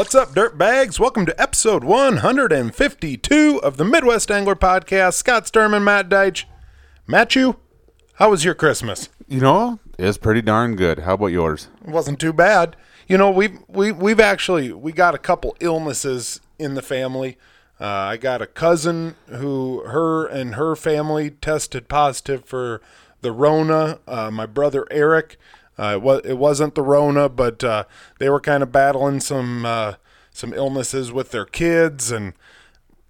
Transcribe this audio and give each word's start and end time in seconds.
What's 0.00 0.14
up, 0.14 0.30
dirtbags? 0.30 0.98
Welcome 0.98 1.26
to 1.26 1.38
episode 1.38 1.84
152 1.84 3.60
of 3.62 3.76
the 3.76 3.84
Midwest 3.84 4.30
Angler 4.30 4.54
Podcast. 4.54 5.12
Scott 5.12 5.44
Sturman, 5.44 5.76
and 5.76 5.84
Matt 5.84 6.08
Deitch. 6.08 6.44
Matthew, 7.06 7.56
how 8.14 8.30
was 8.30 8.42
your 8.42 8.54
Christmas? 8.54 9.10
You 9.28 9.40
know, 9.40 9.78
it's 9.98 10.16
pretty 10.16 10.40
darn 10.40 10.74
good. 10.74 11.00
How 11.00 11.12
about 11.12 11.26
yours? 11.26 11.68
It 11.86 11.90
wasn't 11.90 12.18
too 12.18 12.32
bad. 12.32 12.76
You 13.08 13.18
know, 13.18 13.30
we've 13.30 13.58
we 13.68 13.92
we've 13.92 14.20
actually 14.20 14.72
we 14.72 14.92
got 14.92 15.14
a 15.14 15.18
couple 15.18 15.54
illnesses 15.60 16.40
in 16.58 16.76
the 16.76 16.82
family. 16.82 17.36
Uh, 17.78 17.84
I 17.84 18.16
got 18.16 18.40
a 18.40 18.46
cousin 18.46 19.16
who 19.26 19.82
her 19.84 20.26
and 20.26 20.54
her 20.54 20.76
family 20.76 21.28
tested 21.28 21.88
positive 21.88 22.46
for 22.46 22.80
the 23.20 23.32
Rona. 23.32 23.98
Uh, 24.08 24.30
my 24.30 24.46
brother 24.46 24.86
Eric, 24.90 25.36
uh, 25.80 25.94
it, 25.94 26.02
was, 26.02 26.20
it 26.24 26.38
wasn't 26.38 26.74
the 26.74 26.82
Rona, 26.82 27.28
but 27.28 27.64
uh, 27.64 27.84
they 28.18 28.28
were 28.28 28.40
kind 28.40 28.62
of 28.62 28.70
battling 28.70 29.20
some 29.20 29.64
uh, 29.64 29.94
some 30.30 30.52
illnesses 30.52 31.10
with 31.10 31.30
their 31.30 31.46
kids, 31.46 32.10
and 32.10 32.34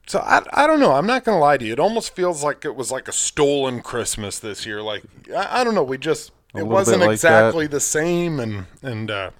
so 0.06 0.20
I, 0.20 0.43
I 0.52 0.66
don't 0.69 0.79
know. 0.79 0.93
I'm 0.93 1.06
not 1.06 1.24
gonna 1.24 1.41
lie 1.41 1.56
to 1.56 1.65
you. 1.65 1.73
It 1.73 1.80
almost 1.80 2.15
feels 2.15 2.45
like 2.45 2.65
it 2.65 2.77
was 2.77 2.93
like 2.93 3.09
a 3.09 3.12
stolen 3.12 3.83
Christmas 3.83 4.38
this 4.38 4.65
year. 4.66 4.83
Like 4.83 5.02
I, 5.34 5.60
I 5.60 5.65
don't 5.65 5.74
know. 5.74 5.83
We 5.83 5.98
just 5.98 6.30
it 6.55 6.66
wasn't 6.66 7.01
like 7.01 7.10
exactly 7.10 7.66
the 7.66 7.80
same, 7.80 8.38
and 8.38 8.66
and 8.82 9.10
uh, 9.10 9.30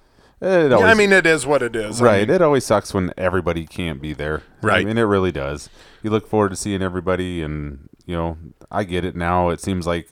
It 0.41 0.71
yeah, 0.71 0.77
I 0.77 0.93
mean 0.93 1.13
it 1.13 1.25
is 1.25 1.45
what 1.45 1.61
it 1.61 1.75
is. 1.75 2.01
I 2.01 2.05
right. 2.05 2.27
mean, 2.27 2.35
it 2.35 2.41
always 2.41 2.65
sucks 2.65 2.93
when 2.93 3.13
everybody 3.17 3.65
can't 3.65 4.01
be 4.01 4.13
there. 4.13 4.43
Right. 4.61 4.81
I 4.81 4.85
mean, 4.85 4.97
it 4.97 5.03
really 5.03 5.31
does. 5.31 5.69
You 6.03 6.09
look 6.09 6.27
forward 6.27 6.49
to 6.49 6.57
seeing 6.57 6.81
everybody, 6.81 7.41
and 7.41 7.87
you 8.05 8.15
know, 8.15 8.37
I 8.69 8.83
get 8.83 9.05
it 9.05 9.15
now. 9.15 9.49
It 9.49 9.61
seems 9.61 9.87
like 9.87 10.09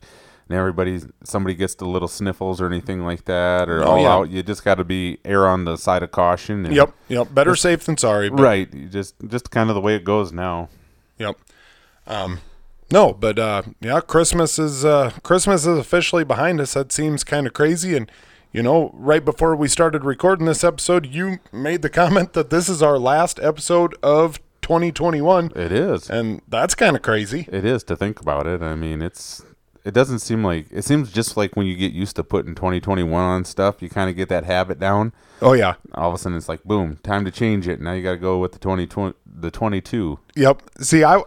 everybody, 0.57 0.99
somebody 1.23 1.53
gets 1.55 1.75
the 1.75 1.85
little 1.85 2.07
sniffles 2.07 2.59
or 2.61 2.67
anything 2.67 3.05
like 3.05 3.25
that, 3.25 3.69
or 3.69 3.83
Oh, 3.83 3.87
all 3.91 4.01
yeah. 4.01 4.11
out. 4.13 4.29
You 4.29 4.41
just 4.43 4.63
got 4.63 4.75
to 4.75 4.83
be 4.83 5.19
err 5.25 5.47
on 5.47 5.65
the 5.65 5.77
side 5.77 6.01
of 6.03 6.11
caution. 6.11 6.65
And, 6.65 6.75
Yep, 6.75 6.93
yep. 7.07 7.33
Better 7.33 7.55
safe 7.55 7.83
than 7.85 7.97
sorry. 7.97 8.29
But, 8.29 8.39
Right. 8.41 8.73
You 8.73 8.87
just, 8.87 9.15
just 9.27 9.51
kind 9.51 9.69
of 9.69 9.75
the 9.75 9.81
way 9.81 9.95
it 9.95 10.03
goes 10.03 10.31
now. 10.31 10.69
Yep. 11.17 11.37
Um, 12.07 12.39
no, 12.91 13.13
but 13.13 13.37
uh, 13.37 13.61
yeah, 13.81 13.99
Christmas 14.01 14.57
is 14.57 14.83
uh, 14.83 15.11
Christmas 15.21 15.67
is 15.67 15.77
officially 15.77 16.23
behind 16.23 16.59
us. 16.59 16.73
That 16.73 16.91
seems 16.91 17.23
kind 17.23 17.45
of 17.45 17.53
crazy. 17.53 17.95
And 17.95 18.11
you 18.51 18.63
know, 18.63 18.89
right 18.95 19.23
before 19.23 19.55
we 19.55 19.67
started 19.67 20.03
recording 20.03 20.47
this 20.47 20.63
episode, 20.63 21.05
you 21.05 21.37
made 21.51 21.83
the 21.83 21.89
comment 22.01 22.33
that 22.33 22.49
this 22.49 22.67
is 22.67 22.81
our 22.81 22.97
last 22.97 23.39
episode 23.41 23.95
of 24.01 24.39
2021, 24.63 25.51
It 25.55 25.71
is. 25.71 26.09
and 26.09 26.41
that's 26.47 26.73
kind 26.73 26.95
of 26.95 27.01
crazy. 27.03 27.47
It 27.51 27.63
is 27.65 27.83
to 27.85 27.95
think 27.95 28.19
about 28.21 28.47
it. 28.47 28.61
I 28.63 28.73
mean, 28.75 29.01
it's 29.03 29.43
it 29.85 29.93
doesn't 29.93 30.19
seem 30.19 30.43
like 30.43 30.67
it 30.71 30.83
seems 30.83 31.11
just 31.11 31.37
like 31.37 31.55
when 31.55 31.65
you 31.65 31.75
get 31.75 31.91
used 31.91 32.15
to 32.17 32.23
putting 32.23 32.55
2021 32.55 33.21
on 33.21 33.45
stuff, 33.45 33.81
you 33.81 33.89
kind 33.89 34.09
of 34.09 34.15
get 34.15 34.29
that 34.29 34.43
habit 34.43 34.79
down. 34.79 35.13
Oh 35.41 35.53
yeah, 35.53 35.75
All 35.93 36.09
of 36.09 36.15
a 36.15 36.17
sudden, 36.17 36.37
it's 36.37 36.49
like 36.49 36.63
boom, 36.63 36.97
time 37.03 37.25
to 37.25 37.31
change 37.31 37.67
it. 37.67 37.79
Now 37.79 37.93
you 37.93 38.03
got 38.03 38.11
to 38.11 38.17
go 38.17 38.37
with 38.39 38.51
the 38.51 38.59
2020, 38.59 39.15
the 39.25 39.51
22. 39.51 40.19
Yep. 40.35 40.61
See, 40.81 41.03
I, 41.03 41.21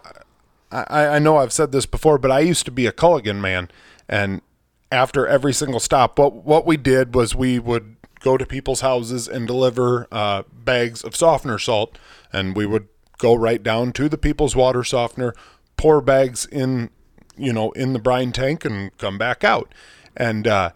I, 0.71 1.07
I 1.07 1.19
know 1.19 1.39
I've 1.39 1.53
said 1.53 1.73
this 1.73 1.87
before, 1.87 2.19
but 2.19 2.31
I 2.31 2.41
used 2.41 2.65
to 2.67 2.71
be 2.71 2.87
a 2.87 2.93
Culligan 2.93 3.41
man, 3.41 3.71
and 4.09 4.43
after 4.91 5.27
every 5.27 5.53
single 5.53 5.81
stop, 5.81 6.19
what 6.19 6.35
what 6.35 6.67
we 6.67 6.77
did 6.77 7.15
was 7.15 7.35
we 7.35 7.59
would 7.59 7.97
go 8.21 8.37
to 8.37 8.47
people's 8.47 8.81
houses 8.81 9.27
and 9.29 9.47
deliver 9.47 10.07
uh, 10.13 10.43
bags 10.53 11.03
of 11.03 11.17
softener 11.17 11.59
salt, 11.59 11.99
and 12.33 12.55
we 12.55 12.67
would 12.67 12.89
go 13.19 13.35
right 13.35 13.63
down 13.63 13.93
to 13.93 14.09
the 14.09 14.19
people's 14.19 14.57
water 14.57 14.85
softener, 14.85 15.35
pour 15.77 16.01
bags 16.01 16.47
in, 16.47 16.91
you 17.37 17.53
know, 17.53 17.71
in 17.73 17.93
the 17.93 17.99
brine 17.99 18.33
tank, 18.33 18.65
and 18.65 18.97
come 18.99 19.19
back 19.19 19.45
out, 19.45 19.73
and. 20.17 20.47
uh 20.47 20.71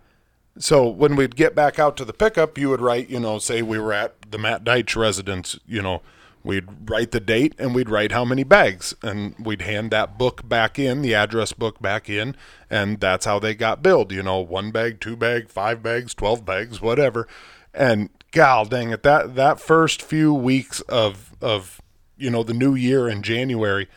so 0.59 0.89
when 0.89 1.17
we'd 1.17 1.37
get 1.37 1.55
back 1.55 1.79
out 1.79 1.99
to 1.99 2.05
the 2.07 2.15
pickup, 2.15 2.57
you 2.57 2.71
would 2.71 2.81
write, 2.81 3.11
you 3.11 3.21
know, 3.21 3.39
say 3.39 3.61
we 3.61 3.79
were 3.79 3.93
at 3.93 4.15
the 4.31 4.39
Matt 4.39 4.65
Deitch 4.65 4.97
residence, 4.97 5.59
you 5.67 5.83
know, 5.83 6.01
we'd 6.43 6.89
write 6.89 7.11
the 7.11 7.21
date 7.21 7.55
and 7.59 7.75
we'd 7.75 7.91
write 7.91 8.13
how 8.13 8.25
many 8.25 8.45
bags 8.45 8.95
and 9.03 9.35
we'd 9.39 9.63
hand 9.63 9.91
that 9.91 10.17
book 10.17 10.49
back 10.49 10.79
in, 10.79 11.03
the 11.03 11.15
address 11.15 11.53
book 11.53 11.83
back 11.83 12.09
in, 12.09 12.35
and 12.71 13.01
that's 13.01 13.27
how 13.27 13.39
they 13.39 13.55
got 13.55 13.83
billed, 13.83 14.13
you 14.13 14.23
know, 14.23 14.39
one 14.39 14.71
bag, 14.71 15.01
two 15.01 15.17
bag, 15.17 15.51
five 15.51 15.83
bags, 15.83 16.15
12 16.15 16.45
bags, 16.45 16.81
whatever. 16.81 17.29
And 17.75 18.09
gal 18.31 18.65
dang 18.65 18.91
it, 18.91 19.03
that 19.03 19.35
that 19.35 19.61
first 19.61 20.01
few 20.01 20.33
weeks 20.33 20.81
of 20.83 21.35
of 21.43 21.83
you 22.17 22.31
know, 22.31 22.43
the 22.43 22.55
new 22.55 22.75
year 22.75 23.09
in 23.09 23.23
January, 23.23 23.89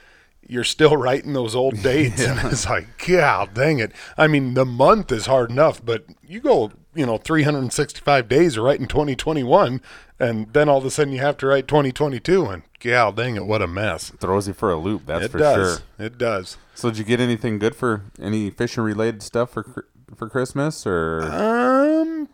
you're 0.49 0.63
still 0.63 0.97
writing 0.97 1.33
those 1.33 1.55
old 1.55 1.81
dates 1.83 2.21
and 2.21 2.39
it's 2.51 2.65
like 2.67 2.87
god 3.07 3.53
dang 3.53 3.79
it 3.79 3.91
i 4.17 4.27
mean 4.27 4.53
the 4.55 4.65
month 4.65 5.11
is 5.11 5.27
hard 5.27 5.49
enough 5.51 5.83
but 5.85 6.03
you 6.27 6.39
go 6.41 6.71
you 6.95 7.05
know 7.05 7.17
365 7.17 8.27
days 8.27 8.57
writing 8.57 8.87
2021 8.87 9.81
and 10.19 10.51
then 10.53 10.67
all 10.67 10.79
of 10.79 10.85
a 10.85 10.91
sudden 10.91 11.13
you 11.13 11.19
have 11.19 11.37
to 11.37 11.47
write 11.47 11.67
2022 11.67 12.45
and 12.47 12.63
gal 12.79 13.11
dang 13.11 13.35
it 13.35 13.45
what 13.45 13.61
a 13.61 13.67
mess 13.67 14.09
Throws 14.19 14.47
you 14.47 14.53
for 14.53 14.71
a 14.71 14.75
loop. 14.77 15.05
That's 15.05 15.25
it 15.25 15.31
for 15.31 15.37
does 15.37 15.77
sure. 15.79 16.05
it 16.05 16.17
does 16.17 16.57
So 16.75 16.89
did 16.89 16.97
you 16.97 17.03
get 17.05 17.19
anything 17.19 17.59
good 17.59 17.75
for 17.75 18.03
any 18.19 18.49
fishing 18.49 18.83
related 18.83 19.21
stuff 19.21 19.51
for 19.51 19.85
for 20.15 20.27
Christmas 20.29 20.85
or? 20.87 21.21
um 21.23 22.27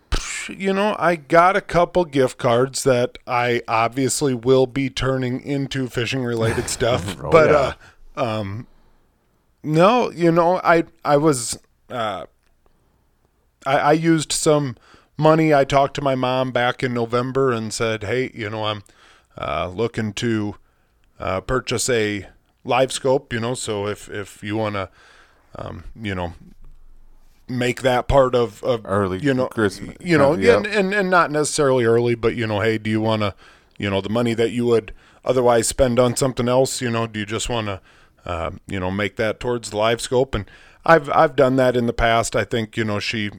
you 0.47 0.71
know 0.71 0.95
i 0.99 1.15
got 1.15 1.55
a 1.57 1.61
couple 1.61 2.05
gift 2.05 2.37
cards 2.37 2.83
that 2.83 3.17
i 3.27 3.61
obviously 3.67 4.33
will 4.33 4.67
be 4.67 4.89
turning 4.89 5.41
into 5.41 5.87
fishing 5.87 6.23
related 6.23 6.69
stuff 6.77 7.17
Oh, 7.21 7.29
but 7.31 7.49
yeah. 7.49 7.55
uh 7.57 7.73
um 8.15 8.67
no 9.63 10.11
you 10.11 10.31
know 10.31 10.59
i 10.63 10.83
i 11.03 11.17
was 11.17 11.57
uh 11.89 12.25
I, 13.65 13.77
I 13.77 13.91
used 13.93 14.31
some 14.31 14.77
money. 15.17 15.53
I 15.53 15.63
talked 15.63 15.95
to 15.95 16.01
my 16.01 16.15
mom 16.15 16.51
back 16.51 16.83
in 16.83 16.93
November 16.93 17.51
and 17.51 17.73
said, 17.73 18.03
"Hey, 18.03 18.31
you 18.33 18.49
know, 18.49 18.65
I'm 18.65 18.83
uh, 19.37 19.71
looking 19.73 20.13
to 20.13 20.55
uh, 21.19 21.41
purchase 21.41 21.89
a 21.89 22.27
live 22.63 22.91
scope. 22.91 23.33
You 23.33 23.39
know, 23.39 23.53
so 23.53 23.87
if 23.87 24.09
if 24.09 24.43
you 24.43 24.55
want 24.55 24.75
to, 24.75 24.89
um, 25.55 25.85
you 25.99 26.13
know, 26.13 26.33
make 27.47 27.81
that 27.81 28.07
part 28.07 28.35
of, 28.35 28.63
of 28.63 28.81
Early 28.85 29.19
you 29.19 29.33
know, 29.33 29.47
Christmas. 29.47 29.95
you 29.99 30.17
know, 30.17 30.35
yeah, 30.35 30.57
and, 30.57 30.65
and 30.67 30.93
and 30.93 31.09
not 31.09 31.31
necessarily 31.31 31.85
early, 31.85 32.15
but 32.15 32.35
you 32.35 32.47
know, 32.47 32.59
hey, 32.59 32.77
do 32.77 32.89
you 32.89 33.01
want 33.01 33.21
to, 33.21 33.33
you 33.77 33.89
know, 33.89 34.01
the 34.01 34.09
money 34.09 34.33
that 34.33 34.51
you 34.51 34.65
would 34.65 34.93
otherwise 35.23 35.67
spend 35.67 35.99
on 35.99 36.15
something 36.15 36.47
else? 36.47 36.81
You 36.81 36.91
know, 36.91 37.07
do 37.07 37.19
you 37.19 37.25
just 37.25 37.49
want 37.49 37.67
to, 37.67 37.81
uh, 38.25 38.51
you 38.67 38.79
know, 38.79 38.91
make 38.91 39.15
that 39.17 39.39
towards 39.39 39.69
the 39.69 39.77
live 39.77 40.01
scope? 40.01 40.35
And 40.35 40.49
I've 40.85 41.09
I've 41.09 41.35
done 41.35 41.55
that 41.57 41.75
in 41.75 41.87
the 41.87 41.93
past. 41.93 42.35
I 42.35 42.43
think 42.43 42.77
you 42.77 42.83
know 42.83 42.99
she 42.99 43.31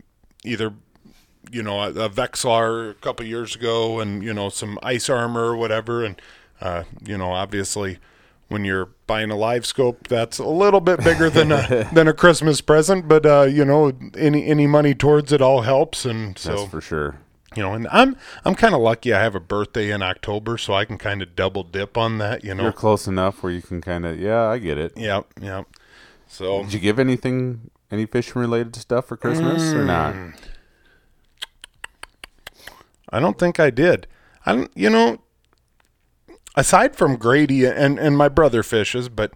either 0.45 0.75
you 1.51 1.63
know 1.63 1.81
a, 1.81 1.91
a 1.91 2.11
Vexilar 2.11 2.91
a 2.91 2.95
couple 2.95 3.27
years 3.27 3.55
ago, 3.55 4.01
and 4.01 4.23
you 4.23 4.35
know 4.35 4.49
some 4.49 4.79
ice 4.83 5.09
armor 5.09 5.45
or 5.45 5.57
whatever, 5.57 6.05
and 6.05 6.21
uh, 6.61 6.85
you 7.05 7.17
know 7.17 7.33
obviously 7.33 7.99
when 8.49 8.65
you're 8.65 8.91
buying 9.07 9.31
a 9.31 9.37
live 9.37 9.67
scope, 9.67 10.07
that's 10.09 10.39
a 10.39 10.47
little 10.47 10.81
bit 10.81 11.03
bigger 11.03 11.29
than 11.29 11.51
a 11.53 11.89
than 11.93 12.09
a 12.09 12.13
Christmas 12.13 12.61
present, 12.61 13.09
but 13.09 13.27
uh, 13.27 13.43
you 13.43 13.65
know 13.65 13.93
any 14.17 14.47
any 14.47 14.67
money 14.67 14.95
towards 14.95 15.33
it 15.33 15.41
all 15.43 15.63
helps, 15.63 16.05
and 16.05 16.39
so 16.39 16.57
That's 16.57 16.71
for 16.71 16.81
sure. 16.81 17.21
You 17.57 17.63
know, 17.63 17.73
and 17.73 17.89
I'm 17.91 18.17
I'm 18.45 18.55
kind 18.55 18.75
of 18.75 18.81
lucky. 18.81 19.13
I 19.13 19.23
have 19.23 19.35
a 19.35 19.41
birthday 19.41 19.91
in 19.91 20.03
October, 20.03 20.59
so 20.59 20.75
I 20.75 20.85
can 20.85 20.99
kind 20.99 21.23
of 21.23 21.35
double 21.35 21.63
dip 21.63 21.97
on 21.97 22.19
that. 22.19 22.45
You 22.45 22.55
know, 22.55 22.65
You're 22.65 22.73
close 22.73 23.07
enough 23.07 23.43
where 23.43 23.53
you 23.53 23.63
can 23.63 23.81
kind 23.81 24.05
of 24.07 24.19
yeah, 24.21 24.43
I 24.43 24.59
get 24.59 24.79
it. 24.79 24.93
yep, 24.97 25.27
yep. 25.41 25.67
So 26.29 26.63
Did 26.65 26.73
you 26.73 26.81
give 26.81 26.99
anything 26.99 27.71
any 27.91 28.05
fishing 28.07 28.41
related 28.41 28.75
stuff 28.77 29.07
for 29.07 29.17
Christmas 29.17 29.73
or 29.73 29.85
not? 29.85 30.15
Mm. 30.15 30.35
I 33.11 33.21
don't 33.21 33.39
think 33.39 33.61
I 33.61 33.71
did. 33.71 34.07
I 34.45 34.53
don't, 34.53 34.71
you 34.75 34.91
know, 34.91 35.19
aside 36.57 36.97
from 36.97 37.17
Grady 37.17 37.65
and 37.65 37.99
and 37.99 38.17
my 38.17 38.29
brother 38.29 38.63
fishes, 38.63 39.09
but 39.09 39.33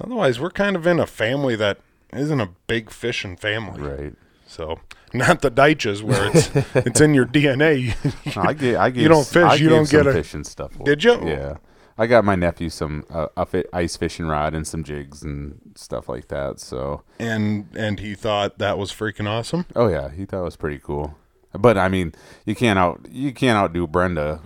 otherwise 0.00 0.40
we're 0.40 0.50
kind 0.50 0.76
of 0.76 0.86
in 0.86 0.98
a 0.98 1.06
family 1.06 1.56
that 1.56 1.78
isn't 2.12 2.40
a 2.40 2.50
big 2.66 2.90
fishing 2.90 3.36
family. 3.36 3.82
Right. 3.82 4.14
So 4.54 4.78
not 5.12 5.42
the 5.42 5.50
Deitches 5.50 6.02
where 6.02 6.30
it's 6.32 6.50
it's 6.86 7.00
in 7.00 7.12
your 7.12 7.26
DNA. 7.26 7.94
I 8.36 8.52
get. 8.52 8.76
I 8.76 8.90
gave, 8.90 9.08
don't 9.08 9.26
fish, 9.26 9.42
I 9.42 9.54
you 9.56 9.68
don't 9.68 9.90
get 9.90 10.06
a- 10.06 10.12
fishing 10.12 10.44
stuff. 10.44 10.72
Did 10.84 11.02
you? 11.02 11.26
Yeah. 11.26 11.56
I 11.96 12.06
got 12.08 12.24
my 12.24 12.34
nephew 12.34 12.70
some 12.70 13.04
uh, 13.08 13.28
a 13.36 13.64
ice 13.72 13.96
fishing 13.96 14.26
rod 14.26 14.52
and 14.52 14.66
some 14.66 14.82
jigs 14.82 15.22
and 15.22 15.60
stuff 15.76 16.08
like 16.08 16.28
that. 16.28 16.58
So, 16.58 17.02
and 17.20 17.68
and 17.76 18.00
he 18.00 18.14
thought 18.14 18.58
that 18.58 18.78
was 18.78 18.90
freaking 18.92 19.28
awesome. 19.28 19.66
oh 19.76 19.88
yeah, 19.88 20.10
he 20.10 20.24
thought 20.24 20.40
it 20.40 20.44
was 20.44 20.56
pretty 20.56 20.78
cool. 20.78 21.16
But 21.52 21.78
I 21.78 21.88
mean, 21.88 22.12
you 22.44 22.54
can't 22.56 22.78
out 22.78 23.06
you 23.10 23.32
can't 23.32 23.56
outdo 23.56 23.86
Brenda 23.86 24.40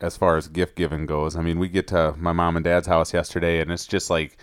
as 0.00 0.16
far 0.16 0.36
as 0.36 0.48
gift 0.48 0.76
giving 0.76 1.04
goes. 1.04 1.36
I 1.36 1.42
mean, 1.42 1.58
we 1.58 1.68
get 1.68 1.86
to 1.88 2.14
my 2.16 2.32
mom 2.32 2.56
and 2.56 2.64
dad's 2.64 2.86
house 2.86 3.12
yesterday, 3.12 3.60
and 3.60 3.70
it's 3.70 3.86
just 3.86 4.08
like 4.08 4.38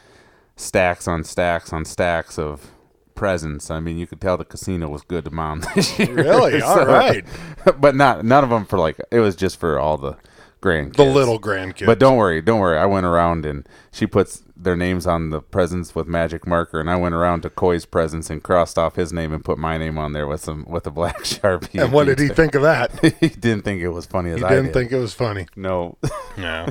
stacks 0.55 1.07
on 1.07 1.23
stacks 1.23 1.73
on 1.73 1.83
stacks 1.83 2.37
of 2.37 2.71
presents. 3.15 3.71
I 3.71 3.79
mean, 3.79 3.97
you 3.97 4.05
could 4.07 4.21
tell 4.21 4.37
the 4.37 4.45
casino 4.45 4.89
was 4.89 5.01
good 5.03 5.25
to 5.25 5.31
mom 5.31 5.61
this 5.75 5.97
year. 5.97 6.13
Really? 6.13 6.61
All 6.63 6.85
right. 6.85 7.25
but 7.79 7.95
not 7.95 8.23
none 8.25 8.43
of 8.43 8.49
them 8.49 8.65
for 8.65 8.77
like 8.77 8.99
it 9.11 9.19
was 9.19 9.35
just 9.35 9.59
for 9.59 9.79
all 9.79 9.97
the 9.97 10.15
grandkids. 10.61 10.95
the 10.97 11.05
little 11.05 11.39
grandkids. 11.39 11.85
But 11.85 11.99
don't 11.99 12.17
worry, 12.17 12.41
don't 12.41 12.59
worry. 12.59 12.77
I 12.77 12.85
went 12.85 13.05
around 13.05 13.45
and 13.45 13.67
she 13.91 14.05
puts 14.07 14.43
their 14.57 14.75
names 14.77 15.05
on 15.05 15.29
the 15.31 15.41
presents 15.41 15.93
with 15.93 16.07
magic 16.07 16.47
marker, 16.47 16.79
and 16.79 16.89
I 16.89 16.95
went 16.95 17.13
around 17.13 17.41
to 17.41 17.49
Coy's 17.49 17.85
presents 17.85 18.29
and 18.29 18.41
crossed 18.41 18.77
off 18.77 18.95
his 18.95 19.11
name 19.11 19.33
and 19.33 19.43
put 19.43 19.57
my 19.57 19.77
name 19.77 19.97
on 19.97 20.13
there 20.13 20.27
with 20.27 20.41
some 20.41 20.65
with 20.67 20.87
a 20.87 20.91
black 20.91 21.19
sharpie. 21.23 21.83
and 21.83 21.91
what 21.91 22.05
did 22.05 22.19
he 22.19 22.29
think 22.29 22.55
of 22.55 22.61
that? 22.63 22.91
he 23.19 23.29
didn't 23.29 23.63
think 23.63 23.81
it 23.81 23.89
was 23.89 24.05
funny 24.05 24.31
as 24.31 24.39
He 24.39 24.43
I 24.45 24.49
didn't 24.49 24.65
did. 24.65 24.73
think 24.73 24.91
it 24.91 24.97
was 24.99 25.13
funny. 25.13 25.47
no, 25.55 25.97
No. 26.37 26.67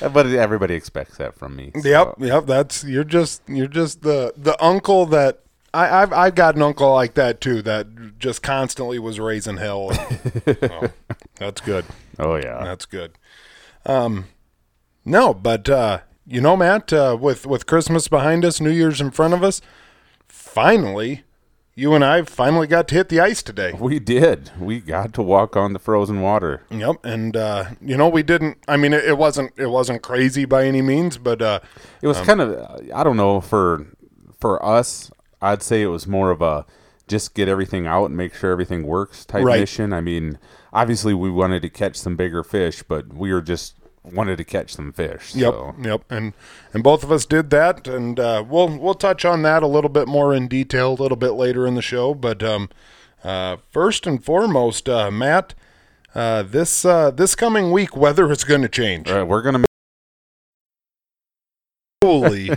but 0.00 0.26
everybody 0.26 0.74
expects 0.74 1.16
that 1.18 1.34
from 1.34 1.56
me. 1.56 1.72
so- 1.82 1.88
Yep, 1.88 2.14
yep. 2.20 2.46
That's 2.46 2.84
you're 2.84 3.04
just 3.04 3.42
you're 3.48 3.66
just 3.66 4.02
the 4.02 4.32
the 4.36 4.56
uncle 4.64 5.04
that 5.06 5.40
I, 5.72 6.02
I've 6.02 6.12
I've 6.12 6.34
got 6.34 6.56
an 6.56 6.62
uncle 6.62 6.92
like 6.92 7.14
that 7.14 7.40
too 7.40 7.62
that 7.62 8.18
just 8.18 8.42
constantly 8.42 8.98
was 8.98 9.20
raising 9.20 9.56
hell. 9.58 9.90
Oh, 10.46 10.88
that's 11.36 11.60
good. 11.60 11.84
Oh 12.18 12.36
yeah. 12.36 12.64
That's 12.64 12.86
good. 12.86 13.12
Um, 13.86 14.26
no, 15.04 15.32
but 15.32 15.68
uh, 15.68 16.00
you 16.26 16.40
know, 16.40 16.56
Matt, 16.56 16.92
uh, 16.92 17.16
with 17.20 17.46
with 17.46 17.66
Christmas 17.66 18.08
behind 18.08 18.44
us, 18.44 18.60
New 18.60 18.70
Year's 18.70 19.00
in 19.00 19.10
front 19.10 19.32
of 19.34 19.42
us, 19.42 19.60
finally, 20.28 21.22
you 21.74 21.94
and 21.94 22.04
I 22.04 22.22
finally 22.22 22.66
got 22.66 22.88
to 22.88 22.94
hit 22.94 23.08
the 23.08 23.20
ice 23.20 23.42
today. 23.42 23.72
We 23.72 23.98
did. 23.98 24.50
We 24.58 24.80
got 24.80 25.14
to 25.14 25.22
walk 25.22 25.56
on 25.56 25.72
the 25.72 25.78
frozen 25.78 26.20
water. 26.20 26.62
Yep, 26.70 26.96
and 27.04 27.36
uh, 27.36 27.64
you 27.80 27.96
know, 27.96 28.08
we 28.08 28.22
didn't. 28.22 28.58
I 28.68 28.76
mean, 28.76 28.92
it, 28.92 29.04
it 29.04 29.18
wasn't 29.18 29.52
it 29.56 29.68
wasn't 29.68 30.02
crazy 30.02 30.44
by 30.44 30.66
any 30.66 30.82
means, 30.82 31.16
but 31.16 31.40
uh, 31.40 31.60
It 32.02 32.06
was 32.06 32.20
kind 32.20 32.40
of 32.40 32.80
I 32.94 33.02
don't 33.02 33.16
know 33.16 33.40
for 33.40 33.86
for 34.38 34.64
us. 34.64 35.10
I'd 35.42 35.62
say 35.62 35.82
it 35.82 35.86
was 35.86 36.06
more 36.06 36.30
of 36.30 36.42
a 36.42 36.66
just 37.08 37.34
get 37.34 37.48
everything 37.48 37.86
out 37.86 38.04
and 38.06 38.16
make 38.16 38.34
sure 38.34 38.52
everything 38.52 38.86
works 38.86 39.24
type 39.24 39.44
Right. 39.44 39.58
mission. 39.60 39.92
I 39.92 40.00
mean, 40.00 40.38
obviously 40.72 41.12
we 41.12 41.28
wanted 41.30 41.62
to 41.62 41.68
catch 41.68 41.96
some 41.96 42.14
bigger 42.14 42.44
fish, 42.44 42.82
but 42.84 43.12
we 43.12 43.32
were 43.32 43.42
just 43.42 43.74
wanted 44.04 44.36
to 44.38 44.44
catch 44.44 44.74
some 44.74 44.92
fish. 44.92 45.34
Yep, 45.34 45.52
So. 45.52 45.74
yep, 45.82 46.04
and 46.08 46.32
and 46.72 46.82
both 46.84 47.02
of 47.02 47.10
us 47.10 47.26
did 47.26 47.50
that, 47.50 47.88
and 47.88 48.18
uh, 48.20 48.44
we'll 48.48 48.78
we'll 48.78 48.94
touch 48.94 49.24
on 49.24 49.42
that 49.42 49.62
a 49.62 49.66
little 49.66 49.90
bit 49.90 50.06
more 50.08 50.32
in 50.32 50.46
detail 50.46 50.92
a 50.92 51.00
little 51.02 51.16
bit 51.16 51.32
later 51.32 51.66
in 51.66 51.74
the 51.74 51.82
show. 51.82 52.14
But 52.14 52.42
um, 52.42 52.68
uh, 53.24 53.56
first 53.70 54.06
and 54.06 54.24
foremost, 54.24 54.88
uh, 54.88 55.10
Matt, 55.10 55.54
uh, 56.14 56.44
this 56.44 56.84
uh, 56.84 57.10
this 57.10 57.34
coming 57.34 57.72
week, 57.72 57.96
weather 57.96 58.30
is 58.30 58.44
going 58.44 58.62
to 58.62 58.68
change. 58.68 59.10
All 59.10 59.18
right, 59.18 59.22
we're 59.26 59.42
gonna 59.42 59.64
Holy, 62.02 62.50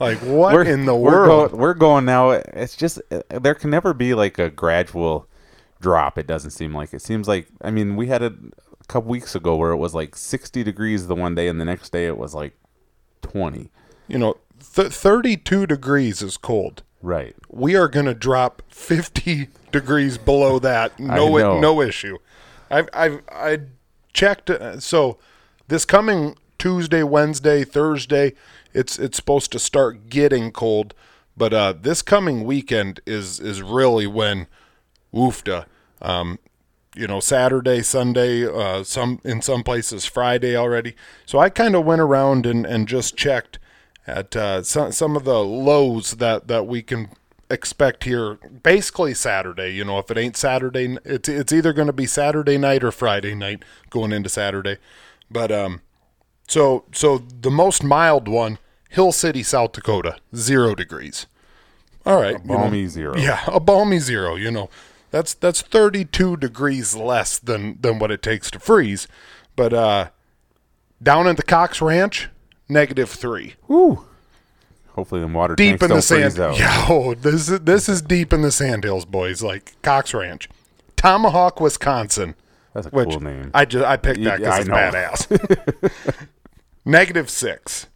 like 0.00 0.18
what 0.18 0.54
we're, 0.54 0.64
in 0.64 0.86
the 0.86 0.94
we're 0.96 1.26
world? 1.26 1.50
Go, 1.52 1.56
we're 1.56 1.74
going 1.74 2.04
now. 2.04 2.30
It's 2.30 2.74
just 2.76 3.00
there 3.28 3.54
can 3.54 3.70
never 3.70 3.94
be 3.94 4.14
like 4.14 4.38
a 4.38 4.50
gradual 4.50 5.28
drop. 5.80 6.18
It 6.18 6.26
doesn't 6.26 6.50
seem 6.50 6.74
like 6.74 6.92
it 6.92 7.02
seems 7.02 7.28
like. 7.28 7.46
I 7.62 7.70
mean, 7.70 7.94
we 7.96 8.08
had 8.08 8.22
it 8.22 8.32
a 8.80 8.84
couple 8.88 9.10
weeks 9.10 9.34
ago 9.34 9.54
where 9.56 9.70
it 9.70 9.76
was 9.76 9.94
like 9.94 10.16
60 10.16 10.64
degrees 10.64 11.06
the 11.06 11.14
one 11.14 11.34
day, 11.34 11.46
and 11.48 11.60
the 11.60 11.64
next 11.64 11.90
day 11.92 12.06
it 12.06 12.16
was 12.18 12.34
like 12.34 12.56
20. 13.22 13.70
you 14.08 14.18
know, 14.18 14.36
th- 14.74 14.92
thirty-two 14.92 15.66
degrees 15.66 16.22
is 16.22 16.36
cold. 16.36 16.82
Right. 17.02 17.34
we 17.48 17.76
are 17.76 17.88
going 17.88 18.04
to 18.06 18.12
drop 18.14 18.60
50 18.68 19.48
degrees 19.72 20.18
below 20.18 20.58
that. 20.58 20.92
No, 21.00 21.38
I 21.38 21.58
no 21.60 21.80
issue. 21.80 22.18
I've, 22.70 22.88
I've, 22.92 23.22
I 23.32 23.60
checked. 24.12 24.50
uh, 24.50 24.78
So 24.80 25.16
this 25.68 25.84
coming 25.86 26.36
Tuesday, 26.60 27.02
Wednesday, 27.02 27.64
Thursday, 27.64 28.34
it's, 28.72 28.98
it's 28.98 29.16
supposed 29.16 29.50
to 29.52 29.58
start 29.58 30.08
getting 30.08 30.52
cold. 30.52 30.94
But 31.36 31.54
uh, 31.54 31.72
this 31.72 32.02
coming 32.02 32.44
weekend 32.44 33.00
is, 33.06 33.40
is 33.40 33.62
really 33.62 34.06
when 34.06 34.46
woofda. 35.12 35.64
Um, 36.02 36.38
you 36.94 37.06
know, 37.06 37.20
Saturday, 37.20 37.82
Sunday, 37.82 38.46
uh, 38.46 38.82
some 38.84 39.20
in 39.24 39.40
some 39.42 39.62
places 39.62 40.04
Friday 40.04 40.56
already. 40.56 40.96
So 41.24 41.38
I 41.38 41.48
kind 41.48 41.74
of 41.74 41.84
went 41.84 42.00
around 42.00 42.46
and, 42.46 42.66
and 42.66 42.88
just 42.88 43.16
checked 43.16 43.58
at 44.06 44.34
uh, 44.34 44.62
some 44.62 44.92
some 44.92 45.16
of 45.16 45.24
the 45.24 45.38
lows 45.38 46.12
that, 46.16 46.48
that 46.48 46.66
we 46.66 46.82
can 46.82 47.10
expect 47.48 48.04
here. 48.04 48.34
Basically 48.62 49.14
Saturday. 49.14 49.70
You 49.70 49.84
know, 49.84 49.98
if 49.98 50.10
it 50.10 50.18
ain't 50.18 50.36
Saturday, 50.36 50.98
it's 51.04 51.28
it's 51.28 51.52
either 51.52 51.72
going 51.72 51.86
to 51.86 51.92
be 51.92 52.06
Saturday 52.06 52.58
night 52.58 52.82
or 52.82 52.90
Friday 52.90 53.34
night 53.34 53.64
going 53.88 54.12
into 54.12 54.28
Saturday. 54.28 54.78
But 55.30 55.52
um, 55.52 55.80
so 56.50 56.84
so 56.92 57.18
the 57.40 57.50
most 57.50 57.82
mild 57.82 58.28
one, 58.28 58.58
Hill 58.90 59.12
City, 59.12 59.42
South 59.42 59.72
Dakota, 59.72 60.16
zero 60.34 60.74
degrees. 60.74 61.26
All 62.06 62.20
right, 62.20 62.32
you 62.42 62.48
know, 62.48 62.56
Balmy 62.56 62.86
zero. 62.86 63.16
yeah, 63.16 63.42
a 63.46 63.60
balmy 63.60 63.98
zero. 63.98 64.34
You 64.34 64.50
know, 64.50 64.70
that's 65.10 65.34
that's 65.34 65.62
32 65.62 66.36
degrees 66.38 66.96
less 66.96 67.38
than 67.38 67.78
than 67.80 67.98
what 67.98 68.10
it 68.10 68.22
takes 68.22 68.50
to 68.52 68.58
freeze. 68.58 69.06
But 69.54 69.72
uh, 69.74 70.08
down 71.02 71.26
at 71.28 71.36
the 71.36 71.42
Cox 71.42 71.80
Ranch, 71.82 72.28
negative 72.68 73.10
three, 73.10 73.54
Woo. 73.68 74.06
Hopefully, 74.94 75.20
the 75.20 75.28
water 75.28 75.54
deep 75.54 75.82
in 75.82 75.88
the 75.90 76.02
sand. 76.02 76.38
out. 76.40 76.58
Yeah, 76.58 76.86
oh, 76.88 77.14
this 77.14 77.48
is 77.48 77.60
this 77.60 77.88
is 77.88 78.02
deep 78.02 78.32
in 78.32 78.42
the 78.42 78.50
sandhills, 78.50 79.04
boys. 79.04 79.42
Like 79.42 79.74
Cox 79.82 80.12
Ranch, 80.14 80.48
Tomahawk, 80.96 81.60
Wisconsin. 81.60 82.34
That's 82.72 82.86
a 82.86 82.90
Which 82.90 83.10
cool 83.10 83.20
name. 83.20 83.50
I 83.52 83.64
just 83.66 83.84
I 83.84 83.96
picked 83.98 84.22
that 84.24 84.40
Yeah, 84.40 84.56
because 84.56 84.56
I 84.56 84.60
it's 84.60 84.68
know. 84.68 85.88
badass. 85.90 86.26
Negative 86.90 87.30
six. 87.30 87.86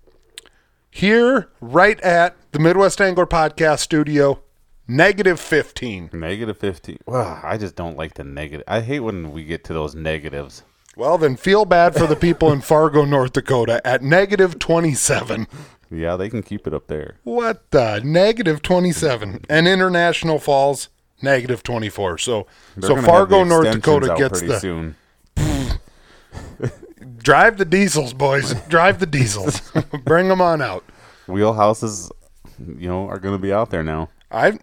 Here, 0.89 1.49
right 1.61 2.01
at 2.03 2.37
the 2.53 2.61
Midwest 2.61 3.01
Angler 3.01 3.27
Podcast 3.27 3.81
Studio, 3.81 4.41
negative 4.87 5.41
fifteen. 5.41 6.11
Negative 6.13 6.57
15. 6.57 6.99
Well, 7.05 7.41
I 7.43 7.59
just 7.59 7.75
don't 7.75 7.97
like 7.97 8.15
the 8.15 8.23
negative. 8.23 8.63
I 8.69 8.83
hate 8.83 9.01
when 9.01 9.33
we 9.33 9.43
get 9.43 9.65
to 9.65 9.73
those 9.73 9.97
negatives. 9.97 10.63
Well, 10.97 11.19
then 11.19 11.35
feel 11.35 11.65
bad 11.65 11.97
for 11.97 12.07
the 12.07 12.15
people 12.15 12.53
in 12.53 12.61
Fargo, 12.61 13.05
North 13.05 13.33
Dakota 13.33 13.85
at 13.85 14.01
negative 14.01 14.61
27. 14.61 15.49
Yeah, 15.91 16.15
they 16.15 16.29
can 16.29 16.45
keep 16.45 16.69
it 16.69 16.73
up 16.73 16.87
there. 16.87 17.17
What 17.25 17.69
the? 17.73 18.01
Negative 18.05 18.63
27. 18.63 19.45
And 19.51 19.67
International 19.67 20.39
Falls, 20.39 20.89
negative 21.21 21.65
24. 21.65 22.19
So, 22.19 22.47
They're 22.77 22.91
so 22.91 23.03
Fargo, 23.03 23.43
North 23.43 23.73
Dakota 23.73 24.15
gets 24.17 24.41
the. 24.41 24.61
soon. 24.61 24.95
Drive 27.25 27.57
the 27.57 27.65
diesels, 27.65 28.13
boys. 28.13 28.55
Drive 28.69 29.01
the 29.01 29.07
diesels. 29.07 29.61
Bring 30.05 30.29
them 30.29 30.41
on 30.41 30.61
out. 30.63 30.85
Wheelhouses, 31.27 32.11
you 32.59 32.87
know, 32.87 33.09
are 33.09 33.19
going 33.19 33.35
to 33.35 33.39
be 33.43 33.53
out 33.53 33.71
there 33.71 33.83
now. 33.83 34.11
I. 34.31 34.59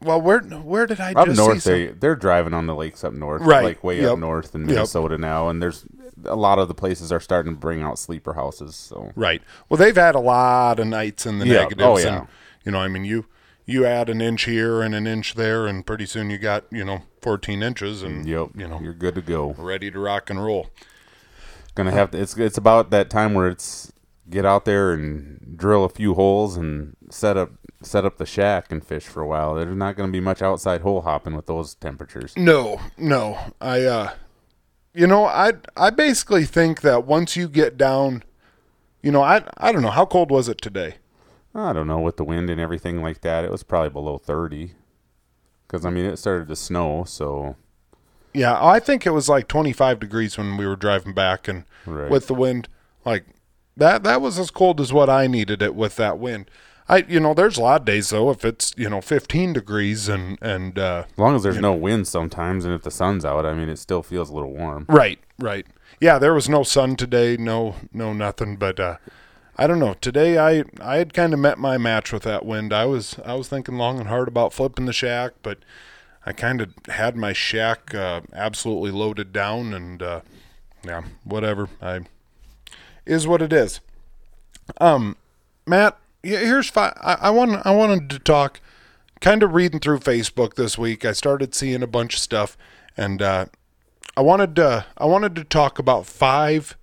Well, 0.00 0.20
where 0.20 0.40
where 0.40 0.86
did 0.86 1.00
I 1.00 1.12
Up 1.12 1.26
just 1.26 1.38
north, 1.38 1.54
see 1.54 1.60
some- 1.60 1.72
they 1.72 1.86
they're 1.88 2.14
driving 2.16 2.52
on 2.54 2.66
the 2.66 2.74
lakes 2.74 3.02
up 3.02 3.12
north, 3.12 3.42
Right. 3.42 3.64
like 3.64 3.82
way 3.84 4.00
Yep. 4.00 4.12
up 4.12 4.18
north 4.18 4.54
in 4.54 4.62
Yep. 4.62 4.68
Minnesota 4.70 5.18
now, 5.18 5.48
and 5.48 5.60
there's 5.62 5.86
a 6.24 6.36
lot 6.36 6.58
of 6.60 6.68
the 6.68 6.74
places 6.74 7.10
are 7.12 7.18
starting 7.20 7.54
to 7.54 7.58
bring 7.58 7.82
out 7.82 7.98
sleeper 7.98 8.34
houses. 8.34 8.76
So 8.76 9.10
Right. 9.16 9.42
Well, 9.68 9.78
they've 9.78 9.96
had 9.96 10.14
a 10.14 10.20
lot 10.20 10.78
of 10.78 10.86
nights 10.86 11.26
in 11.26 11.38
the 11.40 11.46
Yeah. 11.46 11.58
Oh, 11.58 11.62
negatives. 11.62 11.82
Oh, 11.84 11.98
yeah. 11.98 12.18
And, 12.18 12.26
you 12.64 12.72
know, 12.72 12.78
I 12.78 12.86
mean, 12.88 13.04
you 13.04 13.26
you 13.66 13.84
add 13.86 14.08
an 14.08 14.20
inch 14.20 14.44
here 14.44 14.82
and 14.82 14.94
an 14.94 15.06
inch 15.06 15.34
there, 15.34 15.66
and 15.66 15.84
pretty 15.84 16.06
soon 16.06 16.30
you 16.30 16.38
got 16.38 16.64
you 16.70 16.84
know 16.84 17.02
14 17.20 17.62
inches, 17.62 18.02
and 18.02 18.24
yep, 18.26 18.48
you 18.56 18.66
know 18.68 18.80
you're 18.80 18.92
good 18.94 19.14
to 19.16 19.20
go. 19.22 19.54
ready 19.58 19.90
to 19.90 19.98
rock 19.98 20.30
and 20.30 20.42
roll. 20.44 20.68
Gonna 21.78 21.92
have 21.92 22.10
to, 22.10 22.20
it's 22.20 22.36
it's 22.36 22.58
about 22.58 22.90
that 22.90 23.08
time 23.08 23.34
where 23.34 23.46
it's 23.46 23.92
get 24.28 24.44
out 24.44 24.64
there 24.64 24.92
and 24.92 25.56
drill 25.56 25.84
a 25.84 25.88
few 25.88 26.14
holes 26.14 26.56
and 26.56 26.96
set 27.08 27.36
up 27.36 27.52
set 27.82 28.04
up 28.04 28.18
the 28.18 28.26
shack 28.26 28.72
and 28.72 28.84
fish 28.84 29.04
for 29.04 29.22
a 29.22 29.28
while. 29.28 29.54
There's 29.54 29.76
not 29.76 29.94
gonna 29.94 30.10
be 30.10 30.18
much 30.18 30.42
outside 30.42 30.80
hole 30.80 31.02
hopping 31.02 31.36
with 31.36 31.46
those 31.46 31.76
temperatures. 31.76 32.34
No, 32.36 32.80
no. 32.96 33.38
I 33.60 33.84
uh 33.84 34.14
you 34.92 35.06
know, 35.06 35.26
I 35.26 35.52
I 35.76 35.90
basically 35.90 36.46
think 36.46 36.80
that 36.80 37.06
once 37.06 37.36
you 37.36 37.46
get 37.46 37.76
down 37.76 38.24
you 39.00 39.12
know, 39.12 39.22
I 39.22 39.44
I 39.58 39.70
don't 39.70 39.82
know 39.82 39.90
how 39.90 40.04
cold 40.04 40.32
was 40.32 40.48
it 40.48 40.60
today? 40.60 40.96
I 41.54 41.72
don't 41.72 41.86
know 41.86 42.00
with 42.00 42.16
the 42.16 42.24
wind 42.24 42.50
and 42.50 42.60
everything 42.60 43.02
like 43.02 43.20
that. 43.20 43.44
It 43.44 43.52
was 43.52 43.62
probably 43.62 43.90
below 43.90 44.18
thirty. 44.18 44.72
Because 45.68 45.86
I 45.86 45.90
mean, 45.90 46.06
it 46.06 46.16
started 46.16 46.48
to 46.48 46.56
snow, 46.56 47.04
so 47.04 47.54
Yeah, 48.34 48.58
I 48.62 48.78
think 48.80 49.06
it 49.06 49.10
was 49.10 49.28
like 49.28 49.48
25 49.48 49.98
degrees 50.00 50.36
when 50.38 50.56
we 50.56 50.66
were 50.66 50.76
driving 50.76 51.12
back 51.14 51.48
and 51.48 51.64
Right. 51.86 52.10
with 52.10 52.26
the 52.26 52.34
wind 52.34 52.68
like 53.04 53.24
that 53.76 54.02
that 54.02 54.20
was 54.20 54.38
as 54.38 54.50
cold 54.50 54.80
as 54.80 54.92
what 54.92 55.08
I 55.08 55.26
needed 55.26 55.62
it 55.62 55.74
with 55.74 55.96
that 55.96 56.18
wind. 56.18 56.50
I 56.88 57.04
you 57.08 57.20
know, 57.20 57.32
there's 57.34 57.56
a 57.56 57.62
lot 57.62 57.80
of 57.82 57.86
days 57.86 58.10
though 58.10 58.30
if 58.30 58.44
it's, 58.44 58.72
you 58.76 58.90
know, 58.90 59.00
15 59.00 59.52
degrees 59.54 60.08
and 60.08 60.36
and 60.42 60.78
uh 60.78 61.04
as 61.10 61.18
long 61.18 61.34
as 61.36 61.42
there's 61.42 61.58
no 61.60 61.72
wind 61.72 62.06
sometimes, 62.08 62.64
and 62.64 62.74
if 62.74 62.82
the 62.82 62.90
sun's 62.90 63.24
out, 63.24 63.46
I 63.46 63.54
mean, 63.54 63.68
it 63.68 63.78
still 63.78 64.02
feels 64.02 64.28
a 64.30 64.34
little 64.34 64.52
warm. 64.52 64.84
Right, 64.88 65.18
right. 65.38 65.66
Yeah, 66.00 66.18
there 66.18 66.34
was 66.34 66.48
no 66.48 66.62
sun 66.62 66.96
today, 66.96 67.36
no 67.38 67.74
no 67.92 68.12
nothing, 68.12 68.56
but 68.56 68.78
uh 68.78 68.96
I 69.60 69.66
don't 69.66 69.78
know. 69.80 69.94
Today 69.94 70.38
I 70.38 70.64
I 70.80 70.96
had 70.98 71.14
kind 71.14 71.32
of 71.32 71.40
met 71.40 71.58
my 71.58 71.78
match 71.78 72.12
with 72.12 72.22
that 72.24 72.44
wind. 72.44 72.72
I 72.72 72.84
was 72.84 73.16
I 73.24 73.34
was 73.34 73.48
thinking 73.48 73.76
long 73.78 73.98
and 73.98 74.08
hard 74.08 74.28
about 74.28 74.52
flipping 74.52 74.84
the 74.86 74.92
shack, 74.92 75.32
but 75.42 75.58
I 76.26 76.32
kind 76.32 76.60
of 76.60 76.74
had 76.88 77.16
my 77.16 77.32
shack 77.32 77.94
uh, 77.94 78.20
absolutely 78.32 78.90
loaded 78.90 79.32
down 79.32 79.72
and 79.72 80.02
uh 80.02 80.20
yeah, 80.84 81.02
whatever. 81.24 81.68
I 81.82 82.00
is 83.06 83.26
what 83.26 83.42
it 83.42 83.52
is. 83.52 83.80
Um 84.80 85.16
Matt, 85.66 85.98
here's 86.22 86.68
five. 86.70 86.94
I, 87.00 87.14
I 87.22 87.30
want 87.30 87.64
I 87.66 87.74
wanted 87.74 88.10
to 88.10 88.18
talk 88.18 88.60
kind 89.20 89.42
of 89.42 89.54
reading 89.54 89.80
through 89.80 90.00
Facebook 90.00 90.54
this 90.54 90.78
week. 90.78 91.04
I 91.04 91.12
started 91.12 91.54
seeing 91.54 91.82
a 91.82 91.86
bunch 91.88 92.14
of 92.14 92.20
stuff 92.20 92.56
and 92.96 93.22
uh 93.22 93.46
I 94.16 94.20
wanted 94.20 94.56
to 94.56 94.86
I 94.96 95.06
wanted 95.06 95.34
to 95.36 95.44
talk 95.44 95.78
about 95.78 96.06
five 96.06 96.76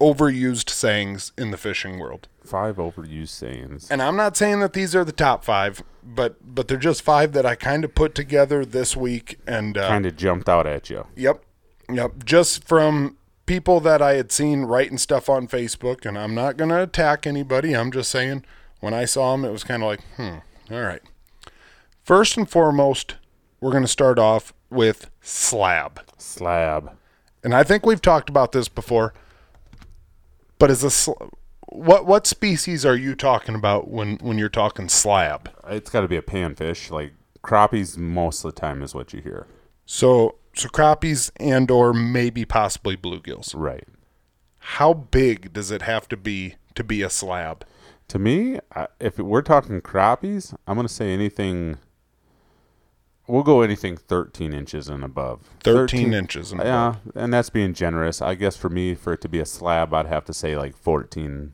overused 0.00 0.70
sayings 0.70 1.32
in 1.36 1.50
the 1.50 1.56
fishing 1.56 1.98
world. 1.98 2.28
Five 2.44 2.76
overused 2.76 3.28
sayings. 3.28 3.90
And 3.90 4.00
I'm 4.00 4.16
not 4.16 4.36
saying 4.36 4.60
that 4.60 4.72
these 4.72 4.94
are 4.94 5.04
the 5.04 5.12
top 5.12 5.44
five, 5.44 5.82
but 6.02 6.36
but 6.54 6.68
they're 6.68 6.78
just 6.78 7.02
five 7.02 7.32
that 7.32 7.44
I 7.44 7.54
kind 7.54 7.84
of 7.84 7.94
put 7.94 8.14
together 8.14 8.64
this 8.64 8.96
week. 8.96 9.38
And 9.46 9.76
uh, 9.76 9.88
Kind 9.88 10.06
of 10.06 10.16
jumped 10.16 10.48
out 10.48 10.66
at 10.66 10.88
you. 10.88 11.06
Yep. 11.16 11.42
Yep. 11.90 12.24
Just 12.24 12.64
from 12.64 13.16
people 13.46 13.80
that 13.80 14.00
I 14.02 14.14
had 14.14 14.30
seen 14.30 14.64
writing 14.64 14.98
stuff 14.98 15.28
on 15.28 15.48
Facebook, 15.48 16.06
and 16.06 16.18
I'm 16.18 16.34
not 16.34 16.56
going 16.56 16.70
to 16.70 16.82
attack 16.82 17.26
anybody. 17.26 17.74
I'm 17.74 17.90
just 17.90 18.10
saying 18.10 18.44
when 18.80 18.94
I 18.94 19.04
saw 19.06 19.32
them, 19.32 19.44
it 19.44 19.50
was 19.50 19.64
kind 19.64 19.82
of 19.82 19.88
like, 19.88 20.00
hmm, 20.16 20.36
all 20.70 20.82
right. 20.82 21.02
First 22.04 22.36
and 22.36 22.48
foremost, 22.48 23.16
we're 23.60 23.72
going 23.72 23.84
to 23.84 23.88
start 23.88 24.18
off 24.18 24.52
with 24.70 25.10
slab. 25.20 26.00
Slab. 26.18 26.92
And 27.42 27.54
I 27.54 27.62
think 27.64 27.84
we've 27.86 28.02
talked 28.02 28.28
about 28.28 28.52
this 28.52 28.68
before, 28.68 29.14
but 30.58 30.70
is 30.70 30.84
a 30.84 31.12
what 31.70 32.06
what 32.06 32.26
species 32.26 32.86
are 32.86 32.96
you 32.96 33.14
talking 33.14 33.54
about 33.54 33.88
when 33.88 34.16
when 34.16 34.38
you're 34.38 34.48
talking 34.48 34.88
slab? 34.88 35.50
It's 35.68 35.90
got 35.90 36.00
to 36.00 36.08
be 36.08 36.16
a 36.16 36.22
panfish. 36.22 36.90
Like 36.90 37.12
crappies, 37.42 37.96
most 37.96 38.44
of 38.44 38.54
the 38.54 38.60
time 38.60 38.82
is 38.82 38.94
what 38.94 39.12
you 39.12 39.20
hear. 39.20 39.46
So 39.86 40.36
so 40.54 40.68
crappies 40.68 41.30
and 41.36 41.70
or 41.70 41.92
maybe 41.92 42.44
possibly 42.44 42.96
bluegills. 42.96 43.52
Right. 43.54 43.86
How 44.58 44.92
big 44.92 45.52
does 45.52 45.70
it 45.70 45.82
have 45.82 46.08
to 46.08 46.16
be 46.16 46.56
to 46.74 46.84
be 46.84 47.02
a 47.02 47.10
slab? 47.10 47.64
To 48.08 48.18
me, 48.18 48.58
if 49.00 49.18
we're 49.18 49.42
talking 49.42 49.80
crappies, 49.82 50.54
I'm 50.66 50.76
going 50.76 50.86
to 50.86 50.92
say 50.92 51.12
anything. 51.12 51.78
We'll 53.28 53.42
go 53.42 53.60
anything 53.60 53.96
13 53.98 54.54
inches 54.54 54.88
and 54.88 55.04
above. 55.04 55.42
13, 55.62 56.14
inches 56.14 56.50
and 56.50 56.62
Yeah, 56.62 56.88
above. 56.96 57.12
and 57.14 57.32
that's 57.32 57.50
being 57.50 57.74
generous. 57.74 58.22
I 58.22 58.34
guess 58.34 58.56
for 58.56 58.70
me, 58.70 58.94
for 58.94 59.12
it 59.12 59.20
to 59.20 59.28
be 59.28 59.38
a 59.38 59.44
slab, 59.46 59.92
I'd 59.92 60.06
have 60.06 60.24
to 60.24 60.32
say 60.32 60.56
like 60.56 60.74
14 60.76 61.52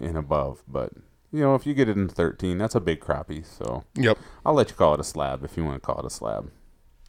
and 0.00 0.16
above. 0.16 0.62
But 0.68 0.92
you 1.32 1.40
know, 1.40 1.54
if 1.56 1.66
you 1.66 1.74
get 1.74 1.88
it 1.88 1.96
in 1.96 2.08
13, 2.08 2.56
that's 2.56 2.76
a 2.76 2.80
big 2.80 3.00
crappie. 3.00 3.44
So 3.44 3.82
Yep. 3.96 4.16
I'll 4.46 4.54
let 4.54 4.70
you 4.70 4.76
call 4.76 4.94
it 4.94 5.00
a 5.00 5.04
slab 5.04 5.42
if 5.44 5.56
you 5.56 5.64
want 5.64 5.82
to 5.82 5.86
call 5.86 5.98
it 5.98 6.06
a 6.06 6.10
slab. 6.10 6.50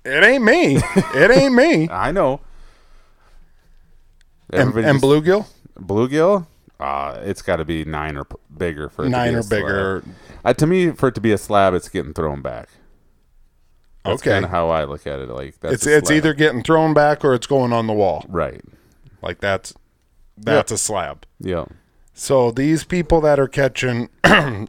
It 0.03 0.23
ain't 0.23 0.43
me. 0.43 0.77
it 1.15 1.29
ain't 1.31 1.53
me. 1.53 1.87
I 1.91 2.11
know. 2.11 2.41
And, 4.49 4.75
and 4.75 4.99
bluegill? 4.99 5.45
bluegill, 5.79 6.47
uh, 6.79 7.19
it's 7.21 7.43
got 7.43 7.57
to 7.57 7.65
be 7.65 7.85
nine 7.85 8.17
or 8.17 8.23
p- 8.25 8.35
bigger 8.57 8.89
for 8.89 9.03
it 9.03 9.09
to 9.09 9.11
Nine 9.11 9.33
be 9.33 9.35
a 9.35 9.39
or 9.39 9.43
bigger. 9.43 10.03
Uh, 10.43 10.53
to 10.53 10.65
me, 10.65 10.91
for 10.91 11.09
it 11.09 11.15
to 11.15 11.21
be 11.21 11.31
a 11.31 11.37
slab, 11.37 11.75
it's 11.75 11.87
getting 11.89 12.13
thrown 12.13 12.41
back. 12.41 12.69
That's 14.05 14.21
Okay. 14.21 14.31
kind 14.31 14.45
of 14.45 14.51
how 14.51 14.69
I 14.69 14.85
look 14.85 15.05
at 15.05 15.19
it. 15.19 15.29
Like 15.29 15.59
that's 15.59 15.73
It's 15.75 15.87
it's 15.87 16.09
either 16.11 16.33
getting 16.33 16.63
thrown 16.63 16.93
back 16.93 17.23
or 17.25 17.33
it's 17.33 17.47
going 17.47 17.73
on 17.73 17.87
the 17.87 17.93
wall. 17.93 18.25
right. 18.29 18.61
Like 19.21 19.39
that's 19.39 19.73
that's 20.37 20.71
a 20.71 20.77
slab. 20.77 21.25
Yeah, 21.39 21.65
So 22.13 22.51
these 22.51 22.85
people 22.85 23.19
that 23.21 23.39
are 23.39 23.47
catching 23.49 24.09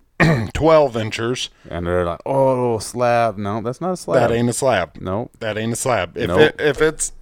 12 0.53 0.97
inchers, 0.97 1.49
and 1.71 1.87
they're 1.87 2.05
like, 2.05 2.21
"Oh, 2.27 2.79
slab." 2.79 3.39
No, 3.39 3.61
that's 3.63 3.81
not 3.81 3.93
a 3.93 3.97
slab. 3.97 4.29
that 4.29 4.35
ain't 4.35 4.49
a 4.49 4.53
slab. 4.53 4.97
No, 5.01 5.31
That 5.41 5.57
ain't 5.57 5.73
a 5.73 5.77
slab. 5.77 6.17
If 6.17 6.29
Nope. 6.29 6.41
it, 6.41 6.57
if 6.61 6.83
it's, 6.83 7.13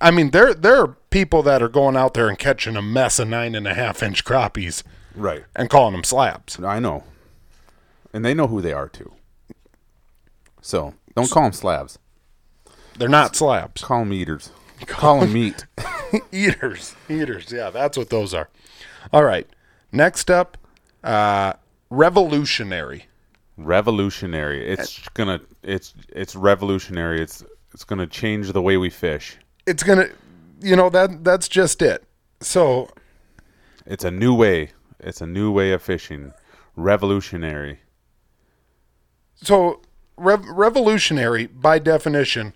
I 0.00 0.10
mean, 0.10 0.30
there 0.30 0.54
there 0.54 0.80
are 0.80 0.96
people 1.10 1.42
that 1.44 1.62
are 1.62 1.68
going 1.68 1.96
out 1.96 2.14
there 2.14 2.28
and 2.28 2.38
catching 2.38 2.76
a 2.76 2.82
mess 2.82 3.18
of 3.18 3.28
nine 3.28 3.54
and 3.54 3.66
a 3.68 3.74
half 3.74 4.02
inch 4.02 4.24
crappies 4.24 4.82
right. 5.14 5.44
and 5.54 5.68
calling 5.70 5.92
them 5.92 6.04
slabs. 6.04 6.58
I 6.62 6.78
know, 6.80 7.04
and 8.12 8.24
they 8.24 8.34
know 8.34 8.46
who 8.46 8.60
they 8.60 8.72
are 8.72 8.88
too. 8.88 9.12
So 10.68 10.92
don't 11.16 11.30
call 11.30 11.44
them 11.44 11.52
slabs. 11.54 11.98
They're 12.98 13.08
not 13.08 13.34
slabs. 13.34 13.80
Call 13.82 14.00
them 14.00 14.12
eaters. 14.12 14.50
Call 14.86 15.20
them 15.20 15.32
meat. 15.40 15.64
eaters, 16.30 16.94
eaters. 17.08 17.50
Yeah, 17.50 17.70
that's 17.70 17.96
what 17.96 18.10
those 18.10 18.34
are. 18.34 18.50
All 19.10 19.24
right. 19.24 19.48
Next 19.92 20.30
up, 20.30 20.58
uh, 21.02 21.54
revolutionary. 21.88 23.06
revolutionary. 23.56 24.68
It's 24.68 25.00
gonna. 25.14 25.40
It's 25.62 25.94
it's 26.10 26.36
revolutionary. 26.36 27.22
It's 27.22 27.42
it's 27.72 27.84
gonna 27.84 28.06
change 28.06 28.52
the 28.52 28.60
way 28.60 28.76
we 28.76 28.90
fish. 28.90 29.38
It's 29.66 29.82
gonna, 29.82 30.08
you 30.60 30.76
know 30.76 30.90
that 30.90 31.24
that's 31.24 31.48
just 31.48 31.80
it. 31.80 32.04
So 32.42 32.90
It's 33.86 34.04
a 34.04 34.10
new 34.10 34.34
way. 34.34 34.72
It's 35.00 35.22
a 35.22 35.26
new 35.26 35.50
way 35.50 35.72
of 35.72 35.80
fishing. 35.82 36.34
Revolutionary. 36.76 37.80
so 39.36 39.80
rev- 40.18 40.44
revolutionary 40.46 41.46
by 41.46 41.78
definition 41.78 42.54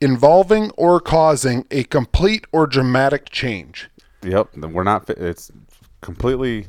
involving 0.00 0.70
or 0.72 1.00
causing 1.00 1.66
a 1.70 1.84
complete 1.84 2.46
or 2.52 2.66
dramatic 2.66 3.30
change. 3.30 3.88
Yep. 4.22 4.56
We're 4.56 4.82
not. 4.82 5.08
It's 5.10 5.50
completely 6.00 6.66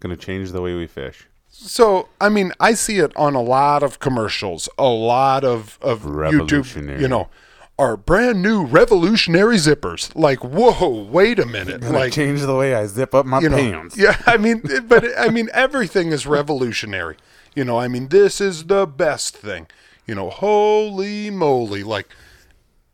gonna 0.00 0.16
change 0.16 0.52
the 0.52 0.60
way 0.62 0.74
we 0.74 0.86
fish. 0.86 1.26
So, 1.48 2.08
I 2.20 2.28
mean, 2.28 2.52
I 2.60 2.74
see 2.74 2.98
it 2.98 3.16
on 3.16 3.34
a 3.34 3.40
lot 3.40 3.82
of 3.82 3.98
commercials, 3.98 4.68
a 4.76 4.88
lot 4.88 5.42
of, 5.42 5.78
of 5.80 6.02
YouTube, 6.02 6.16
Revolutionary. 6.16 7.00
you 7.00 7.08
know, 7.08 7.30
our 7.78 7.96
brand 7.96 8.42
new 8.42 8.64
revolutionary 8.64 9.56
zippers. 9.56 10.14
Like, 10.14 10.44
whoa, 10.44 11.04
wait 11.10 11.38
a 11.38 11.46
minute. 11.46 11.82
Like, 11.82 12.12
change 12.12 12.42
the 12.42 12.54
way 12.54 12.74
I 12.74 12.86
zip 12.86 13.14
up 13.14 13.24
my 13.24 13.40
you 13.40 13.48
know, 13.48 13.56
pants. 13.56 13.96
yeah, 13.96 14.20
I 14.26 14.36
mean, 14.36 14.62
but 14.86 15.06
I 15.18 15.28
mean, 15.28 15.48
everything 15.54 16.08
is 16.12 16.26
revolutionary. 16.26 17.16
You 17.56 17.64
know, 17.64 17.78
I 17.78 17.88
mean, 17.88 18.08
this 18.08 18.40
is 18.40 18.66
the 18.66 18.86
best 18.86 19.36
thing. 19.36 19.66
You 20.06 20.14
know, 20.14 20.28
holy 20.30 21.30
moly. 21.30 21.82
Like, 21.82 22.06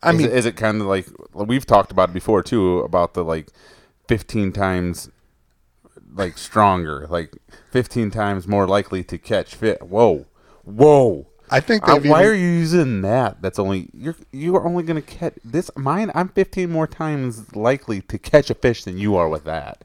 I 0.02 0.12
Is 0.12 0.18
mean, 0.18 0.26
it, 0.28 0.32
is 0.32 0.46
it 0.46 0.56
kind 0.56 0.80
of 0.80 0.86
like 0.86 1.06
we've 1.34 1.66
talked 1.66 1.90
about 1.90 2.10
it 2.10 2.12
before 2.14 2.42
too 2.42 2.78
about 2.78 3.12
the 3.14 3.24
like 3.24 3.48
15 4.08 4.52
times 4.52 5.10
like 6.14 6.38
stronger, 6.38 7.06
like 7.10 7.34
15 7.72 8.10
times 8.12 8.46
more 8.46 8.66
likely 8.68 9.02
to 9.04 9.18
catch 9.18 9.54
fit. 9.56 9.82
Whoa, 9.82 10.26
whoa. 10.64 11.26
I 11.50 11.60
think 11.60 11.86
Uh, 11.86 11.96
why 11.96 11.98
even- 11.98 12.12
are 12.12 12.34
you 12.34 12.46
using 12.48 13.02
that? 13.02 13.42
That's 13.42 13.58
only 13.58 13.90
you're 13.92 14.16
you 14.30 14.54
are 14.56 14.64
only 14.64 14.84
gonna 14.84 15.02
catch 15.02 15.34
this 15.44 15.70
mine. 15.76 16.10
I'm 16.14 16.28
15 16.28 16.70
more 16.70 16.86
times 16.86 17.54
likely 17.56 18.00
to 18.02 18.16
catch 18.16 18.48
a 18.48 18.54
fish 18.54 18.84
than 18.84 18.96
you 18.96 19.16
are 19.16 19.28
with 19.28 19.44
that. 19.44 19.84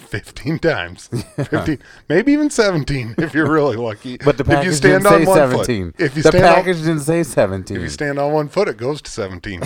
15 0.00 0.58
times. 0.58 1.06
15, 1.36 1.78
maybe 2.08 2.32
even 2.32 2.50
17 2.50 3.14
if 3.18 3.34
you're 3.34 3.50
really 3.50 3.76
lucky. 3.76 4.16
But 4.18 4.36
the 4.36 4.42
if 4.42 4.48
package 4.48 4.66
you 4.66 4.72
stand 4.72 5.04
didn't 5.04 5.14
on 5.14 5.20
say 5.20 5.26
one 5.26 5.36
17. 5.50 5.92
foot. 5.92 6.00
If 6.00 6.16
you 6.16 6.22
the 6.22 6.28
stand 6.30 6.44
on, 6.44 6.54
package 6.54 6.76
didn't 6.78 7.00
say 7.00 7.22
17. 7.22 7.76
if 7.76 7.82
you 7.82 7.88
stand 7.88 8.18
on 8.18 8.32
one 8.32 8.48
foot, 8.48 8.68
it 8.68 8.76
goes 8.76 9.00
to 9.02 9.10
17. 9.10 9.62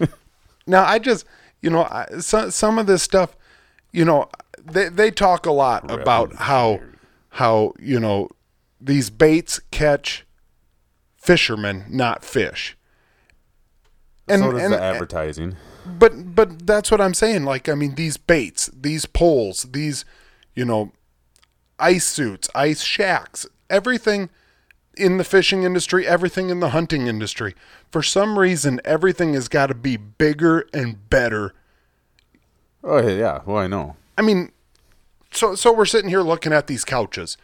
now, 0.66 0.84
I 0.84 0.98
just, 0.98 1.24
you 1.62 1.70
know, 1.70 1.84
I, 1.84 2.06
so, 2.20 2.50
some 2.50 2.78
of 2.78 2.86
this 2.86 3.02
stuff, 3.02 3.36
you 3.92 4.04
know, 4.04 4.28
they, 4.62 4.88
they 4.88 5.10
talk 5.10 5.46
a 5.46 5.52
lot 5.52 5.90
about 5.90 6.34
how, 6.34 6.80
how, 7.30 7.72
you 7.80 7.98
know, 7.98 8.28
these 8.80 9.10
baits 9.10 9.60
catch 9.70 10.26
fishermen, 11.16 11.84
not 11.88 12.24
fish. 12.24 12.76
And, 14.28 14.42
so 14.42 14.52
does 14.52 14.62
and, 14.62 14.72
the 14.72 14.82
advertising. 14.82 15.56
But 15.98 16.34
but 16.34 16.66
that's 16.66 16.90
what 16.90 17.00
I'm 17.00 17.14
saying. 17.14 17.44
Like 17.44 17.68
I 17.68 17.74
mean, 17.74 17.94
these 17.94 18.16
baits, 18.16 18.70
these 18.72 19.06
poles, 19.06 19.66
these 19.72 20.04
you 20.54 20.64
know, 20.64 20.92
ice 21.78 22.04
suits, 22.04 22.48
ice 22.54 22.82
shacks, 22.82 23.46
everything 23.70 24.30
in 24.96 25.16
the 25.16 25.24
fishing 25.24 25.62
industry, 25.62 26.06
everything 26.06 26.50
in 26.50 26.60
the 26.60 26.70
hunting 26.70 27.06
industry. 27.06 27.54
For 27.90 28.02
some 28.02 28.38
reason, 28.38 28.80
everything 28.84 29.34
has 29.34 29.48
got 29.48 29.68
to 29.68 29.74
be 29.74 29.96
bigger 29.96 30.66
and 30.74 31.08
better. 31.08 31.54
Oh 32.82 33.06
yeah. 33.06 33.40
Well, 33.46 33.58
I 33.58 33.66
know. 33.66 33.96
I 34.16 34.22
mean, 34.22 34.50
so 35.30 35.54
so 35.54 35.72
we're 35.72 35.84
sitting 35.84 36.10
here 36.10 36.22
looking 36.22 36.52
at 36.52 36.66
these 36.66 36.84
couches. 36.84 37.36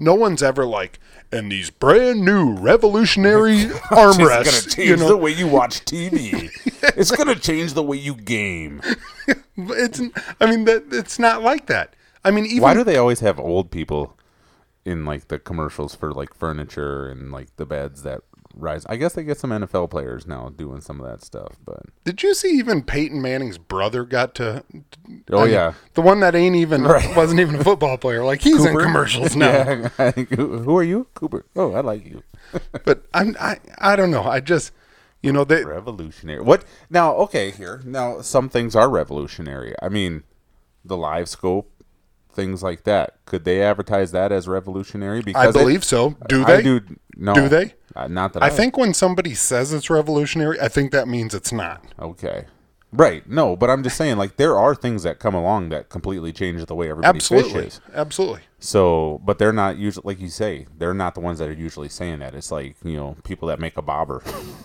No 0.00 0.14
one's 0.14 0.42
ever 0.42 0.64
like, 0.64 0.98
and 1.30 1.52
these 1.52 1.68
brand 1.68 2.24
new 2.24 2.56
revolutionary 2.56 3.64
armrests. 3.90 4.40
It's 4.40 4.50
going 4.50 4.62
to 4.62 4.70
change 4.70 4.88
you 4.88 4.96
know, 4.96 5.08
the 5.08 5.16
way 5.18 5.30
you 5.30 5.46
watch 5.46 5.84
TV. 5.84 6.50
it's 6.96 7.10
gonna 7.10 7.34
change 7.34 7.74
the 7.74 7.82
way 7.82 7.98
you 7.98 8.14
game. 8.14 8.80
it's. 9.56 10.00
I 10.40 10.50
mean, 10.50 10.64
that 10.64 10.86
it's 10.90 11.18
not 11.18 11.42
like 11.42 11.66
that. 11.66 11.94
I 12.24 12.30
mean, 12.30 12.46
even 12.46 12.62
Why 12.62 12.74
do 12.74 12.82
they 12.82 12.96
always 12.96 13.20
have 13.20 13.38
old 13.38 13.70
people 13.70 14.16
in 14.86 15.04
like 15.04 15.28
the 15.28 15.38
commercials 15.38 15.94
for 15.94 16.12
like 16.12 16.32
furniture 16.32 17.06
and 17.08 17.30
like 17.30 17.54
the 17.56 17.66
beds 17.66 18.02
that 18.02 18.22
rise? 18.54 18.84
I 18.88 18.96
guess 18.96 19.14
they 19.14 19.24
get 19.24 19.38
some 19.38 19.50
NFL 19.50 19.90
players 19.90 20.26
now 20.26 20.48
doing 20.50 20.80
some 20.80 21.00
of 21.00 21.06
that 21.06 21.24
stuff, 21.24 21.56
but 21.64 21.82
Did 22.04 22.22
you 22.22 22.34
see 22.34 22.50
even 22.58 22.82
Peyton 22.82 23.20
Manning's 23.22 23.58
brother 23.58 24.04
got 24.04 24.34
to? 24.36 24.64
oh 25.32 25.38
I 25.40 25.44
mean, 25.44 25.52
yeah, 25.52 25.74
the 25.94 26.02
one 26.02 26.20
that 26.20 26.34
ain't 26.34 26.56
even 26.56 26.82
wasn't 27.16 27.40
even 27.40 27.56
a 27.56 27.64
football 27.64 27.96
player. 27.98 28.24
Like 28.24 28.40
he's 28.42 28.64
in 28.64 28.76
commercials 28.78 29.36
now. 29.36 29.90
yeah. 29.98 30.10
Who 30.12 30.58
who 30.58 30.76
are 30.76 30.82
you, 30.82 31.06
Cooper? 31.14 31.44
Oh, 31.56 31.72
I 31.72 31.80
like 31.80 32.04
you. 32.06 32.22
But 32.84 33.04
I'm 33.14 33.36
I 33.40 33.58
I 33.78 33.96
don't 33.96 34.10
know. 34.10 34.24
I 34.24 34.40
just 34.40 34.72
you 35.22 35.32
know 35.32 35.44
they 35.44 35.64
Revolutionary. 35.64 36.42
What 36.42 36.64
now? 36.88 37.14
Okay, 37.16 37.50
here 37.50 37.82
now 37.84 38.20
some 38.22 38.48
things 38.48 38.74
are 38.74 38.88
revolutionary. 38.88 39.74
I 39.82 39.88
mean, 39.88 40.24
the 40.84 40.96
live 40.96 41.28
scope 41.28 41.70
things 42.32 42.62
like 42.62 42.84
that. 42.84 43.14
Could 43.26 43.44
they 43.44 43.62
advertise 43.62 44.12
that 44.12 44.32
as 44.32 44.46
revolutionary? 44.48 45.18
I 45.18 45.22
Because 45.22 45.54
it- 45.56 45.58
believe 45.58 45.84
so. 45.84 46.16
Do 46.28 46.44
I 46.44 46.56
they? 46.56 46.62
do. 46.62 46.80
No. 47.16 47.34
Do 47.34 47.48
they? 47.48 47.74
Uh, 47.94 48.08
not 48.08 48.32
that 48.34 48.42
I 48.42 48.50
think 48.50 48.76
when 48.76 48.94
somebody 48.94 49.34
says 49.34 49.72
it's 49.72 49.90
revolutionary, 49.90 50.60
I 50.60 50.68
think 50.68 50.92
that 50.92 51.08
means 51.08 51.34
it's 51.34 51.52
not. 51.52 51.84
Okay. 51.98 52.46
Right. 52.92 53.28
No, 53.28 53.56
but 53.56 53.70
I'm 53.70 53.82
just 53.82 53.96
saying, 53.96 54.16
like, 54.16 54.36
there 54.36 54.58
are 54.58 54.74
things 54.74 55.02
that 55.04 55.18
come 55.20 55.34
along 55.34 55.68
that 55.68 55.88
completely 55.90 56.32
change 56.32 56.64
the 56.66 56.74
way 56.74 56.90
everybody 56.90 57.16
Absolutely. 57.16 57.52
fishes. 57.52 57.80
Absolutely. 57.94 58.40
So, 58.62 59.22
but 59.24 59.38
they're 59.38 59.54
not 59.54 59.78
usually, 59.78 60.02
like 60.04 60.20
you 60.20 60.28
say, 60.28 60.66
they're 60.76 60.92
not 60.92 61.14
the 61.14 61.20
ones 61.20 61.38
that 61.38 61.48
are 61.48 61.52
usually 61.54 61.88
saying 61.88 62.18
that. 62.18 62.34
It's 62.34 62.50
like, 62.52 62.76
you 62.84 62.94
know, 62.94 63.16
people 63.24 63.48
that 63.48 63.58
make 63.58 63.78
a 63.78 63.82
bobber. 63.82 64.22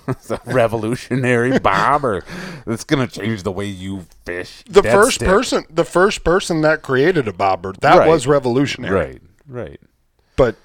it's 0.07 0.29
a 0.31 0.41
revolutionary 0.45 1.59
bobber. 1.59 2.23
It's 2.67 2.83
going 2.83 3.07
to 3.07 3.19
change 3.21 3.43
the 3.43 3.53
way 3.53 3.65
you 3.65 4.05
fish. 4.25 4.63
The 4.69 4.81
dead 4.81 4.91
first 4.91 5.15
stick. 5.15 5.27
person 5.29 5.63
the 5.69 5.85
first 5.85 6.23
person 6.25 6.59
that 6.61 6.81
created 6.81 7.27
a 7.29 7.33
bobber, 7.33 7.73
that 7.81 7.99
Right. 7.99 8.07
was 8.09 8.27
revolutionary. 8.27 8.93
Right. 8.93 9.21
Right. 9.47 9.79
But 10.35 10.57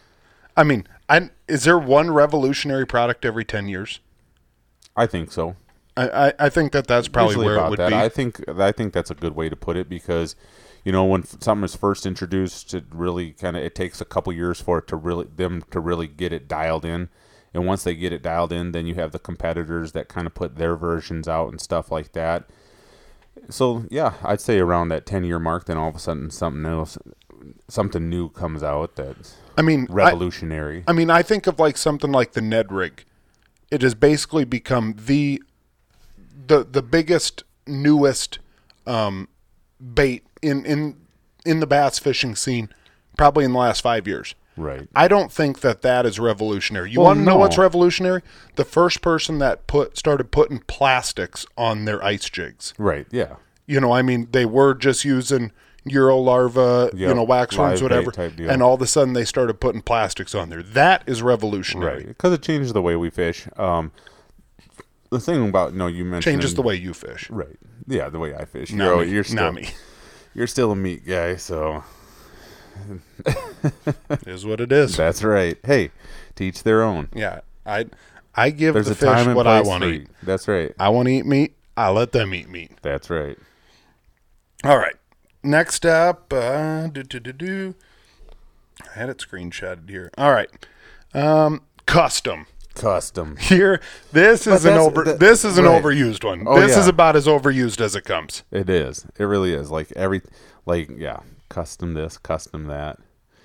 I 0.57 0.65
mean, 0.65 0.87
I 1.09 1.31
is 1.47 1.63
there 1.65 1.79
one 1.79 2.11
revolutionary 2.11 2.85
product 2.87 3.25
every 3.25 3.45
10 3.45 3.69
years? 3.69 4.01
I 4.97 5.07
think 5.07 5.31
so. 5.31 5.55
I, 5.97 6.09
I, 6.29 6.33
I 6.41 6.49
think 6.49 6.73
that 6.73 6.87
that's 6.89 7.07
probably 7.07 7.35
Usually 7.35 7.47
where 7.47 7.55
it 7.55 7.59
about 7.59 7.71
would 7.71 7.79
that. 7.79 7.89
be. 7.91 7.95
I 7.95 8.09
think 8.09 8.49
I 8.59 8.73
think 8.73 8.93
that's 8.93 9.11
a 9.11 9.15
good 9.15 9.37
way 9.37 9.49
to 9.49 9.55
put 9.57 9.77
it 9.77 9.89
because, 9.89 10.35
you 10.85 10.93
know, 10.93 11.05
when 11.05 11.25
something 11.25 11.65
is 11.65 11.75
first 11.75 12.07
introduced, 12.07 12.73
it 12.75 12.85
really 12.91 13.33
kind 13.33 13.57
of 13.57 13.63
it 13.63 13.75
takes 13.75 14.01
a 14.01 14.05
couple 14.05 14.33
years 14.33 14.61
for 14.61 14.79
it 14.79 14.87
to 14.89 14.97
really 14.97 15.27
them 15.27 15.63
to 15.71 15.81
really 15.81 16.07
get 16.07 16.33
it 16.33 16.49
dialed 16.49 16.85
in, 16.85 17.09
and 17.53 17.67
once 17.67 17.85
they 17.85 17.95
get 17.95 18.13
it 18.13 18.23
dialed 18.23 18.53
in, 18.53 18.73
then 18.73 18.87
you 18.87 18.95
have 18.95 19.13
the 19.13 19.19
competitors 19.19 19.93
that 19.93 20.09
kind 20.09 20.27
of 20.27 20.35
put 20.35 20.57
their 20.57 20.77
versions 20.77 21.29
out 21.29 21.51
and 21.51 21.61
stuff 21.61 21.91
like 21.91 22.13
that. 22.13 22.49
So 23.49 23.85
yeah, 23.91 24.15
I'd 24.23 24.41
say 24.41 24.59
around 24.59 24.89
that 24.89 25.07
ten 25.07 25.25
year 25.25 25.39
mark, 25.39 25.67
then 25.67 25.77
all 25.77 25.89
of 25.89 25.97
a 25.97 25.99
sudden 25.99 26.31
something 26.31 26.65
else, 26.65 26.97
something 27.69 28.09
new 28.09 28.31
comes 28.31 28.63
out 28.63 28.97
that's 28.97 29.37
I 29.59 29.63
mean, 29.63 29.87
I, 29.91 29.93
revolutionary. 29.93 30.85
I 30.87 30.93
mean, 30.93 31.11
I 31.11 31.23
think 31.23 31.47
of 31.47 31.59
like 31.59 31.77
something 31.77 32.11
like 32.11 32.33
the 32.33 32.41
Ned 32.41 32.73
rig. 32.73 33.05
It 33.71 33.83
has 33.83 33.95
basically 33.95 34.45
become 34.45 34.97
the 34.99 35.43
the 36.47 36.65
the 36.65 36.83
biggest 36.83 37.45
newest 37.67 38.39
um, 38.87 39.29
bait 39.95 40.25
in 40.43 40.65
in 40.65 40.97
in 41.45 41.61
the 41.61 41.67
bass 41.67 41.99
fishing 41.99 42.35
scene, 42.37 42.69
probably 43.17 43.45
in 43.45 43.53
the 43.53 43.59
last 43.59 43.81
five 43.81 44.07
years. 44.07 44.35
right. 44.57 44.89
I 44.95 45.09
don't 45.09 45.33
think 45.33 45.61
that 45.61 45.81
that 45.83 46.05
is 46.05 46.19
revolutionary. 46.21 46.91
You 46.91 47.01
Well, 47.01 47.09
want 47.09 47.21
to 47.21 47.25
know 47.25 47.39
what's 47.39 47.57
revolutionary? 47.57 48.21
The 48.57 48.65
first 48.65 49.01
person 49.01 49.39
that 49.39 49.67
put 49.67 49.97
started 49.97 50.31
putting 50.31 50.59
plastics 50.67 51.47
on 51.57 51.85
their 51.87 52.05
ice 52.05 52.29
jigs. 52.29 52.75
Right. 52.79 53.07
Yeah. 53.11 53.37
You 53.67 53.81
know, 53.81 53.93
I 53.93 54.03
mean, 54.03 54.29
they 54.33 54.45
were 54.45 54.75
just 54.75 55.05
using 55.05 55.53
Euro 55.85 56.19
larva, 56.19 56.91
you 56.93 57.07
know, 57.15 57.25
waxworms, 57.27 57.81
whatever, 57.81 58.13
and 58.51 58.63
all 58.63 58.75
of 58.75 58.83
a 58.83 58.87
sudden 58.87 59.15
they 59.15 59.25
started 59.25 59.61
putting 59.61 59.81
plastics 59.81 60.35
on 60.35 60.51
there. 60.51 60.63
That 60.63 61.05
is 61.07 61.23
revolutionary. 61.23 61.97
Right. 61.99 62.09
Because 62.09 62.35
it 62.35 62.43
changes 62.43 62.75
the 62.75 62.83
way 62.83 62.97
we 62.97 63.09
fish. 63.09 63.49
Um, 63.57 63.93
the 65.11 65.21
thing 65.21 65.49
about 65.49 65.73
no, 65.75 65.87
you 65.87 66.05
mentioned 66.05 66.35
Changes 66.35 66.55
the 66.55 66.63
way 66.63 66.75
you 66.75 66.93
fish. 66.93 67.31
Right. 67.31 67.57
Yeah, 67.87 68.11
the 68.11 68.19
way 68.19 68.35
I 68.35 68.45
fish. 68.45 68.73
Not 68.73 68.85
You're, 68.85 69.05
me. 69.07 69.11
you're 69.13 69.25
still 69.25 69.37
Not 69.45 69.55
me. 69.55 69.69
You're 70.35 70.47
still 70.47 70.73
a 70.73 70.77
meat 70.77 71.07
guy, 71.07 71.37
so 71.37 71.85
is 74.27 74.45
what 74.47 74.61
it 74.61 74.73
is. 74.73 74.97
that's 74.97 75.23
right. 75.23 75.57
Hey, 75.65 75.91
teach 76.35 76.63
their 76.63 76.83
own. 76.83 77.09
Yeah, 77.15 77.41
I 77.67 77.87
I 78.35 78.51
give 78.51 78.75
There's 78.75 78.87
the 78.87 78.95
fish 78.95 79.27
what 79.27 79.47
I 79.47 79.61
want 79.61 79.83
to 79.83 79.89
eat. 79.91 80.03
eat. 80.03 80.09
That's 80.23 80.49
right. 80.49 80.73
I 80.79 80.89
want 80.89 81.07
to 81.09 81.13
eat 81.13 81.27
meat. 81.27 81.55
I 81.77 81.91
let 81.91 82.13
them 82.13 82.35
eat 82.35 82.49
meat. 82.49 82.73
That's 82.83 83.11
right. 83.11 83.39
All 84.65 84.77
right. 84.79 84.95
Next 85.43 85.87
up, 85.87 86.33
uh, 86.33 86.87
do, 86.89 87.03
do, 87.03 87.19
do, 87.19 87.33
do. 87.33 87.75
I 88.95 88.99
had 88.99 89.09
it 89.09 89.19
screenshotted 89.19 89.89
here. 89.89 90.11
All 90.19 90.33
right. 90.33 90.51
Um, 91.15 91.63
custom. 91.87 92.47
Custom. 92.75 93.37
Here, 93.41 93.81
this 94.13 94.47
is 94.47 94.65
an 94.65 94.75
over. 94.79 95.05
that- 95.05 95.19
this 95.21 95.45
is 95.45 95.59
an 95.59 95.65
right. 95.65 95.83
overused 95.83 96.25
one. 96.25 96.45
Oh, 96.47 96.61
this 96.61 96.73
yeah. 96.73 96.81
is 96.81 96.89
about 96.89 97.17
as 97.17 97.27
overused 97.27 97.81
as 97.81 97.95
it 97.97 98.05
comes. 98.05 98.43
It 98.51 98.71
is. 98.71 99.07
It 99.19 99.25
really 99.25 99.53
is. 99.53 99.71
Like 99.71 99.93
every 99.97 100.23
like 100.67 100.91
yeah, 100.97 101.21
custom 101.49 101.95
this, 101.95 102.17
custom 102.19 102.67
that. 102.67 102.99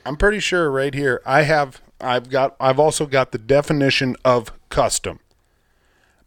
I'm 0.06 0.18
pretty 0.18 0.40
sure 0.40 0.70
right 0.72 0.94
here 0.94 1.22
I 1.26 1.44
have. 1.44 1.82
I've 2.00 2.30
got. 2.30 2.56
I've 2.60 2.80
also 2.80 3.06
got 3.06 3.32
the 3.32 3.38
definition 3.38 4.16
of 4.24 4.52
custom. 4.70 5.20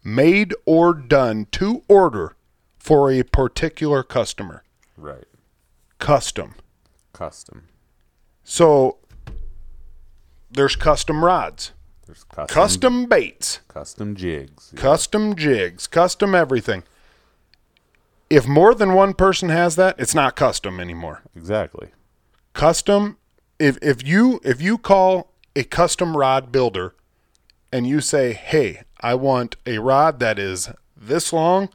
Made 0.03 0.55
or 0.64 0.94
done 0.94 1.46
to 1.53 1.83
order 1.88 2.35
for 2.79 3.11
a 3.12 3.23
particular 3.23 4.03
customer. 4.03 4.64
Right. 4.96 5.25
Custom. 5.99 6.55
Custom. 7.12 7.68
So 8.44 8.99
there's 10.51 10.77
custom 10.77 11.25
rods, 11.25 11.73
There's 12.09 12.25
custom 12.25 12.55
custom 12.55 13.07
baits, 13.07 13.61
custom 13.68 14.16
jigs. 14.16 14.73
custom 14.75 15.37
jigs, 15.37 15.87
custom 15.87 16.35
everything. 16.35 16.85
If 18.31 18.49
more 18.49 18.75
than 18.75 18.94
one 18.94 19.12
person 19.12 19.51
has 19.51 19.77
that, 19.77 19.94
it's 19.99 20.14
not 20.14 20.35
custom 20.35 20.81
anymore. 20.81 21.21
Exactly. 21.37 21.88
Custom 22.55 23.18
if 23.59 23.77
if 23.83 24.07
you 24.07 24.40
if 24.42 24.62
you 24.62 24.79
call 24.79 25.35
a 25.55 25.64
custom 25.64 26.16
rod 26.16 26.51
builder 26.51 26.94
and 27.71 27.87
you 27.87 28.01
say, 28.01 28.33
"Hey, 28.33 28.85
I 29.03 29.14
want 29.14 29.57
a 29.66 29.77
rod 29.77 30.18
that 30.21 30.38
is 30.38 30.71
this 30.97 31.31
long. 31.31 31.68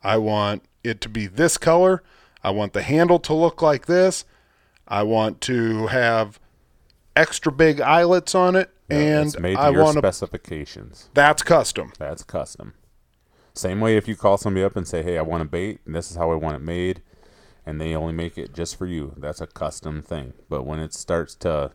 I 0.00 0.16
want 0.16 0.62
it 0.84 1.00
to 1.00 1.08
be 1.08 1.26
this 1.26 1.58
color. 1.58 2.04
I 2.44 2.50
want 2.50 2.72
the 2.72 2.82
handle 2.82 3.18
to 3.18 3.34
look 3.34 3.60
like 3.60 3.86
this. 3.86 4.24
I 4.86 5.02
want 5.02 5.40
to 5.40 5.88
have 5.88 6.38
extra 7.16 7.50
big 7.50 7.80
eyelets 7.80 8.36
on 8.36 8.54
it 8.54 8.70
and 8.92 9.26
it's 9.26 9.38
made 9.38 9.54
to 9.54 9.60
I 9.60 9.70
your 9.70 9.84
want 9.84 9.98
specifications. 9.98 11.08
that's 11.14 11.42
custom." 11.42 11.92
That's 11.98 12.22
custom. 12.22 12.74
Same 13.54 13.80
way 13.80 13.96
if 13.96 14.08
you 14.08 14.16
call 14.16 14.38
somebody 14.38 14.64
up 14.64 14.76
and 14.76 14.86
say, 14.86 15.02
"Hey, 15.02 15.18
I 15.18 15.22
want 15.22 15.42
a 15.42 15.46
bait, 15.46 15.80
and 15.84 15.94
this 15.94 16.10
is 16.10 16.16
how 16.16 16.30
I 16.32 16.36
want 16.36 16.56
it 16.56 16.62
made," 16.62 17.02
and 17.66 17.80
they 17.80 17.94
only 17.94 18.12
make 18.12 18.38
it 18.38 18.54
just 18.54 18.76
for 18.76 18.86
you. 18.86 19.14
That's 19.16 19.40
a 19.40 19.46
custom 19.46 20.02
thing. 20.02 20.32
But 20.48 20.64
when 20.64 20.78
it 20.78 20.94
starts 20.94 21.34
to 21.36 21.72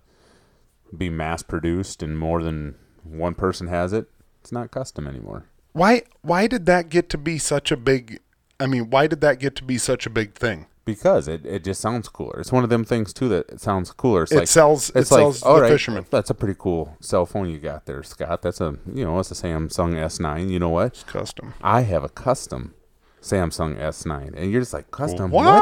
be 0.95 1.09
mass 1.09 1.43
produced 1.43 2.01
and 2.01 2.17
more 2.17 2.41
than 2.41 2.75
one 3.03 3.35
person 3.35 3.67
has 3.67 3.93
it, 3.93 4.09
it's 4.41 4.51
not 4.51 4.71
custom 4.71 5.07
anymore. 5.07 5.45
Why 5.73 6.03
why 6.21 6.47
did 6.47 6.65
that 6.65 6.89
get 6.89 7.09
to 7.09 7.17
be 7.17 7.37
such 7.37 7.71
a 7.71 7.77
big 7.77 8.19
I 8.59 8.65
mean, 8.65 8.89
why 8.89 9.07
did 9.07 9.21
that 9.21 9.39
get 9.39 9.55
to 9.57 9.63
be 9.63 9.77
such 9.77 10.05
a 10.05 10.09
big 10.09 10.33
thing? 10.33 10.65
Because 10.87 11.27
it, 11.27 11.45
it 11.45 11.63
just 11.63 11.79
sounds 11.81 12.09
cooler. 12.09 12.39
It's 12.39 12.51
one 12.51 12.63
of 12.63 12.69
them 12.71 12.83
things 12.83 13.13
too 13.13 13.29
that 13.29 13.47
it 13.49 13.61
sounds 13.61 13.91
cooler. 13.91 14.23
It's 14.23 14.31
It 14.31 14.37
like 14.39 14.47
sells- 14.47 14.89
it 14.89 14.95
It's 15.01 15.11
like 15.11 15.19
sells 15.19 15.43
all 15.43 15.57
the 15.57 15.61
right, 15.61 15.69
fisherman. 15.69 16.05
That's 16.09 16.29
a 16.31 16.33
pretty 16.33 16.55
cool 16.57 16.97
cell 17.01 17.25
phone 17.27 17.49
you 17.49 17.59
got 17.59 17.85
there, 17.85 18.01
Scott. 18.03 18.41
That's 18.41 18.59
a 18.61 18.77
you 18.91 19.05
know 19.05 19.19
it's 19.19 19.29
a 19.29 19.35
Samsung 19.35 19.93
S9. 19.93 20.49
You 20.49 20.57
know 20.59 20.69
what? 20.69 20.87
It's 20.87 21.03
custom. 21.03 21.53
I 21.61 21.81
have 21.81 22.03
a 22.03 22.09
custom 22.09 22.73
Samsung 23.21 23.77
S9, 23.77 24.33
and 24.35 24.51
you're 24.51 24.61
just 24.61 24.73
like 24.73 24.89
custom 24.89 25.29
What? 25.29 25.61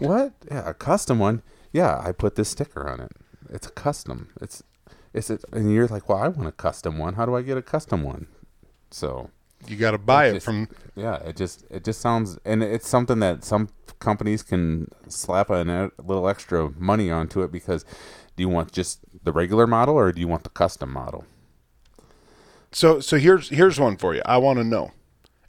What? 0.00 0.32
Yeah, 0.50 0.68
a 0.68 0.74
custom 0.74 1.18
one. 1.18 1.42
Yeah, 1.72 2.00
I 2.04 2.12
put 2.12 2.34
this 2.36 2.48
sticker 2.48 2.88
on 2.88 3.00
it. 3.00 3.12
It's 3.50 3.66
a 3.66 3.70
custom. 3.72 4.30
It's 4.40 4.62
it's 5.12 5.30
a, 5.30 5.38
and 5.52 5.72
you're 5.72 5.86
like, 5.86 6.08
well, 6.08 6.18
I 6.18 6.28
want 6.28 6.48
a 6.48 6.52
custom 6.52 6.98
one. 6.98 7.14
How 7.14 7.26
do 7.26 7.36
I 7.36 7.42
get 7.42 7.56
a 7.58 7.62
custom 7.62 8.02
one? 8.02 8.26
So 8.90 9.30
You 9.66 9.76
got 9.76 9.92
to 9.92 9.98
buy 9.98 10.26
it 10.28 10.34
just- 10.34 10.44
from 10.44 10.68
yeah, 10.94 11.16
it 11.16 11.36
just 11.36 11.64
it 11.70 11.84
just 11.84 12.00
sounds 12.00 12.38
and 12.44 12.62
it's 12.62 12.88
something 12.88 13.18
that 13.20 13.44
some 13.44 13.68
companies 13.98 14.42
can 14.42 14.88
slap 15.08 15.50
a 15.50 15.90
little 16.02 16.28
extra 16.28 16.70
money 16.78 17.10
onto 17.10 17.42
it 17.42 17.50
because 17.50 17.84
do 18.36 18.42
you 18.42 18.48
want 18.48 18.72
just 18.72 19.00
the 19.22 19.32
regular 19.32 19.66
model 19.66 19.94
or 19.94 20.12
do 20.12 20.20
you 20.20 20.28
want 20.28 20.44
the 20.44 20.50
custom 20.50 20.92
model? 20.92 21.24
So 22.72 23.00
so 23.00 23.16
here's 23.16 23.48
here's 23.48 23.78
one 23.78 23.96
for 23.96 24.14
you. 24.14 24.22
I 24.24 24.36
want 24.38 24.58
to 24.58 24.64
know. 24.64 24.92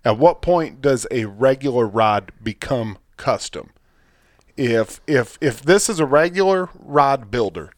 At 0.03 0.19
what 0.19 0.41
point 0.41 0.81
does 0.81 1.07
a 1.09 1.25
regular 1.25 1.87
rod 1.87 2.31
become 2.43 2.97
custom? 3.17 3.71
If 4.55 5.01
if 5.07 5.37
if 5.41 5.61
this 5.61 5.89
is 5.89 5.99
a 5.99 6.05
regular 6.05 6.69
rod 6.79 7.31
builder, 7.31 7.71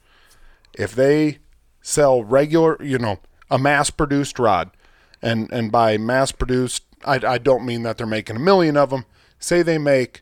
if 0.74 0.94
they 0.94 1.40
sell 1.82 2.24
regular, 2.24 2.82
you 2.84 3.00
know, 3.00 3.20
a 3.50 3.58
mass-produced 3.58 4.38
rod, 4.40 4.72
and 5.22 5.52
and 5.52 5.72
by 5.72 5.98
mass-produced, 5.98 6.84
I 7.06 7.16
I 7.26 7.38
don't 7.38 7.66
mean 7.66 7.84
that 7.84 7.98
they're 7.98 8.08
making 8.08 8.36
a 8.36 8.40
million 8.40 8.78
of 8.78 8.90
them. 8.90 9.06
Say 9.40 9.62
they 9.62 9.78
make 9.78 10.22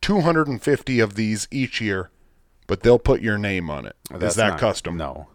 250 0.00 1.00
of 1.00 1.14
these 1.14 1.48
each 1.50 1.80
year, 1.80 2.10
but 2.66 2.82
they'll 2.82 2.98
put 2.98 3.20
your 3.22 3.38
name 3.38 3.70
on 3.70 3.86
it. 3.86 3.96
Is 4.12 4.20
That's 4.20 4.36
that 4.36 4.48
not- 4.50 4.60
custom? 4.60 4.96
No. 4.96 5.28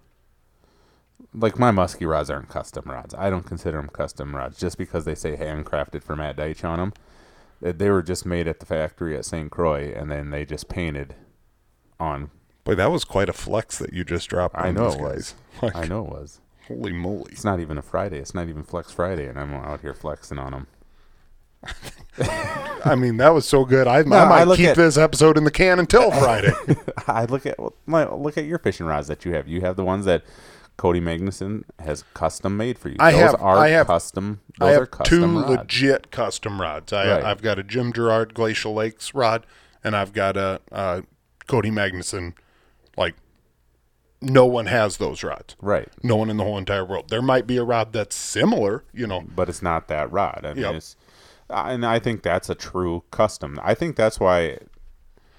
Like 1.34 1.60
my 1.60 1.70
musky 1.72 2.06
rods 2.06 2.30
aren't 2.30 2.50
custom 2.50 2.86
rods. 2.88 3.14
I 3.14 3.30
don't 3.30 3.46
consider 3.46 3.78
them 3.78 3.90
custom 3.90 4.36
rods 4.36 4.58
just 4.58 4.78
because 4.78 5.06
they 5.06 5.16
say 5.16 5.36
handcrafted 5.38 6.04
for 6.04 6.16
Matt 6.16 6.38
Deitch 6.38 6.64
on 6.64 6.80
them. 6.80 6.94
They- 7.62 7.70
eh, 7.70 7.74
They 7.76 7.90
were 7.90 8.02
just 8.02 8.26
made 8.26 8.48
at 8.48 8.60
the 8.60 8.66
factory 8.66 9.16
at 9.18 9.26
St. 9.26 9.52
Croix, 9.52 9.94
and 9.96 10.10
then 10.12 10.30
they 10.32 10.46
just 10.46 10.70
painted 10.70 11.16
on. 12.00 12.32
Boy, 12.64 12.76
that 12.76 12.92
was 12.92 13.04
quite 13.04 13.30
a 13.30 13.34
flex 13.34 13.78
that 13.80 13.94
you 13.94 14.04
just 14.04 14.30
dropped. 14.30 14.56
I 14.58 14.72
know 14.72 14.88
it 14.88 15.00
was. 15.00 15.34
guys. 15.62 15.62
Like, 15.62 15.76
I 15.84 15.86
know 15.86 16.06
it 16.06 16.12
was. 16.12 16.40
Holy 16.70 16.94
moly! 16.94 17.32
It's 17.34 17.44
not 17.44 17.60
even 17.60 17.78
a 17.78 17.82
Friday. 17.82 18.20
It's 18.20 18.34
not 18.34 18.48
even 18.48 18.64
Flex 18.64 18.92
Friday, 18.94 19.26
and 19.28 19.38
I'm 19.38 19.54
out 19.54 19.82
here 19.82 19.94
flexing 19.94 20.38
on 20.40 20.52
them. 20.54 20.68
I 22.86 22.96
mean, 22.96 23.18
that 23.18 23.30
was 23.34 23.48
so 23.48 23.66
good. 23.66 23.88
I, 23.88 24.02
No, 24.04 24.16
I 24.16 24.24
I 24.24 24.30
might 24.30 24.44
look 24.46 24.58
keep 24.58 24.70
at- 24.70 24.76
this 24.78 24.98
episode 24.98 25.38
in 25.38 25.44
the 25.44 25.52
can 25.52 25.80
until 25.80 26.10
Friday. 26.20 26.54
I 27.08 27.26
look 27.26 27.46
at 27.46 27.58
my- 27.86 28.10
look 28.10 28.38
at 28.38 28.46
your 28.46 28.60
fishing 28.60 28.86
rods 28.86 29.08
that 29.08 29.26
you 29.26 29.34
have. 29.34 29.48
You 29.48 29.62
have 29.62 29.76
the 29.76 29.84
ones 29.84 30.06
that 30.06 30.24
Cody 30.78 31.02
Magnuson 31.02 31.64
has 31.80 32.04
custom 32.14 32.56
made 32.56 32.78
for 32.80 32.90
you. 32.90 32.96
I 33.00 33.12
those 33.12 33.20
have- 33.22 33.42
are 33.42 33.58
I 33.58 33.70
have- 33.70 33.88
custom. 33.88 34.40
Those 34.60 34.70
I 34.70 34.76
are 34.80 34.90
have 34.98 35.04
two 35.04 35.26
rods. 35.26 35.50
legit 35.50 36.12
custom 36.12 36.62
rods. 36.62 36.94
I, 36.94 37.10
Right. 37.12 37.24
I've 37.26 37.42
got 37.42 37.60
a 37.60 37.64
Jim 37.64 37.92
Gerard 37.92 38.34
Glacial 38.34 38.74
Lakes 38.74 39.14
rod, 39.14 39.46
and 39.84 39.96
I've 39.96 40.14
got 40.14 40.38
a, 40.38 40.62
uh 40.72 41.02
Cody 41.48 41.72
Magnuson. 41.72 42.34
Like, 42.96 43.16
no 44.22 44.46
one 44.46 44.66
has 44.66 44.98
those 44.98 45.24
rods. 45.24 45.56
right, 45.62 45.88
No 46.04 46.16
one 46.18 46.30
in 46.30 46.38
the 46.38 46.44
whole 46.44 46.58
entire 46.58 46.84
world. 46.86 47.10
There 47.10 47.22
might 47.22 47.48
be 47.48 47.58
a 47.58 47.64
rod 47.64 47.94
that's 47.94 48.16
similar, 48.16 48.84
you 48.94 49.08
know. 49.08 49.22
but 49.36 49.50
it's 49.50 49.62
not 49.62 49.88
that 49.88 50.12
rod. 50.12 50.42
I 50.44 50.54
mean, 50.54 50.64
Yep. 50.64 50.76
it's, 50.76 50.96
and 51.50 51.86
I 51.86 52.00
think 52.00 52.22
that's 52.24 52.50
a 52.50 52.56
true 52.56 53.04
custom. 53.12 53.60
I 53.64 53.74
think 53.74 53.96
that's 53.96 54.20
why, 54.20 54.58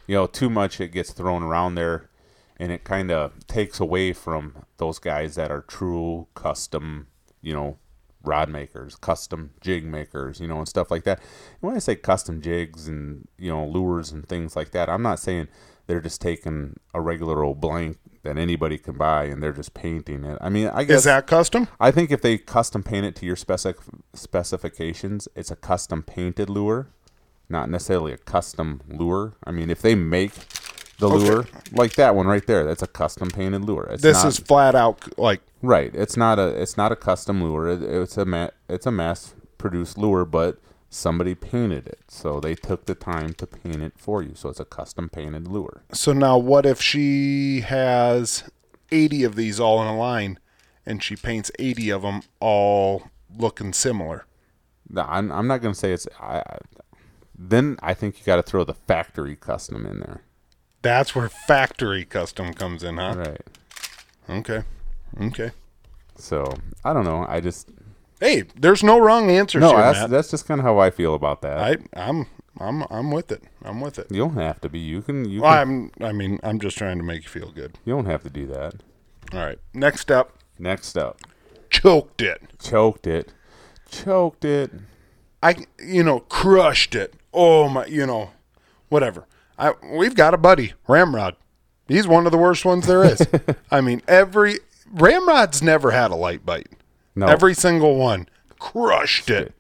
you 0.07 0.15
know, 0.17 0.27
too 0.27 0.51
much 0.51 0.81
it 0.81 0.89
gets 0.93 1.13
thrown 1.13 1.43
around 1.43 1.75
there, 1.75 2.09
and 2.57 2.73
it 2.73 2.85
kind 2.85 3.11
of 3.11 3.47
takes 3.47 3.81
away 3.81 4.13
from 4.13 4.65
those 4.79 4.99
guys 4.99 5.35
that 5.37 5.51
are 5.51 5.63
true 5.63 6.27
custom, 6.35 7.07
you 7.43 7.53
know, 7.55 7.79
rod 8.23 8.49
makers, 8.51 8.97
custom 8.97 9.51
jig 9.61 9.85
makers, 9.85 10.41
you 10.41 10.47
know, 10.47 10.59
and 10.59 10.69
stuff 10.69 10.91
like 10.91 11.05
that. 11.05 11.19
And 11.19 11.69
when 11.69 11.77
I 11.77 11.79
say 11.79 11.97
custom 11.97 12.43
jigs 12.43 12.87
and 12.89 13.27
you 13.39 13.49
know 13.51 13.65
lures 13.67 14.11
and 14.13 14.29
things 14.29 14.57
like 14.57 14.73
that, 14.73 14.91
I'm 14.91 15.01
not 15.03 15.21
saying 15.21 15.49
they're 15.87 16.03
just 16.03 16.21
taking 16.21 16.79
a 16.93 17.01
regular 17.01 17.43
old 17.43 17.61
blank 17.63 17.97
that 18.23 18.37
anybody 18.37 18.79
can 18.79 18.95
buy 18.97 19.25
and 19.25 19.43
they're 19.43 19.53
just 19.53 19.75
painting 19.75 20.25
it. 20.25 20.39
I 20.41 20.49
mean, 20.49 20.69
I 20.69 20.85
guess 20.85 20.99
Is 20.99 21.05
that 21.05 21.27
custom? 21.27 21.69
I 21.79 21.91
think 21.91 22.11
if 22.11 22.21
they 22.21 22.37
custom 22.39 22.83
paint 22.83 23.07
it 23.07 23.17
to 23.17 23.27
your 23.27 23.37
specific 23.37 23.81
specifications, 24.15 25.29
it's 25.35 25.51
a 25.51 25.57
custom 25.57 26.03
painted 26.03 26.51
lure, 26.51 26.89
not 27.49 27.71
necessarily 27.71 28.13
a 28.13 28.19
custom 28.19 28.83
lure. 28.89 29.35
I 29.45 29.51
mean, 29.51 29.71
if 29.71 29.81
they 29.81 29.95
make 29.95 30.33
the 30.99 31.09
lure 31.09 31.47
like 31.73 31.95
that 31.95 32.15
one 32.15 32.27
right 32.27 32.47
there, 32.47 32.65
that's 32.65 32.83
a 32.83 32.87
custom 32.87 33.31
painted 33.31 33.65
lure. 33.65 33.89
It's 33.91 34.03
This 34.03 34.23
not, 34.23 34.29
is 34.29 34.39
flat 34.39 34.75
out 34.75 35.19
like 35.19 35.41
right. 35.63 35.91
It's 35.95 36.17
not 36.17 36.39
a 36.39 36.49
it's 36.49 36.77
not 36.77 36.93
a 36.93 36.97
custom 36.97 37.43
lure. 37.43 37.69
It, 37.69 37.83
it's 37.83 38.19
a 38.19 38.27
ma- 38.27 38.51
it's 38.69 38.87
a 38.87 38.93
mass 38.93 39.35
produced 39.57 39.97
lure, 39.97 40.25
but 40.27 40.59
somebody 40.91 41.35
painted 41.37 41.87
it, 41.87 42.01
so 42.09 42.41
they 42.41 42.55
took 42.55 42.85
the 42.85 42.95
time 42.95 43.33
to 43.35 43.47
paint 43.47 43.81
it 43.81 43.95
for 43.97 44.23
you. 44.23 44.35
So 44.35 44.51
it's 44.51 44.61
a 44.61 44.65
custom 44.65 45.09
painted 45.09 45.47
lure. 45.49 45.85
So 45.93 46.13
now, 46.13 46.37
what 46.37 46.67
if 46.67 46.83
she 46.83 47.61
has 47.61 48.45
80 48.91 49.25
of 49.25 49.37
these 49.37 49.59
all 49.59 49.81
in 49.81 49.89
a 49.89 49.97
line 49.97 50.39
and 50.85 51.03
she 51.03 51.17
paints 51.17 51.51
80 51.59 51.91
of 51.91 52.03
them 52.03 52.23
all 52.41 53.05
looking 53.35 53.73
similar? 53.73 54.27
No, 54.89 55.03
I'm, 55.03 55.31
I'm 55.31 55.47
not 55.47 55.63
gonna 55.63 55.75
say 55.75 55.93
it's. 55.93 56.09
I, 56.21 56.39
I, 56.39 56.59
then 57.39 57.79
I 57.83 57.95
think 57.95 58.19
you 58.19 58.25
got 58.27 58.37
to 58.37 58.43
throw 58.43 58.65
the 58.65 58.75
factory 58.75 59.37
custom 59.37 59.87
in 59.87 60.01
there. 60.01 60.23
That's 60.83 61.15
where 61.15 61.29
factory 61.29 62.05
custom 62.05 62.53
comes 62.53 62.83
in, 62.83 62.97
huh? 62.97 63.15
Right. 63.17 63.41
Okay. 64.29 64.63
Okay. 65.21 65.51
So 66.17 66.53
I 66.85 66.93
don't 66.93 67.05
know. 67.05 67.25
I 67.29 67.41
just 67.41 67.71
Hey, 68.21 68.45
there's 68.55 68.83
no 68.85 68.99
wrong 68.99 69.31
answers 69.31 69.61
no. 69.63 69.71
here, 69.71 69.79
That's 69.79 69.99
Matt. 70.01 70.11
that's 70.11 70.31
just 70.31 70.47
kind 70.47 70.61
of 70.61 70.65
how 70.67 70.79
I 70.79 70.91
feel 70.91 71.15
about 71.15 71.41
that. 71.43 71.59
I, 71.59 71.77
I'm, 71.95 72.27
I'm, 72.59 72.85
I'm 72.91 73.11
with 73.11 73.33
it. 73.33 73.43
I'm 73.65 73.81
with 73.81 73.99
it. 73.99 74.09
you 74.11 74.19
don't 74.19 74.37
have 74.37 74.61
to 74.61 74.69
be. 74.69 74.79
You 74.79 75.01
can. 75.03 75.25
You 75.29 75.41
Well, 75.43 75.53
can, 75.65 75.91
I'm, 76.01 76.05
I 76.07 76.13
mean, 76.13 76.39
I'm 76.43 76.61
just 76.61 76.77
trying 76.77 76.99
to 76.99 77.05
make 77.05 77.23
you 77.25 77.29
feel 77.31 77.51
good. 77.51 77.79
you 77.85 77.95
don't 77.95 78.07
have 78.07 78.23
to 78.25 78.31
do 78.31 78.47
that. 78.49 78.75
All 79.33 79.41
right. 79.45 79.59
Next 79.73 80.11
up, 80.11 80.37
Next 80.59 80.99
up, 80.99 81.19
choked 81.71 82.21
it. 82.21 82.43
choked 82.63 83.07
it, 83.07 83.33
choked 83.91 84.45
it. 84.45 84.71
I, 85.43 85.65
you 85.83 86.03
know, 86.03 86.21
crushed 86.21 86.95
it. 86.95 87.15
Oh 87.33 87.69
my, 87.71 87.87
you 87.87 88.05
know, 88.07 88.33
whatever. 88.91 89.27
I 89.59 89.73
we've 89.97 90.15
got 90.15 90.35
a 90.35 90.39
buddy, 90.39 90.75
Ramrod. 90.87 91.37
He's 91.89 92.07
one 92.07 92.27
of 92.27 92.33
the 92.33 92.39
worst 92.39 92.65
ones 92.67 92.87
there 92.87 93.05
is. 93.05 93.27
I 93.71 93.81
mean, 93.81 94.03
every 94.07 94.57
Ramrod's 94.93 95.63
never 95.63 95.93
had 95.93 96.11
a 96.11 96.17
light 96.17 96.45
bite. 96.45 96.69
No, 97.15 97.27
Every 97.27 97.55
single 97.55 97.97
one 97.97 98.29
crushed 98.59 99.31
it. 99.31 99.55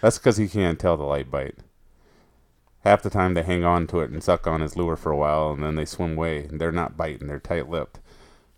that's 0.00 0.18
because 0.18 0.36
he 0.36 0.48
can't 0.48 0.78
tell 0.78 0.96
the 0.96 1.04
light 1.04 1.30
bite. 1.30 1.56
Half 2.84 3.02
the 3.02 3.10
time 3.10 3.34
they 3.34 3.42
hang 3.42 3.64
on 3.64 3.86
to 3.88 4.00
it 4.00 4.10
and 4.10 4.22
suck 4.22 4.46
on 4.46 4.60
his 4.60 4.76
lure 4.76 4.96
for 4.96 5.12
a 5.12 5.16
while, 5.16 5.52
and 5.52 5.62
then 5.62 5.76
they 5.76 5.84
swim 5.84 6.14
away. 6.16 6.48
They're 6.50 6.72
not 6.72 6.96
biting; 6.96 7.28
they're 7.28 7.38
tight-lipped. 7.38 8.00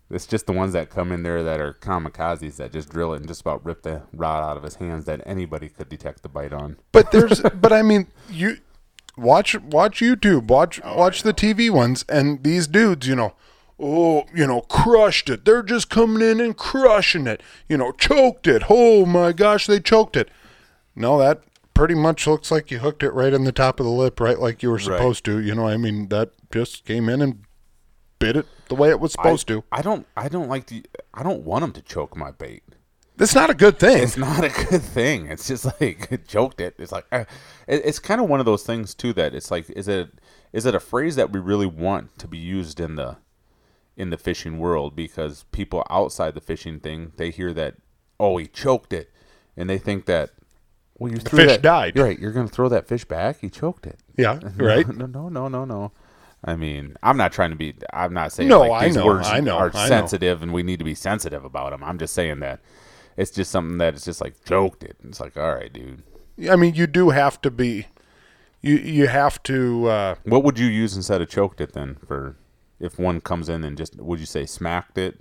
It's 0.09 0.27
just 0.27 0.45
the 0.45 0.53
ones 0.53 0.73
that 0.73 0.89
come 0.89 1.11
in 1.11 1.23
there 1.23 1.43
that 1.43 1.59
are 1.59 1.73
kamikazes 1.73 2.57
that 2.57 2.71
just 2.71 2.89
drill 2.89 3.13
it 3.13 3.17
and 3.17 3.27
just 3.27 3.41
about 3.41 3.65
rip 3.65 3.81
the 3.81 4.03
rod 4.13 4.43
out 4.43 4.57
of 4.57 4.63
his 4.63 4.75
hands 4.75 5.05
that 5.05 5.21
anybody 5.25 5.67
could 5.69 5.89
detect 5.89 6.21
the 6.21 6.29
bite 6.29 6.53
on. 6.53 6.77
But 6.91 7.11
there's, 7.11 7.41
but 7.55 7.73
I 7.73 7.81
mean, 7.81 8.07
you 8.29 8.57
watch 9.17 9.55
watch 9.59 9.99
YouTube, 9.99 10.47
watch 10.47 10.79
oh, 10.83 10.97
watch 10.97 11.23
the 11.23 11.33
TV 11.33 11.69
ones, 11.69 12.05
and 12.07 12.43
these 12.43 12.67
dudes, 12.67 13.07
you 13.07 13.15
know, 13.15 13.33
oh, 13.79 14.25
you 14.33 14.47
know, 14.47 14.61
crushed 14.61 15.29
it. 15.29 15.45
They're 15.45 15.63
just 15.63 15.89
coming 15.89 16.27
in 16.27 16.39
and 16.39 16.55
crushing 16.55 17.27
it. 17.27 17.41
You 17.67 17.77
know, 17.77 17.91
choked 17.91 18.47
it. 18.47 18.63
Oh 18.69 19.05
my 19.05 19.31
gosh, 19.31 19.67
they 19.67 19.79
choked 19.79 20.15
it. 20.15 20.29
No, 20.95 21.17
that 21.19 21.43
pretty 21.73 21.95
much 21.95 22.25
looks 22.25 22.51
like 22.51 22.71
you 22.71 22.79
hooked 22.79 23.03
it 23.03 23.11
right 23.11 23.33
in 23.33 23.43
the 23.43 23.51
top 23.51 23.79
of 23.79 23.85
the 23.85 23.91
lip, 23.91 24.19
right 24.19 24.39
like 24.39 24.63
you 24.63 24.71
were 24.71 24.79
supposed 24.79 25.25
to. 25.25 25.39
You 25.39 25.55
know, 25.55 25.67
I 25.67 25.77
mean, 25.77 26.07
that 26.09 26.31
just 26.51 26.85
came 26.85 27.09
in 27.09 27.21
and 27.21 27.43
bit 28.17 28.37
it 28.37 28.45
the 28.69 28.75
way 28.75 28.89
it 28.89 28.99
was 28.99 29.11
supposed 29.11 29.47
to. 29.47 29.63
I 29.71 29.81
don't. 29.81 30.07
I 30.15 30.29
don't 30.29 30.49
like 30.49 30.67
the. 30.67 30.85
I 31.13 31.23
don't 31.23 31.43
want 31.43 31.61
them 31.61 31.71
to 31.73 31.81
choke 31.81 32.15
my 32.15 32.31
bait. 32.31 32.63
That's 33.17 33.35
not 33.35 33.49
a 33.49 33.53
good 33.53 33.79
thing. 33.79 34.03
It's 34.03 34.17
not 34.17 34.43
a 34.43 34.49
good 34.69 34.81
thing. 34.81 35.27
It's 35.27 35.47
just 35.47 35.65
like 35.65 36.07
it 36.11 36.27
choked 36.27 36.59
it. 36.59 36.75
It's 36.77 36.91
like 36.91 37.05
uh, 37.11 37.25
it, 37.67 37.81
it's 37.85 37.99
kind 37.99 38.19
of 38.19 38.27
one 38.27 38.39
of 38.39 38.45
those 38.45 38.63
things 38.63 38.93
too 38.93 39.13
that 39.13 39.33
it's 39.33 39.51
like 39.51 39.69
is 39.69 39.87
it 39.87 40.09
is 40.53 40.65
it 40.65 40.75
a 40.75 40.79
phrase 40.79 41.15
that 41.15 41.31
we 41.31 41.39
really 41.39 41.65
want 41.65 42.17
to 42.19 42.27
be 42.27 42.37
used 42.37 42.79
in 42.79 42.95
the 42.95 43.17
in 43.97 44.09
the 44.09 44.17
fishing 44.17 44.59
world 44.59 44.95
because 44.95 45.45
people 45.51 45.85
outside 45.89 46.33
the 46.33 46.41
fishing 46.41 46.79
thing 46.79 47.11
they 47.17 47.29
hear 47.31 47.53
that 47.53 47.75
oh 48.19 48.35
he 48.37 48.45
choked 48.45 48.91
it 48.93 49.09
and 49.55 49.69
they 49.69 49.77
think 49.77 50.05
that 50.05 50.31
well 50.99 51.11
you 51.11 51.17
threw 51.17 51.39
fish 51.39 51.51
that- 51.51 51.61
died. 51.61 51.95
You're 51.95 52.05
right. 52.05 52.19
You're 52.19 52.31
gonna 52.31 52.47
throw 52.47 52.69
that 52.69 52.87
fish 52.87 53.05
back. 53.05 53.39
He 53.41 53.49
choked 53.49 53.85
it. 53.87 53.99
yeah, 54.17 54.39
right. 54.57 54.87
No, 54.87 55.05
no, 55.05 55.29
no, 55.29 55.47
no, 55.47 55.65
no. 55.65 55.91
I 56.43 56.55
mean, 56.55 56.95
I'm 57.01 57.17
not 57.17 57.31
trying 57.31 57.49
to 57.51 57.55
be. 57.55 57.73
I'm 57.91 58.13
not 58.13 58.31
saying 58.31 58.49
No, 58.49 58.59
like 58.61 58.83
I 58.83 58.85
these 58.87 58.95
know, 58.97 59.05
words 59.07 59.27
I 59.27 59.39
know, 59.39 59.57
are 59.57 59.71
I 59.73 59.83
know. 59.83 59.87
sensitive 59.87 60.43
and 60.43 60.53
we 60.53 60.61
need 60.61 60.77
to 60.79 60.85
be 60.85 60.93
sensitive 60.93 61.43
about 61.43 61.71
them. 61.71 61.83
I'm 61.83 61.97
just 61.97 62.13
saying 62.13 62.39
that 62.41 62.59
it's 63.17 63.31
just 63.31 63.49
something 63.49 63.77
that 63.79 63.93
it's 63.95 64.05
just 64.05 64.21
like 64.21 64.43
choked 64.45 64.83
it. 64.83 64.95
It's 65.03 65.19
like, 65.19 65.37
all 65.37 65.55
right, 65.55 65.71
dude. 65.73 66.03
I 66.49 66.55
mean, 66.55 66.75
you 66.75 66.85
do 66.85 67.09
have 67.11 67.41
to 67.41 67.49
be. 67.49 67.87
You 68.61 68.75
you 68.75 69.07
have 69.07 69.41
to. 69.43 69.87
Uh, 69.87 70.15
What 70.23 70.43
would 70.43 70.59
you 70.59 70.67
use 70.67 70.95
instead 70.95 71.21
of 71.21 71.29
choked 71.29 71.61
it 71.61 71.73
then? 71.73 71.95
For 72.07 72.35
if 72.79 72.97
one 72.99 73.21
comes 73.21 73.49
in 73.49 73.63
and 73.63 73.77
just 73.77 73.95
would 73.97 74.19
you 74.19 74.25
say 74.25 74.45
smacked 74.45 74.97
it, 74.97 75.19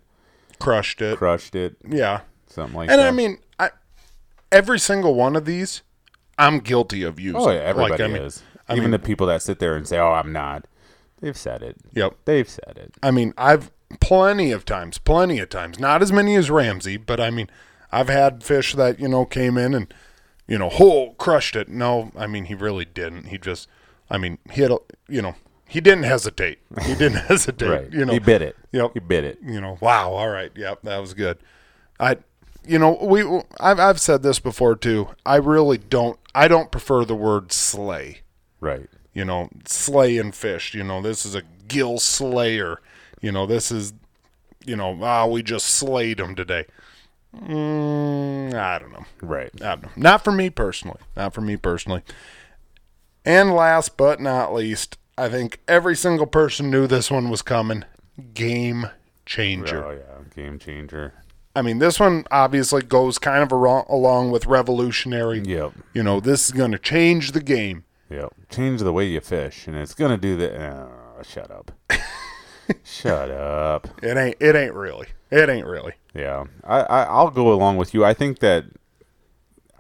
crushed 0.59 1.01
it. 1.03 1.17
crushed 1.19 1.55
it, 1.55 1.77
Yeah. 1.89 2.21
something 2.49 2.77
like 2.77 2.91
And 2.91 2.99
that? 3.01 3.09
And 3.09 3.09
I 3.09 3.17
mean, 3.17 3.39
I, 3.59 3.71
every 4.53 4.79
single 4.79 5.15
one 5.15 5.37
of 5.37 5.45
these, 5.45 5.83
I'm 6.39 6.59
guilty 6.61 7.03
of 7.03 7.19
using. 7.21 7.41
oh 7.41 7.51
yeah, 7.51 7.61
everybody 7.61 7.93
Like, 7.93 8.01
I 8.01 8.07
mean, 8.09 8.23
is. 8.23 8.43
I 8.69 8.73
Even 8.73 8.85
mean- 8.85 8.91
the 8.93 8.99
people 8.99 9.27
that 9.29 9.43
sit 9.43 9.59
there 9.59 9.77
and 9.77 9.87
say, 9.87 9.99
"Oh, 9.99 10.13
I'm 10.13 10.33
not," 10.33 10.67
they've 11.21 11.37
said 11.37 11.63
it. 11.63 11.77
Yep. 11.93 12.17
They've 12.25 12.49
said 12.49 12.79
it. 12.79 12.95
I 13.03 13.11
mean, 13.11 13.35
I've 13.37 13.71
plenty 14.01 14.51
of 14.53 14.65
times, 14.65 14.97
plenty 14.99 15.39
of 15.39 15.49
times, 15.51 15.79
not 15.79 16.01
as 16.03 16.11
many 16.13 16.35
as 16.35 16.51
Ramsey, 16.51 16.97
but 16.97 17.21
I 17.21 17.31
mean, 17.31 17.49
I've 17.93 18.09
had 18.09 18.43
fish 18.43 18.75
that 18.75 18.99
you 18.99 19.07
know 19.09 19.27
came 19.27 19.57
in 19.59 19.75
and 19.75 19.93
you 20.49 20.59
know, 20.59 20.69
whole 20.69 21.15
crushed 21.15 21.57
it. 21.57 21.69
No, 21.69 22.11
I 22.17 22.27
mean, 22.27 22.47
he 22.47 22.55
really 22.55 22.85
didn't. 22.85 23.29
He 23.29 23.39
just, 23.39 23.67
I 24.11 24.19
mean, 24.19 24.37
he 24.51 24.61
had, 24.61 24.71
a, 24.73 24.77
you 25.09 25.23
know, 25.23 25.37
he 25.67 25.81
didn't 25.81 26.05
hesitate. 26.05 26.59
He 26.83 26.95
didn't 26.95 27.19
hesitate. 27.29 27.69
Right. 27.69 27.93
You 27.93 28.05
know, 28.05 28.13
he 28.13 28.19
bit 28.19 28.43
it. 28.43 28.57
Yep. 28.73 28.93
He 28.95 29.01
bit 29.01 29.25
it. 29.25 29.39
you 29.43 29.61
know, 29.61 29.79
wow, 29.81 30.13
all 30.13 30.29
right, 30.29 30.53
yep, 30.57 30.83
that 30.83 30.99
was 30.99 31.15
good. 31.15 31.39
I, 31.99 32.19
you 32.67 32.79
know, 32.79 32.99
we, 33.01 33.23
I've, 33.61 33.79
I've 33.79 34.01
said 34.01 34.23
this 34.23 34.39
before 34.39 34.77
too. 34.77 35.09
I 35.25 35.37
really 35.37 35.79
don't, 35.79 36.19
I 36.35 36.49
don't 36.49 36.71
prefer 36.71 37.05
the 37.05 37.15
word 37.15 37.53
slay. 37.53 38.21
Right. 38.61 38.89
You 39.13 39.25
know, 39.25 39.49
slay 39.67 40.19
and 40.19 40.35
fish. 40.35 40.75
You 40.75 40.83
know, 40.83 41.01
this 41.01 41.25
is 41.25 41.35
a 41.35 41.43
gill 41.69 41.99
slayer. 41.99 42.81
You 43.21 43.33
know, 43.33 43.47
this 43.47 43.71
is, 43.71 43.93
you 44.65 44.77
know, 44.77 44.99
ah, 45.03 45.27
we 45.27 45.43
just 45.43 45.67
slayed 45.67 46.19
him 46.19 46.35
today. 46.35 46.67
Mm, 47.37 48.55
I 48.55 48.79
don't 48.79 48.93
know. 48.93 49.05
Right. 49.21 49.51
I 49.61 49.77
don't 49.77 49.83
know. 49.85 49.93
Not 49.97 50.25
for 50.25 50.33
me 50.33 50.51
personally. 50.51 51.01
Not 51.17 51.35
for 51.35 51.41
me 51.41 51.57
personally. 51.57 52.03
And 53.25 53.55
last 53.55 53.97
but 53.97 54.21
not 54.21 54.53
least, 54.53 54.99
I 55.17 55.29
think 55.29 55.61
every 55.69 55.97
single 55.97 56.27
person 56.27 56.71
knew 56.71 56.87
this 56.87 57.11
one 57.11 57.31
was 57.31 57.43
coming. 57.43 57.85
Game 58.33 58.89
changer. 59.27 59.85
Oh 59.85 59.91
yeah, 59.91 60.25
game 60.35 60.59
changer. 60.59 61.15
I 61.57 61.63
mean, 61.63 61.79
this 61.79 62.01
one 62.01 62.25
obviously 62.33 62.83
goes 62.83 63.19
kind 63.19 63.43
of 63.43 63.53
along 63.53 64.33
with 64.33 64.47
revolutionary. 64.47 65.41
Yep. 65.41 65.73
You 65.93 66.03
know, 66.03 66.19
this 66.19 66.47
is 66.47 66.51
going 66.51 66.73
to 66.73 66.79
change 66.79 67.31
the 67.31 67.41
game. 67.41 67.85
Yep. 68.11 68.35
Change 68.51 68.81
the 68.81 68.93
way 68.93 69.07
you 69.07 69.21
fish, 69.21 69.67
and 69.67 69.77
it's 69.77 69.95
gonna 69.95 70.19
do 70.19 70.37
the. 70.37 70.53
Oh, 70.61 71.23
shut 71.23 71.51
up. 71.51 71.71
shut 72.85 73.31
up. 73.31 73.89
It 74.03 74.17
ain't. 74.17 74.37
It 74.41 74.55
ain't 74.55 74.75
really. 74.75 75.09
It 75.31 75.49
ain't 75.49 75.67
really. 75.67 75.95
Yeah, 76.15 76.45
I, 76.63 76.81
I 76.81 77.03
I'll 77.05 77.31
go 77.31 77.53
along 77.53 77.77
with 77.77 77.95
you. 77.95 78.05
I 78.05 78.15
think 78.15 78.41
that 78.41 78.67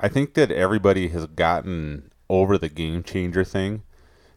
I 0.01 0.09
think 0.09 0.35
that 0.35 0.51
everybody 0.51 1.09
has 1.09 1.27
gotten 1.27 2.11
over 2.29 2.59
the 2.59 2.69
game 2.69 3.03
changer 3.03 3.45
thing. 3.45 3.83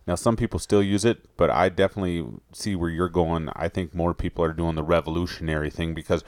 Now, 0.08 0.16
some 0.16 0.38
people 0.38 0.58
still 0.58 0.82
use 0.82 1.04
it, 1.04 1.26
but 1.36 1.50
I 1.50 1.68
definitely 1.68 2.26
see 2.54 2.76
where 2.76 2.90
you're 2.90 3.10
going. 3.10 3.50
I 3.54 3.68
think 3.68 3.94
more 3.94 4.14
people 4.14 4.44
are 4.44 4.54
doing 4.54 4.76
the 4.76 4.84
revolutionary 4.84 5.70
thing 5.70 5.94
because 5.94 6.24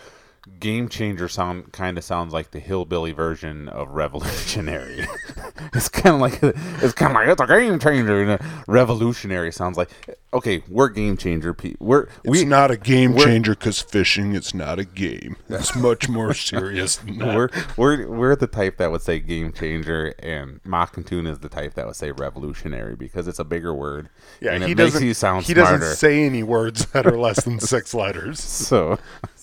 game 0.60 0.90
changer 0.90 1.28
sound 1.28 1.72
kind 1.74 1.98
of 1.98 2.04
sounds 2.04 2.34
like 2.34 2.52
the 2.52 2.60
hillbilly 2.60 3.12
version 3.12 3.68
of 3.70 3.90
revolutionary. 3.90 5.08
it's 5.74 5.90
kind 5.90 6.16
of 6.16 6.22
like 6.22 6.40
it's 6.42 6.94
kind 6.94 7.12
of 7.12 7.16
like 7.16 7.28
it's 7.28 7.42
a 7.42 7.48
game 7.48 7.80
changer. 7.80 8.24
and, 8.24 8.42
Revolutionary 8.68 9.52
sounds 9.52 9.78
like 9.78 9.90
okay, 10.34 10.64
we're 10.70 10.90
game 10.90 11.18
changer. 11.18 11.54
pe- 11.54 11.76
We're 11.80 12.04
It's 12.04 12.12
we 12.26 12.46
not 12.46 12.72
a 12.72 12.78
game 12.78 13.18
changer 13.18 13.54
because 13.56 13.82
fishing 13.82 14.34
is 14.34 14.54
not 14.54 14.80
a 14.80 14.86
game. 14.86 15.36
It's 15.50 15.76
much 15.76 16.08
more 16.08 16.34
serious 16.36 16.98
than 16.98 17.18
that. 17.20 17.36
we're 17.36 17.50
we're 17.78 18.08
we're 18.08 18.36
the 18.36 18.48
type 18.48 18.78
that 18.78 18.92
would 18.92 19.02
say 19.02 19.20
game 19.20 19.52
changer, 19.52 20.14
and 20.20 20.62
Mockatoon 20.64 21.28
is 21.28 21.40
the 21.40 21.50
type 21.50 21.74
that 21.76 21.86
would 21.86 21.96
say 21.96 22.12
revolutionary 22.12 22.96
because 22.96 23.28
it's 23.28 23.40
a 23.40 23.44
bigger 23.46 23.74
word. 23.74 24.10
yeah, 24.40 24.52
and 24.54 24.64
he 24.64 24.72
it 24.72 24.76
doesn't. 24.76 25.04
you 25.04 25.14
sound 25.14 25.46
he 25.46 25.54
smarter. 25.54 25.80
doesn't 25.80 25.96
say 25.98 26.24
any 26.24 26.44
words 26.44 26.86
that 26.88 27.06
are 27.06 27.18
less 27.18 27.44
than 27.44 27.60
six 27.60 27.94
letters. 27.94 28.40
so 28.40 28.98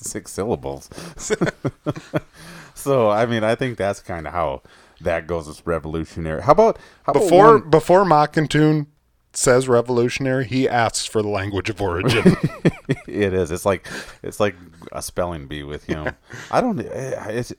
six 0.07 0.33
syllables. 0.33 0.89
so 2.75 3.11
I 3.11 3.27
mean, 3.27 3.45
I 3.45 3.55
think 3.55 3.77
that's 3.79 4.01
kind 4.01 4.27
of 4.27 4.33
how 4.33 4.63
that 5.01 5.27
goes 5.27 5.49
as 5.49 5.67
revolutionary. 5.67 6.43
How 6.43 6.53
about 6.53 6.79
how 7.05 7.13
about 7.13 7.23
Before 7.25 7.59
one- 7.59 7.71
before 7.71 8.05
Mockatoon 8.05 8.87
says 9.33 9.69
revolutionary, 9.69 10.47
he 10.47 10.67
asks 10.67 11.05
for 11.05 11.21
the 11.21 11.29
language 11.29 11.69
of 11.69 11.81
origin. 11.83 12.23
it 13.07 13.35
is. 13.35 13.51
It's 13.51 13.67
like 13.67 13.87
it's 14.23 14.41
like 14.41 14.55
a 14.93 15.03
spelling 15.03 15.47
bee 15.47 15.63
with 15.63 15.85
him. 15.85 16.15
I 16.51 16.61
don't. 16.63 16.81
eh, 16.81 17.25
It's, 17.29 17.53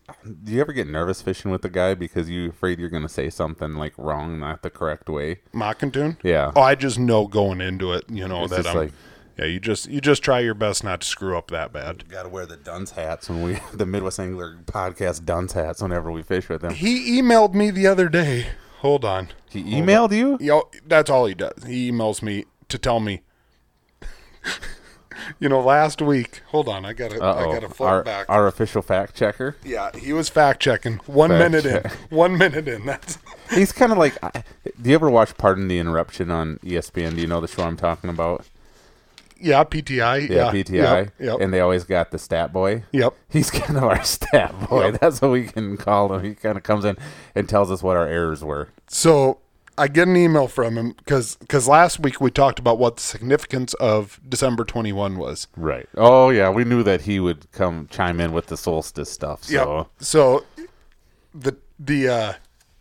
do 0.43 0.51
you 0.51 0.60
ever 0.62 0.73
get 0.73 0.88
nervous 0.88 1.21
fishing 1.21 1.51
with 1.51 1.62
the 1.62 1.69
guy 1.69 1.93
because 1.93 2.29
you 2.29 2.49
afraid 2.49 2.79
you're 2.79 2.89
going 2.89 3.03
to 3.03 3.10
say 3.10 3.29
something 3.29 3.73
like 3.75 3.93
wrong, 3.97 4.39
not 4.39 4.63
the 4.63 4.71
correct 4.71 5.07
way? 5.10 5.41
Mockatoon. 5.53 6.17
Yeah. 6.23 6.51
Oh, 6.55 6.62
I 6.62 6.73
just 6.73 6.97
know 6.97 7.27
going 7.27 7.62
into 7.62 7.93
it. 7.93 8.05
You 8.10 8.27
know 8.27 8.45
It's 8.45 8.55
that 8.55 8.65
I'm. 8.67 8.75
like- 8.75 8.91
yeah, 9.38 9.45
you 9.45 9.60
just 9.60 9.88
you 9.89 10.02
just 10.02 10.23
try 10.23 10.39
your 10.39 10.54
best 10.54 10.84
not 10.84 11.02
to 11.02 11.08
screw 11.08 11.38
up 11.38 11.52
that 11.52 11.71
bad. 11.71 12.08
Got 12.10 12.23
to 12.23 12.30
wear 12.30 12.45
the 12.45 12.58
dunce 12.58 12.91
hats 12.91 13.30
when 13.30 13.43
we 13.43 13.60
the 13.73 13.86
Midwest 13.86 14.19
Angler 14.19 14.58
podcast 14.65 15.26
dunce 15.26 15.54
hats 15.54 15.82
whenever 15.82 16.12
we 16.12 16.23
fish 16.23 16.50
with 16.50 16.63
him. 16.63 16.73
He 16.73 17.19
emailed 17.21 17.54
me 17.54 17.69
the 17.71 17.88
other 17.88 18.10
day. 18.10 18.47
Hold 18.80 19.04
on. 19.06 19.30
He 19.50 19.63
emailed 19.63 20.12
you. 20.15 20.38
Yo, 20.39 20.69
that's 20.86 21.10
all 21.10 21.26
he 21.26 21.34
does. 21.34 21.63
He 21.65 21.91
emails 21.91 22.21
me 22.21 22.45
to 22.69 22.78
tell 22.78 23.00
me. 23.00 23.21
you 25.39 25.50
know, 25.50 25.62
last 25.62 26.02
week. 26.02 26.41
Hold 26.47 26.67
on, 26.69 26.86
I 26.86 26.93
got 26.93 27.12
to 27.12 27.17
I 27.17 27.43
got 27.45 27.62
to 27.62 27.69
flip 27.69 27.89
Our, 27.89 28.04
back. 28.04 28.26
our 28.30 28.47
official 28.47 28.82
fact 28.82 29.15
checker. 29.15 29.56
yeah, 29.63 29.89
he 29.97 30.13
was 30.13 30.30
fact 30.30 30.62
checking. 30.62 30.97
One 31.06 31.30
Fact 31.30 31.52
minute 31.52 31.65
in. 31.65 31.91
One 32.15 32.38
minute 32.38 32.67
in. 32.67 32.86
That's 32.86 33.17
He's 33.52 33.71
kind 33.71 33.91
of 33.91 33.97
like. 33.97 34.15
Do 34.82 34.89
you 34.89 34.95
ever 34.95 35.10
watch 35.10 35.38
Pardon 35.38 35.67
the 35.67 35.80
Interruption 35.80 36.30
on 36.32 36.58
ESPN? 36.63 37.15
Do 37.15 37.21
you 37.21 37.28
know 37.28 37.41
the 37.41 37.47
show 37.47 37.63
I'm 37.63 37.78
talking 37.78 38.10
about? 38.10 38.45
Yeah, 39.39 39.63
PTI. 39.63 40.30
Yeah, 40.30 40.36
Yeah, 40.36 40.52
PTI. 40.52 40.71
Yep. 41.06 41.13
Yep. 41.19 41.38
And 41.41 41.54
they 41.54 41.60
always 41.60 41.84
got 41.84 42.12
the 42.12 42.19
stat 42.19 42.54
boy. 42.54 42.84
yep. 42.91 43.13
He's 43.30 43.52
kind 43.52 43.78
of 43.78 43.84
our 43.84 44.04
stat 44.04 44.54
boy. 44.69 44.91
Yep. 44.91 45.00
That's 45.02 45.21
what 45.21 45.32
we 45.32 45.45
can 45.45 45.78
call 45.78 46.13
him. 46.13 46.23
He 46.23 46.36
kind 46.36 46.58
of 46.58 46.63
comes 46.63 46.86
in 46.86 46.97
and 47.36 47.47
tells 47.47 47.71
us 47.71 47.84
what 47.84 47.97
our 47.97 48.08
errors 48.08 48.43
were. 48.43 48.69
So 48.88 49.39
I 49.78 49.88
get 49.88 50.08
an 50.08 50.17
email 50.17 50.47
from 50.47 50.78
him 50.78 50.93
because 50.97 51.36
because 51.36 51.67
last 51.67 52.00
week 52.00 52.19
we 52.19 52.32
talked 52.32 52.58
about 52.58 52.80
what 52.80 52.95
the 52.95 53.04
significance 53.04 53.73
of 53.76 54.19
December 54.28 54.63
21 54.63 55.17
was. 55.17 55.47
Right. 55.56 55.88
Oh 55.95 56.30
yeah, 56.30 56.50
we 56.50 56.63
knew 56.63 56.82
that 56.84 57.02
he 57.02 57.19
would 57.19 57.52
come 57.52 57.88
chime 57.91 58.19
in 58.19 58.32
with 58.32 58.47
the 58.47 58.58
solstice 58.58 59.12
stuff. 59.12 59.43
So 59.43 59.78
Yep. 59.78 59.88
So 60.00 60.45
the 61.34 61.58
the 61.80 62.08
uh, 62.08 62.34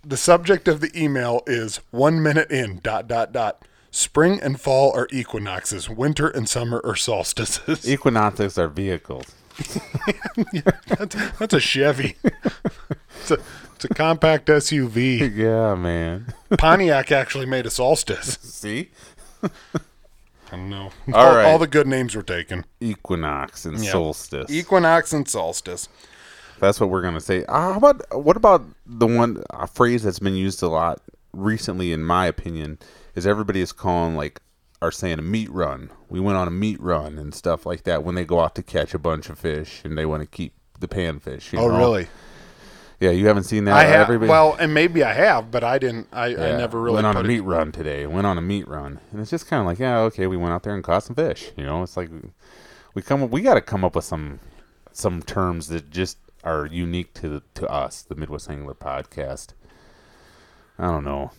the 0.03 0.17
subject 0.17 0.69
of 0.69 0.81
the 0.81 0.91
email 0.99 1.43
is 1.47 1.81
one 1.91 2.23
minute 2.23 2.51
in 2.51 2.81
dot 2.83 3.09
dot 3.09 3.33
dot. 3.33 3.67
Spring 3.97 4.39
and 4.43 4.61
fall 4.61 4.95
are 4.95 5.09
equinoxes. 5.11 5.89
Winter 5.89 6.29
and 6.29 6.47
summer 6.47 6.83
are 6.85 6.97
solstices. 6.97 7.89
equinoxes 7.89 8.59
are 8.59 8.69
vehicles. 8.69 9.35
that's, 10.87 11.15
that's 11.39 11.55
a 11.55 11.61
Chevy. 11.61 12.17
it's, 12.23 13.31
a, 13.31 13.39
it's 13.75 13.87
a 13.87 13.89
compact 13.89 14.49
SUV. 14.49 15.35
Yeah, 15.35 15.75
man. 15.77 16.35
Pontiac 16.59 17.11
actually 17.11 17.47
made 17.47 17.65
a 17.65 17.71
solstice. 17.71 18.37
See, 18.43 18.91
I 19.43 19.49
don't 20.51 20.69
know. 20.69 20.91
All 21.15 21.15
all, 21.15 21.35
right. 21.35 21.47
all 21.47 21.59
the 21.59 21.67
good 21.67 21.87
names 21.87 22.15
were 22.15 22.23
taken. 22.23 22.67
equinox 22.81 23.65
and 23.65 23.81
solstice. 23.81 24.51
Equinox 24.51 25.15
and 25.15 25.27
solstice. 25.27 25.89
That's 26.61 26.79
what 26.79 26.91
we're 26.91 27.03
gonna 27.03 27.23
say. 27.23 27.47
Uh, 27.47 27.73
how 27.73 27.79
about 27.79 28.03
what 28.13 28.37
about 28.37 28.63
the 28.85 29.07
one 29.07 29.43
a 29.49 29.67
phrase 29.67 30.03
that's 30.03 30.19
been 30.19 30.37
used 30.37 30.63
a 30.63 30.69
lot 30.69 31.01
recently, 31.33 31.93
in 31.93 32.03
my 32.03 32.27
opinion, 32.27 32.79
is 33.17 33.27
everybody 33.27 33.61
is 33.61 33.73
calling 33.73 34.15
like 34.15 34.41
are 34.81 34.93
saying 34.93 35.19
a 35.19 35.23
meat 35.23 35.51
run. 35.51 35.91
We 36.09 36.21
went 36.21 36.37
on 36.39 36.47
a 36.47 36.53
meat 36.53 36.81
run 36.81 37.19
and 37.19 37.35
stuff 37.35 37.67
like 37.67 37.83
that 37.85 38.05
when 38.05 38.15
they 38.15 38.25
go 38.25 38.41
out 38.41 38.55
to 38.57 38.63
catch 38.63 38.95
a 38.95 38.99
bunch 38.99 39.29
of 39.31 39.39
fish 39.39 39.81
and 39.85 39.97
they 39.99 40.07
want 40.07 40.23
to 40.23 40.27
keep 40.29 40.53
the 40.79 40.87
panfish. 40.87 41.53
you 41.53 41.59
Oh, 41.59 41.69
know? 41.69 41.79
really? 41.79 42.09
Yeah, 43.01 43.11
you 43.11 43.27
haven't 43.27 43.45
seen 43.45 43.65
that. 43.65 43.75
I 43.77 43.85
have. 43.85 44.03
Everybody- 44.03 44.31
Well, 44.31 44.55
and 44.59 44.73
maybe 44.73 45.03
I 45.03 45.13
have, 45.13 45.51
but 45.51 45.63
I 45.65 45.79
didn't. 45.79 46.09
I, 46.13 46.27
I 46.29 46.57
never 46.57 46.81
really 46.81 46.95
went 46.95 47.07
on 47.07 47.17
a 47.17 47.21
put 47.21 47.25
it- 47.27 47.29
meat 47.29 47.41
run 47.41 47.73
today. 47.73 48.07
Went 48.07 48.27
on 48.27 48.39
a 48.39 48.43
meat 48.43 48.67
run, 48.69 49.01
and 49.13 49.21
it's 49.21 49.31
just 49.31 49.47
kind 49.47 49.61
of 49.61 49.67
like, 49.67 49.79
yeah, 49.79 49.99
okay, 50.01 50.27
we 50.27 50.37
went 50.37 50.53
out 50.53 50.63
there 50.63 50.75
and 50.75 50.83
caught 50.85 51.03
some 51.03 51.15
fish. 51.17 51.51
You 51.57 51.65
know, 51.65 51.83
it's 51.83 51.97
like 51.97 52.11
we 52.95 53.03
come, 53.03 53.29
we 53.31 53.43
got 53.43 53.55
to 53.55 53.61
come 53.61 53.85
up 53.85 53.97
with 53.97 54.05
some 54.07 54.41
some 54.93 55.23
terms 55.23 55.69
that 55.69 55.91
just 55.91 56.17
are 56.43 56.65
unique 56.67 57.13
to 57.15 57.29
the, 57.29 57.43
to 57.55 57.69
us, 57.69 58.01
the 58.03 58.15
Midwest 58.15 58.49
Angler 58.49 58.75
Podcast. 58.75 59.49
I 60.79 60.85
don't 60.87 61.05
know. 61.05 61.33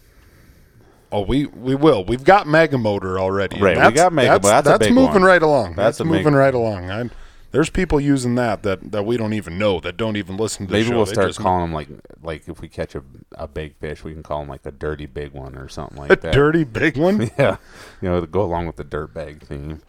Oh, 1.12 1.22
we 1.22 1.46
we 1.46 1.74
will. 1.76 2.04
We've 2.04 2.24
got 2.24 2.48
Mega 2.48 2.78
Motor 2.78 3.20
already. 3.20 3.60
Right, 3.62 3.78
we 3.78 3.93
got 3.93 4.12
Mega 4.12 4.32
That's, 4.32 4.43
Motor. 4.43 4.62
That's 4.63 4.80
that's 4.80 4.89
moving 4.93 5.13
one. 5.13 5.24
right 5.24 5.41
along. 5.41 5.76
That's 5.76 5.98
That's, 6.00 6.08
moving 6.10 6.34
right 6.34 6.54
along. 6.54 6.91
I'm, 6.91 7.12
there's 7.52 7.70
people 7.70 8.00
using 8.00 8.36
that 8.36 8.63
that 8.63 8.91
that 8.91 9.06
we 9.06 9.15
don't 9.15 9.32
even 9.34 9.58
know 9.58 9.80
that 9.80 9.96
don't 9.96 10.17
even 10.17 10.36
listen 10.36 10.67
to. 10.67 10.72
the 10.74 10.80
Maybe 10.80 10.93
we'll 10.93 11.06
start 11.06 11.28
just- 11.30 11.39
calling 11.39 11.62
them 11.62 11.74
like 11.74 11.88
like 12.22 12.48
if 12.50 12.60
we 12.60 12.67
catch 12.67 12.93
a 12.93 13.04
a 13.36 13.48
big 13.48 13.76
fish, 13.78 14.04
we 14.04 14.13
can 14.13 14.22
call 14.22 14.39
them 14.41 14.50
like 14.50 14.65
a 14.65 14.72
dirty 14.72 15.06
big 15.06 15.32
one 15.32 15.56
or 15.58 15.70
something 15.70 15.98
like 15.98 16.12
a 16.12 16.17
that. 16.17 16.34
dirty 16.34 16.63
big 16.65 16.98
one. 16.98 17.32
Yeah, 17.39 17.58
you 18.02 18.10
know, 18.10 18.20
to 18.22 18.28
go 18.28 18.41
along 18.41 18.67
with 18.67 18.76
the 18.76 18.84
dirt 18.84 19.13
bag 19.13 19.41
theme. 19.43 19.82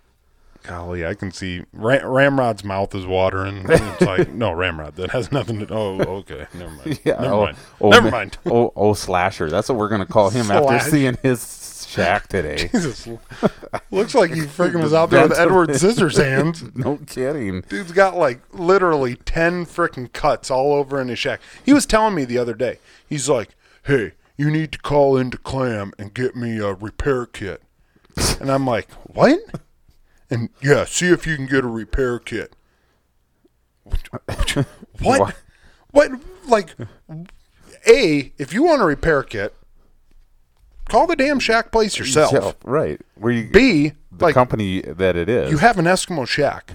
Golly, 0.68 1.06
I 1.06 1.14
can 1.14 1.30
see 1.30 1.64
Ram, 1.72 2.06
Ramrod's 2.06 2.62
mouth 2.62 2.94
is 2.94 3.06
watering. 3.06 3.64
It's 3.68 4.02
like 4.02 4.28
no 4.28 4.52
Ramrod. 4.52 4.96
That 4.96 5.10
has 5.10 5.32
nothing 5.32 5.66
to. 5.66 5.72
Oh, 5.72 5.98
okay. 6.18 6.46
Never 6.52 6.70
mind. 6.70 7.00
Yeah, 7.04 7.14
Never 7.14 7.34
oh, 7.34 7.44
mind. 7.46 7.56
oh, 7.80 7.88
Never 7.88 8.10
mind. 8.10 8.38
Oh, 8.44 8.72
oh, 8.76 8.92
slasher. 8.92 9.48
That's 9.48 9.70
what 9.70 9.78
we're 9.78 9.88
gonna 9.88 10.04
call 10.04 10.28
him 10.28 10.50
after 10.50 10.90
seeing 10.90 11.16
his 11.22 11.86
shack 11.88 12.28
today. 12.28 12.68
Jesus. 12.72 13.08
Looks 13.90 14.14
like 14.14 14.32
he 14.34 14.42
freaking 14.42 14.82
was 14.82 14.92
out 14.92 15.08
there 15.08 15.26
with 15.26 15.38
Edward 15.38 15.70
Scissorhands. 15.70 16.76
no 16.76 16.98
kidding. 17.06 17.62
Dude's 17.62 17.92
got 17.92 18.16
like 18.16 18.40
literally 18.52 19.16
10 19.16 19.64
freaking 19.64 20.12
cuts 20.12 20.50
all 20.50 20.74
over 20.74 21.00
in 21.00 21.08
his 21.08 21.18
shack. 21.18 21.40
He 21.64 21.72
was 21.72 21.86
telling 21.86 22.14
me 22.14 22.26
the 22.26 22.36
other 22.36 22.54
day, 22.54 22.78
he's 23.08 23.28
like, 23.28 23.54
hey, 23.84 24.12
you 24.36 24.50
need 24.50 24.72
to 24.72 24.78
call 24.78 25.16
into 25.16 25.38
Clam 25.38 25.92
and 25.98 26.12
get 26.12 26.36
me 26.36 26.58
a 26.58 26.74
repair 26.74 27.24
kit. 27.24 27.62
And 28.38 28.50
I'm 28.50 28.66
like, 28.66 28.90
what? 29.04 29.38
And 30.30 30.50
yeah, 30.62 30.84
see 30.84 31.08
if 31.08 31.26
you 31.26 31.36
can 31.36 31.46
get 31.46 31.64
a 31.64 31.68
repair 31.68 32.18
kit. 32.18 32.54
What? 35.00 35.20
What? 35.20 35.36
What? 35.92 36.10
Like, 36.46 36.74
A, 37.86 38.32
if 38.36 38.52
you 38.52 38.64
want 38.64 38.82
a 38.82 38.84
repair 38.84 39.22
kit, 39.22 39.54
call 40.88 41.06
the 41.06 41.14
damn 41.14 41.38
shack 41.38 41.70
place 41.70 41.98
yourself. 41.98 42.32
Yeah, 42.32 42.52
right. 42.64 43.00
Where 43.14 43.32
you 43.32 43.48
B, 43.48 43.92
the 44.10 44.24
like, 44.24 44.34
company 44.34 44.80
that 44.80 45.16
it 45.16 45.28
is. 45.28 45.50
you 45.50 45.58
have 45.58 45.78
an 45.78 45.84
Eskimo 45.84 46.26
shack. 46.26 46.72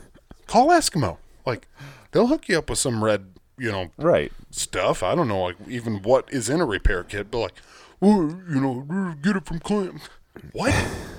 Call 0.47 0.69
Eskimo. 0.69 1.17
Like 1.45 1.67
they'll 2.11 2.27
hook 2.27 2.47
you 2.47 2.57
up 2.57 2.69
with 2.69 2.79
some 2.79 3.03
red, 3.03 3.33
you 3.57 3.71
know, 3.71 3.91
right. 3.97 4.31
stuff. 4.51 5.03
I 5.03 5.15
don't 5.15 5.27
know, 5.27 5.41
like 5.41 5.57
even 5.67 6.01
what 6.01 6.31
is 6.31 6.49
in 6.49 6.61
a 6.61 6.65
repair 6.65 7.03
kit, 7.03 7.29
but 7.29 7.39
like, 7.39 7.53
oh, 8.01 8.29
you 8.49 8.61
know, 8.61 9.15
get 9.21 9.35
it 9.35 9.45
from 9.45 9.59
Clint. 9.59 10.09
What? 10.53 10.73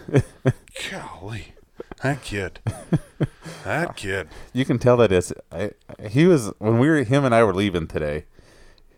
Golly, 0.90 1.53
that 2.04 2.22
kid, 2.22 2.60
that 3.64 3.96
kid. 3.96 4.28
You 4.52 4.64
can 4.64 4.78
tell 4.78 4.96
that 4.98 5.10
it's 5.10 5.32
I, 5.50 5.72
he 6.08 6.26
was 6.26 6.52
when 6.58 6.78
we 6.78 6.88
were 6.88 7.02
him 7.02 7.24
and 7.24 7.34
I 7.34 7.42
were 7.42 7.54
leaving 7.54 7.86
today. 7.88 8.26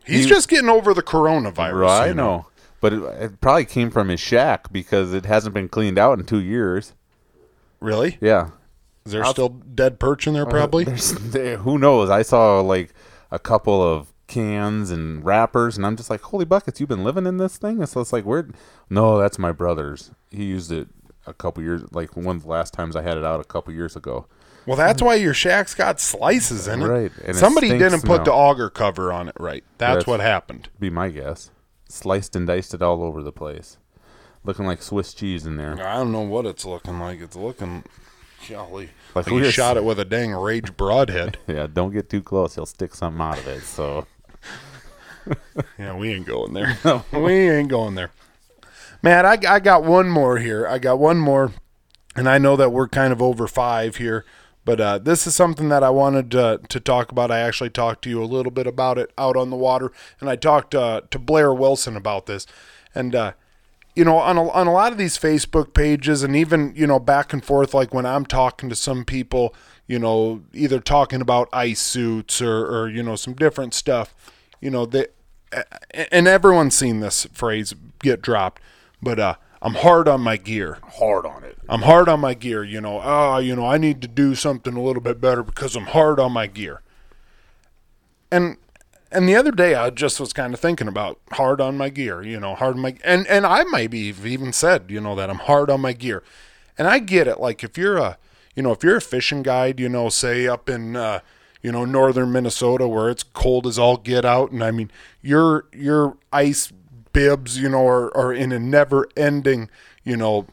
He's 0.05 0.25
He- 0.25 0.29
just 0.31 0.49
getting 0.49 0.69
over 0.69 0.93
the 0.93 1.03
coronavirus. 1.03 1.81
Right, 1.81 2.03
I 2.03 2.07
you 2.09 2.15
know. 2.15 2.47
But 2.81 2.93
it, 2.93 3.03
it 3.03 3.41
probably 3.41 3.65
came 3.65 3.91
from 3.91 4.09
his 4.09 4.21
shack 4.21 4.71
because 4.71 5.15
it 5.15 5.25
hasn't 5.25 5.55
been 5.55 5.69
cleaned 5.69 5.99
out 5.99 6.19
in 6.19 6.27
two 6.27 6.41
years. 6.41 6.93
Really? 7.81 8.19
Yeah, 8.21 8.51
Is 9.05 9.13
there 9.13 9.25
still 9.25 9.49
dead 9.49 9.99
perch 9.99 10.27
in 10.27 10.35
there? 10.35 10.47
Uh, 10.47 10.51
probably. 10.51 10.85
There's, 10.85 11.13
there, 11.13 11.59
who 11.59 11.79
knows? 11.79 12.11
I 12.11 12.23
saw 12.23 12.61
like 12.61 12.93
a 13.31 13.39
couple 13.39 13.83
of 13.83 14.13
cans 14.27 14.91
and 14.91 15.25
wrappers, 15.25 15.77
and 15.77 15.87
I'm 15.87 15.97
just 15.97 16.11
like, 16.11 16.21
holy 16.23 16.45
buckets! 16.45 16.81
You've 16.81 16.89
been 16.89 17.05
living 17.05 17.27
in 17.27 17.37
this 17.39 17.57
thing. 17.57 17.79
And 17.79 17.89
so 17.89 18.01
it's 18.01 18.13
like, 18.13 18.25
where? 18.25 18.49
No, 18.91 19.19
that's 19.19 19.39
my 19.39 19.53
brother's. 19.53 20.11
He 20.31 20.45
used 20.45 20.71
it 20.73 20.89
a 21.27 21.35
couple 21.35 21.63
years, 21.63 21.83
like 21.93 22.17
one 22.17 22.37
of 22.37 22.43
the 22.43 22.49
last 22.49 22.73
times 22.75 22.97
I 22.97 23.03
had 23.03 23.17
it 23.19 23.25
out 23.25 23.41
a 23.41 23.45
couple 23.45 23.73
years 23.73 23.97
ago. 23.97 24.27
Well, 24.67 24.77
that's 24.77 25.01
why 25.01 25.15
your 25.15 25.35
shack's 25.35 25.75
got 25.75 26.01
slices 26.01 26.67
in 26.67 26.83
it. 26.83 26.87
Right, 26.87 27.13
and 27.25 27.37
Somebody 27.37 27.69
stinks 27.69 27.85
didn't 27.85 28.05
put 28.05 28.19
now. 28.19 28.25
the 28.25 28.33
auger 28.33 28.69
cover 28.69 29.13
on 29.13 29.29
it 29.29 29.37
right. 29.39 29.63
That's, 29.79 29.91
That's- 29.91 30.07
what 30.07 30.21
happened. 30.21 30.69
Be 30.81 30.91
my 30.91 31.09
guess. 31.09 31.51
sliced 31.89 32.35
and 32.35 32.47
diced 32.49 32.75
it 32.75 32.83
all 32.83 33.03
over 33.05 33.23
the 33.23 33.31
place, 33.33 33.77
looking 34.45 34.67
like 34.67 34.83
Swiss 34.83 35.15
cheese 35.15 35.47
in 35.47 35.57
there. 35.57 35.75
I 35.87 35.95
don't 35.99 36.11
know 36.11 36.23
what 36.23 36.47
it's 36.47 36.65
looking 36.65 36.99
like. 36.99 37.21
It's 37.21 37.37
looking, 37.37 37.85
golly, 38.49 38.91
Like 39.15 39.27
like, 39.27 39.35
we 39.37 39.49
shot 39.53 39.77
s- 39.77 39.83
it 39.83 39.85
with 39.85 40.01
a 40.01 40.05
dang 40.05 40.33
rage 40.33 40.77
broadhead. 40.77 41.39
Yeah, 41.47 41.69
don't 41.73 41.93
get 41.93 42.11
too 42.11 42.23
close; 42.23 42.57
he'll 42.57 42.67
stick 42.67 42.93
something 42.95 43.21
out 43.21 43.39
of 43.39 43.47
it. 43.47 43.63
So 43.63 44.07
yeah, 45.79 45.95
we 45.97 46.13
ain't 46.13 46.27
going 46.27 46.53
there. 46.55 46.77
we 47.13 47.33
ain't 47.51 47.69
going 47.69 47.95
there. 47.95 48.11
Man, 49.07 49.25
I, 49.25 49.39
I 49.49 49.61
got 49.61 49.85
one 49.85 50.09
more 50.09 50.39
here. 50.39 50.67
I 50.67 50.81
got 50.81 50.99
one 50.99 51.19
more, 51.19 51.53
and 52.17 52.29
I 52.29 52.39
know 52.39 52.57
that 52.57 52.73
we're 52.73 52.89
kind 52.89 53.13
of 53.13 53.23
over 53.23 53.47
five 53.47 53.99
here, 53.99 54.25
but 54.65 54.81
uh, 54.81 54.99
this 54.99 55.29
is 55.29 55.37
something 55.37 55.69
that 55.69 55.85
I 55.85 55.91
wanted 55.91 56.29
to, 56.33 56.59
to 56.69 56.81
talk 56.81 57.13
about. 57.13 57.31
I 57.31 57.39
actually 57.39 57.71
talked 57.71 58.03
to 58.03 58.11
you 58.11 58.21
a 58.21 58.27
little 58.27 58.51
bit 58.51 58.67
about 58.67 58.99
it 58.99 59.13
out 59.17 59.37
on 59.37 59.51
the 59.51 59.57
water, 59.57 59.93
and 60.19 60.29
I 60.29 60.35
talked 60.35 60.75
uh, 60.75 61.03
to 61.13 61.21
Blair 61.21 61.55
Wilson 61.55 61.97
about 61.97 62.27
this. 62.27 62.49
And, 62.97 63.15
uh, 63.15 63.35
you 63.95 64.05
know, 64.05 64.19
on 64.19 64.39
a, 64.39 64.51
on 64.51 64.67
a 64.67 64.73
lot 64.73 64.91
of 64.91 64.99
these 64.99 65.17
Facebook 65.17 65.73
pages, 65.73 66.25
and 66.25 66.35
even, 66.35 66.73
you 66.75 66.89
know, 66.89 66.99
back 66.99 67.33
and 67.33 67.45
forth, 67.45 67.75
like 67.75 67.95
when 67.95 68.07
I'm 68.07 68.27
talking 68.27 68.69
to 68.71 68.75
some 68.75 69.05
people, 69.05 69.55
you 69.87 70.01
know, 70.01 70.43
either 70.53 70.81
talking 70.81 71.21
about 71.21 71.49
ice 71.53 71.81
suits 71.81 72.43
or, 72.43 72.67
or 72.67 72.89
you 72.89 73.05
know, 73.05 73.15
some 73.15 73.35
different 73.35 73.73
stuff, 73.73 74.17
you 74.61 74.69
know, 74.69 74.85
they, 74.85 75.07
and 76.11 76.27
everyone's 76.27 76.75
seen 76.75 76.99
this 76.99 77.25
phrase 77.27 77.73
get 78.01 78.21
dropped, 78.21 78.61
but 79.03 79.19
uh, 79.19 79.35
I'm 79.63 79.75
hard 79.75 80.09
on 80.09 80.21
my 80.21 80.37
gear. 80.37 80.79
hard 80.99 81.27
on 81.27 81.45
it. 81.45 81.59
I'm 81.69 81.83
hard 81.83 82.09
on 82.09 82.21
my 82.21 82.35
gear. 82.35 82.63
You 82.63 82.81
know, 82.81 83.01
ah, 83.01 83.39
you 83.39 83.57
know, 83.57 83.67
I 83.67 83.79
need 83.79 84.01
to 84.03 84.09
do 84.09 84.35
something 84.35 84.75
a 84.75 84.83
little 84.83 85.03
bit 85.03 85.21
better 85.21 85.43
because 85.43 85.77
I'm 85.77 85.87
hard 85.87 86.21
on 86.21 86.33
my 86.33 86.47
gear. 86.47 86.83
And 88.31 88.57
and 89.11 89.29
the 89.29 89.37
other 89.37 89.53
day 89.53 89.75
I 89.75 89.91
just 89.91 90.21
was 90.21 90.33
kind 90.33 90.53
of 90.53 90.61
thinking 90.61 90.89
about 90.89 91.21
hard 91.33 91.61
on 91.61 91.77
my 91.77 91.89
gear. 91.89 92.23
You 92.23 92.39
know, 92.39 92.55
hard 92.55 92.77
on 92.77 92.83
my 92.83 92.97
and 93.05 93.27
and 93.29 93.47
I 93.47 93.65
maybe 93.65 93.99
even 93.99 94.53
said 94.53 94.91
you 94.91 95.01
know 95.01 95.15
that 95.15 95.31
I'm 95.31 95.39
hard 95.39 95.71
on 95.71 95.81
my 95.81 95.93
gear, 95.93 96.23
and 96.77 96.87
I 96.87 96.99
get 96.99 97.29
it. 97.29 97.41
Like 97.41 97.65
if 97.65 97.79
you're 97.79 97.97
a 97.97 98.19
you 98.55 98.63
know 98.63 98.73
if 98.73 98.83
you're 98.83 98.97
a 98.97 99.03
fishing 99.03 99.43
guide, 99.43 99.81
you 99.81 99.89
know, 99.89 100.09
say 100.09 100.47
up 100.47 100.69
in 100.69 100.97
uh, 100.97 101.21
you 101.63 101.73
know 101.73 101.85
northern 101.85 102.33
Minnesota 102.33 102.87
where 102.87 103.09
it's 103.09 103.23
cold 103.23 103.67
as 103.67 103.79
all 103.79 103.97
get 103.97 104.25
out, 104.25 104.51
and 104.51 104.63
I 104.63 104.71
mean 104.71 104.91
your 105.23 105.67
your 105.73 106.17
ice 106.33 106.73
bibs, 107.17 107.59
you 107.59 107.69
know, 107.69 107.87
are, 107.87 108.15
are 108.17 108.33
in 108.33 108.53
a 108.53 108.59
never 108.59 109.09
ending, 109.17 109.71
you 110.05 110.17
know, 110.17 110.47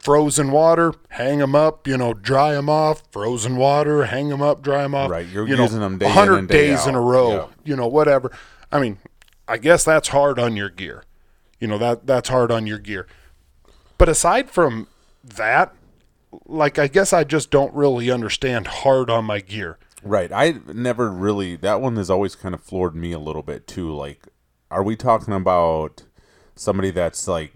frozen 0.00 0.50
water, 0.50 0.94
hang 1.10 1.38
them 1.38 1.54
up, 1.54 1.86
you 1.86 1.96
know, 1.96 2.14
dry 2.14 2.52
them 2.52 2.70
off, 2.70 3.02
frozen 3.12 3.56
water, 3.56 4.04
hang 4.04 4.30
them 4.30 4.40
up, 4.40 4.62
dry 4.62 4.82
them 4.82 4.94
off. 4.94 5.10
Right, 5.10 5.26
you're 5.26 5.46
you 5.46 5.56
them 5.56 5.98
day 5.98 6.06
in 6.06 6.14
100 6.14 6.38
and 6.38 6.48
day 6.48 6.68
days 6.68 6.86
in 6.86 6.94
a 6.94 7.00
row, 7.00 7.30
Yeah. 7.32 7.46
you 7.64 7.76
know, 7.76 7.86
whatever. 7.86 8.32
I 8.72 8.80
mean, 8.80 8.98
I 9.46 9.58
guess 9.58 9.84
that's 9.84 10.08
hard 10.08 10.38
on 10.38 10.56
your 10.56 10.70
gear. 10.70 11.04
You 11.58 11.68
know, 11.68 11.76
that 11.76 12.06
that's 12.06 12.30
hard 12.30 12.50
on 12.50 12.66
your 12.66 12.78
gear. 12.78 13.06
But 13.98 14.08
aside 14.08 14.50
from 14.50 14.86
that, 15.22 15.74
like 16.46 16.78
I 16.78 16.86
guess 16.86 17.12
I 17.12 17.24
just 17.24 17.50
don't 17.50 17.74
really 17.74 18.10
understand 18.10 18.66
hard 18.66 19.10
on 19.10 19.26
my 19.26 19.40
gear. 19.40 19.76
Right. 20.02 20.32
I 20.32 20.60
never 20.72 21.10
really 21.10 21.56
that 21.56 21.82
one 21.82 21.96
has 21.96 22.08
always 22.08 22.34
kind 22.34 22.54
of 22.54 22.62
floored 22.62 22.94
me 22.96 23.12
a 23.12 23.18
little 23.18 23.42
bit 23.42 23.66
too. 23.66 23.92
Like, 23.94 24.26
are 24.70 24.82
we 24.82 24.96
talking 24.96 25.34
about 25.34 26.04
somebody 26.54 26.90
that's 26.90 27.26
like 27.26 27.52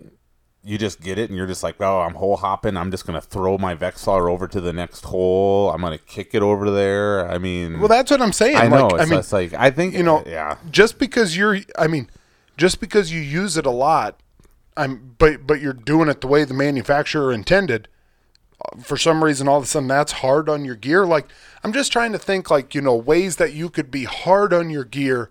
you 0.66 0.78
just 0.78 1.02
get 1.02 1.18
it 1.18 1.28
and 1.28 1.36
you're 1.36 1.46
just 1.46 1.62
like, 1.62 1.76
oh, 1.80 2.00
I'm 2.00 2.14
hole 2.14 2.38
hopping. 2.38 2.76
I'm 2.76 2.90
just 2.90 3.06
gonna 3.06 3.20
throw 3.20 3.58
my 3.58 3.74
Vexilar 3.74 4.30
over 4.30 4.48
to 4.48 4.60
the 4.60 4.72
next 4.72 5.04
hole. 5.04 5.70
I'm 5.70 5.82
gonna 5.82 5.98
kick 5.98 6.34
it 6.34 6.42
over 6.42 6.70
there. 6.70 7.28
I 7.30 7.36
mean, 7.38 7.78
Well, 7.80 7.88
that's 7.88 8.10
what 8.10 8.22
I'm 8.22 8.32
saying. 8.32 8.56
I 8.56 8.68
know. 8.68 8.88
Like, 8.88 9.02
I 9.02 9.04
mean, 9.04 9.18
it's 9.18 9.32
like 9.32 9.52
I 9.52 9.70
think 9.70 9.94
you 9.94 10.02
know, 10.02 10.24
yeah. 10.26 10.56
just 10.70 10.98
because 10.98 11.36
you're, 11.36 11.58
I 11.78 11.86
mean, 11.86 12.08
just 12.56 12.80
because 12.80 13.12
you 13.12 13.20
use 13.20 13.58
it 13.58 13.66
a 13.66 13.70
lot, 13.70 14.18
I'm, 14.76 15.14
but 15.18 15.46
but 15.46 15.60
you're 15.60 15.74
doing 15.74 16.08
it 16.08 16.22
the 16.22 16.28
way 16.28 16.44
the 16.44 16.54
manufacturer 16.54 17.32
intended. 17.32 17.88
For 18.82 18.96
some 18.96 19.22
reason, 19.22 19.46
all 19.46 19.58
of 19.58 19.64
a 19.64 19.66
sudden, 19.66 19.88
that's 19.88 20.12
hard 20.12 20.48
on 20.48 20.64
your 20.64 20.76
gear. 20.76 21.04
Like 21.04 21.28
I'm 21.62 21.74
just 21.74 21.92
trying 21.92 22.12
to 22.12 22.18
think, 22.18 22.50
like 22.50 22.74
you 22.74 22.80
know, 22.80 22.94
ways 22.94 23.36
that 23.36 23.52
you 23.52 23.68
could 23.68 23.90
be 23.90 24.04
hard 24.04 24.54
on 24.54 24.70
your 24.70 24.84
gear 24.84 25.30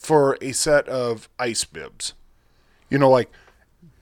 for 0.00 0.36
a 0.40 0.52
set 0.52 0.88
of 0.88 1.28
ice 1.38 1.64
bibs. 1.64 2.14
You 2.88 2.98
know, 2.98 3.10
like, 3.10 3.30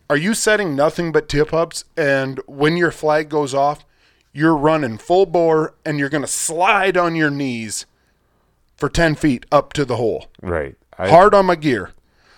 are 0.09 0.17
you 0.17 0.33
setting 0.33 0.75
nothing 0.75 1.13
but 1.13 1.29
tip 1.29 1.53
ups, 1.53 1.85
and 1.97 2.41
when 2.47 2.77
your 2.77 2.91
flag 2.91 3.29
goes 3.29 3.53
off, 3.53 3.85
you're 4.33 4.57
running 4.57 4.97
full 4.97 5.27
bore, 5.27 5.75
and 5.85 5.99
you're 5.99 6.09
gonna 6.09 6.27
slide 6.27 6.97
on 6.97 7.17
your 7.17 7.31
knees 7.31 7.85
for 8.77 8.89
ten 8.89 9.15
feet 9.17 9.45
up 9.51 9.73
to 9.75 9.85
the 9.85 9.97
hole 9.97 10.29
Right. 10.41 10.77
I, 10.97 11.09
hard 11.11 11.35
on 11.35 11.47
my 11.47 11.57
gear. 11.57 11.91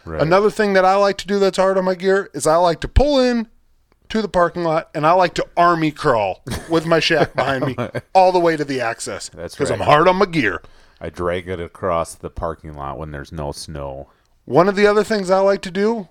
Right. 0.04 0.22
Another 0.22 0.50
thing 0.50 0.72
that 0.72 0.84
I 0.84 0.96
like 0.96 1.18
to 1.18 1.26
do 1.26 1.38
that's 1.38 1.58
hard 1.58 1.76
on 1.76 1.84
my 1.84 1.94
gear 1.94 2.30
is 2.32 2.46
I 2.46 2.56
like 2.56 2.80
to 2.80 2.88
pull 2.88 3.20
in 3.20 3.46
to 4.08 4.22
the 4.22 4.28
parking 4.28 4.64
lot 4.64 4.90
and 4.94 5.06
I 5.06 5.12
like 5.12 5.34
to 5.34 5.46
army 5.56 5.90
crawl 5.92 6.42
with 6.68 6.86
my 6.86 6.98
shack 6.98 7.34
behind 7.34 7.66
me 7.66 7.76
all 8.14 8.32
the 8.32 8.40
way 8.40 8.56
to 8.56 8.64
the 8.64 8.80
access. 8.80 9.28
That's 9.28 9.54
because 9.54 9.70
I'm 9.70 9.80
hard 9.80 10.08
on 10.08 10.16
my 10.16 10.26
gear. 10.26 10.62
I 11.00 11.08
drag 11.08 11.48
it 11.48 11.60
across 11.60 12.14
the 12.14 12.30
parking 12.30 12.74
lot 12.74 12.98
when 12.98 13.10
there's 13.10 13.32
no 13.32 13.52
snow. 13.52 14.08
One 14.44 14.68
of 14.68 14.76
the 14.76 14.86
other 14.86 15.04
things 15.04 15.30
I 15.30 15.38
like 15.40 15.62
to 15.62 15.70
do, 15.70 16.08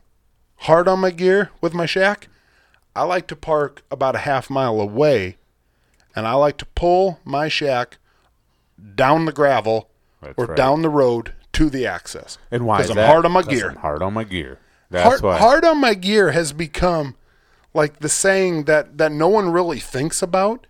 hard 0.57 0.87
on 0.87 0.99
my 0.99 1.11
gear 1.11 1.51
with 1.61 1.73
my 1.73 1.85
shack, 1.85 2.27
I 2.95 3.03
like 3.03 3.27
to 3.27 3.35
park 3.35 3.83
about 3.91 4.15
a 4.15 4.19
half 4.19 4.49
mile 4.49 4.81
away 4.81 5.37
and 6.15 6.27
I 6.27 6.33
like 6.33 6.57
to 6.57 6.65
pull 6.65 7.19
my 7.23 7.47
shack 7.47 7.97
down 8.95 9.25
the 9.25 9.31
gravel 9.31 9.89
That's 10.21 10.33
or 10.37 10.45
right. 10.47 10.57
down 10.57 10.81
the 10.81 10.89
road 10.89 11.33
to 11.53 11.69
the 11.69 11.85
access. 11.85 12.37
And 12.49 12.65
why? 12.65 12.77
Because 12.77 12.91
I'm 12.91 12.97
that? 12.97 13.09
hard 13.09 13.25
on 13.25 13.31
my 13.31 13.43
gear. 13.43 13.69
I'm 13.69 13.75
hard 13.77 14.01
on 14.01 14.13
my 14.13 14.23
gear. 14.23 14.59
That's 14.89 15.07
hard, 15.07 15.21
why. 15.21 15.37
hard 15.37 15.65
on 15.65 15.79
my 15.79 15.93
gear 15.93 16.31
has 16.31 16.51
become 16.51 17.15
like 17.73 17.99
the 17.99 18.09
saying 18.09 18.63
that 18.65 18.97
that 18.97 19.11
no 19.11 19.27
one 19.27 19.51
really 19.51 19.79
thinks 19.79 20.21
about 20.21 20.65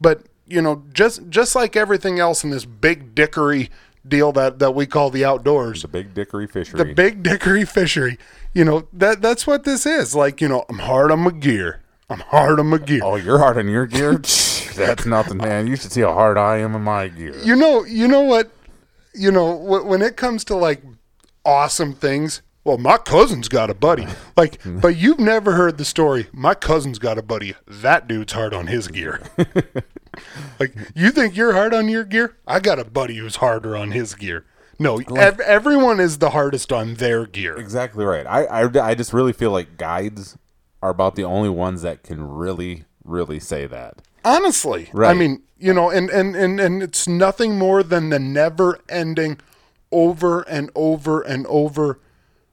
but 0.00 0.22
you 0.46 0.60
know 0.62 0.82
just 0.92 1.28
just 1.28 1.54
like 1.54 1.76
everything 1.76 2.18
else 2.18 2.44
in 2.44 2.50
this 2.50 2.64
big 2.64 3.14
dickery 3.14 3.70
deal 4.06 4.32
that 4.32 4.58
that 4.58 4.74
we 4.74 4.84
call 4.86 5.10
the 5.10 5.24
outdoors 5.24 5.82
The 5.82 5.88
big 5.88 6.14
dickery 6.14 6.46
fishery. 6.48 6.78
the 6.82 6.94
big 6.94 7.22
dickery 7.22 7.64
fishery 7.64 8.18
you 8.52 8.64
know 8.64 8.88
that 8.92 9.22
that's 9.22 9.46
what 9.46 9.64
this 9.64 9.86
is 9.86 10.14
like 10.14 10.40
you 10.40 10.48
know 10.48 10.64
i'm 10.68 10.80
hard 10.80 11.10
on 11.12 11.20
my 11.20 11.30
gear 11.30 11.80
i'm 12.10 12.18
hard 12.20 12.58
on 12.58 12.66
my 12.66 12.78
gear 12.78 13.00
Oh, 13.04 13.14
you're 13.16 13.38
hard 13.38 13.58
on 13.58 13.68
your 13.68 13.86
gear? 13.86 14.12
That's 14.74 15.04
nothing, 15.04 15.36
man. 15.36 15.66
You 15.66 15.76
should 15.76 15.92
see 15.92 16.00
how 16.00 16.14
hard 16.14 16.38
I 16.38 16.56
am 16.56 16.74
on 16.74 16.82
my 16.82 17.08
gear. 17.08 17.36
you 17.44 17.54
know 17.54 17.84
you 17.84 18.08
know 18.08 18.22
what 18.22 18.50
you 19.14 19.30
know 19.30 19.56
wh- 19.58 19.86
when 19.86 20.00
it 20.02 20.16
comes 20.16 20.44
to 20.44 20.56
like 20.56 20.82
awesome 21.44 21.92
things 21.94 22.40
well 22.64 22.78
my 22.78 22.96
cousin's 22.96 23.48
got 23.48 23.68
a 23.70 23.74
buddy 23.74 24.06
like 24.36 24.58
but 24.64 24.96
you've 24.96 25.18
never 25.20 25.52
heard 25.52 25.76
the 25.78 25.84
story 25.84 26.26
my 26.32 26.54
cousin's 26.54 26.98
got 26.98 27.18
a 27.18 27.22
buddy 27.22 27.54
that 27.66 28.08
dude's 28.08 28.32
hard 28.32 28.54
on 28.54 28.66
his 28.68 28.88
gear 28.88 29.20
like 30.60 30.74
you 30.94 31.10
think 31.10 31.36
you're 31.36 31.52
hard 31.52 31.72
on 31.74 31.88
your 31.88 32.04
gear 32.04 32.36
i 32.46 32.60
got 32.60 32.78
a 32.78 32.84
buddy 32.84 33.16
who's 33.16 33.36
harder 33.36 33.76
on 33.76 33.92
his 33.92 34.14
gear 34.14 34.44
no 34.78 34.98
ev- 35.16 35.40
everyone 35.40 36.00
is 36.00 36.18
the 36.18 36.30
hardest 36.30 36.72
on 36.72 36.94
their 36.94 37.26
gear 37.26 37.56
Exactly 37.56 38.04
right. 38.04 38.26
I, 38.26 38.44
I, 38.44 38.90
I 38.90 38.94
just 38.94 39.12
really 39.12 39.32
feel 39.32 39.50
like 39.50 39.76
guides 39.76 40.36
are 40.82 40.90
about 40.90 41.14
the 41.14 41.24
only 41.24 41.48
ones 41.50 41.82
that 41.82 42.02
can 42.02 42.22
really, 42.22 42.84
really 43.04 43.38
say 43.38 43.66
that. 43.66 44.02
honestly 44.24 44.90
right. 44.92 45.10
i 45.10 45.14
mean 45.14 45.42
you 45.58 45.72
know 45.72 45.90
and, 45.90 46.10
and 46.10 46.34
and 46.34 46.58
and 46.60 46.82
it's 46.82 47.06
nothing 47.06 47.58
more 47.58 47.82
than 47.82 48.08
the 48.10 48.18
never 48.18 48.80
ending 48.88 49.38
over 49.92 50.40
and 50.42 50.70
over 50.74 51.20
and 51.20 51.46
over 51.46 52.00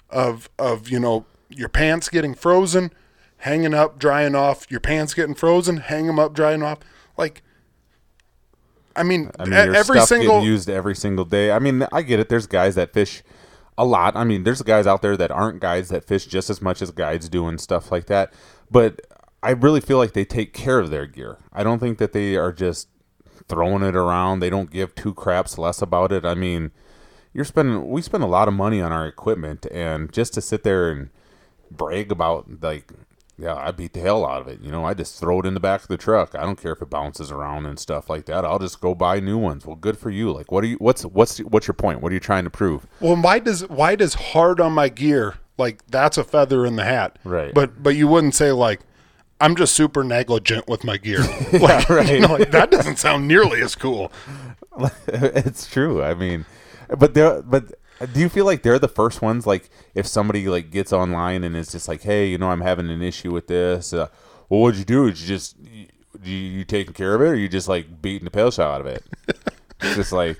of 0.10 0.50
of 0.60 0.90
you 0.90 1.00
know 1.00 1.26
your 1.50 1.70
pants 1.70 2.10
getting 2.10 2.36
frozen 2.36 2.92
hanging 3.38 3.74
up 3.74 3.98
drying 3.98 4.36
off 4.36 4.70
your 4.70 4.80
pants 4.80 5.14
getting 5.14 5.34
frozen 5.36 5.78
hang 5.78 6.06
them 6.08 6.20
up 6.20 6.34
drying 6.34 6.62
off 6.62 6.80
like 7.18 7.42
i 8.96 9.04
mean, 9.04 9.32
I 9.40 9.46
mean, 9.46 9.54
every 9.54 10.02
single 10.02 10.44
used 10.44 10.70
every 10.70 10.96
single 10.96 11.26
day. 11.26 11.52
I 11.52 11.60
mean, 11.60 11.86
I 11.92 12.02
get 12.02 12.20
it. 12.20 12.30
There's 12.30 12.48
guys 12.48 12.76
that 12.76 12.94
fish 12.94 13.24
a 13.78 13.86
lot. 13.86 14.16
I 14.16 14.24
mean, 14.24 14.44
there's 14.44 14.62
guys 14.62 14.88
out 14.88 15.02
there 15.02 15.16
that 15.18 15.32
aren't 15.32 15.62
guides 15.62 15.90
that 15.90 16.04
fish 16.06 16.26
just 16.26 16.50
as 16.50 16.62
much 16.62 16.82
as 16.82 16.92
guides 16.92 17.30
do 17.30 17.48
and 17.48 17.60
stuff 17.60 17.92
like 17.92 18.08
that. 18.08 18.34
But 18.70 19.02
I 19.42 19.52
really 19.52 19.82
feel 19.82 19.98
like 19.98 20.14
they 20.14 20.26
take 20.26 20.54
care 20.54 20.80
of 20.80 20.90
their 20.90 21.06
gear. 21.06 21.38
I 21.54 21.64
don't 21.64 21.80
think 21.80 21.98
that 22.00 22.12
they 22.12 22.36
are 22.36 22.52
just 22.52 22.90
throwing 23.48 23.84
it 23.84 23.96
around. 23.96 24.40
They 24.40 24.50
don't 24.50 24.70
give 24.70 24.96
two 24.96 25.14
craps 25.14 25.58
less 25.58 25.82
about 25.82 26.12
it. 26.12 26.26
I 26.26 26.36
mean, 26.36 26.72
you're 27.34 27.46
spending 27.46 27.90
we 27.90 28.02
spend 28.02 28.24
a 28.24 28.28
lot 28.28 28.48
of 28.48 28.54
money 28.54 28.82
on 28.82 28.92
our 28.92 29.08
equipment 29.08 29.66
and 29.72 30.12
just 30.12 30.34
to 30.34 30.42
sit 30.42 30.64
there 30.64 30.90
and 30.90 31.10
brag 31.72 32.12
about 32.12 32.62
like 32.62 32.92
yeah, 33.40 33.56
I 33.56 33.72
beat 33.72 33.94
the 33.94 34.02
hell 34.02 34.26
out 34.26 34.42
of 34.42 34.48
it. 34.48 34.60
You 34.62 34.70
know, 34.72 34.84
I 34.84 34.94
just 34.94 35.20
throw 35.20 35.40
it 35.40 35.46
in 35.46 35.54
the 35.54 35.60
back 35.60 35.82
of 35.84 35.88
the 35.88 35.98
truck. 35.98 36.36
I 36.36 36.42
don't 36.42 36.62
care 36.62 36.74
if 36.74 36.82
it 36.82 36.90
bounces 36.90 37.32
around 37.32 37.66
and 37.66 37.80
stuff 37.80 38.10
like 38.10 38.26
that. 38.26 38.44
I'll 38.44 38.60
just 38.60 38.82
go 38.82 38.94
buy 38.94 39.20
new 39.20 39.38
ones. 39.38 39.66
Well, 39.66 39.76
good 39.78 39.98
for 39.98 40.10
you. 40.10 40.32
Like, 40.32 40.52
what 40.52 40.64
are 40.64 40.68
you? 40.68 40.76
What's 40.78 41.04
what's 41.06 41.38
what's 41.40 41.68
your 41.68 41.74
point? 41.76 42.02
What 42.02 42.12
are 42.12 42.16
you 42.16 42.20
trying 42.20 42.44
to 42.44 42.50
prove? 42.50 42.86
well 43.00 43.16
why 43.16 43.40
does 43.40 43.68
why 43.70 43.96
does 43.96 44.14
hard 44.16 44.60
on 44.60 44.74
my 44.74 44.90
gear 44.90 45.36
like 45.58 45.86
that's 45.88 46.18
a 46.18 46.24
feather 46.24 46.66
in 46.66 46.76
the 46.76 46.84
hat 46.86 47.18
Right. 47.24 47.54
but 47.54 47.82
but 47.84 47.96
you 47.96 48.08
wouldn't 48.08 48.34
say 48.34 48.52
like 48.54 48.80
i'm 49.42 49.56
just 49.58 49.74
super 49.76 50.04
negligent 50.06 50.68
with 50.70 50.84
my 50.86 50.96
gear 50.98 51.20
like, 51.54 51.90
right. 51.90 52.08
you 52.10 52.20
know, 52.22 52.34
like, 52.36 52.52
that 52.52 52.72
doesn't 52.72 52.98
sound 52.98 53.28
nearly 53.28 53.62
as 53.62 53.76
cool 53.76 54.12
it's 55.08 55.70
true. 55.70 56.02
I 56.02 56.14
mean, 56.14 56.46
but 56.98 57.14
there, 57.14 57.42
but 57.42 57.74
Do 58.14 58.20
you 58.20 58.30
feel 58.30 58.46
like 58.46 58.64
they're 58.64 58.80
the 58.80 58.88
first 58.88 59.22
ones? 59.22 59.46
Like, 59.46 59.70
if 59.94 60.08
somebody 60.08 60.48
like 60.48 60.72
gets 60.72 60.94
online 60.94 61.44
and 61.44 61.56
is 61.56 61.72
just 61.72 61.88
like, 61.88 62.02
"Hey, 62.04 62.28
you 62.28 62.38
know, 62.38 62.50
I'm 62.50 62.62
having 62.62 62.90
an 62.90 63.02
issue 63.02 63.32
with 63.32 63.48
this. 63.48 63.92
Uh, 63.94 64.08
well, 64.48 64.62
what'd 64.62 64.80
you 64.80 64.86
do? 64.86 65.08
Did 65.10 65.20
you 65.20 65.28
just 65.28 65.56
you, 65.60 65.88
you 66.24 66.64
taking 66.64 66.94
care 66.94 67.16
of 67.16 67.22
it, 67.22 67.26
or 67.30 67.36
you 67.36 67.50
just 67.50 67.68
like 67.68 68.02
beating 68.02 68.26
the 68.26 68.32
pill 68.32 68.52
shot 68.52 68.76
out 68.76 68.82
of 68.82 68.88
it?" 68.88 69.04
it's 69.82 69.96
just 69.96 70.12
like 70.14 70.40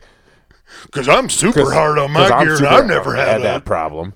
Because 0.86 1.10
I'm 1.10 1.30
super 1.30 1.72
hard 1.74 1.98
on 2.00 2.12
my 2.12 2.28
gear, 2.30 2.56
and 2.58 2.66
I've 2.68 2.86
never 2.86 3.16
had, 3.16 3.42
that 3.42 3.44
that. 3.44 3.66
problem. 3.66 4.14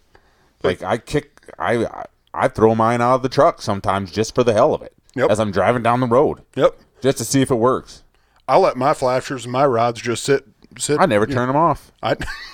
Like 0.64 0.82
I 0.84 0.98
kick, 0.98 1.42
I 1.60 1.86
I- 1.86 2.06
I 2.36 2.48
throw 2.48 2.74
mine 2.74 3.00
out 3.00 3.16
of 3.18 3.22
the 3.22 3.30
truck 3.30 3.62
sometimes 3.62 4.12
just 4.12 4.34
for 4.34 4.44
the 4.44 4.54
hell 4.54 4.74
of 4.74 4.82
it. 4.82 4.92
Yep. 5.16 5.30
As 5.30 5.40
I'm 5.40 5.52
driving 5.52 5.84
down 5.84 6.00
the 6.00 6.08
road, 6.08 6.42
Yep. 6.56 6.76
just 7.02 7.20
to 7.20 7.26
see 7.26 7.44
if 7.44 7.52
it 7.52 7.56
works. 7.56 8.02
I'll 8.48 8.62
let 8.62 8.76
my 8.76 8.96
flashers 8.96 9.46
and 9.46 9.52
my 9.52 9.66
rods 9.68 10.02
just 10.02 10.24
sit. 10.24 10.48
sit. 10.80 11.00
I 11.00 11.06
never 11.06 11.28
turn 11.28 11.46
them 11.48 11.56
off. 11.56 11.92
I, 12.02 12.16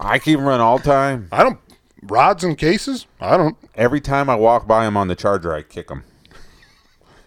I 0.00 0.18
keep 0.18 0.38
them 0.38 0.46
running 0.46 0.62
all 0.62 0.78
the 0.78 0.84
time. 0.84 1.28
I 1.30 1.42
don't. 1.42 1.58
Rods 2.02 2.42
and 2.42 2.56
cases. 2.56 3.06
I 3.20 3.36
don't. 3.36 3.56
Every 3.74 4.00
time 4.00 4.30
I 4.30 4.34
walk 4.34 4.66
by 4.66 4.84
them 4.84 4.96
on 4.96 5.08
the 5.08 5.14
charger, 5.14 5.54
I 5.54 5.62
kick 5.62 5.88
them. 5.88 6.04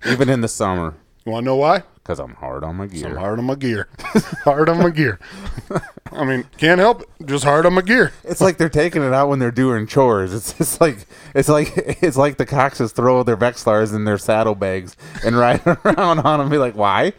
Even 0.06 0.28
in 0.30 0.42
the 0.42 0.48
summer, 0.48 0.96
You 1.26 1.32
want 1.32 1.44
to 1.44 1.46
know 1.46 1.56
why? 1.56 1.84
because 1.96 2.20
I'm 2.20 2.34
hard 2.36 2.66
on 2.66 2.76
my 2.76 2.86
gear. 2.88 3.08
I'm 3.08 3.16
hard 3.16 3.40
on 3.40 3.46
my 3.46 3.56
gear. 3.56 3.88
hard 4.44 4.68
on 4.68 4.80
my 4.80 4.90
gear. 4.90 5.20
I 6.12 6.26
mean, 6.26 6.44
can't 6.58 6.80
help 6.80 7.02
it. 7.04 7.08
Just 7.26 7.46
hard 7.46 7.66
on 7.66 7.74
my 7.74 7.82
gear. 7.82 8.12
It's 8.26 8.42
like 8.42 8.58
they're 8.58 8.68
taking 8.68 9.02
it 9.04 9.14
out 9.14 9.30
when 9.30 9.40
they're 9.40 9.52
doing 9.52 9.88
chores. 9.88 10.34
It's 10.34 10.52
just 10.54 10.82
like 10.82 11.06
it's 11.34 11.48
like 11.48 11.72
it's 11.78 12.18
like 12.18 12.38
the 12.38 12.46
Coxes 12.46 12.92
throw 12.92 13.24
their 13.24 13.38
Vexilars 13.38 13.96
in 13.96 14.04
their 14.04 14.18
saddlebags 14.18 14.98
and 15.24 15.38
ride 15.38 15.62
around 15.66 16.20
on 16.20 16.40
them. 16.40 16.50
Be 16.50 16.58
like, 16.58 16.76
why? 16.76 17.14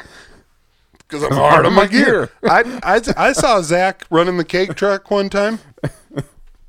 Because 1.15 1.37
I'm 1.37 1.43
hard 1.43 1.67
on 1.67 1.73
my 1.75 1.87
gear. 1.89 2.31
I, 2.43 2.81
I, 2.83 3.29
I 3.29 3.33
saw 3.33 3.61
Zach 3.63 4.05
running 4.11 4.37
the 4.37 4.45
cake 4.45 4.75
truck 4.75 5.11
one 5.11 5.29
time, 5.31 5.59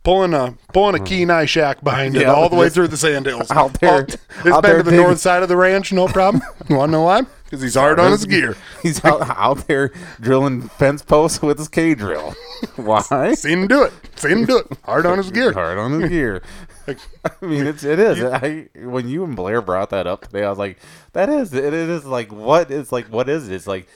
pulling 0.03 0.33
a 0.33 0.55
pulling 0.73 0.95
a 0.95 0.99
hmm. 0.99 1.03
Kenai 1.05 1.45
shack 1.45 1.83
behind 1.83 2.15
it 2.15 2.21
Yeah, 2.23 2.33
all 2.33 2.49
the 2.49 2.55
way 2.55 2.65
just 2.67 2.75
through 2.75 2.87
the 2.89 2.97
sand 2.97 3.25
hills. 3.25 3.49
out 3.51 3.79
there- 3.79 3.91
All- 3.91 3.99
it's 4.01 4.17
out 4.47 4.61
been 4.61 4.71
there 4.71 4.77
to 4.77 4.83
the 4.83 4.91
digging. 4.91 5.05
north 5.05 5.19
side 5.19 5.41
of 5.43 5.49
the 5.49 5.57
ranch, 5.57 5.91
no 5.91 6.07
problem. 6.07 6.43
You 6.69 6.77
want 6.77 6.89
to 6.89 6.93
know 6.93 7.03
why? 7.03 7.21
Because 7.43 7.61
he's 7.61 7.75
hard 7.75 7.99
on 7.99 8.11
his 8.11 8.25
gear. 8.25 8.57
He's 8.81 9.05
out, 9.05 9.21
out 9.37 9.67
there 9.67 9.91
drilling 10.19 10.63
fence 10.63 11.03
posts 11.03 11.43
with 11.43 11.59
his 11.59 11.67
K 11.67 11.93
drill. 11.93 12.33
Why? 12.75 13.35
Seen 13.35 13.59
him 13.59 13.67
do 13.67 13.83
it. 13.83 13.93
Seen 14.15 14.31
him 14.39 14.45
do 14.45 14.57
it. 14.57 14.67
Hard 14.83 15.05
on 15.05 15.19
his 15.19 15.29
gear. 15.29 15.53
Hard 15.53 15.77
on 15.77 16.01
his 16.01 16.09
gear. 16.09 16.41
I 16.87 17.45
mean, 17.45 17.67
it's 17.67 17.83
it 17.83 17.99
is. 17.99 18.23
I 18.23 18.67
when 18.75 19.07
you 19.07 19.23
and 19.23 19.35
Blair 19.35 19.61
brought 19.61 19.91
that 19.91 20.07
up 20.07 20.25
today, 20.25 20.43
I 20.43 20.49
was 20.49 20.57
like, 20.57 20.79
that 21.13 21.29
is 21.29 21.53
it. 21.53 21.65
It 21.65 21.73
is 21.73 22.03
like 22.05 22.31
what 22.31 22.71
is 22.71 22.91
like 22.91 23.05
what 23.07 23.29
is 23.29 23.47
it? 23.47 23.53
It's 23.53 23.67
like. 23.67 23.87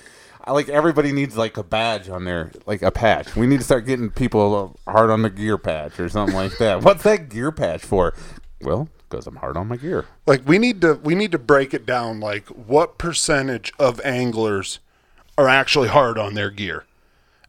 I 0.43 0.51
like 0.51 0.69
everybody 0.69 1.11
needs 1.11 1.37
like 1.37 1.57
a 1.57 1.63
badge 1.63 2.09
on 2.09 2.25
their 2.25 2.51
like 2.65 2.81
a 2.81 2.91
patch. 2.91 3.35
We 3.35 3.45
need 3.47 3.57
to 3.57 3.63
start 3.63 3.85
getting 3.85 4.09
people 4.09 4.77
hard 4.87 5.09
on 5.09 5.21
the 5.21 5.29
gear 5.29 5.57
patch 5.57 5.99
or 5.99 6.09
something 6.09 6.35
like 6.35 6.57
that. 6.57 6.83
What's 6.83 7.03
that 7.03 7.29
gear 7.29 7.51
patch 7.51 7.83
for? 7.83 8.13
Well, 8.61 8.89
because 9.09 9.27
I'm 9.27 9.37
hard 9.37 9.57
on 9.57 9.67
my 9.67 9.77
gear. 9.77 10.05
Like 10.25 10.47
we 10.47 10.57
need 10.57 10.81
to 10.81 10.95
we 10.95 11.15
need 11.15 11.31
to 11.33 11.39
break 11.39 11.73
it 11.73 11.85
down. 11.85 12.19
Like 12.19 12.47
what 12.47 12.97
percentage 12.97 13.73
of 13.79 13.99
anglers 14.01 14.79
are 15.37 15.47
actually 15.47 15.89
hard 15.89 16.17
on 16.17 16.35
their 16.35 16.49
gear, 16.49 16.85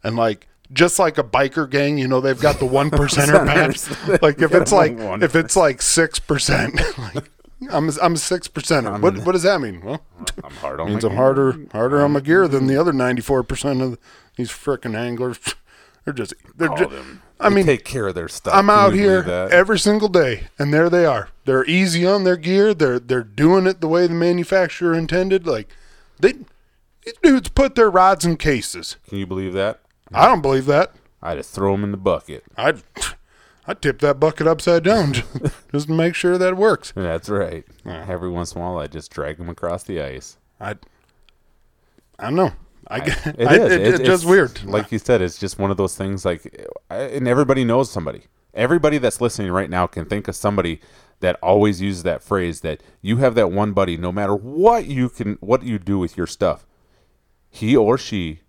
and 0.03 0.15
like 0.15 0.47
just 0.73 0.99
like 0.99 1.17
a 1.17 1.23
biker 1.23 1.69
gang, 1.69 1.97
you 1.97 2.07
know, 2.07 2.21
they've 2.21 2.39
got 2.39 2.59
the 2.59 2.65
one 2.65 2.91
percenter 2.91 3.45
patch. 3.45 4.21
Like 4.21 4.41
if 4.41 4.53
it's 4.53 4.71
like 4.71 4.93
if 5.21 5.35
it's 5.35 5.55
like 5.55 5.81
six 5.81 6.19
percent, 6.19 6.75
like 6.97 7.29
I'm 7.69 7.89
a, 7.89 7.93
I'm 8.01 8.13
a 8.13 8.17
six 8.17 8.47
percenter. 8.47 8.99
What 8.99 9.17
what 9.19 9.33
does 9.33 9.43
that 9.43 9.61
mean? 9.61 9.81
Well, 9.81 10.01
I'm 10.43 10.51
hard 10.55 10.79
on 10.79 10.87
means 10.89 11.03
my 11.03 11.09
I'm 11.09 11.15
gear. 11.15 11.23
harder 11.23 11.65
harder 11.71 12.01
on 12.03 12.11
my 12.13 12.19
gear 12.19 12.47
than 12.47 12.67
the 12.67 12.77
other 12.77 12.91
ninety 12.93 13.21
four 13.21 13.43
percent 13.43 13.81
of 13.81 13.97
these 14.35 14.49
frickin' 14.49 14.95
anglers. 14.95 15.39
They're 16.05 16.13
just 16.15 16.33
they're 16.55 16.67
Call 16.69 16.77
just. 16.77 16.89
them. 16.89 17.21
I 17.39 17.49
They 17.49 17.55
mean, 17.55 17.65
take 17.65 17.85
care 17.85 18.07
of 18.07 18.15
their 18.15 18.27
stuff. 18.27 18.55
I'm 18.55 18.71
out 18.71 18.93
you 18.93 19.01
here 19.01 19.21
that? 19.21 19.51
every 19.51 19.77
single 19.77 20.07
day, 20.07 20.45
and 20.57 20.73
there 20.73 20.89
they 20.89 21.05
are. 21.05 21.29
They're 21.45 21.63
easy 21.65 22.07
on 22.07 22.23
their 22.23 22.37
gear. 22.37 22.73
They're 22.73 22.99
they're 22.99 23.23
doing 23.23 23.67
it 23.67 23.81
the 23.81 23.87
way 23.87 24.07
the 24.07 24.15
manufacturer 24.15 24.95
intended. 24.95 25.45
Like 25.45 25.67
they, 26.19 26.33
these 27.05 27.13
dudes 27.21 27.49
put 27.49 27.75
their 27.75 27.91
rods 27.91 28.25
in 28.25 28.37
cases. 28.37 28.97
Can 29.07 29.19
you 29.19 29.27
believe 29.27 29.53
that? 29.53 29.81
I 30.11 30.25
don't 30.25 30.41
believe 30.41 30.65
that. 30.65 30.93
I 31.21 31.35
just 31.35 31.53
throw 31.53 31.73
them 31.73 31.83
in 31.83 31.91
the 31.91 31.97
bucket. 31.97 32.43
I'd 32.57 32.81
I 33.71 33.73
tip 33.75 33.99
that 33.99 34.19
bucket 34.19 34.47
upside 34.47 34.83
down 34.83 35.13
just 35.71 35.87
to 35.87 35.93
make 35.93 36.13
sure 36.13 36.37
that 36.37 36.49
it 36.49 36.57
works. 36.57 36.91
That's 36.93 37.29
right. 37.29 37.63
Every 37.85 38.29
once 38.29 38.53
in 38.53 38.59
a 38.61 38.63
while, 38.65 38.77
I 38.77 38.87
just 38.87 39.11
drag 39.11 39.37
them 39.37 39.47
across 39.47 39.83
the 39.83 40.01
ice. 40.01 40.37
I 40.59 40.71
I 42.19 42.25
don't 42.25 42.35
know. 42.35 42.51
I, 42.87 42.99
get 42.99 43.25
It 43.27 43.39
is. 43.39 43.47
I, 43.47 43.53
it, 43.55 43.71
It's- 43.71 43.99
it's 43.99 44.07
just 44.09 44.25
weird. 44.25 44.63
Like 44.65 44.91
you 44.91 44.99
said, 44.99 45.21
it's 45.21 45.39
just 45.39 45.57
one 45.57 45.71
of 45.71 45.77
those 45.77 45.95
things. 45.95 46.25
Like, 46.25 46.67
I- 46.89 46.97
and 46.97 47.27
everybody 47.27 47.63
knows 47.63 47.89
somebody. 47.89 48.23
Everybody 48.53 48.97
that's 48.97 49.21
listening 49.21 49.51
right 49.51 49.69
now 49.69 49.87
can 49.87 50.03
think 50.05 50.27
of 50.27 50.35
somebody 50.35 50.81
that 51.21 51.37
always 51.41 51.79
uses 51.81 52.03
that 52.03 52.21
phrase. 52.21 52.59
That 52.61 52.83
you 53.01 53.17
have 53.17 53.35
that 53.35 53.51
one 53.51 53.71
buddy. 53.71 53.95
No 53.95 54.11
matter 54.11 54.35
what 54.35 54.85
you 54.85 55.07
can, 55.07 55.37
what 55.39 55.63
you 55.63 55.79
do 55.79 55.97
with 55.97 56.17
your 56.17 56.27
stuff, 56.27 56.67
he 57.49 57.75
or 57.77 57.97
she 57.97 58.41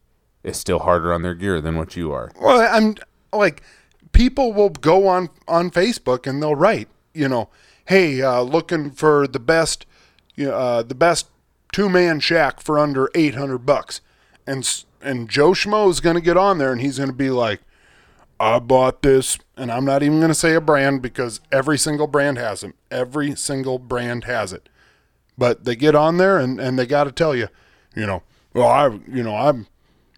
is 0.42 0.56
still 0.56 0.80
harder 0.80 1.12
on 1.12 1.22
their 1.22 1.34
gear 1.36 1.60
than 1.60 1.76
what 1.78 1.94
you 1.96 2.10
are. 2.10 2.32
Well, 2.40 2.60
I'm 2.60 2.96
like, 3.32 3.62
people 4.12 4.52
will 4.52 4.70
go 4.70 5.08
on 5.08 5.28
on 5.48 5.70
Facebook 5.70 6.26
and 6.26 6.42
they'll 6.42 6.54
write, 6.54 6.88
you 7.14 7.28
know, 7.28 7.48
hey, 7.86 8.22
uh, 8.22 8.40
looking 8.42 8.90
for 8.90 9.26
the 9.26 9.40
best, 9.40 9.86
you 10.36 10.46
know, 10.46 10.54
uh, 10.54 10.82
the 10.82 10.94
best 10.94 11.28
two 11.72 11.88
man 11.88 12.20
shack 12.20 12.60
for 12.60 12.78
under 12.78 13.10
eight 13.14 13.34
hundred 13.34 13.66
bucks, 13.66 14.00
and 14.46 14.84
and 15.00 15.28
Joe 15.28 15.50
Schmo 15.50 15.90
is 15.90 16.00
going 16.00 16.16
to 16.16 16.22
get 16.22 16.36
on 16.36 16.58
there 16.58 16.70
and 16.70 16.80
he's 16.80 16.98
going 16.98 17.10
to 17.10 17.16
be 17.16 17.30
like, 17.30 17.60
I 18.38 18.58
bought 18.60 19.02
this, 19.02 19.38
and 19.56 19.70
I'm 19.70 19.84
not 19.84 20.02
even 20.02 20.18
going 20.18 20.28
to 20.28 20.34
say 20.34 20.54
a 20.54 20.60
brand 20.60 21.02
because 21.02 21.40
every 21.50 21.78
single 21.78 22.06
brand 22.06 22.38
has 22.38 22.60
them. 22.60 22.74
Every 22.90 23.34
single 23.34 23.78
brand 23.78 24.24
has 24.24 24.52
it, 24.52 24.68
but 25.36 25.64
they 25.64 25.76
get 25.76 25.94
on 25.94 26.18
there 26.18 26.38
and 26.38 26.60
and 26.60 26.78
they 26.78 26.86
got 26.86 27.04
to 27.04 27.12
tell 27.12 27.34
you, 27.34 27.48
you 27.94 28.06
know, 28.06 28.22
well, 28.54 28.68
I, 28.68 28.88
you 29.08 29.22
know, 29.22 29.34
I'm 29.34 29.66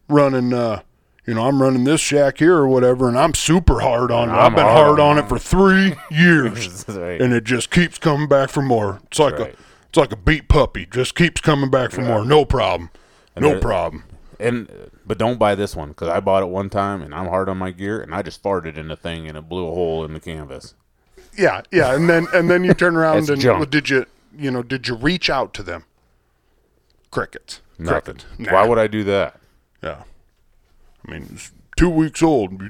running 0.08 0.52
uh 0.52 0.82
you 1.26 1.34
know 1.34 1.46
i'm 1.46 1.60
running 1.62 1.84
this 1.84 2.00
shack 2.00 2.38
here 2.38 2.54
or 2.56 2.68
whatever 2.68 3.08
and 3.08 3.18
i'm 3.18 3.34
super 3.34 3.80
hard 3.80 4.10
on 4.10 4.28
it 4.28 4.32
I'm 4.32 4.52
i've 4.52 4.54
been 4.56 4.64
hard 4.64 4.86
hard 4.86 5.00
on 5.00 5.18
on 5.18 5.24
it 5.24 5.28
for 5.28 5.38
three 5.38 5.94
years 6.10 6.84
right. 6.88 7.20
and 7.20 7.32
it 7.32 7.44
just 7.44 7.70
keeps 7.70 7.98
coming 7.98 8.28
back 8.28 8.50
for 8.50 8.62
more 8.62 9.00
it's 9.06 9.18
like 9.18 9.38
right. 9.38 9.54
a 9.54 9.58
it's 9.88 9.96
like 9.98 10.12
a 10.12 10.16
beat 10.16 10.48
puppy 10.48 10.86
just 10.86 11.14
keeps 11.14 11.40
coming 11.40 11.70
back 11.70 11.90
for 11.92 12.02
more 12.02 12.24
no 12.24 12.44
problem 12.44 12.90
no 13.36 13.50
there- 13.50 13.60
problem 13.60 14.04
And 14.40 14.68
but 15.06 15.18
don't 15.18 15.38
buy 15.38 15.54
this 15.54 15.76
one 15.76 15.90
because 15.90 16.08
I 16.08 16.20
bought 16.20 16.42
it 16.42 16.46
one 16.48 16.68
time 16.70 17.00
and 17.02 17.14
I'm 17.14 17.26
hard 17.28 17.48
on 17.48 17.58
my 17.58 17.70
gear 17.70 18.00
and 18.00 18.14
I 18.14 18.22
just 18.22 18.42
farted 18.42 18.76
in 18.76 18.88
the 18.88 18.96
thing 18.96 19.28
and 19.28 19.36
it 19.38 19.48
blew 19.48 19.66
a 19.68 19.70
hole 19.72 20.04
in 20.04 20.12
the 20.14 20.20
canvas. 20.20 20.74
yeah 21.36 21.62
yeah 21.70 21.94
and 21.94 22.08
then 22.08 22.26
and 22.34 22.50
then 22.50 22.64
you 22.64 22.74
turn 22.82 22.96
around 22.96 23.28
and 23.30 23.42
well, 23.44 23.64
did 23.64 23.88
you 23.88 24.06
you 24.36 24.50
know 24.50 24.62
did 24.62 24.88
you 24.88 24.94
reach 24.96 25.30
out 25.30 25.54
to 25.54 25.62
them 25.62 25.84
crickets 27.10 27.60
Nothing. 27.78 28.16
Crickets. 28.16 28.26
Nah. 28.38 28.52
Why 28.52 28.68
would 28.68 28.78
I 28.78 28.86
do 28.86 29.02
that? 29.04 29.40
yeah 29.82 30.02
i 31.06 31.10
mean 31.10 31.28
it's 31.32 31.52
two 31.76 31.90
weeks 31.90 32.22
old 32.22 32.62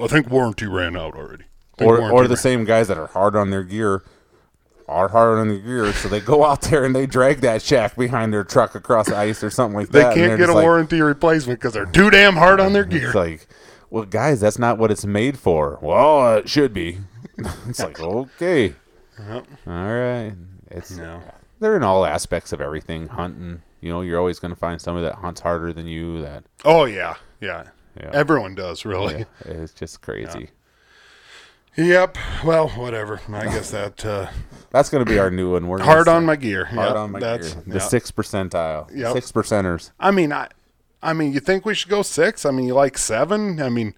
i 0.00 0.06
think 0.06 0.30
warranty 0.30 0.66
ran 0.66 0.96
out 0.96 1.14
already 1.14 1.44
Or 1.80 2.10
or 2.10 2.28
the 2.28 2.36
same 2.36 2.64
guys 2.64 2.88
that 2.88 2.98
are 2.98 3.08
hard 3.08 3.34
on 3.36 3.50
their 3.50 3.64
gear 3.64 4.02
are 4.88 5.08
hard 5.08 5.38
on 5.38 5.48
their 5.48 5.58
gear, 5.58 5.92
so 5.92 6.08
they 6.08 6.20
go 6.20 6.44
out 6.44 6.60
there 6.62 6.84
and 6.84 6.94
they 6.94 7.06
drag 7.06 7.40
that 7.40 7.62
shack 7.62 7.96
behind 7.96 8.32
their 8.32 8.44
truck 8.44 8.74
across 8.74 9.06
the 9.06 9.16
ice 9.16 9.42
or 9.42 9.48
something 9.48 9.76
like 9.76 9.88
they 9.88 10.00
that. 10.00 10.14
They 10.14 10.26
can't 10.26 10.38
get 10.38 10.48
a 10.48 10.52
like- 10.52 10.64
warranty 10.64 11.00
replacement 11.00 11.60
because 11.60 11.72
they're 11.72 11.86
too 11.86 12.10
damn 12.10 12.34
hard 12.36 12.60
on 12.60 12.72
their 12.72 12.84
gear 12.84 13.06
It's 13.06 13.14
like, 13.14 13.46
well, 13.90 14.04
guys, 14.04 14.40
that's 14.40 14.58
not 14.58 14.78
what 14.78 14.90
it's 14.90 15.04
made 15.06 15.38
for. 15.38 15.78
Well, 15.80 16.36
it 16.36 16.48
should 16.48 16.74
be. 16.74 16.98
it's 17.68 17.80
like, 17.80 18.00
okay, 18.00 18.74
all 19.28 19.42
right. 19.66 20.34
It's 20.70 20.98
they're 21.60 21.76
in 21.76 21.82
all 21.82 22.04
aspects 22.04 22.52
of 22.52 22.60
everything. 22.60 23.08
Hunting, 23.08 23.62
you 23.80 23.90
know, 23.90 24.00
you're 24.00 24.18
always 24.18 24.38
going 24.38 24.52
to 24.52 24.58
find 24.58 24.80
somebody 24.80 25.06
that 25.06 25.16
hunts 25.16 25.40
harder 25.40 25.72
than 25.72 25.86
you. 25.86 26.20
That 26.22 26.44
Oh 26.64 26.84
yeah, 26.84 27.14
yeah. 27.40 27.68
Yeah. 27.96 28.10
Everyone 28.12 28.54
does 28.54 28.84
really. 28.84 29.26
it's 29.44 29.72
just 29.74 30.00
crazy. 30.00 30.50
Yep. 31.76 32.18
Well, 32.44 32.68
whatever. 32.70 33.20
I 33.32 33.44
guess 33.44 33.70
that 33.72 34.04
uh, 34.04 34.28
That's 34.70 34.90
going 34.90 35.04
to 35.04 35.10
be 35.10 35.18
our 35.18 35.30
new 35.30 35.52
one. 35.52 35.68
We're 35.68 35.82
hard 35.82 36.06
on 36.08 36.26
my 36.26 36.36
gear. 36.36 36.66
hard 36.66 36.88
Yep, 36.88 36.96
on 36.96 37.10
my 37.12 37.20
that's, 37.20 37.54
gear. 37.54 37.62
The 37.66 37.74
yeah. 37.78 37.80
six 37.80 38.10
percentile, 38.10 38.94
Yep. 38.94 39.12
six 39.14 39.32
percenters. 39.32 39.90
I 39.98 40.10
mean, 40.10 40.32
I, 40.32 40.48
I 41.02 41.12
mean, 41.14 41.32
you 41.32 41.40
think 41.40 41.64
we 41.64 41.74
should 41.74 41.88
go 41.90 42.02
six? 42.02 42.44
I 42.44 42.50
mean, 42.50 42.66
you 42.66 42.74
like 42.74 42.98
seven? 42.98 43.60
I 43.60 43.70
mean, 43.70 43.94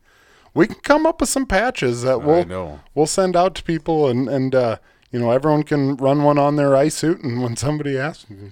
we 0.54 0.66
can 0.68 0.76
come 0.76 1.04
up 1.04 1.20
with 1.20 1.28
some 1.30 1.46
patches 1.46 2.02
that 2.02 2.22
we'll 2.22 2.44
know. 2.44 2.80
we'll 2.94 3.06
send 3.06 3.34
out 3.34 3.56
to 3.56 3.62
people, 3.64 4.08
and 4.08 4.28
and 4.28 4.54
uh, 4.54 4.76
you 5.10 5.18
know 5.18 5.32
everyone 5.32 5.64
can 5.64 5.96
run 5.96 6.22
one 6.22 6.38
on 6.38 6.54
their 6.54 6.76
ice 6.76 6.94
suit, 6.94 7.22
and 7.24 7.42
when 7.42 7.56
somebody 7.56 7.98
asks, 7.98 8.26
yeah, 8.30 8.50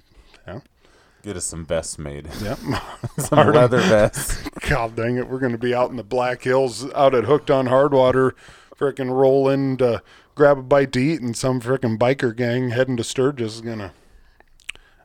Get 1.22 1.36
us 1.36 1.44
some 1.44 1.64
vests 1.64 1.98
made. 1.98 2.28
yep. 2.42 2.58
some 3.18 3.38
Hard 3.38 3.54
leather 3.54 3.78
vests. 3.80 4.42
God 4.68 4.96
dang 4.96 5.16
it, 5.16 5.28
we're 5.28 5.38
going 5.38 5.52
to 5.52 5.58
be 5.58 5.74
out 5.74 5.90
in 5.90 5.96
the 5.96 6.02
Black 6.02 6.42
Hills, 6.42 6.90
out 6.94 7.14
at 7.14 7.24
Hooked 7.24 7.50
on 7.50 7.66
Hardwater, 7.68 8.32
frickin' 8.76 9.10
roll 9.10 9.48
in 9.48 9.76
to 9.76 10.02
grab 10.34 10.58
a 10.58 10.62
bite 10.62 10.92
to 10.92 11.00
eat, 11.00 11.20
and 11.20 11.36
some 11.36 11.60
frickin' 11.60 11.96
biker 11.98 12.34
gang 12.34 12.70
heading 12.70 12.96
to 12.96 13.04
Sturgis 13.04 13.54
is 13.54 13.60
going 13.60 13.78
to, 13.78 13.92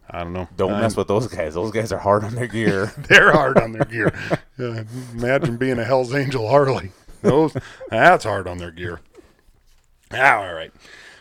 I 0.09 0.23
don't 0.23 0.33
know. 0.33 0.47
Don't 0.55 0.79
mess 0.79 0.95
with 0.97 1.07
those 1.07 1.27
guys. 1.27 1.53
Those 1.53 1.71
guys 1.71 1.91
are 1.91 1.99
hard 1.99 2.23
on 2.23 2.33
their 2.33 2.47
gear. 2.47 2.93
They're 2.97 3.31
hard 3.31 3.57
on 3.59 3.73
their 3.73 3.85
gear. 3.85 4.11
Yeah, 4.57 4.83
imagine 5.13 5.57
being 5.57 5.77
a 5.77 5.83
Hell's 5.83 6.15
Angel 6.15 6.47
Harley. 6.47 6.91
those 7.21 7.55
that's 7.89 8.23
hard 8.23 8.47
on 8.47 8.57
their 8.57 8.71
gear. 8.71 9.01
Ah, 10.11 10.37
all 10.47 10.53
right. 10.53 10.71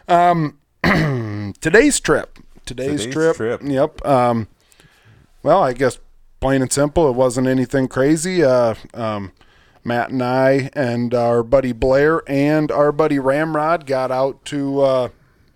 Um, 0.09 0.59
today's 1.61 1.99
trip. 2.01 2.39
Today's, 2.65 3.01
Today's 3.01 3.13
trip. 3.15 3.37
trip. 3.37 3.61
Yep. 3.65 4.07
Um, 4.07 4.49
well, 5.47 5.63
I 5.63 5.73
guess 5.73 5.99
plain 6.41 6.61
and 6.61 6.73
simple. 6.73 7.09
It 7.09 7.15
wasn't 7.15 7.47
anything 7.47 7.87
crazy. 7.87 8.43
Uh, 8.43 8.75
um, 8.95 9.31
Matt 9.85 10.11
and 10.11 10.23
I 10.23 10.71
and 10.73 11.15
our 11.15 11.45
buddy 11.45 11.71
Blair 11.73 12.23
and 12.27 12.73
our 12.73 12.91
buddy 12.91 13.21
Ramrod 13.21 13.87
got 13.87 14.11
out 14.11 14.45
to 14.47 14.81
uh, 14.81 15.09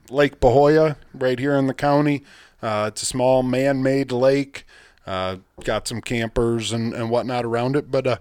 Lake 0.09 0.39
Pahoja 0.39 0.95
right 1.13 1.39
here 1.39 1.57
in 1.57 1.67
the 1.67 1.75
county. 1.75 2.23
Uh, 2.63 2.87
it's 2.93 3.03
a 3.03 3.07
small 3.07 3.43
man-made 3.43 4.13
lake. 4.13 4.65
Uh, 5.07 5.39
got 5.65 5.89
some 5.89 6.01
campers 6.01 6.71
and, 6.73 6.95
and 6.95 7.11
whatnot 7.11 7.45
around 7.45 7.75
it, 7.75 7.91
but 7.91 8.07
uh, 8.07 8.17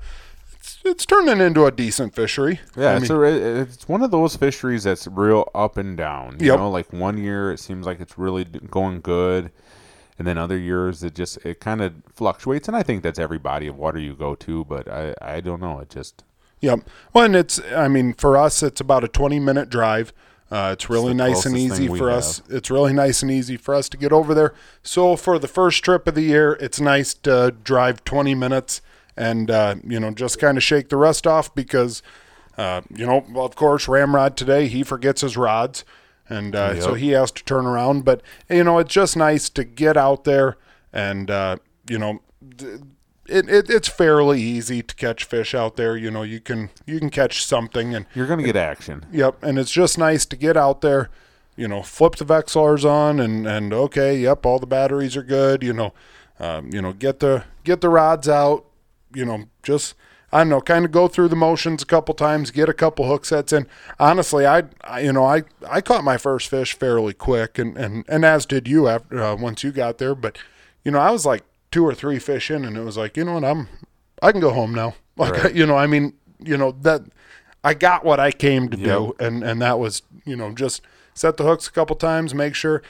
it's 0.54 0.80
it's 0.84 1.06
turning 1.06 1.40
into 1.40 1.66
a 1.66 1.72
decent 1.72 2.16
fishery. 2.16 2.60
Yeah, 2.76 2.92
I 2.94 2.98
it's 2.98 3.10
mean, 3.12 3.20
a, 3.20 3.62
it's 3.62 3.88
one 3.88 4.02
of 4.02 4.10
those 4.10 4.36
fisheries 4.36 4.86
that's 4.86 5.06
real 5.06 5.48
up 5.54 5.78
and 5.78 5.96
down. 5.96 6.38
You 6.40 6.48
Yep. 6.48 6.58
know, 6.60 6.70
like 6.72 6.92
one 6.92 7.18
year 7.20 7.52
it 7.52 7.60
seems 7.60 7.86
like 7.86 8.00
it's 8.00 8.18
really 8.18 8.46
going 8.46 9.02
good, 9.02 9.52
and 10.20 10.28
then 10.28 10.38
other 10.38 10.58
years 10.58 11.02
it 11.02 11.16
just 11.16 11.38
it 11.46 11.60
kind 11.60 11.82
of 11.82 11.94
fluctuates. 12.14 12.68
And 12.68 12.78
I 12.78 12.84
think 12.84 13.02
that's 13.02 13.18
every 13.18 13.40
body 13.40 13.66
of 13.66 13.78
water 13.78 13.98
you 13.98 14.14
go 14.14 14.36
to, 14.36 14.66
but 14.66 14.88
I 14.88 15.16
I 15.20 15.42
don't 15.42 15.62
know. 15.62 15.80
It 15.80 15.90
just 15.90 16.24
Yep. 16.62 16.90
Well, 17.14 17.26
and 17.26 17.36
it's, 17.36 17.62
I 17.72 17.88
mean, 17.88 18.14
for 18.14 18.38
us, 18.38 18.62
it's 18.62 18.82
about 18.82 19.04
a 19.04 19.08
20 19.08 19.40
minute 19.40 19.70
drive. 19.70 20.14
Uh, 20.52 20.72
it's 20.74 20.90
really 20.90 21.10
the 21.10 21.16
nice 21.16 21.46
and 21.46 21.56
easy 21.56 21.88
for 21.88 22.10
us. 22.10 22.42
It's 22.50 22.72
really 22.72 22.92
nice 22.92 23.22
and 23.22 23.30
easy 23.30 23.56
for 23.56 23.76
us 23.76 23.88
to 23.90 23.98
get 23.98 24.12
over 24.12 24.34
there. 24.34 24.54
So 24.82 25.16
for 25.16 25.38
the 25.38 25.48
first 25.48 25.84
trip 25.84 26.08
of 26.08 26.16
the 26.16 26.24
year, 26.24 26.58
it's 26.60 26.80
nice 26.82 27.14
to 27.14 27.56
drive 27.64 28.04
20 28.04 28.34
minutes 28.34 28.82
and, 29.16 29.52
uh, 29.52 29.76
you 29.84 30.00
know, 30.00 30.12
just 30.12 30.40
kind 30.40 30.58
of 30.58 30.64
shake 30.64 30.90
the 30.90 30.98
rust 30.98 31.28
off 31.28 31.54
because, 31.54 32.02
uh, 32.58 32.82
you 32.94 33.06
know, 33.06 33.26
well, 33.30 33.46
of 33.46 33.56
course, 33.56 33.88
Ramrod 33.88 34.36
today, 34.36 34.68
he 34.68 34.82
forgets 34.82 35.22
his 35.22 35.38
rods. 35.38 35.86
And 36.30 36.56
uh, 36.56 36.80
so 36.80 36.94
he 36.94 37.10
has 37.10 37.32
to 37.32 37.44
turn 37.44 37.66
around. 37.66 38.06
But, 38.06 38.22
you 38.50 38.64
know, 38.64 38.78
it's 38.78 38.94
just 38.94 39.18
nice 39.18 39.50
to 39.50 39.64
get 39.64 39.98
out 39.98 40.24
there 40.26 40.58
and, 40.94 41.30
uh, 41.30 41.58
you 41.90 41.98
know, 41.98 42.22
it, 43.30 43.50
it, 43.50 43.70
it's 43.70 43.88
fairly 43.88 44.42
easy 44.42 44.82
to 44.82 44.96
catch 44.96 45.24
fish 45.24 45.54
out 45.54 45.76
there. 45.76 45.96
You 45.96 46.12
know, 46.12 46.24
you 46.24 46.40
can 46.40 46.70
you 46.86 47.00
can 47.00 47.10
catch 47.10 47.46
something, 47.46 47.94
and 47.94 48.06
you're 48.16 48.28
gonna 48.28 48.44
get 48.44 48.56
action. 48.56 49.06
yep, 49.12 49.42
and 49.44 49.60
it's 49.60 49.72
just 49.72 49.98
nice 49.98 50.26
to 50.28 50.36
get 50.36 50.58
out 50.58 50.82
there. 50.82 51.10
You 51.56 51.68
know, 51.68 51.84
flip 51.84 52.16
the 52.16 52.26
Vexilars 52.26 52.86
on, 52.86 53.20
and 53.20 53.48
and 53.48 53.74
okay, 53.74 54.18
yep, 54.18 54.46
all 54.46 54.60
the 54.60 54.68
batteries 54.68 55.16
are 55.16 55.24
good. 55.24 55.64
You 55.64 55.74
know, 55.74 55.94
um, 56.40 56.70
you 56.74 56.82
know, 56.82 56.94
get 56.94 57.20
the 57.20 57.44
get 57.64 57.82
the 57.82 57.90
rods 57.90 58.28
out. 58.28 58.66
You 59.14 59.26
know, 59.26 59.46
just 59.64 59.96
I 60.32 60.40
don't 60.40 60.50
know, 60.50 60.62
kind 60.62 60.86
of 60.86 60.92
go 60.92 61.08
through 61.08 61.30
the 61.30 61.36
motions 61.36 61.82
a 61.82 61.86
couple 61.86 62.14
times, 62.14 62.52
get 62.52 62.70
a 62.70 62.74
couple 62.74 63.08
hook 63.08 63.26
sets 63.26 63.52
in. 63.52 63.68
Honestly, 64.00 64.46
I, 64.46 64.64
I 64.82 65.02
you 65.02 65.14
know 65.14 65.26
I 65.26 65.44
I 65.68 65.82
caught 65.82 66.04
my 66.04 66.18
first 66.18 66.48
fish 66.50 66.74
fairly 66.78 67.14
quick, 67.14 67.58
and 67.58 67.78
and 67.78 68.06
and 68.08 68.24
as 68.24 68.46
did 68.46 68.68
you 68.68 68.88
after 68.88 69.22
uh, 69.24 69.36
once 69.36 69.64
you 69.64 69.72
got 69.72 69.98
there. 69.98 70.16
But 70.16 70.38
you 70.84 70.92
know, 70.92 71.00
I 71.00 71.12
was 71.12 71.26
like 71.26 71.44
two 71.72 71.86
or 71.86 71.94
three 71.96 72.20
fish 72.20 72.52
in, 72.52 72.64
and 72.66 72.78
it 72.78 72.84
was 72.84 72.98
like, 72.98 73.18
you 73.18 73.26
know 73.26 73.34
what, 73.36 73.44
I'm 73.44 73.68
I 74.22 74.32
can 74.32 74.42
go 74.42 74.52
home 74.54 74.74
now. 74.74 74.96
Like 75.20 75.44
Right. 75.44 75.54
you 75.54 75.66
know, 75.66 75.76
I 75.76 75.86
mean, 75.86 76.14
you 76.40 76.56
know 76.56 76.72
that 76.84 77.02
I 77.62 77.74
got 77.74 78.06
what 78.06 78.22
I 78.22 78.32
came 78.32 78.70
to 78.70 78.78
do, 78.78 79.14
and 79.20 79.44
and 79.44 79.62
that 79.62 79.78
was 79.78 80.02
you 80.24 80.38
know 80.38 80.54
just 80.54 80.82
set 81.14 81.36
the 81.36 81.44
hooks 81.44 81.68
a 81.68 81.72
couple 81.72 81.96
times, 81.98 82.34
make 82.34 82.56
sure. 82.56 82.82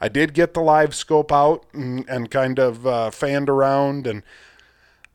I 0.00 0.08
did 0.08 0.34
get 0.34 0.54
the 0.54 0.60
live 0.60 0.94
scope 0.94 1.32
out 1.32 1.64
and, 1.72 2.06
and 2.08 2.30
kind 2.30 2.58
of 2.58 2.86
uh, 2.86 3.10
fanned 3.10 3.48
around, 3.48 4.06
and 4.06 4.22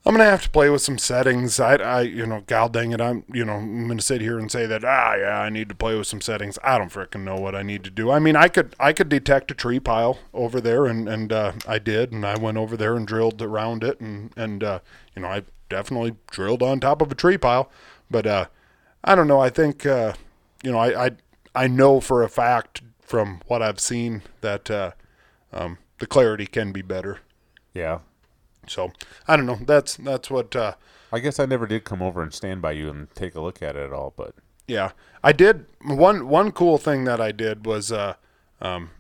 I'm 0.09 0.15
gonna 0.15 0.27
have 0.27 0.41
to 0.41 0.49
play 0.49 0.71
with 0.71 0.81
some 0.81 0.97
settings. 0.97 1.59
I, 1.59 1.75
I, 1.75 2.01
you 2.01 2.25
know, 2.25 2.41
god 2.47 2.73
dang 2.73 2.93
it, 2.93 2.99
I'm, 2.99 3.25
you 3.31 3.45
know, 3.45 3.57
I'm 3.57 3.87
gonna 3.87 4.01
sit 4.01 4.21
here 4.21 4.39
and 4.39 4.51
say 4.51 4.65
that, 4.65 4.83
ah, 4.83 5.13
yeah, 5.13 5.39
I 5.39 5.49
need 5.49 5.69
to 5.69 5.75
play 5.75 5.95
with 5.95 6.07
some 6.07 6.19
settings. 6.19 6.57
I 6.63 6.79
don't 6.79 6.91
frickin' 6.91 7.23
know 7.23 7.35
what 7.35 7.53
I 7.53 7.61
need 7.61 7.83
to 7.83 7.91
do. 7.91 8.09
I 8.09 8.17
mean, 8.17 8.35
I 8.35 8.47
could, 8.47 8.75
I 8.79 8.91
could 8.91 9.07
detect 9.07 9.51
a 9.51 9.53
tree 9.53 9.79
pile 9.79 10.17
over 10.33 10.59
there, 10.59 10.87
and 10.87 11.07
and 11.07 11.31
uh, 11.31 11.51
I 11.67 11.77
did, 11.77 12.11
and 12.11 12.25
I 12.25 12.39
went 12.39 12.57
over 12.57 12.75
there 12.75 12.95
and 12.95 13.05
drilled 13.05 13.39
around 13.39 13.83
it, 13.83 13.99
and 13.99 14.33
and 14.35 14.63
uh, 14.63 14.79
you 15.15 15.21
know, 15.21 15.27
I 15.27 15.43
definitely 15.69 16.15
drilled 16.31 16.63
on 16.63 16.79
top 16.79 17.03
of 17.03 17.11
a 17.11 17.15
tree 17.15 17.37
pile, 17.37 17.69
but 18.09 18.25
uh, 18.25 18.45
I 19.03 19.13
don't 19.13 19.27
know. 19.27 19.39
I 19.39 19.51
think, 19.51 19.85
uh, 19.85 20.13
you 20.63 20.71
know, 20.71 20.79
I, 20.79 21.05
I, 21.05 21.11
I 21.53 21.67
know 21.67 21.99
for 21.99 22.23
a 22.23 22.29
fact 22.29 22.81
from 22.99 23.41
what 23.45 23.61
I've 23.61 23.79
seen 23.79 24.23
that 24.41 24.71
uh, 24.71 24.91
um, 25.53 25.77
the 25.99 26.07
clarity 26.07 26.47
can 26.47 26.71
be 26.71 26.81
better. 26.81 27.19
Yeah, 27.75 27.99
So 28.69 28.91
I 29.27 29.35
don't 29.35 29.45
know. 29.45 29.59
That's 29.61 29.95
that's 29.97 30.29
what. 30.29 30.55
Uh, 30.55 30.73
I 31.11 31.19
guess 31.19 31.39
I 31.39 31.45
never 31.45 31.65
did 31.65 31.83
come 31.83 32.01
over 32.01 32.21
and 32.21 32.33
stand 32.33 32.61
by 32.61 32.73
you 32.73 32.89
and 32.89 33.13
take 33.15 33.35
a 33.35 33.41
look 33.41 33.63
at 33.63 33.75
it 33.75 33.83
at 33.83 33.93
all, 33.93 34.13
but 34.15 34.35
yeah, 34.69 34.91
I 35.23 35.31
did 35.31 35.65
one 35.83 36.27
one 36.27 36.51
cool 36.51 36.77
thing 36.77 37.03
that 37.05 37.19
I 37.19 37.31
did 37.31 37.65
was 37.65 37.91
uh, 37.91 38.13
um, 38.61 38.91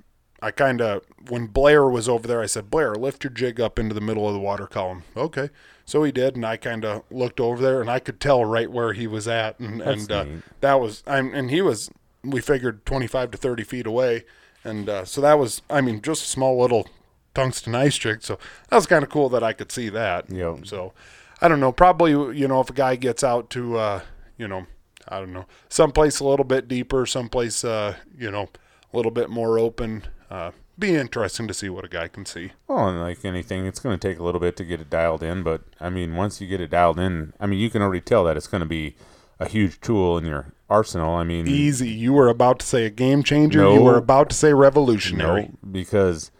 I 0.41 0.51
kind 0.51 0.81
of 0.81 1.03
when 1.27 1.47
Blair 1.47 1.87
was 1.87 2.09
over 2.09 2.27
there, 2.27 2.41
I 2.41 2.47
said, 2.47 2.69
Blair, 2.69 2.95
lift 2.95 3.23
your 3.23 3.31
jig 3.31 3.61
up 3.61 3.77
into 3.77 3.93
the 3.93 4.01
middle 4.01 4.27
of 4.27 4.33
the 4.33 4.39
water 4.39 4.65
column. 4.65 5.03
Okay, 5.15 5.49
so 5.85 6.03
he 6.03 6.11
did, 6.11 6.35
and 6.35 6.45
I 6.45 6.57
kind 6.57 6.83
of 6.83 7.03
looked 7.11 7.39
over 7.39 7.61
there, 7.61 7.81
and 7.81 7.89
I 7.89 7.99
could 7.99 8.19
tell 8.19 8.43
right 8.43 8.69
where 8.71 8.93
he 8.93 9.05
was 9.05 9.27
at, 9.27 9.59
and 9.59 9.81
That's 9.81 10.03
and 10.03 10.11
uh, 10.11 10.25
that 10.61 10.79
was 10.79 11.03
I'm 11.05 11.33
and 11.33 11.51
he 11.51 11.61
was 11.61 11.91
we 12.23 12.41
figured 12.41 12.85
twenty 12.85 13.07
five 13.07 13.29
to 13.31 13.37
thirty 13.37 13.63
feet 13.63 13.85
away, 13.85 14.25
and 14.63 14.89
uh, 14.89 15.05
so 15.05 15.21
that 15.21 15.37
was 15.37 15.61
I 15.69 15.81
mean 15.81 16.01
just 16.01 16.23
a 16.23 16.27
small 16.27 16.59
little 16.59 16.87
tungsten 17.33 17.75
ice 17.75 17.95
trick. 17.95 18.21
so 18.21 18.37
that 18.69 18.75
was 18.75 18.85
kind 18.85 19.03
of 19.03 19.09
cool 19.09 19.29
that 19.29 19.43
I 19.43 19.53
could 19.53 19.71
see 19.71 19.89
that. 19.89 20.25
Yeah. 20.29 20.55
So 20.63 20.93
I 21.41 21.47
don't 21.47 21.59
know. 21.59 21.71
Probably 21.71 22.11
you 22.11 22.47
know 22.47 22.61
if 22.61 22.69
a 22.69 22.73
guy 22.73 22.95
gets 22.95 23.23
out 23.23 23.49
to 23.51 23.77
uh, 23.77 24.01
you 24.37 24.47
know 24.47 24.65
I 25.07 25.19
don't 25.19 25.33
know 25.33 25.45
someplace 25.69 26.19
a 26.19 26.25
little 26.25 26.45
bit 26.45 26.67
deeper, 26.67 27.05
someplace 27.05 27.63
uh, 27.63 27.95
you 28.17 28.31
know 28.31 28.49
a 28.91 28.97
little 28.97 29.11
bit 29.11 29.29
more 29.29 29.59
open. 29.59 30.03
Uh, 30.29 30.51
be 30.77 30.95
interesting 30.95 31.45
to 31.47 31.53
see 31.53 31.67
what 31.67 31.83
a 31.83 31.89
guy 31.89 32.07
can 32.07 32.25
see. 32.25 32.51
Well, 32.67 32.87
and 32.87 33.01
like 33.01 33.25
anything, 33.25 33.65
it's 33.65 33.79
going 33.81 33.99
to 33.99 34.07
take 34.07 34.17
a 34.17 34.23
little 34.23 34.39
bit 34.39 34.55
to 34.57 34.63
get 34.63 34.79
it 34.79 34.89
dialed 34.89 35.21
in, 35.21 35.43
but 35.43 35.63
I 35.79 35.89
mean, 35.89 36.15
once 36.15 36.39
you 36.39 36.47
get 36.47 36.61
it 36.61 36.69
dialed 36.69 36.97
in, 36.99 37.33
I 37.39 37.47
mean, 37.47 37.59
you 37.59 37.69
can 37.69 37.81
already 37.81 37.99
tell 37.99 38.23
that 38.23 38.37
it's 38.37 38.47
going 38.47 38.61
to 38.61 38.67
be 38.67 38.95
a 39.39 39.47
huge 39.47 39.81
tool 39.81 40.17
in 40.17 40.25
your 40.25 40.53
arsenal. 40.69 41.15
I 41.15 41.23
mean, 41.23 41.47
Easy. 41.47 41.89
You 41.89 42.13
were 42.13 42.29
about 42.29 42.59
to 42.59 42.65
say 42.65 42.85
a 42.85 42.89
game 42.89 43.23
changer. 43.23 43.59
No. 43.59 43.73
You 43.73 43.81
were 43.81 43.97
about 43.97 44.29
to 44.29 44.35
say 44.35 44.53
revolutionary. 44.53 45.43
no, 45.43 45.71
because 45.71 46.31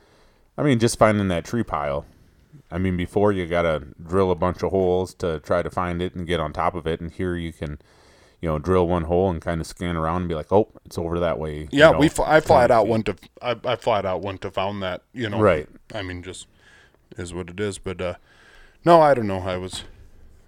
I 0.60 0.64
mean, 0.64 0.78
just 0.78 1.00
finding 1.00 1.30
that 1.30 1.46
tree 1.46 1.64
pile. 1.64 2.06
I 2.70 2.78
mean, 2.80 2.98
before 2.98 3.32
you 3.32 3.46
got 3.48 3.62
to 3.62 3.84
drill 4.06 4.30
a 4.30 4.36
bunch 4.36 4.62
of 4.62 4.72
holes 4.72 5.14
to 5.16 5.40
try 5.40 5.64
to 5.64 5.70
find 5.70 6.02
it 6.02 6.14
and 6.16 6.28
get 6.28 6.42
on 6.42 6.52
top 6.52 6.76
of 6.76 6.86
it, 6.86 7.00
and 7.00 7.10
here 7.10 7.38
you 7.38 7.54
can, 7.54 7.80
you 8.42 8.50
know, 8.50 8.60
drill 8.60 8.86
one 8.86 9.06
hole 9.06 9.30
and 9.30 9.42
kind 9.42 9.62
of 9.62 9.68
scan 9.68 9.96
around 9.96 10.24
and 10.24 10.28
be 10.30 10.36
like, 10.36 10.52
oh, 10.52 10.68
it's 10.84 10.98
over 10.98 11.18
that 11.18 11.40
way. 11.40 11.60
you 11.62 11.68
Yeah, 11.72 11.92
know, 11.92 12.00
we. 12.00 12.10
Fl- 12.10 12.24
I 12.24 12.42
20 12.42 12.46
flat 12.46 12.72
out 12.72 12.88
went 12.90 13.06
to. 13.06 13.16
I, 13.42 13.56
I 13.64 13.76
flat 13.78 14.06
out 14.06 14.22
went 14.22 14.42
to 14.42 14.52
found 14.52 14.84
that. 14.84 15.02
You 15.14 15.30
know. 15.30 15.40
Right. 15.40 15.70
I 15.96 16.02
mean, 16.02 16.22
just 16.24 16.48
is 17.18 17.34
what 17.34 17.50
it 17.50 17.60
is. 17.62 17.78
But 17.78 18.02
uh, 18.02 18.16
no, 18.84 19.00
I 19.00 19.14
don't 19.14 19.28
know. 19.28 19.40
I 19.40 19.56
was. 19.56 19.84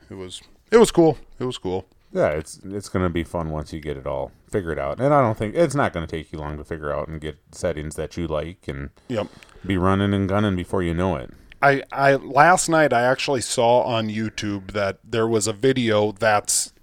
It 0.10 0.16
was. 0.16 0.42
It 0.72 0.78
was 0.78 0.92
cool. 0.92 1.18
It 1.40 1.46
was 1.46 1.58
cool. 1.58 1.86
Yeah, 2.12 2.32
it's 2.32 2.60
it's 2.66 2.90
gonna 2.90 3.10
be 3.10 3.24
fun 3.24 3.50
once 3.50 3.72
you 3.72 3.80
get 3.80 3.96
it 3.96 4.06
all 4.06 4.34
figured 4.52 4.78
out, 4.78 5.00
and 5.00 5.14
I 5.14 5.22
don't 5.22 5.38
think 5.38 5.56
it's 5.56 5.76
not 5.76 5.94
gonna 5.94 6.08
take 6.08 6.32
you 6.32 6.40
long 6.40 6.58
to 6.58 6.64
figure 6.64 6.92
out 6.94 7.08
and 7.08 7.20
get 7.22 7.38
settings 7.52 7.96
that 7.96 8.18
you 8.18 8.28
like 8.28 8.68
and 8.68 8.90
Yep. 9.08 9.28
be 9.66 9.78
running 9.78 10.14
and 10.14 10.28
gunning 10.28 10.56
before 10.56 10.84
you 10.84 10.94
know 10.94 11.16
it. 11.16 11.32
I, 11.62 11.84
I 11.92 12.16
last 12.16 12.70
night 12.70 12.92
I 12.92 13.04
actually 13.04 13.42
saw 13.42 13.82
on 13.84 14.10
YouTube 14.10 14.72
that 14.72 14.98
there 15.04 15.28
was 15.28 15.48
a 15.48 15.54
video 15.54 16.12
that's 16.12 16.74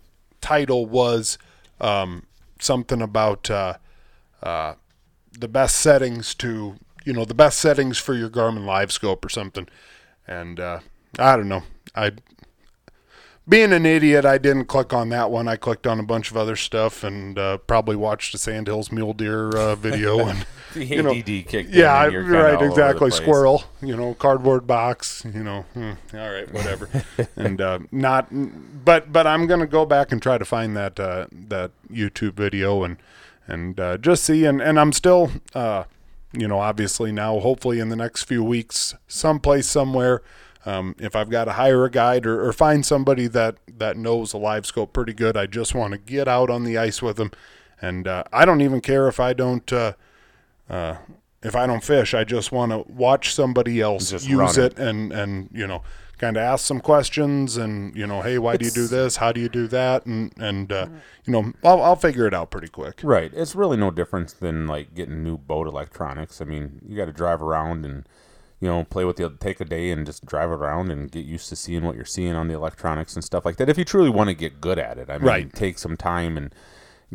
title 0.41 0.87
was 0.87 1.37
um, 1.81 2.25
something 2.61 3.03
about 3.03 3.51
uh, 3.51 3.75
uh, 4.43 4.75
the 5.37 5.49
best 5.49 5.77
settings 5.77 6.35
to 6.37 6.77
you 7.05 7.13
know 7.13 7.25
the 7.25 7.35
best 7.35 7.59
settings 7.59 7.99
for 7.99 8.15
your 8.15 8.31
Garmin 8.31 8.65
Live 8.65 8.93
Scope 8.93 9.25
or 9.25 9.29
something, 9.29 9.69
and 10.27 10.61
uh, 10.61 10.81
I 11.19 11.37
don't 11.37 11.49
know 11.49 11.63
I. 11.95 12.13
Being 13.49 13.73
an 13.73 13.87
idiot, 13.87 14.25
I 14.25 14.37
didn't 14.37 14.67
click 14.67 14.93
on 14.93 15.09
that 15.09 15.31
one. 15.31 15.49
I 15.49 15.57
clicked 15.57 15.87
on 15.87 15.99
a 15.99 16.03
bunch 16.03 16.31
of 16.31 16.37
other 16.37 16.55
stuff 16.55 17.03
and 17.03 17.39
uh, 17.39 17.59
probably 17.59 17.97
watched 17.97 18.33
the 18.33 18.39
Sandhills 18.39 18.93
Mule 18.93 19.15
Deer 19.15 19.57
uh, 19.57 19.75
video 19.75 20.19
and 20.29 20.47
The 20.75 20.85
You 20.85 21.03
know, 21.03 21.11
ADD 21.15 21.47
kicked 21.47 21.71
yeah, 21.71 22.05
right, 22.05 22.15
all 22.15 22.17
over 22.17 22.59
the 22.59 22.65
exactly. 22.65 23.11
Squirrel, 23.11 23.65
you 23.81 23.97
know, 23.97 24.15
cardboard 24.15 24.67
box, 24.67 25.25
you 25.25 25.43
know. 25.43 25.63
hmm, 25.75 25.93
all 26.15 26.31
right, 26.31 26.53
whatever. 26.53 26.91
and 27.37 27.61
uh, 27.61 27.79
not, 27.91 28.29
but 28.85 29.13
but 29.13 29.27
I'm 29.27 29.47
gonna 29.47 29.67
go 29.67 29.87
back 29.87 30.13
and 30.13 30.21
try 30.21 30.37
to 30.39 30.45
find 30.45 30.77
that 30.77 31.01
uh, 31.01 31.27
that 31.33 31.71
YouTube 31.91 32.35
video 32.35 32.85
and 32.85 32.99
and 33.47 33.81
uh, 33.81 33.97
just 33.99 34.25
see. 34.25 34.45
And 34.45 34.61
and 34.61 34.79
I'm 34.79 34.93
still, 34.93 35.31
uh, 35.55 35.85
you 36.33 36.47
know, 36.49 36.59
obviously 36.59 37.13
now, 37.13 37.39
hopefully 37.41 37.81
in 37.81 37.89
the 37.89 37.97
next 37.97 38.25
few 38.25 38.45
weeks, 38.45 38.95
someplace 39.07 39.67
somewhere. 39.67 40.23
Um, 40.69 40.95
if 40.99 41.17
I've 41.17 41.31
got 41.31 41.45
to 41.45 41.53
hire 41.53 41.85
a 41.85 41.91
guide 41.91 42.27
or, 42.27 42.47
or 42.47 42.53
find 42.53 42.85
somebody 42.85 43.27
that, 43.29 43.57
that 43.79 43.97
knows 43.97 44.35
a 44.35 44.37
live 44.37 44.67
scope 44.67 44.93
pretty 44.93 45.15
good, 45.15 45.37
I 45.37 45.47
just 45.47 45.75
want 45.75 45.93
to 45.93 45.99
get 45.99 46.29
out 46.29 46.51
on 46.51 46.65
the 46.65 46.77
ice 46.77 47.01
with 47.01 47.17
them. 47.17 47.31
And 47.81 48.07
uh, 48.07 48.25
I 48.33 48.45
don't 48.45 48.61
even 48.61 48.81
care 48.81 49.09
if 49.09 49.19
I 49.19 49.33
don't 49.33 49.73
uh, 49.73 49.93
uh, 50.69 50.97
if 51.43 51.55
I 51.55 51.67
don't 51.67 51.83
fish, 51.83 52.13
I 52.15 52.25
just 52.25 52.53
want 52.53 52.73
to 52.73 52.79
watch 52.93 53.33
somebody 53.33 53.81
else 53.81 54.11
Just 54.11 54.29
use 54.29 54.59
run 54.59 54.67
it 54.67 54.79
and 54.79 55.13
and 55.13 55.49
you 55.53 55.67
know 55.67 55.83
kind 56.19 56.37
of 56.37 56.43
ask 56.43 56.67
some 56.67 56.81
questions 56.81 57.57
and 57.57 57.97
you 57.97 58.07
know, 58.07 58.21
hey, 58.23 58.39
why 58.39 58.57
do 58.57 58.65
you 58.65 58.73
do 58.73 58.89
this? 58.89 59.17
How 59.17 59.31
do 59.31 59.41
you 59.41 59.49
do 59.49 59.69
that? 59.69 60.05
And 60.05 60.33
and 60.37 60.73
uh, 60.73 60.89
you 61.25 61.33
know, 61.33 61.53
I'll 61.63 61.81
I'll 61.81 61.97
figure 61.97 62.27
it 62.27 62.35
out 62.35 62.51
pretty 62.51 62.69
quick. 62.69 63.01
Right. 63.03 63.31
It's 63.33 63.55
really 63.55 63.77
no 63.77 63.91
difference 63.91 64.33
than 64.33 64.67
like 64.67 64.95
getting 64.95 65.23
new 65.23 65.39
boat 65.39 65.67
electronics. 65.67 66.41
I 66.41 66.45
mean, 66.45 66.81
you 66.87 66.97
got 66.97 67.07
to 67.07 67.13
drive 67.13 67.41
around 67.41 67.87
and 67.87 68.07
you 68.61 68.69
know 68.69 68.85
play 68.85 69.05
with 69.05 69.17
the 69.17 69.31
take 69.41 69.61
a 69.61 69.65
day 69.65 69.91
and 69.91 70.05
just 70.07 70.25
drive 70.27 70.51
around 70.51 70.91
and 70.91 71.11
get 71.11 71.25
used 71.25 71.49
to 71.51 71.57
seeing 71.57 71.85
what 71.85 71.95
you're 71.97 72.05
seeing 72.05 72.35
on 72.35 72.49
the 72.49 72.55
electronics 72.55 73.15
and 73.15 73.25
stuff 73.25 73.45
like 73.45 73.57
that. 73.57 73.69
If 73.69 73.79
you 73.79 73.85
truly 73.85 74.11
want 74.11 74.29
to 74.29 74.35
get 74.35 74.61
good 74.61 74.79
at 74.79 74.99
it, 74.99 75.09
I 75.11 75.19
mean, 75.19 75.27
Right. 75.27 75.53
take 75.53 75.79
some 75.79 75.97
time 75.97 76.37
and 76.37 76.55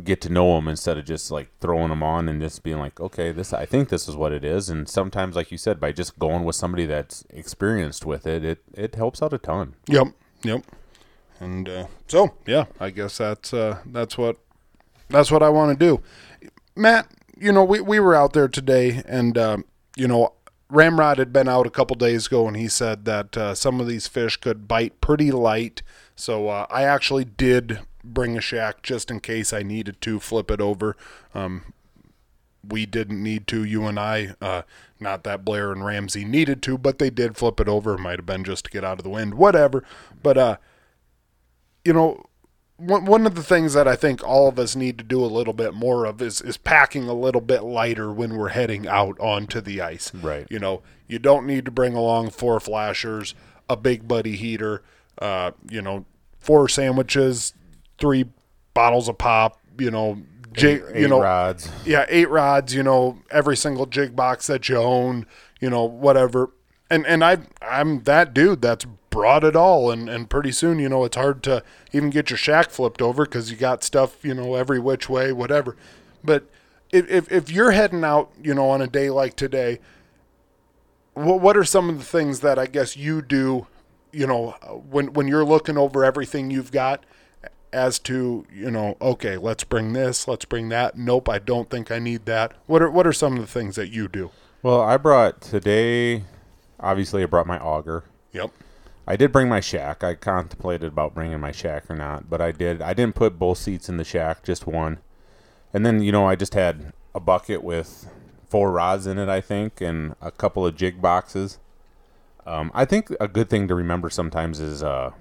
get 0.04 0.20
to 0.22 0.30
know 0.30 0.56
them 0.56 0.68
instead 0.68 0.98
of 0.98 1.06
just 1.06 1.30
like 1.30 1.50
throwing 1.62 1.90
them 1.90 2.02
on 2.02 2.28
and 2.28 2.42
just 2.42 2.64
being 2.64 2.80
like, 2.80 3.00
okay, 3.00 3.32
this 3.32 3.54
I 3.54 3.66
think 3.66 3.90
this 3.90 4.08
is 4.08 4.16
what 4.16 4.32
it 4.32 4.44
is. 4.44 4.70
And 4.70 4.88
sometimes, 4.90 5.36
like 5.36 5.52
you 5.52 5.58
said, 5.58 5.80
by 5.80 5.92
just 5.92 6.18
going 6.18 6.44
with 6.46 6.56
somebody 6.56 6.86
that's 6.86 7.26
experienced 7.30 8.06
with 8.06 8.26
it, 8.26 8.44
it 8.44 8.64
it 8.74 8.96
helps 8.96 9.22
out 9.22 9.34
a 9.34 9.38
ton. 9.38 9.76
Yep, 9.88 10.08
yep. 10.44 10.64
And 11.40 11.68
uh, 11.68 11.88
so, 12.08 12.36
yeah, 12.48 12.66
I 12.80 12.90
guess 12.90 13.18
that's 13.18 13.54
uh, 13.54 13.80
that's 13.86 14.18
what 14.18 14.38
that's 15.10 15.30
what 15.30 15.44
I 15.44 15.50
want 15.50 15.78
to 15.78 15.86
do. 15.86 16.02
Matt, 16.76 17.08
you 17.38 17.52
know, 17.52 17.64
we 17.64 17.82
we 17.82 18.00
were 18.00 18.16
out 18.16 18.34
there 18.34 18.48
today, 18.48 19.04
and 19.06 19.38
um, 19.38 19.66
you 19.96 20.08
know, 20.08 20.34
Ramrod 20.74 21.20
had 21.20 21.32
been 21.32 21.48
out 21.48 21.68
a 21.68 21.72
couple 21.72 21.96
days 21.96 22.26
ago, 22.26 22.48
and 22.48 22.58
he 22.58 22.68
said 22.68 23.06
that 23.06 23.38
uh, 23.38 23.54
some 23.54 23.80
of 23.80 23.88
these 23.88 24.08
fish 24.08 24.38
could 24.38 24.68
bite 24.68 25.00
pretty 25.02 25.30
light. 25.32 25.84
So 26.16 26.50
uh, 26.50 26.66
I 26.70 26.84
actually 26.84 27.26
did 27.26 27.82
bring 28.04 28.36
a 28.36 28.42
shack 28.42 28.82
just 28.82 29.12
in 29.12 29.20
case 29.20 29.54
I 29.54 29.62
needed 29.62 30.02
to 30.02 30.20
flip 30.20 30.50
it 30.50 30.60
over. 30.60 30.98
Um, 31.36 31.74
we 32.68 32.88
didn't 32.88 33.22
need 33.22 33.46
to, 33.48 33.64
you 33.64 33.86
and 33.86 34.00
I. 34.00 34.36
Uh, 34.42 34.64
not 35.00 35.24
that 35.26 35.46
Blair 35.46 35.72
and 35.72 35.86
Ramsey 35.86 36.26
needed 36.26 36.64
to, 36.64 36.80
but 36.80 36.98
they 36.98 37.12
did 37.12 37.38
flip 37.38 37.60
it 37.60 37.70
over. 37.70 37.96
Might 37.96 38.18
have 38.18 38.26
been 38.26 38.44
just 38.44 38.66
to 38.66 38.72
get 38.72 38.84
out 38.84 38.98
of 38.98 39.04
the 39.04 39.10
wind, 39.12 39.36
whatever. 39.36 39.84
But 40.24 40.38
uh, 40.40 40.58
you 41.86 41.94
know, 41.94 42.26
one 42.78 43.06
one 43.06 43.26
of 43.28 43.36
the 43.36 43.44
things 43.44 43.74
that 43.74 43.88
I 43.88 43.96
think 43.96 44.24
all 44.24 44.48
of 44.48 44.58
us 44.58 44.76
need 44.76 44.98
to 44.98 45.04
do 45.04 45.24
a 45.24 45.28
little 45.28 45.54
bit 45.54 45.74
more 45.74 46.06
of 46.06 46.22
is 46.22 46.42
is 46.42 46.58
packing 46.58 47.08
a 47.08 47.14
little 47.14 47.42
bit 47.42 47.64
lighter 47.64 48.12
when 48.12 48.36
we're 48.36 48.50
heading 48.50 48.88
out 48.88 49.20
onto 49.20 49.62
the 49.62 49.82
ice. 49.82 50.14
Right. 50.14 50.48
You 50.50 50.60
know, 50.60 50.82
you 51.08 51.20
don't 51.20 51.46
need 51.46 51.66
to 51.66 51.72
bring 51.72 51.94
along 51.96 52.32
four 52.32 52.60
flashers, 52.60 53.36
a 53.70 53.76
big 53.78 54.08
buddy 54.08 54.36
heater, 54.36 54.84
uh, 55.20 55.52
you 55.70 55.82
know, 55.82 56.06
four 56.40 56.68
sandwiches, 56.68 57.54
three 58.00 58.26
bottles 58.74 59.08
of 59.08 59.18
pop, 59.18 59.60
you 59.78 59.92
know, 59.92 60.18
jig, 60.52 60.84
Eight 60.94 61.02
you 61.02 61.08
know, 61.08 61.22
rods. 61.22 61.70
yeah, 61.86 62.06
eight 62.10 62.30
rods, 62.30 62.74
you 62.74 62.84
know, 62.84 63.20
every 63.32 63.56
single 63.56 63.86
jig 63.86 64.16
box 64.16 64.48
that 64.48 64.68
you 64.68 64.78
own, 64.78 65.26
you 65.60 65.70
know, 65.70 65.84
whatever. 65.84 66.52
And 66.90 67.06
and 67.06 67.24
I 67.24 67.38
I'm 67.62 68.04
that 68.04 68.34
dude 68.34 68.62
that's 68.62 68.86
brought 69.14 69.44
it 69.44 69.56
all 69.56 69.92
and 69.92 70.10
and 70.10 70.30
pretty 70.30 70.52
soon, 70.52 70.80
you 70.80 70.90
know, 70.90 71.04
it's 71.06 71.16
hard 71.16 71.44
to 71.44 71.64
even 71.92 72.10
get 72.10 72.30
your 72.30 72.38
shack 72.38 72.70
flipped 72.72 73.02
over 73.02 73.26
cuz 73.26 73.52
you 73.52 73.56
got 73.58 73.84
stuff, 73.84 74.24
you 74.26 74.34
know, 74.34 74.56
every 74.56 74.80
which 74.80 75.08
way, 75.10 75.32
whatever. 75.32 75.76
But 76.24 76.44
if 76.92 77.10
if 77.10 77.32
if 77.32 77.52
you're 77.52 77.72
heading 77.72 78.04
out, 78.04 78.32
you 78.42 78.54
know, 78.54 78.70
on 78.70 78.82
a 78.82 78.88
day 78.88 79.10
like 79.10 79.36
today, 79.36 79.80
what 81.14 81.40
what 81.42 81.56
are 81.56 81.64
some 81.64 81.90
of 81.90 81.98
the 82.00 82.04
things 82.06 82.40
that 82.40 82.58
I 82.58 82.66
guess 82.66 82.98
you 82.98 83.22
do, 83.22 83.68
you 84.12 84.28
know, 84.28 84.52
when 84.90 85.14
when 85.14 85.28
you're 85.28 85.46
looking 85.46 85.78
over 85.78 86.04
everything 86.04 86.50
you've 86.52 86.72
got 86.72 87.06
as 87.72 87.98
to 87.98 88.46
you 88.54 88.70
know 88.70 88.96
okay 89.02 89.36
let's 89.36 89.64
bring 89.64 89.94
this 89.94 90.28
let's 90.28 90.46
bring 90.46 90.70
that 90.70 90.96
nope 90.96 91.28
i 91.28 91.40
don't 91.40 91.72
think 91.72 91.90
i 91.90 91.98
need 91.98 92.24
that 92.28 92.54
what 92.68 92.84
are 92.84 92.90
what 92.92 93.08
are 93.08 93.12
some 93.12 93.34
of 93.34 93.40
the 93.42 93.48
things 93.48 93.76
that 93.76 93.90
you 93.90 94.08
do 94.08 94.30
Well, 94.62 94.80
I 94.80 94.96
brought 94.98 95.42
today. 95.42 96.24
Obviously, 96.80 97.24
I 97.24 97.26
brought 97.26 97.48
my 97.48 97.58
auger. 97.58 98.04
yep 98.32 98.52
I 99.06 99.16
did 99.16 99.32
bring 99.32 99.50
my 99.50 99.60
shack. 99.60 100.04
I 100.04 100.16
contemplated 100.16 100.88
about 100.88 101.14
bringing 101.14 101.40
my 101.40 101.52
shack 101.52 101.90
or 101.90 101.96
not, 101.96 102.30
but 102.30 102.42
I 102.42 102.52
did. 102.52 102.82
I 102.82 102.94
didn't 102.94 103.16
put 103.16 103.38
both 103.38 103.58
seats 103.58 103.90
in 103.90 103.98
the 103.98 104.04
shack, 104.04 104.44
just 104.44 104.66
one. 104.66 105.00
And 105.74 105.86
then 105.86 106.02
you 106.02 106.12
know, 106.12 106.28
I 106.28 106.36
just 106.36 106.54
had 106.54 106.94
a 107.14 107.20
bucket 107.20 107.64
with 107.64 108.08
four 108.48 108.72
rods 108.72 109.08
in 109.08 109.18
it, 109.18 109.30
I 109.30 109.42
think, 109.42 109.82
and 109.82 110.16
a 110.22 110.32
couple 110.32 110.66
of 110.66 110.76
jig 110.76 111.02
boxes. 111.02 111.60
Um, 112.46 112.72
I 112.74 112.86
think 112.86 113.10
a 113.20 113.28
good 113.28 113.50
thing 113.50 113.68
to 113.68 113.76
remember 113.76 114.10
sometimes 114.10 114.60
is 114.60 114.84
uh, 114.84 115.12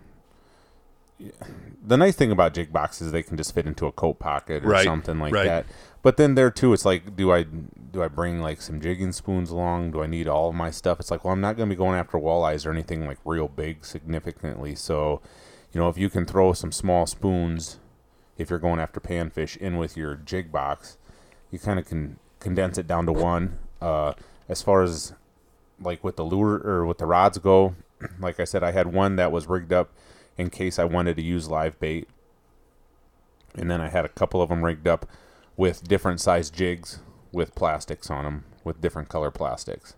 the 1.84 1.96
nice 1.96 2.14
thing 2.16 2.30
about 2.30 2.54
jig 2.54 2.72
boxes 2.72 3.10
they 3.12 3.22
can 3.22 3.36
just 3.36 3.54
fit 3.54 3.66
into 3.66 3.86
a 3.86 3.92
coat 3.92 4.18
pocket 4.18 4.64
or 4.64 4.68
Right, 4.68 4.84
something 4.84 5.18
like 5.18 5.34
right. 5.34 5.44
that. 5.46 5.66
But 6.02 6.16
then 6.16 6.34
there 6.34 6.50
too, 6.50 6.72
it's 6.72 6.84
like, 6.84 7.16
do 7.16 7.32
I 7.32 7.42
do 7.44 8.02
I 8.02 8.08
bring 8.08 8.40
like 8.40 8.60
some 8.62 8.80
jigging 8.80 9.12
spoons 9.12 9.50
along? 9.50 9.92
Do 9.92 10.02
I 10.02 10.06
need 10.06 10.26
all 10.28 10.48
of 10.48 10.54
my 10.54 10.70
stuff? 10.70 10.98
It's 11.00 11.10
like, 11.10 11.24
well, 11.24 11.32
I'm 11.32 11.40
not 11.40 11.56
going 11.56 11.68
to 11.68 11.74
be 11.74 11.78
going 11.78 11.98
after 11.98 12.18
walleyes 12.18 12.66
or 12.66 12.70
anything 12.72 13.06
like 13.06 13.18
real 13.24 13.48
big 13.48 13.84
significantly. 13.84 14.74
So, 14.74 15.20
you 15.72 15.80
know, 15.80 15.88
if 15.88 15.98
you 15.98 16.08
can 16.08 16.24
throw 16.24 16.52
some 16.54 16.72
small 16.72 17.06
spoons, 17.06 17.78
if 18.38 18.50
you're 18.50 18.58
going 18.58 18.80
after 18.80 18.98
panfish 19.00 19.56
in 19.56 19.76
with 19.76 19.96
your 19.96 20.16
jig 20.16 20.50
box, 20.50 20.96
you 21.50 21.58
kind 21.58 21.78
of 21.78 21.86
can 21.86 22.18
condense 22.40 22.78
it 22.78 22.86
down 22.86 23.06
to 23.06 23.12
one. 23.12 23.58
Uh, 23.80 24.14
as 24.48 24.62
far 24.62 24.82
as 24.82 25.14
like 25.80 26.02
with 26.02 26.16
the 26.16 26.24
lure 26.24 26.56
or 26.64 26.84
with 26.86 26.98
the 26.98 27.06
rods 27.06 27.38
go, 27.38 27.74
like 28.18 28.40
I 28.40 28.44
said, 28.44 28.62
I 28.64 28.72
had 28.72 28.92
one 28.92 29.16
that 29.16 29.30
was 29.30 29.46
rigged 29.46 29.72
up 29.72 29.90
in 30.38 30.50
case 30.50 30.78
I 30.78 30.84
wanted 30.84 31.16
to 31.16 31.22
use 31.22 31.48
live 31.48 31.78
bait, 31.78 32.08
and 33.54 33.70
then 33.70 33.80
I 33.80 33.88
had 33.88 34.04
a 34.04 34.08
couple 34.08 34.40
of 34.40 34.48
them 34.48 34.64
rigged 34.64 34.88
up 34.88 35.06
with 35.56 35.86
different 35.86 36.20
size 36.20 36.50
jigs 36.50 37.00
with 37.32 37.54
plastics 37.54 38.10
on 38.10 38.24
them 38.24 38.44
with 38.64 38.80
different 38.80 39.08
color 39.08 39.30
plastics. 39.30 39.94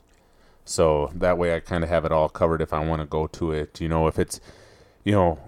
So 0.65 1.11
that 1.15 1.39
way 1.39 1.55
I 1.55 1.61
kind 1.61 1.85
of 1.85 1.91
have 1.91 2.05
it 2.05 2.13
all 2.13 2.29
covered 2.29 2.63
if 2.63 2.73
I 2.73 2.85
want 2.85 3.01
to 3.01 3.07
go 3.07 3.27
to 3.27 3.53
it. 3.53 3.81
You 3.81 3.89
know, 3.89 4.07
if 4.07 4.19
it's, 4.19 4.41
you 5.05 5.13
know, 5.13 5.39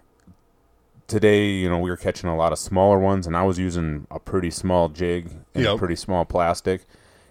today, 1.07 1.49
you 1.49 1.69
know, 1.69 1.79
we 1.79 1.91
were 1.91 1.97
catching 1.97 2.29
a 2.29 2.37
lot 2.37 2.53
of 2.53 2.59
smaller 2.59 2.99
ones 2.99 3.27
and 3.27 3.37
I 3.37 3.43
was 3.43 3.59
using 3.59 4.07
a 4.11 4.19
pretty 4.19 4.51
small 4.51 4.89
jig 4.89 5.31
and 5.55 5.67
a 5.67 5.79
pretty 5.79 5.97
small 5.97 6.25
plastic. 6.25 6.83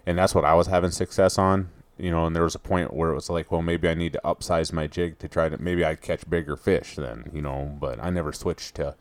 And 0.04 0.18
that's 0.18 0.34
what 0.34 0.44
I 0.44 0.54
was 0.54 0.66
having 0.66 0.90
success 0.90 1.38
on. 1.38 1.68
You 1.98 2.10
know, 2.10 2.26
and 2.26 2.36
there 2.36 2.42
was 2.42 2.54
a 2.54 2.58
point 2.58 2.92
where 2.92 3.10
it 3.10 3.14
was 3.14 3.30
like, 3.30 3.50
well, 3.50 3.62
maybe 3.62 3.88
I 3.88 3.94
need 3.94 4.12
to 4.12 4.20
upsize 4.24 4.72
my 4.72 4.86
jig 4.86 5.18
to 5.20 5.28
try 5.28 5.48
to, 5.48 5.56
maybe 5.56 5.82
I'd 5.82 6.02
catch 6.02 6.28
bigger 6.28 6.54
fish 6.56 6.96
then, 6.96 7.30
you 7.32 7.40
know, 7.40 7.74
but 7.80 7.98
I 8.02 8.10
never 8.10 8.32
switched 8.34 8.74
to 8.74 8.94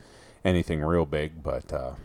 anything 0.45 0.81
real 0.81 1.05
big. 1.05 1.43
But 1.43 1.73
uh, 1.73 1.95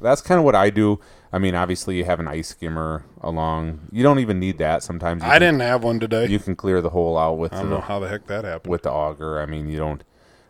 that's 0.00 0.20
kind 0.20 0.38
of 0.38 0.44
what 0.44 0.56
I 0.56 0.70
do. 0.70 0.98
I 1.32 1.38
mean, 1.38 1.54
obviously, 1.54 1.96
you 1.98 2.04
have 2.04 2.18
an 2.18 2.26
ice 2.26 2.48
skimmer 2.48 3.04
along. 3.20 3.88
You 3.92 4.02
don't 4.02 4.18
even 4.18 4.40
need 4.40 4.58
that. 4.58 4.82
Sometimes 4.82 5.22
i 5.22 5.38
can, 5.38 5.40
didn't 5.42 5.60
have 5.60 5.84
one 5.84 6.00
today 6.00 6.26
you 6.26 6.40
can 6.40 6.56
clear 6.56 6.80
the 6.80 6.90
hole 6.90 7.16
out 7.16 7.34
with 7.38 7.52
i 7.52 7.58
don't 7.60 7.70
the, 7.70 7.76
know 7.76 7.80
how 7.80 8.00
the 8.00 8.08
heck 8.08 8.26
that 8.26 8.44
happened 8.44 8.70
with 8.70 8.82
the 8.82 8.90
auger. 8.90 9.40
I 9.40 9.46
mean, 9.46 9.68
you 9.68 9.78
don't. 9.78 10.02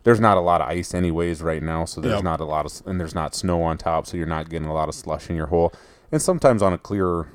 There's 0.03 0.21
not 0.21 0.39
a 0.39 0.41
lot 0.41 0.63
of 0.63 0.69
ice 0.69 0.95
anyways 0.95 1.43
right 1.43 1.63
now, 1.63 1.85
so 1.85 2.01
there's 2.01 2.15
Yep. 2.15 2.25
not 2.25 2.41
a 2.41 2.45
lot 2.47 2.65
of, 2.65 2.73
and 2.87 2.99
there's 2.99 3.15
not 3.15 3.35
snow 3.35 3.63
on 3.63 3.77
top, 3.77 4.07
so 4.07 4.17
you're 4.17 4.25
not 4.27 4.49
getting 4.49 4.67
a 4.67 4.73
lot 4.73 4.89
of 4.89 4.95
slush 4.95 5.29
in 5.29 5.37
your 5.37 5.49
hole. 5.49 5.75
And 6.11 6.23
sometimes 6.23 6.63
on 6.63 6.73
a 6.73 6.79
clearer, 6.79 7.29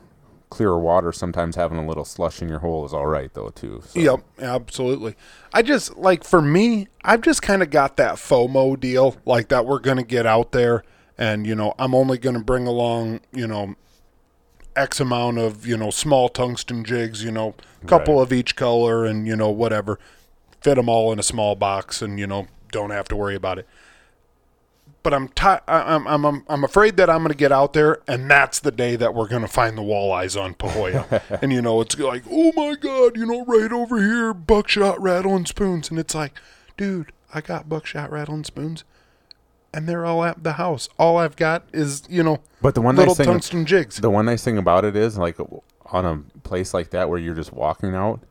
clearer 0.56 0.80
water, 0.80 1.12
sometimes 1.12 1.56
having 1.56 1.78
a 1.78 1.86
little 1.86 2.06
slush 2.06 2.42
in 2.42 2.48
your 2.48 2.60
hole 2.60 2.86
is 2.86 2.94
all 2.94 3.06
right 3.08 3.34
though 3.34 3.50
too. 3.50 3.84
So. 3.88 4.00
Yep, 4.00 4.20
absolutely. 4.40 5.16
I 5.54 5.62
just 5.62 5.98
like 5.98 6.24
for 6.24 6.42
me, 6.42 6.88
I've 7.04 7.22
just 7.22 7.42
kind 7.42 7.62
of 7.62 7.70
got 7.70 7.98
that 7.98 8.16
FOMO 8.16 8.80
deal, 8.80 9.18
like 9.26 9.50
that 9.50 9.66
we're 9.66 9.80
going 9.80 9.98
to 9.98 10.04
get 10.04 10.26
out 10.26 10.52
there 10.54 10.84
and 11.18 11.46
you 11.46 11.56
know, 11.56 11.74
I'm 11.78 11.94
only 11.94 12.18
going 12.18 12.38
to 12.38 12.44
bring 12.44 12.68
along, 12.68 13.20
you 13.34 13.48
know, 13.48 13.76
x 14.76 15.00
amount 15.00 15.38
of, 15.38 15.66
you 15.66 15.78
know, 15.78 15.90
small 15.90 16.30
tungsten 16.30 16.84
jigs, 16.84 17.24
you 17.24 17.32
know, 17.32 17.56
a 17.84 17.86
couple 17.88 18.16
Right. 18.16 18.24
of 18.24 18.34
each 18.34 18.56
color 18.56 19.06
and 19.06 19.28
you 19.28 19.36
know 19.36 19.50
whatever. 19.50 20.00
Fit 20.62 20.76
them 20.76 20.90
all 20.90 21.12
in 21.12 21.20
a 21.20 21.24
small 21.24 21.56
box 21.56 22.02
and 22.02 22.20
you 22.20 22.28
know, 22.28 22.48
don't 22.72 22.90
have 22.92 23.08
to 23.10 23.16
worry 23.16 23.36
about 23.36 23.60
it. 23.60 23.68
But 25.06 25.14
I'm 25.14 25.28
ti- 25.28 25.62
I'm 25.68 26.08
I'm 26.08 26.26
I'm 26.26 26.44
I'm 26.50 26.64
afraid 26.64 26.98
that 26.98 27.12
I'm 27.12 27.20
going 27.20 27.30
to 27.30 27.38
get 27.38 27.52
out 27.52 27.74
there 27.74 28.00
and 28.08 28.28
that's 28.28 28.60
the 28.60 28.72
day 28.72 28.96
that 28.96 29.14
we're 29.14 29.28
going 29.28 29.44
to 29.44 29.48
find 29.48 29.78
the 29.78 29.84
walleyes 29.84 30.36
on 30.36 30.56
Pahoja. 30.56 31.22
and 31.44 31.52
you 31.54 31.62
know, 31.62 31.80
it's 31.82 31.96
like, 32.00 32.24
"Oh 32.28 32.52
my 32.56 32.74
god, 32.74 33.16
you 33.16 33.28
know, 33.28 33.46
right 33.46 33.72
over 33.72 34.00
here, 34.02 34.34
buckshot 34.34 35.00
rattling 35.00 35.46
spoons." 35.46 35.92
And 35.92 36.00
it's 36.00 36.16
like, 36.16 36.34
"Dude, 36.76 37.12
I 37.32 37.42
got 37.42 37.70
buckshot 37.70 38.12
rattling 38.12 38.46
spoons." 38.46 38.84
And 39.72 39.88
they're 39.88 40.08
all 40.08 40.24
at 40.24 40.44
the 40.44 40.54
house. 40.54 40.90
All 40.98 41.18
I've 41.18 41.36
got 41.36 41.66
is, 41.72 42.02
you 42.10 42.24
know, 42.24 42.40
But 42.60 42.74
the 42.74 42.82
one 42.82 42.96
little 42.96 43.12
nice 43.12 43.18
thing, 43.18 43.28
tungsten 43.28 43.66
jigs. 43.68 43.98
the 43.98 44.10
one 44.10 44.26
nice 44.26 44.44
thing 44.44 44.58
about 44.58 44.86
it 44.86 44.96
is 44.96 45.20
like 45.20 45.38
on 45.86 46.06
a 46.06 46.40
place 46.40 46.74
like 46.74 46.90
that 46.90 47.12
where 47.12 47.20
you're 47.20 47.36
just 47.36 47.54
walking 47.54 47.94
out 47.94 48.22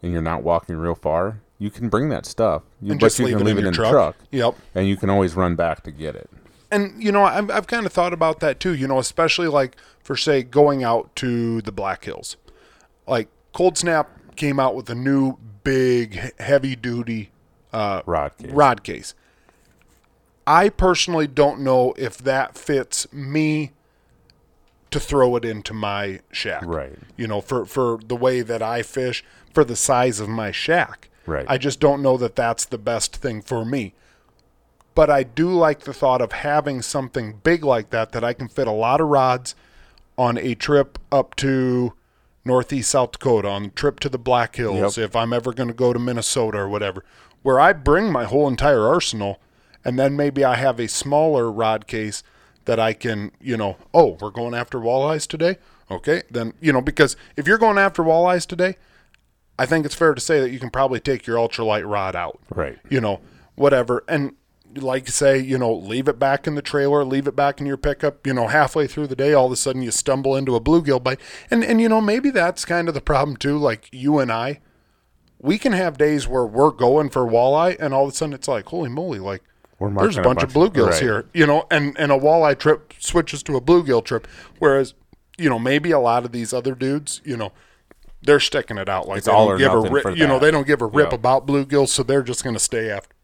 and 0.00 0.12
you're 0.12 0.22
not 0.22 0.44
walking 0.44 0.76
real 0.76 0.94
far, 0.94 1.40
you 1.60 1.70
can 1.70 1.88
bring 1.88 2.08
that 2.08 2.26
stuff. 2.26 2.62
You, 2.82 2.94
but 2.94 2.98
just 2.98 3.18
you 3.20 3.26
leave 3.26 3.36
can 3.38 3.42
it 3.46 3.50
leave 3.50 3.58
in 3.58 3.64
it 3.66 3.68
in 3.68 3.74
truck. 3.74 3.86
the 3.86 3.92
truck, 3.92 4.16
Yep. 4.32 4.54
and 4.74 4.88
you 4.88 4.96
can 4.96 5.08
always 5.10 5.34
run 5.36 5.54
back 5.54 5.84
to 5.84 5.92
get 5.92 6.16
it. 6.16 6.28
And 6.72 7.00
you 7.00 7.12
know, 7.12 7.22
I've 7.24 7.48
I've 7.50 7.66
kind 7.68 7.86
of 7.86 7.92
thought 7.92 8.12
about 8.12 8.40
that 8.40 8.58
too. 8.58 8.74
You 8.74 8.88
know, 8.88 8.98
especially 8.98 9.46
like 9.46 9.76
for 10.02 10.16
say 10.16 10.42
going 10.42 10.82
out 10.82 11.14
to 11.16 11.60
the 11.62 11.70
Black 11.72 12.04
Hills, 12.04 12.36
like 13.06 13.28
Cold 13.52 13.76
Snap 13.78 14.08
came 14.36 14.58
out 14.58 14.74
with 14.74 14.88
a 14.90 14.94
new 14.94 15.36
big 15.62 16.32
heavy 16.40 16.74
duty 16.74 17.30
uh, 17.72 18.02
Rod 18.06 18.36
case. 18.38 18.50
rod 18.50 18.82
case. 18.82 19.14
I 20.46 20.68
personally 20.70 21.26
don't 21.26 21.60
know 21.60 21.92
if 21.98 22.18
that 22.18 22.56
fits 22.56 23.12
me 23.12 23.72
to 24.90 24.98
throw 24.98 25.36
it 25.36 25.44
into 25.44 25.72
my 25.74 26.20
shack. 26.32 26.62
Right. 26.64 26.98
You 27.16 27.26
know, 27.28 27.40
for 27.40 27.64
for 27.66 27.98
the 28.04 28.16
way 28.16 28.40
that 28.40 28.62
I 28.62 28.82
fish, 28.82 29.22
for 29.52 29.64
the 29.64 29.76
size 29.76 30.18
of 30.20 30.28
my 30.28 30.50
shack. 30.50 31.08
Right. 31.26 31.46
I 31.48 31.58
just 31.58 31.80
don't 31.80 32.02
know 32.02 32.16
that 32.16 32.36
that's 32.36 32.64
the 32.64 32.78
best 32.78 33.16
thing 33.16 33.42
for 33.42 33.64
me. 33.64 33.94
But 34.94 35.10
I 35.10 35.22
do 35.22 35.50
like 35.50 35.80
the 35.80 35.92
thought 35.94 36.20
of 36.20 36.32
having 36.32 36.82
something 36.82 37.40
big 37.42 37.64
like 37.64 37.90
that 37.90 38.12
that 38.12 38.24
I 38.24 38.32
can 38.32 38.48
fit 38.48 38.66
a 38.66 38.72
lot 38.72 39.00
of 39.00 39.08
rods 39.08 39.54
on 40.18 40.36
a 40.36 40.54
trip 40.54 40.98
up 41.12 41.36
to 41.36 41.94
northeast 42.44 42.90
South 42.90 43.12
Dakota, 43.12 43.48
on 43.48 43.66
a 43.66 43.68
trip 43.68 44.00
to 44.00 44.08
the 44.08 44.18
Black 44.18 44.56
Hills, 44.56 44.96
Yep. 44.96 45.06
if 45.06 45.16
I'm 45.16 45.32
ever 45.32 45.52
going 45.52 45.68
to 45.68 45.74
go 45.74 45.92
to 45.92 45.98
Minnesota 45.98 46.58
or 46.58 46.68
whatever, 46.68 47.04
where 47.42 47.60
I 47.60 47.72
bring 47.72 48.10
my 48.10 48.24
whole 48.24 48.48
entire 48.48 48.86
arsenal 48.86 49.38
and 49.84 49.98
then 49.98 50.16
maybe 50.16 50.44
I 50.44 50.56
have 50.56 50.80
a 50.80 50.88
smaller 50.88 51.50
rod 51.50 51.86
case 51.86 52.22
that 52.64 52.78
I 52.78 52.92
can, 52.92 53.32
you 53.40 53.56
know, 53.56 53.76
oh, 53.94 54.18
we're 54.20 54.30
going 54.30 54.54
after 54.54 54.78
walleyes 54.78 55.26
today? 55.26 55.56
Okay, 55.90 56.22
then, 56.30 56.52
you 56.60 56.72
know, 56.72 56.80
because 56.82 57.16
if 57.36 57.46
you're 57.46 57.58
going 57.58 57.78
after 57.78 58.02
walleyes 58.02 58.46
today, 58.46 58.76
I 59.60 59.66
think 59.66 59.84
it's 59.84 59.94
fair 59.94 60.14
to 60.14 60.20
say 60.22 60.40
that 60.40 60.50
you 60.50 60.58
can 60.58 60.70
probably 60.70 61.00
take 61.00 61.26
your 61.26 61.36
ultralight 61.36 61.86
rod 61.86 62.16
out 62.16 62.40
Right. 62.48 62.78
you 62.88 62.98
know, 62.98 63.20
whatever. 63.56 64.02
And 64.08 64.32
like 64.74 65.06
say, 65.08 65.38
you 65.38 65.58
know, 65.58 65.70
leave 65.74 66.08
it 66.08 66.18
back 66.18 66.46
in 66.46 66.54
the 66.54 66.62
trailer, 66.62 67.04
leave 67.04 67.26
it 67.26 67.36
back 67.36 67.60
in 67.60 67.66
your 67.66 67.76
pickup, 67.76 68.26
you 68.26 68.32
know, 68.32 68.46
halfway 68.46 68.86
through 68.86 69.08
the 69.08 69.16
day, 69.16 69.34
all 69.34 69.44
of 69.44 69.52
a 69.52 69.56
sudden 69.56 69.82
you 69.82 69.90
stumble 69.90 70.34
into 70.34 70.56
a 70.56 70.62
bluegill 70.62 71.02
bite. 71.02 71.20
And, 71.50 71.62
and, 71.62 71.78
you 71.78 71.90
know, 71.90 72.00
maybe 72.00 72.30
that's 72.30 72.64
kind 72.64 72.88
of 72.88 72.94
the 72.94 73.02
problem 73.02 73.36
too. 73.36 73.58
Like 73.58 73.90
you 73.92 74.18
and 74.18 74.32
I, 74.32 74.60
we 75.38 75.58
can 75.58 75.72
have 75.72 75.98
days 75.98 76.26
where 76.26 76.46
we're 76.46 76.70
going 76.70 77.10
for 77.10 77.26
walleye 77.26 77.76
and 77.78 77.92
all 77.92 78.04
of 78.04 78.14
a 78.14 78.16
sudden 78.16 78.32
it's 78.32 78.48
like, 78.48 78.64
holy 78.64 78.88
moly, 78.88 79.18
like 79.18 79.42
there's 79.78 80.16
a 80.16 80.22
marking 80.22 80.22
bunch, 80.22 80.42
of 80.42 80.52
bluegills 80.54 80.92
right. 80.92 81.02
here, 81.02 81.26
you 81.34 81.46
know, 81.46 81.66
and, 81.70 81.98
and 81.98 82.10
a 82.10 82.18
walleye 82.18 82.58
trip 82.58 82.94
switches 82.98 83.42
to 83.42 83.56
a 83.56 83.60
bluegill 83.60 84.02
trip. 84.02 84.26
Whereas, 84.58 84.94
you 85.36 85.50
know, 85.50 85.58
maybe 85.58 85.90
a 85.90 85.98
lot 85.98 86.24
of 86.24 86.32
these 86.32 86.54
other 86.54 86.74
dudes, 86.74 87.20
you 87.26 87.36
know, 87.36 87.52
they're 88.22 88.40
sticking 88.40 88.78
it 88.78 88.88
out 88.88 89.08
like 89.08 89.18
It's 89.18 89.26
they 89.26 89.32
all 89.32 89.48
don't 89.48 89.58
give 89.58 89.72
a 89.72 89.80
rip, 89.80 90.16
you 90.16 90.26
know, 90.26 90.38
they 90.38 90.50
don't 90.50 90.66
give 90.66 90.82
a 90.82 90.86
rip 90.86 91.10
Yeah. 91.10 91.14
about 91.14 91.46
bluegills, 91.46 91.88
so 91.88 92.02
they're 92.02 92.22
just 92.22 92.44
going 92.44 92.54
to 92.54 92.60
stay 92.60 92.90
after 92.90 93.14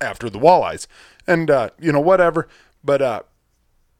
after 0.00 0.28
the 0.28 0.38
walleyes, 0.40 0.86
and 1.26 1.50
uh, 1.50 1.70
you 1.80 1.92
know 1.92 2.00
whatever. 2.00 2.48
But 2.82 3.00
uh, 3.00 3.22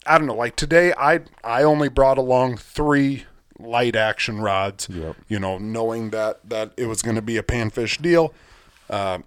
I 0.07 0.18
don't 0.18 0.26
know. 0.26 0.35
Like 0.35 0.57
today, 0.57 0.93
I 0.99 1.20
I 1.45 1.62
only 1.62 1.89
brought 1.89 2.18
along 2.18 2.57
three 2.57 3.24
light 3.59 3.95
action 3.97 4.41
rods. 4.41 4.89
Yep. 4.91 5.16
You 5.28 5.39
know, 5.39 5.57
knowing 5.59 6.11
that 6.11 6.41
that 6.49 6.72
it 6.76 6.87
was 6.87 7.01
going 7.01 7.16
to 7.16 7.22
be 7.22 7.37
a 7.37 7.43
panfish 7.43 8.01
deal. 8.03 8.35
Uh, 8.91 9.18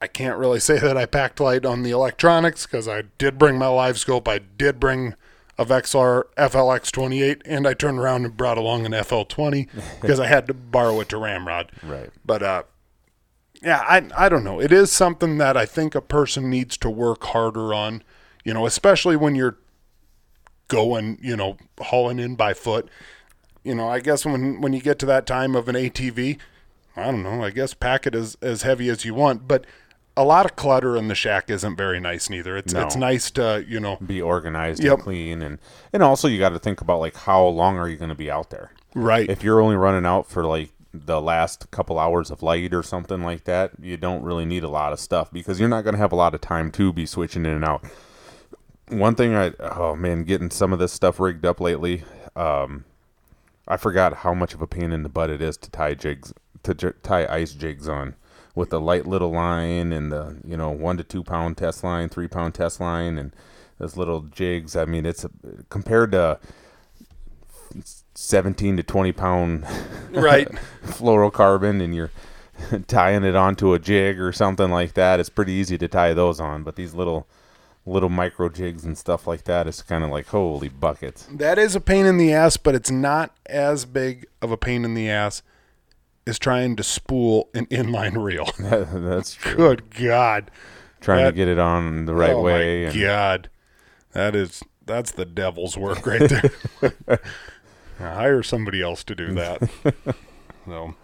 I 0.00 0.06
can't 0.06 0.38
really 0.38 0.60
say 0.60 0.78
that 0.78 0.96
I 0.96 1.04
packed 1.04 1.40
light 1.40 1.66
on 1.66 1.82
the 1.82 1.90
electronics 1.90 2.64
because 2.64 2.88
I 2.88 3.02
did 3.18 3.36
bring 3.36 3.58
my 3.58 3.66
live 3.66 3.98
scope. 3.98 4.28
I 4.28 4.38
did 4.38 4.80
bring 4.80 5.14
a 5.60 5.64
XR 5.66 6.24
FLX28, 6.38 7.42
and 7.44 7.68
I 7.68 7.74
turned 7.74 7.98
around 7.98 8.24
and 8.24 8.34
brought 8.34 8.56
along 8.56 8.86
an 8.86 8.92
FL20 8.92 9.68
because 10.00 10.18
I 10.18 10.26
had 10.26 10.46
to 10.46 10.54
borrow 10.54 11.00
it 11.00 11.10
to 11.10 11.18
Ramrod. 11.18 11.70
Right. 11.82 12.08
But 12.24 12.42
uh, 12.42 12.62
yeah, 13.62 13.84
I 13.86 14.08
I 14.16 14.28
don't 14.30 14.42
know. 14.42 14.60
It 14.60 14.72
is 14.72 14.90
something 14.90 15.36
that 15.38 15.56
I 15.56 15.66
think 15.66 15.94
a 15.94 16.00
person 16.00 16.48
needs 16.48 16.78
to 16.78 16.88
work 16.88 17.24
harder 17.24 17.74
on. 17.74 18.02
You 18.42 18.54
know, 18.54 18.64
especially 18.64 19.16
when 19.16 19.34
you're 19.34 19.58
going, 20.68 21.18
you 21.20 21.36
know, 21.36 21.58
hauling 21.78 22.18
in 22.18 22.36
by 22.36 22.54
foot. 22.54 22.88
You 23.62 23.74
know, 23.74 23.86
I 23.86 24.00
guess 24.00 24.24
when 24.24 24.62
when 24.62 24.72
you 24.72 24.80
get 24.80 24.98
to 25.00 25.06
that 25.06 25.26
time 25.26 25.54
of 25.54 25.68
an 25.68 25.74
ATV, 25.74 26.38
I 26.96 27.04
don't 27.04 27.22
know. 27.22 27.44
I 27.44 27.50
guess 27.50 27.74
pack 27.74 28.06
it 28.06 28.14
as 28.14 28.34
as 28.40 28.62
heavy 28.62 28.88
as 28.88 29.04
you 29.04 29.12
want, 29.12 29.46
but 29.46 29.66
a 30.20 30.24
lot 30.24 30.44
of 30.46 30.56
clutter 30.56 30.96
in 30.96 31.08
the 31.08 31.14
shack 31.14 31.48
isn't 31.50 31.76
very 31.76 31.98
nice 32.00 32.28
neither. 32.28 32.56
It's 32.56 32.72
No. 32.74 32.82
it's 32.82 32.96
nice 32.96 33.30
to 33.32 33.64
you 33.66 33.80
know 33.80 33.96
Be 34.04 34.20
organized 34.20 34.82
Yep. 34.84 34.92
and 34.94 35.02
clean, 35.02 35.42
and 35.42 35.58
and 35.92 36.02
also 36.02 36.28
you 36.28 36.38
got 36.38 36.50
to 36.50 36.58
think 36.58 36.80
about 36.80 37.00
like 37.00 37.16
how 37.16 37.44
long 37.44 37.78
are 37.78 37.88
you 37.88 37.96
going 37.96 38.08
to 38.10 38.14
be 38.14 38.30
out 38.30 38.50
there? 38.50 38.72
right. 38.94 39.28
If 39.30 39.42
you're 39.44 39.60
only 39.60 39.76
running 39.76 40.04
out 40.04 40.26
for 40.28 40.44
like 40.44 40.70
the 40.92 41.20
last 41.20 41.70
couple 41.70 41.98
hours 42.00 42.30
of 42.32 42.42
light 42.42 42.74
or 42.74 42.82
something 42.82 43.22
like 43.22 43.44
that, 43.44 43.70
you 43.80 43.96
don't 43.96 44.24
really 44.24 44.44
need 44.44 44.64
a 44.64 44.68
lot 44.68 44.92
of 44.92 44.98
stuff 44.98 45.30
because 45.32 45.60
you're 45.60 45.68
not 45.68 45.84
going 45.84 45.94
to 45.94 46.00
have 46.00 46.10
a 46.12 46.16
lot 46.16 46.34
of 46.34 46.40
time 46.40 46.72
to 46.72 46.92
be 46.92 47.06
switching 47.06 47.46
in 47.46 47.52
and 47.52 47.64
out. 47.64 47.84
One 48.88 49.14
thing 49.14 49.34
I 49.36 49.52
oh 49.60 49.94
man, 49.94 50.24
getting 50.24 50.50
some 50.50 50.72
of 50.72 50.78
this 50.80 50.92
stuff 50.92 51.20
rigged 51.20 51.46
up 51.46 51.60
lately, 51.60 52.02
um, 52.34 52.84
I 53.68 53.76
forgot 53.76 54.14
how 54.18 54.34
much 54.34 54.52
of 54.52 54.60
a 54.62 54.66
pain 54.66 54.90
in 54.92 55.04
the 55.04 55.08
butt 55.08 55.30
it 55.30 55.40
is 55.40 55.56
to 55.58 55.70
tie 55.70 55.94
jigs 55.94 56.32
to 56.64 56.74
j- 56.74 56.92
tie 57.04 57.24
ice 57.32 57.52
jigs 57.52 57.88
on 57.88 58.16
with 58.54 58.70
the 58.70 58.80
light 58.80 59.06
little 59.06 59.30
line 59.30 59.92
and 59.92 60.10
the 60.10 60.36
you 60.44 60.56
know 60.56 60.70
one 60.70 60.96
to 60.96 61.04
two 61.04 61.22
pound 61.22 61.56
test 61.56 61.84
line, 61.84 62.08
three 62.08 62.28
pound 62.28 62.54
test 62.54 62.80
line, 62.80 63.18
and 63.18 63.34
those 63.78 63.96
little 63.96 64.22
jigs. 64.22 64.76
I 64.76 64.84
mean, 64.84 65.06
it's 65.06 65.24
a, 65.24 65.30
compared 65.68 66.12
to 66.12 66.38
seventeen 68.14 68.76
to 68.76 68.82
twenty 68.82 69.12
pound 69.12 69.64
right. 70.10 70.48
fluorocarbon 70.84 71.82
and 71.82 71.94
you're 71.94 72.10
tying 72.86 73.24
it 73.24 73.36
onto 73.36 73.74
a 73.74 73.78
jig 73.78 74.20
or 74.20 74.32
something 74.32 74.70
like 74.70 74.94
that, 74.94 75.20
it's 75.20 75.28
pretty 75.28 75.52
easy 75.52 75.78
to 75.78 75.88
tie 75.88 76.14
those 76.14 76.40
on. 76.40 76.62
But 76.62 76.76
these 76.76 76.94
little 76.94 77.26
little 77.86 78.08
micro 78.08 78.48
jigs 78.48 78.84
and 78.84 78.96
stuff 78.96 79.26
like 79.26 79.44
that, 79.44 79.66
it's 79.66 79.82
kind 79.82 80.04
of 80.04 80.10
like 80.10 80.26
holy 80.26 80.68
buckets. 80.68 81.26
That 81.32 81.58
is 81.58 81.74
a 81.74 81.80
pain 81.80 82.06
in 82.06 82.18
the 82.18 82.32
ass, 82.32 82.56
but 82.56 82.74
it's 82.74 82.90
not 82.90 83.34
as 83.46 83.84
big 83.84 84.26
of 84.42 84.52
a 84.52 84.56
pain 84.56 84.84
in 84.84 84.94
the 84.94 85.08
ass 85.08 85.42
as 86.30 86.38
trying 86.38 86.76
to 86.76 86.82
spool 86.82 87.50
an 87.52 87.66
inline 87.66 88.16
reel. 88.22 88.48
That's 88.58 89.34
true. 89.34 89.56
Good 89.56 89.90
God. 89.94 90.50
Trying 91.00 91.24
that- 91.24 91.30
to 91.32 91.36
get 91.36 91.48
it 91.48 91.58
on 91.58 92.06
the 92.06 92.14
right 92.14 92.30
oh 92.30 92.40
way. 92.42 92.84
My 92.84 92.90
and- 92.90 93.00
God. 93.00 93.50
That 94.12 94.34
is 94.34 94.62
that's 94.86 95.12
the 95.12 95.24
devil's 95.24 95.76
work 95.76 96.04
right 96.06 96.28
there. 96.28 97.20
Hire 97.98 98.42
somebody 98.42 98.80
else 98.82 99.04
to 99.04 99.14
do 99.14 99.32
that. 99.34 99.68
so 100.66 100.94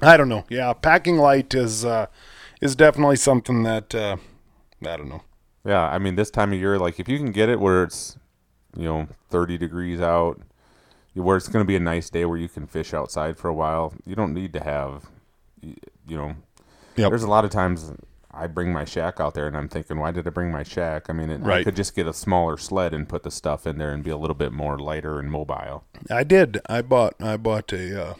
I 0.00 0.16
don't 0.16 0.28
know. 0.28 0.44
Yeah, 0.48 0.72
packing 0.72 1.16
light 1.18 1.52
is 1.54 1.84
uh 1.84 2.06
is 2.60 2.74
definitely 2.76 3.16
something 3.16 3.64
that 3.64 3.94
uh 3.94 4.16
I 4.82 4.96
don't 4.96 5.08
know. 5.08 5.22
Yeah, 5.66 5.82
I 5.82 5.98
mean 5.98 6.14
this 6.14 6.30
time 6.30 6.52
of 6.52 6.58
year, 6.58 6.78
like 6.78 6.98
if 7.00 7.08
you 7.08 7.18
can 7.18 7.32
get 7.32 7.48
it 7.50 7.60
where 7.60 7.82
it's 7.82 8.16
you 8.76 8.84
know 8.84 9.08
30 9.30 9.58
degrees 9.58 10.00
out, 10.00 10.40
where 11.18 11.36
it's 11.36 11.48
going 11.48 11.64
to 11.64 11.66
be 11.66 11.76
a 11.76 11.80
nice 11.80 12.10
day 12.10 12.24
where 12.24 12.38
you 12.38 12.48
can 12.48 12.66
fish 12.66 12.94
outside 12.94 13.36
for 13.36 13.48
a 13.48 13.54
while, 13.54 13.92
you 14.06 14.14
don't 14.14 14.34
need 14.34 14.52
to 14.54 14.60
have, 14.60 15.06
you 15.60 15.76
know. 16.16 16.34
Yep. 16.96 17.10
There's 17.10 17.22
a 17.22 17.30
lot 17.30 17.44
of 17.44 17.50
times 17.50 17.92
I 18.30 18.46
bring 18.46 18.72
my 18.72 18.84
shack 18.84 19.20
out 19.20 19.34
there 19.34 19.46
and 19.46 19.56
I'm 19.56 19.68
thinking, 19.68 19.98
why 19.98 20.10
did 20.10 20.26
I 20.26 20.30
bring 20.30 20.50
my 20.50 20.62
shack? 20.62 21.08
I 21.08 21.12
mean, 21.12 21.30
it, 21.30 21.42
I 21.44 21.64
could 21.64 21.76
just 21.76 21.94
get 21.94 22.06
a 22.06 22.12
smaller 22.12 22.56
sled 22.56 22.92
and 22.92 23.08
put 23.08 23.22
the 23.22 23.30
stuff 23.30 23.66
in 23.66 23.78
there 23.78 23.92
and 23.92 24.02
be 24.02 24.10
a 24.10 24.16
little 24.16 24.34
bit 24.34 24.52
more 24.52 24.78
lighter 24.78 25.18
and 25.18 25.30
mobile. 25.30 25.84
I 26.10 26.24
did. 26.24 26.60
I 26.66 26.82
bought 26.82 27.14
I 27.20 27.36
bought 27.36 27.72
a 27.72 28.10
uh 28.10 28.14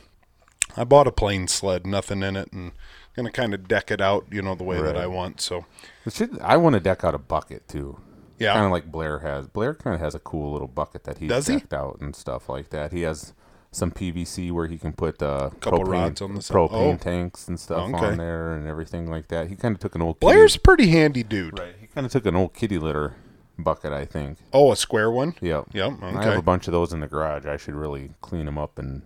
I 0.76 0.84
bought 0.84 1.06
a 1.06 1.12
plain 1.12 1.48
sled, 1.48 1.86
nothing 1.86 2.22
in 2.22 2.36
it 2.36 2.52
and 2.52 2.72
gonna 3.16 3.30
kind 3.30 3.52
of 3.52 3.68
deck 3.68 3.90
it 3.90 4.00
out, 4.00 4.26
you 4.30 4.40
know, 4.42 4.54
the 4.54 4.64
way 4.64 4.80
that 4.80 4.96
I 4.96 5.06
want. 5.06 5.40
So 5.40 5.66
should, 6.08 6.38
I 6.40 6.56
want 6.56 6.74
to 6.74 6.80
deck 6.80 7.04
out 7.04 7.14
a 7.14 7.18
bucket 7.18 7.68
too. 7.68 8.00
Yeah. 8.38 8.54
kind 8.54 8.66
of 8.66 8.72
like 8.72 8.90
Blair 8.90 9.18
has. 9.20 9.46
Blair 9.48 9.74
kind 9.74 9.94
of 9.94 10.00
has 10.00 10.14
a 10.14 10.18
cool 10.18 10.52
little 10.52 10.68
bucket 10.68 11.04
that 11.04 11.18
he's 11.18 11.28
Does 11.28 11.46
he? 11.46 11.54
decked 11.56 11.72
out 11.74 11.98
and 12.00 12.14
stuff 12.16 12.48
like 12.48 12.70
that. 12.70 12.92
He 12.92 13.02
has 13.02 13.32
some 13.70 13.90
PVC 13.90 14.50
where 14.50 14.66
he 14.66 14.78
can 14.78 14.92
put 14.94 15.22
uh, 15.22 15.50
Couple 15.60 15.80
propane, 15.80 15.88
rods 15.92 16.22
on 16.22 16.34
the 16.34 16.42
side. 16.42 16.54
propane 16.54 16.94
Oh. 16.94 16.96
tanks 16.96 17.48
and 17.48 17.60
stuff 17.60 17.92
Okay. 17.94 18.06
on 18.06 18.16
there 18.16 18.52
and 18.54 18.66
everything 18.66 19.10
like 19.10 19.28
that. 19.28 19.48
He 19.48 19.56
kind 19.56 19.74
of 19.74 19.80
took 19.80 19.94
an 19.94 20.02
old 20.02 20.18
Blair's 20.20 20.56
a 20.56 20.60
pretty 20.60 20.88
handy 20.88 21.22
dude. 21.22 21.58
right. 21.58 21.74
He 21.80 21.86
kind 21.86 22.06
of 22.06 22.12
took 22.12 22.24
an 22.26 22.34
old 22.34 22.54
kitty 22.54 22.78
litter 22.78 23.14
bucket, 23.58 23.92
I 23.92 24.04
think. 24.06 24.38
Oh, 24.52 24.72
a 24.72 24.76
square 24.76 25.10
one? 25.10 25.34
Yep. 25.40 25.66
Yep. 25.74 25.92
I 26.02 26.10
have 26.12 26.16
Okay. 26.26 26.36
a 26.36 26.42
bunch 26.42 26.66
of 26.66 26.72
those 26.72 26.92
in 26.92 27.00
the 27.00 27.06
garage. 27.08 27.44
I 27.44 27.56
should 27.58 27.74
really 27.74 28.10
clean 28.22 28.46
them 28.46 28.56
up 28.56 28.78
and 28.78 29.02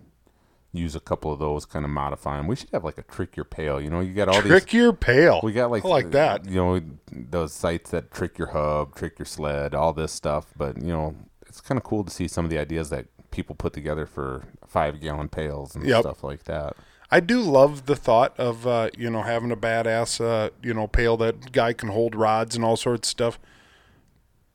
use 0.72 0.94
a 0.96 1.00
couple 1.00 1.32
of 1.32 1.38
those, 1.38 1.66
kind 1.66 1.84
of 1.84 1.90
modify 1.90 2.36
them. 2.38 2.46
We 2.46 2.56
should 2.56 2.70
have 2.72 2.84
like 2.84 2.98
a 2.98 3.02
trick 3.02 3.36
your 3.36 3.44
pail. 3.44 3.80
You 3.80 3.90
know, 3.90 4.00
you 4.00 4.14
got 4.14 4.28
all 4.28 4.40
these 4.40 4.50
Trick 4.50 4.72
your 4.72 4.92
pail. 4.92 5.40
we 5.42 5.52
got 5.52 5.70
like 5.70 5.84
I 5.84 5.88
like 5.88 6.10
that. 6.12 6.46
You 6.46 6.56
know, 6.56 6.80
those 7.10 7.52
sites 7.52 7.90
that 7.90 8.10
trick 8.10 8.38
your 8.38 8.48
hub, 8.48 8.94
trick 8.94 9.18
your 9.18 9.26
sled, 9.26 9.74
all 9.74 9.92
this 9.92 10.12
stuff. 10.12 10.46
But 10.56 10.80
you 10.80 10.88
know, 10.92 11.14
it's 11.46 11.60
kind 11.60 11.76
of 11.78 11.84
cool 11.84 12.04
to 12.04 12.10
see 12.10 12.26
some 12.28 12.44
of 12.46 12.50
the 12.50 12.58
ideas 12.58 12.88
that 12.90 13.06
people 13.30 13.54
put 13.54 13.72
together 13.72 14.06
for 14.06 14.44
five 14.66 15.00
gallon 15.00 15.28
pails 15.28 15.74
and 15.74 15.84
Yep. 15.84 16.00
stuff 16.02 16.24
like 16.24 16.44
that. 16.44 16.74
I 17.10 17.20
do 17.20 17.40
love 17.42 17.84
the 17.84 17.96
thought 17.96 18.38
of 18.40 18.66
uh, 18.66 18.88
you 18.96 19.10
know 19.10 19.20
having 19.22 19.50
a 19.52 19.56
badass 19.56 20.18
uh, 20.24 20.48
you 20.62 20.72
know 20.72 20.86
pail 20.86 21.18
that 21.18 21.52
guy 21.52 21.74
can 21.74 21.90
hold 21.90 22.14
rods 22.14 22.56
and 22.56 22.64
all 22.64 22.76
sorts 22.76 23.08
of 23.08 23.10
stuff. 23.10 23.38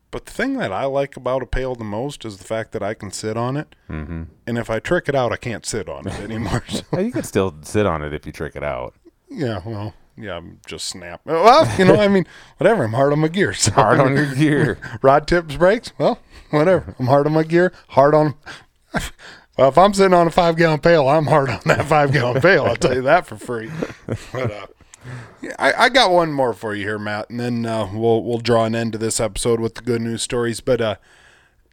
But 0.09 0.25
the 0.25 0.31
thing 0.31 0.57
that 0.57 0.71
I 0.71 0.85
like 0.85 1.17
about 1.17 1.43
a 1.43 1.45
pail 1.45 1.75
the 1.75 1.83
most 1.83 2.23
is 2.23 2.37
the 2.37 2.43
fact 2.45 2.71
that 2.71 2.81
I 2.81 2.93
can 2.93 3.11
sit 3.11 3.35
on 3.37 3.57
it, 3.57 3.75
Mm-hmm. 3.89 4.23
and 4.47 4.57
if 4.57 4.69
I 4.69 4.79
trick 4.79 5.09
it 5.09 5.15
out, 5.15 5.31
I 5.33 5.37
can't 5.37 5.65
sit 5.65 5.89
on 5.89 6.07
it 6.07 6.13
anymore. 6.21 6.63
so, 6.69 6.99
you 6.99 7.11
can 7.11 7.23
still 7.23 7.53
sit 7.61 7.85
on 7.85 8.01
it 8.01 8.13
if 8.13 8.25
you 8.25 8.31
trick 8.31 8.55
it 8.55 8.63
out. 8.63 8.93
yeah, 9.29 9.59
well, 9.65 9.93
yeah, 10.15 10.37
I'm 10.37 10.59
just 10.65 10.87
snap. 10.87 11.21
Well, 11.25 11.69
you 11.77 11.85
know, 11.85 11.99
I 11.99 12.07
mean, 12.07 12.25
whatever. 12.57 12.85
I'm 12.85 12.93
hard 12.93 13.11
on 13.13 13.19
my 13.19 13.27
gear. 13.27 13.53
So, 13.53 13.71
Hard 13.73 13.99
on 13.99 14.15
your 14.15 14.33
gear. 14.33 14.79
rod 15.01 15.27
tips 15.27 15.55
breaks. 15.57 15.91
Well, 15.97 16.19
whatever. 16.51 16.95
I'm 16.97 17.07
hard 17.07 17.27
on 17.27 17.33
my 17.33 17.43
gear. 17.43 17.71
Hard 17.89 18.15
on. 18.15 18.35
Well, 19.57 19.69
if 19.69 19.77
I'm 19.77 19.93
sitting 19.93 20.13
on 20.13 20.27
a 20.27 20.31
five 20.31 20.55
gallon 20.55 20.79
pail, 20.79 21.07
I'm 21.09 21.25
hard 21.25 21.49
on 21.49 21.59
that 21.65 21.85
five 21.85 22.11
gallon 22.13 22.41
pail. 22.41 22.65
I'll 22.65 22.75
tell 22.75 22.93
you 22.95 23.01
that 23.03 23.25
for 23.27 23.35
free. 23.37 23.69
But 24.31 24.51
uh, 24.51 24.67
I, 25.59 25.73
I 25.73 25.89
got 25.89 26.11
one 26.11 26.33
more 26.33 26.53
for 26.53 26.73
you 26.73 26.83
here, 26.83 26.99
Matt, 26.99 27.29
and 27.29 27.39
then 27.39 27.65
uh, 27.65 27.89
we'll 27.93 28.23
we'll 28.23 28.39
draw 28.39 28.65
an 28.65 28.75
end 28.75 28.93
to 28.93 28.97
this 28.97 29.19
episode 29.19 29.59
with 29.59 29.75
the 29.75 29.81
good 29.81 30.01
news 30.01 30.21
stories. 30.21 30.61
But 30.61 30.81
uh, 30.81 30.95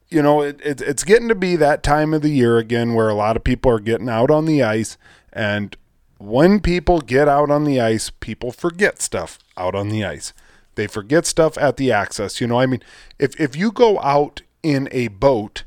you 0.09 0.23
know, 0.23 0.43
it, 0.43 0.61
it, 0.65 0.81
it's 0.81 1.05
getting 1.05 1.29
to 1.29 1.35
be 1.35 1.57
that 1.57 1.83
time 1.83 2.15
of 2.15 2.23
the 2.23 2.31
year 2.31 2.59
again 2.59 2.95
where 2.95 3.09
a 3.09 3.15
lot 3.15 3.37
of 3.37 3.45
people 3.45 3.71
are 3.71 3.81
getting 3.81 4.09
out 4.09 4.31
on 4.31 4.45
the 4.45 4.63
ice, 4.63 4.97
and 5.33 5.77
when 6.19 6.61
people 6.61 7.01
get 7.01 7.29
out 7.29 7.51
on 7.51 7.65
the 7.65 7.81
ice, 7.81 8.11
people 8.11 8.53
forget 8.53 9.01
stuff 9.01 9.39
out 9.57 9.75
on 9.75 9.89
the 9.89 10.05
ice. 10.05 10.33
They 10.75 10.87
forget 10.87 11.27
stuff 11.27 11.57
at 11.59 11.77
the 11.77 11.93
access. 11.93 12.41
You 12.41 12.47
know, 12.47 12.59
I 12.59 12.67
mean, 12.67 12.83
if 13.19 13.39
if 13.41 13.57
you 13.57 13.73
go 13.73 14.01
out 14.01 14.43
in 14.63 14.89
a 14.93 15.09
boat, 15.09 15.65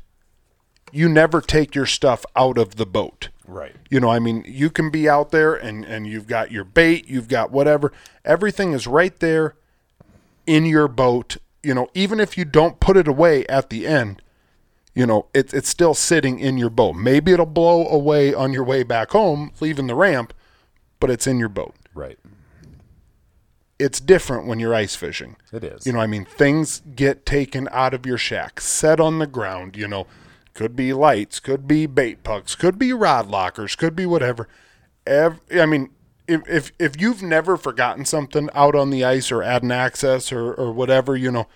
you 0.92 1.08
never 1.08 1.40
take 1.40 1.74
your 1.74 1.86
stuff 1.86 2.24
out 2.36 2.58
of 2.58 2.76
the 2.76 2.86
boat. 2.86 3.28
Right. 3.48 3.74
You 3.88 3.98
know, 3.98 4.10
I 4.10 4.18
mean, 4.18 4.44
you 4.46 4.68
can 4.68 4.90
be 4.90 5.08
out 5.08 5.30
there 5.30 5.54
and 5.54 5.84
and 5.84 6.06
you've 6.06 6.26
got 6.26 6.52
your 6.52 6.64
bait, 6.64 7.08
you've 7.08 7.28
got 7.28 7.50
whatever. 7.50 7.92
Everything 8.24 8.74
is 8.74 8.86
right 8.86 9.18
there 9.18 9.56
in 10.46 10.66
your 10.66 10.86
boat. 10.86 11.38
You 11.62 11.74
know, 11.74 11.88
even 11.94 12.20
if 12.20 12.36
you 12.36 12.44
don't 12.44 12.78
put 12.78 12.98
it 12.98 13.08
away 13.08 13.46
at 13.46 13.70
the 13.70 13.86
end, 13.86 14.20
you 14.94 15.06
know, 15.06 15.26
it's 15.32 15.54
it's 15.54 15.68
still 15.68 15.94
sitting 15.94 16.38
in 16.38 16.58
your 16.58 16.68
boat. 16.68 16.94
Maybe 16.94 17.32
it'll 17.32 17.46
blow 17.46 17.88
away 17.88 18.34
on 18.34 18.52
your 18.52 18.64
way 18.64 18.82
back 18.82 19.12
home, 19.12 19.52
leaving 19.60 19.86
the 19.86 19.94
ramp, 19.94 20.34
but 21.00 21.08
it's 21.08 21.26
in 21.26 21.38
your 21.38 21.48
boat. 21.48 21.74
Right. 21.94 22.18
It's 23.78 23.98
different 23.98 24.46
when 24.46 24.58
you're 24.58 24.74
ice 24.74 24.94
fishing. 24.94 25.36
It 25.52 25.64
is. 25.64 25.86
You 25.86 25.92
know, 25.92 26.00
I 26.00 26.06
mean, 26.06 26.26
things 26.26 26.82
get 26.94 27.24
taken 27.24 27.66
out 27.72 27.94
of 27.94 28.04
your 28.04 28.18
shack, 28.18 28.60
set 28.60 29.00
on 29.00 29.20
the 29.20 29.26
ground, 29.26 29.74
you 29.74 29.88
know. 29.88 30.06
Could 30.58 30.74
be 30.74 30.92
lights, 30.92 31.38
could 31.38 31.68
be 31.68 31.86
bait 31.86 32.24
pucks, 32.24 32.56
could 32.56 32.80
be 32.80 32.92
rod 32.92 33.28
lockers, 33.28 33.76
could 33.76 33.94
be 33.94 34.06
whatever. 34.06 34.48
Ev- 35.06 35.40
I 35.52 35.66
mean, 35.66 35.90
if, 36.26 36.42
if 36.48 36.72
if 36.80 37.00
you've 37.00 37.22
never 37.22 37.56
forgotten 37.56 38.04
something 38.04 38.50
out 38.54 38.74
on 38.74 38.90
the 38.90 39.04
ice 39.04 39.30
or 39.30 39.40
at 39.40 39.62
an 39.62 39.70
access 39.70 40.32
or, 40.32 40.52
or 40.52 40.72
whatever, 40.72 41.16
you 41.16 41.30
know, 41.30 41.46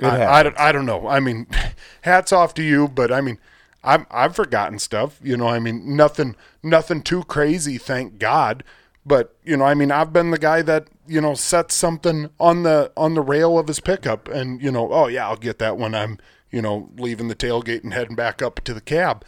I, 0.00 0.24
I, 0.24 0.42
don't, 0.42 0.58
I 0.58 0.72
don't 0.72 0.86
know. 0.86 1.08
I 1.08 1.20
mean, 1.20 1.46
hats 2.00 2.32
off 2.32 2.54
to 2.54 2.62
you, 2.62 2.88
but 2.88 3.12
I 3.12 3.20
mean, 3.20 3.38
I've 3.84 4.06
I've 4.10 4.34
forgotten 4.34 4.78
stuff. 4.78 5.20
You 5.22 5.36
know, 5.36 5.48
I 5.48 5.58
mean, 5.58 5.94
nothing 5.94 6.36
nothing 6.62 7.02
too 7.02 7.22
crazy, 7.24 7.76
thank 7.76 8.18
God. 8.18 8.64
But 9.04 9.36
you 9.44 9.58
know, 9.58 9.66
I 9.66 9.74
mean, 9.74 9.92
I've 9.92 10.10
been 10.14 10.30
the 10.30 10.38
guy 10.38 10.62
that 10.62 10.88
you 11.06 11.20
know 11.20 11.34
sets 11.34 11.74
something 11.74 12.30
on 12.40 12.62
the 12.62 12.92
on 12.96 13.12
the 13.12 13.20
rail 13.20 13.58
of 13.58 13.68
his 13.68 13.80
pickup, 13.80 14.26
and 14.26 14.62
you 14.62 14.72
know, 14.72 14.90
oh 14.90 15.08
yeah, 15.08 15.28
I'll 15.28 15.36
get 15.36 15.58
that 15.58 15.76
when 15.76 15.94
I'm 15.94 16.18
you 16.50 16.62
know 16.62 16.90
leaving 16.96 17.28
the 17.28 17.34
tailgate 17.36 17.82
and 17.84 17.92
heading 17.94 18.16
back 18.16 18.42
up 18.42 18.60
to 18.64 18.74
the 18.74 18.80
cab. 18.80 19.24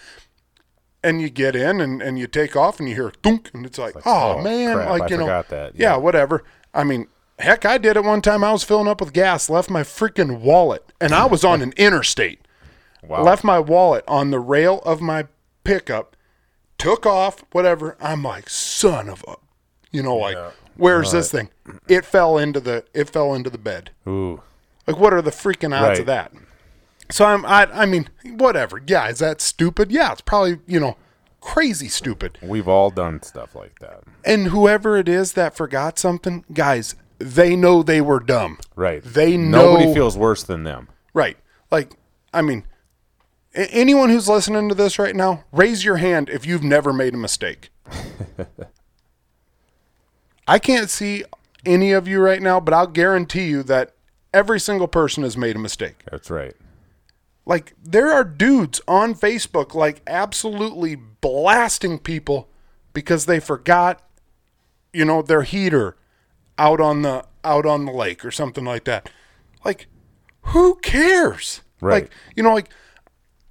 And 1.02 1.22
you 1.22 1.30
get 1.30 1.56
in 1.56 1.80
and, 1.80 2.02
and 2.02 2.18
you 2.18 2.26
take 2.26 2.54
off 2.54 2.78
and 2.78 2.86
you 2.86 2.94
hear 2.94 3.10
thunk 3.22 3.50
and 3.54 3.64
it's 3.64 3.78
like, 3.78 3.94
oh, 4.04 4.36
oh, 4.38 4.42
man, 4.42 4.74
crap, 4.76 4.90
like 4.90 5.02
I 5.02 5.06
you 5.08 5.16
know, 5.16 5.24
forgot 5.24 5.48
that. 5.48 5.74
yeah, 5.74 5.92
Yeah. 5.92 5.96
whatever. 5.96 6.44
I 6.74 6.84
mean, 6.84 7.06
heck, 7.38 7.64
I 7.64 7.78
did 7.78 7.96
it 7.96 8.04
one 8.04 8.20
time. 8.20 8.44
I 8.44 8.52
was 8.52 8.64
filling 8.64 8.86
up 8.86 9.00
with 9.00 9.14
gas, 9.14 9.48
left 9.48 9.70
my 9.70 9.82
freaking 9.82 10.40
wallet, 10.40 10.84
and 11.00 11.14
I 11.14 11.24
was 11.24 11.42
on 11.42 11.62
an 11.62 11.72
interstate. 11.78 12.40
Wow. 13.02 13.22
Left 13.22 13.42
my 13.44 13.58
wallet 13.58 14.04
on 14.06 14.30
the 14.30 14.38
rail 14.38 14.80
of 14.84 15.00
my 15.00 15.26
pickup, 15.64 16.16
took 16.76 17.06
off, 17.06 17.44
whatever. 17.52 17.96
I'm 17.98 18.22
like, 18.22 18.50
son 18.50 19.08
of 19.08 19.24
a, 19.26 19.36
you 19.90 20.02
know, 20.02 20.16
like, 20.16 20.36
where's 20.76 21.12
this 21.12 21.30
thing? 21.32 21.48
It 21.88 22.04
fell 22.04 22.36
into 22.36 22.60
the, 22.60 22.84
it 22.92 23.08
fell 23.08 23.32
into 23.32 23.48
the 23.48 23.56
bed. 23.56 23.92
Ooh. 24.06 24.42
Like, 24.86 24.98
what 24.98 25.14
are 25.14 25.22
the 25.22 25.30
freaking 25.30 25.74
odds 25.74 25.88
Right. 25.88 26.00
of 26.00 26.06
that? 26.06 26.32
So 27.10 27.24
I'm, 27.24 27.44
I, 27.44 27.66
I 27.72 27.86
mean, 27.86 28.08
whatever. 28.24 28.82
Yeah, 28.86 29.08
is 29.08 29.18
that 29.18 29.40
stupid? 29.40 29.90
Yeah, 29.90 30.12
it's 30.12 30.20
probably, 30.20 30.58
you 30.66 30.80
know, 30.80 30.96
crazy 31.40 31.88
stupid. 31.88 32.38
We've 32.42 32.68
all 32.68 32.90
done 32.90 33.22
stuff 33.22 33.54
like 33.54 33.78
that. 33.80 34.02
And 34.24 34.48
whoever 34.48 34.96
it 34.96 35.08
is 35.08 35.32
that 35.32 35.56
forgot 35.56 35.98
something, 35.98 36.44
guys, 36.52 36.94
they 37.18 37.56
know 37.56 37.82
they 37.82 38.00
were 38.00 38.20
dumb. 38.20 38.58
Right. 38.76 39.02
They 39.02 39.36
know. 39.36 39.74
Nobody 39.74 39.94
feels 39.94 40.16
worse 40.16 40.42
than 40.42 40.64
them. 40.64 40.88
Right. 41.12 41.36
Like, 41.70 41.92
I 42.32 42.42
mean, 42.42 42.64
anyone 43.54 44.10
who's 44.10 44.28
listening 44.28 44.68
to 44.68 44.74
this 44.74 44.98
right 44.98 45.16
now, 45.16 45.44
raise 45.52 45.84
your 45.84 45.96
hand 45.96 46.28
if 46.30 46.46
you've 46.46 46.62
never 46.62 46.92
made 46.92 47.14
a 47.14 47.18
mistake. 47.18 47.70
I 50.48 50.58
can't 50.58 50.90
see 50.90 51.24
any 51.64 51.92
of 51.92 52.08
you 52.08 52.20
right 52.20 52.42
now, 52.42 52.60
but 52.60 52.74
I'll 52.74 52.86
guarantee 52.86 53.48
you 53.48 53.62
that 53.64 53.94
every 54.32 54.58
single 54.60 54.88
person 54.88 55.22
has 55.22 55.36
made 55.36 55.56
a 55.56 55.60
mistake. 55.60 56.02
That's 56.10 56.30
right. 56.30 56.54
Like, 57.50 57.74
there 57.82 58.12
are 58.12 58.22
dudes 58.22 58.80
on 58.86 59.12
Facebook, 59.12 59.74
like, 59.74 60.02
absolutely 60.06 60.94
blasting 60.94 61.98
people 61.98 62.48
because 62.92 63.26
they 63.26 63.40
forgot, 63.40 64.08
you 64.92 65.04
know, 65.04 65.20
their 65.20 65.42
heater 65.42 65.96
out 66.56 66.80
on 66.80 67.02
the 67.02 67.26
out 67.42 67.66
on 67.66 67.86
the 67.86 67.92
lake 67.92 68.24
or 68.24 68.30
something 68.30 68.64
like 68.64 68.84
that. 68.84 69.10
Like, 69.64 69.88
who 70.42 70.76
cares? 70.76 71.62
Right. 71.80 72.04
Like, 72.04 72.12
you 72.36 72.44
know, 72.44 72.54
like, 72.54 72.70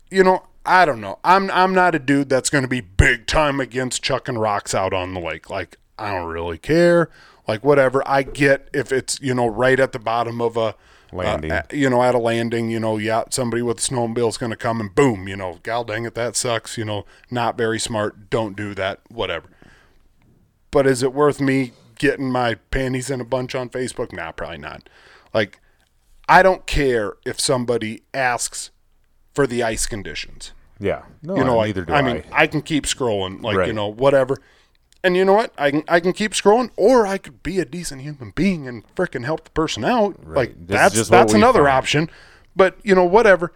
you 0.10 0.24
know, 0.24 0.46
I 0.66 0.86
don't 0.86 1.02
know. 1.02 1.20
I'm 1.26 1.52
I'm 1.52 1.74
not 1.74 1.94
a 1.94 2.00
dude 2.00 2.30
that's 2.30 2.50
going 2.50 2.62
to 2.62 2.70
be 2.70 2.80
big 2.80 3.28
time 3.28 3.60
against 3.60 4.02
chucking 4.02 4.38
rocks 4.38 4.74
out 4.74 4.94
on 4.94 5.14
the 5.14 5.20
lake. 5.20 5.50
Like, 5.50 5.78
I 5.98 6.14
don't 6.14 6.30
really 6.30 6.58
care. 6.58 7.10
Like, 7.50 7.66
whatever. 7.66 8.02
I 8.08 8.24
get 8.24 8.70
if 8.74 8.94
it's 8.94 9.20
you 9.20 9.34
know 9.34 9.48
right 9.48 9.78
at 9.78 9.92
the 9.92 10.00
bottom 10.00 10.40
of 10.40 10.56
a 10.56 10.76
Landing. 11.12 11.52
uh, 11.52 11.64
you 11.72 11.90
know, 11.90 12.04
at 12.04 12.14
a 12.16 12.20
landing, 12.20 12.70
you 12.70 12.80
know, 12.80 12.98
yeah, 12.98 13.24
somebody 13.30 13.62
with 13.62 13.78
a 13.80 13.82
snowmobile 13.82 14.30
is 14.30 14.38
going 14.38 14.52
to 14.52 14.56
come 14.58 14.80
and 14.80 14.94
boom, 14.94 15.28
you 15.28 15.36
know, 15.36 15.60
gal 15.64 15.84
dang 15.84 16.06
it, 16.06 16.14
that 16.16 16.36
sucks. 16.36 16.78
You 16.78 16.86
know, 16.86 17.06
not 17.32 17.58
very 17.58 17.80
smart. 17.80 18.30
Don't 18.30 18.56
do 18.56 18.74
that. 18.76 19.00
Whatever. 19.10 19.48
But 20.72 20.86
is 20.86 21.02
it 21.02 21.14
worth 21.14 21.42
me 21.42 21.72
getting 21.98 22.32
my 22.32 22.56
panties 22.72 23.10
in 23.10 23.20
a 23.22 23.26
bunch 23.26 23.56
on 23.56 23.70
Facebook? 23.70 24.14
Nah, 24.14 24.32
probably 24.32 24.60
not. 24.60 24.88
Like, 25.34 25.60
I 26.28 26.44
don't 26.44 26.66
care 26.68 27.14
if 27.26 27.40
somebody 27.40 28.04
asks 28.14 28.70
for 29.34 29.48
the 29.48 29.64
ice 29.64 29.88
conditions. 29.88 30.54
Yeah. 30.80 31.04
No, 31.24 31.36
You 31.36 31.44
know, 31.44 31.58
like, 31.58 31.68
neither 31.70 31.86
do 31.86 31.94
I 31.94 32.00
I. 32.00 32.02
mean, 32.02 32.24
I 32.32 32.48
can 32.48 32.62
keep 32.62 32.86
scrolling, 32.86 33.42
like 33.42 33.68
you 33.68 33.74
know, 33.74 33.88
whatever. 33.88 34.38
And 35.04 35.16
you 35.16 35.24
know 35.24 35.34
what? 35.34 35.54
I 35.58 35.72
can 35.72 35.84
I 35.88 36.00
can 36.00 36.12
keep 36.14 36.34
scrolling, 36.34 36.72
or 36.76 37.08
I 37.08 37.18
could 37.18 37.42
be 37.42 37.60
a 37.60 37.66
decent 37.66 38.02
human 38.02 38.32
being 38.32 38.68
and 38.68 38.84
frickin' 38.96 39.24
help 39.24 39.46
the 39.46 39.50
person 39.52 39.86
out. 39.86 40.28
Like 40.28 40.68
This 40.68 40.76
that's 40.78 41.10
that's 41.10 41.34
another 41.34 41.60
found. 41.64 41.78
option. 41.78 42.10
But 42.56 42.78
you 42.84 42.96
know, 42.96 43.06
whatever. 43.06 43.54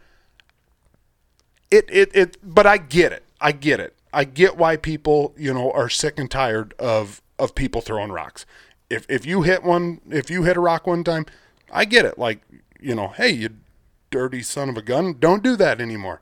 It 1.69 1.85
it 1.89 2.15
it. 2.15 2.37
But 2.43 2.65
I 2.65 2.77
get 2.77 3.11
it. 3.11 3.23
I 3.41 3.51
get 3.51 3.79
it. 3.79 3.95
I 4.13 4.23
get 4.23 4.57
why 4.57 4.77
people 4.77 5.33
you 5.37 5.53
know 5.53 5.71
are 5.71 5.89
sick 5.89 6.17
and 6.17 6.31
tired 6.31 6.73
of 6.79 7.21
of 7.37 7.55
people 7.55 7.81
throwing 7.81 8.11
rocks. 8.11 8.45
If 8.89 9.05
if 9.09 9.25
you 9.25 9.41
hit 9.41 9.63
one, 9.63 9.99
if 10.09 10.29
you 10.29 10.43
hit 10.43 10.55
a 10.55 10.61
rock 10.61 10.87
one 10.87 11.03
time, 11.03 11.25
I 11.71 11.83
get 11.85 12.05
it. 12.05 12.17
Like 12.17 12.39
you 12.79 12.95
know, 12.95 13.09
hey, 13.09 13.29
you 13.31 13.49
dirty 14.11 14.43
son 14.43 14.69
of 14.69 14.77
a 14.77 14.81
gun, 14.81 15.15
don't 15.19 15.43
do 15.43 15.55
that 15.57 15.81
anymore. 15.81 16.21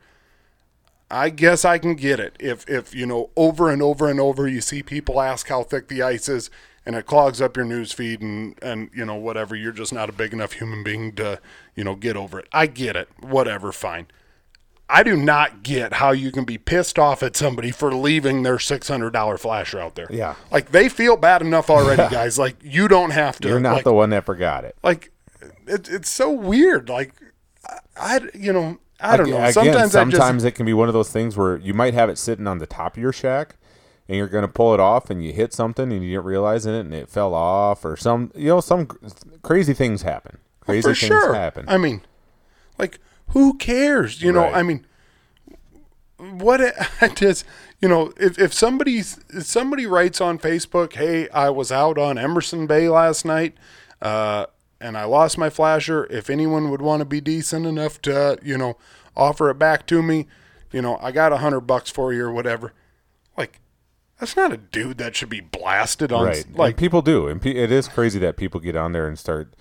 I 1.11 1.29
guess 1.29 1.65
I 1.65 1.77
can 1.77 1.95
get 1.95 2.19
it. 2.19 2.35
If 2.39 2.67
if 2.69 2.95
you 2.95 3.05
know 3.05 3.29
over 3.35 3.69
and 3.69 3.81
over 3.81 4.09
and 4.09 4.19
over 4.19 4.47
you 4.47 4.61
see 4.61 4.81
people 4.81 5.21
ask 5.21 5.47
how 5.47 5.63
thick 5.63 5.87
the 5.87 6.01
ice 6.01 6.29
is 6.29 6.49
and 6.85 6.95
it 6.95 7.05
clogs 7.05 7.41
up 7.41 7.55
your 7.55 7.65
news 7.65 7.91
feed 7.91 8.21
and 8.21 8.57
and 8.61 8.89
you 8.95 9.05
know 9.05 9.15
whatever 9.15 9.55
you're 9.55 9.71
just 9.71 9.93
not 9.93 10.09
a 10.09 10.13
big 10.13 10.33
enough 10.33 10.53
human 10.53 10.83
being 10.83 11.13
to 11.13 11.39
you 11.75 11.83
know 11.83 11.95
get 11.95 12.15
over 12.15 12.39
it. 12.39 12.47
I 12.51 12.67
get 12.67 12.95
it. 12.95 13.09
Whatever, 13.19 13.71
fine. 13.71 14.07
I 14.89 15.03
do 15.03 15.15
not 15.15 15.63
get 15.63 15.93
how 15.93 16.11
you 16.11 16.31
can 16.33 16.43
be 16.43 16.57
pissed 16.57 16.99
off 16.99 17.23
at 17.23 17.37
somebody 17.37 17.71
for 17.71 17.95
leaving 17.95 18.43
their 18.43 18.57
$600 18.57 19.39
flasher 19.39 19.79
out 19.79 19.95
there. 19.95 20.07
Yeah. 20.09 20.35
Like 20.51 20.71
they 20.71 20.89
feel 20.89 21.15
bad 21.15 21.41
enough 21.41 21.69
already, 21.69 22.03
guys. 22.13 22.37
Like 22.37 22.57
you 22.61 22.89
don't 22.89 23.11
have 23.11 23.39
to 23.39 23.47
You're 23.47 23.61
not 23.61 23.75
like, 23.75 23.83
the 23.85 23.93
one 23.93 24.09
that 24.09 24.25
forgot 24.25 24.65
it. 24.65 24.75
like 24.83 25.11
it, 25.65 25.87
it's 25.89 26.09
so 26.09 26.29
weird. 26.29 26.89
Like 26.89 27.13
I, 27.69 27.77
I 28.17 28.19
you 28.33 28.51
know, 28.51 28.79
I 29.01 29.17
don't 29.17 29.29
know. 29.29 29.37
Again, 29.37 29.89
Sometimes 29.89 30.43
just 30.43 30.45
it 30.45 30.55
can 30.55 30.65
be 30.65 30.73
one 30.73 30.87
of 30.87 30.93
those 30.93 31.09
things 31.11 31.35
where 31.35 31.57
you 31.57 31.73
might 31.73 31.93
have 31.93 32.09
it 32.09 32.17
sitting 32.17 32.47
on 32.47 32.59
the 32.59 32.67
top 32.67 32.97
of 32.97 33.01
your 33.01 33.13
shack, 33.13 33.55
and 34.07 34.17
you're 34.17 34.27
going 34.27 34.45
to 34.45 34.51
pull 34.51 34.73
it 34.73 34.79
off, 34.79 35.09
and 35.09 35.23
you 35.23 35.33
hit 35.33 35.53
something, 35.53 35.91
and 35.91 36.03
you 36.03 36.11
didn't 36.11 36.25
realize 36.25 36.65
it, 36.65 36.73
and 36.73 36.93
it 36.93 37.09
fell 37.09 37.33
off, 37.33 37.83
or 37.83 37.97
some, 37.97 38.31
you 38.35 38.47
know, 38.47 38.61
some 38.61 38.87
crazy 39.41 39.73
things 39.73 40.03
happen. 40.03 40.37
Crazy 40.61 40.81
for 40.81 40.87
things 40.89 41.07
sure. 41.07 41.33
happen. 41.33 41.65
I 41.67 41.77
mean, 41.77 42.01
like, 42.77 42.99
who 43.29 43.57
cares? 43.57 44.21
You 44.21 44.31
know, 44.31 44.41
Right. 44.41 44.55
I 44.55 44.63
mean, 44.63 44.85
what 46.17 46.61
it, 46.61 46.75
I 47.01 47.07
just, 47.09 47.45
you 47.81 47.89
know, 47.89 48.13
if 48.17 48.37
if 48.37 48.53
somebody 48.53 48.99
if 48.99 49.43
somebody 49.43 49.85
writes 49.85 50.21
on 50.21 50.37
Facebook, 50.37 50.93
"Hey, 50.93 51.27
I 51.29 51.49
was 51.49 51.71
out 51.71 51.97
on 51.97 52.17
Emerson 52.17 52.67
Bay 52.67 52.89
last 52.89 53.25
night, 53.25 53.55
uh, 54.01 54.45
and 54.81 54.97
I 54.97 55.03
lost 55.05 55.37
my 55.37 55.49
flasher. 55.49 56.05
If 56.09 56.29
anyone 56.29 56.69
would 56.71 56.81
want 56.81 56.99
to 57.01 57.05
be 57.05 57.21
decent 57.21 57.65
enough 57.65 58.01
to, 58.03 58.37
you 58.43 58.57
know, 58.57 58.77
offer 59.15 59.49
it 59.49 59.59
back 59.59 59.85
to 59.87 60.01
me, 60.01 60.27
you 60.71 60.81
know, 60.81 60.97
I 61.01 61.11
got 61.11 61.31
a 61.31 61.37
hundred 61.37 61.61
bucks 61.61 61.89
for 61.89 62.11
you 62.13 62.25
or 62.25 62.31
whatever." 62.31 62.73
Like, 63.37 63.59
that's 64.19 64.35
not 64.35 64.51
a 64.51 64.57
dude 64.57 64.97
that 64.97 65.15
should 65.15 65.29
be 65.29 65.41
blasted 65.41 66.11
on. 66.11 66.25
right. 66.25 66.45
Like, 66.49 66.57
Like 66.57 66.77
people 66.77 67.01
do, 67.01 67.27
and 67.27 67.41
pe- 67.41 67.55
it 67.55 67.71
is 67.71 67.87
crazy 67.87 68.19
that 68.19 68.37
people 68.37 68.59
get 68.59 68.75
on 68.75 68.91
there 68.91 69.07
and 69.07 69.17
start, 69.17 69.53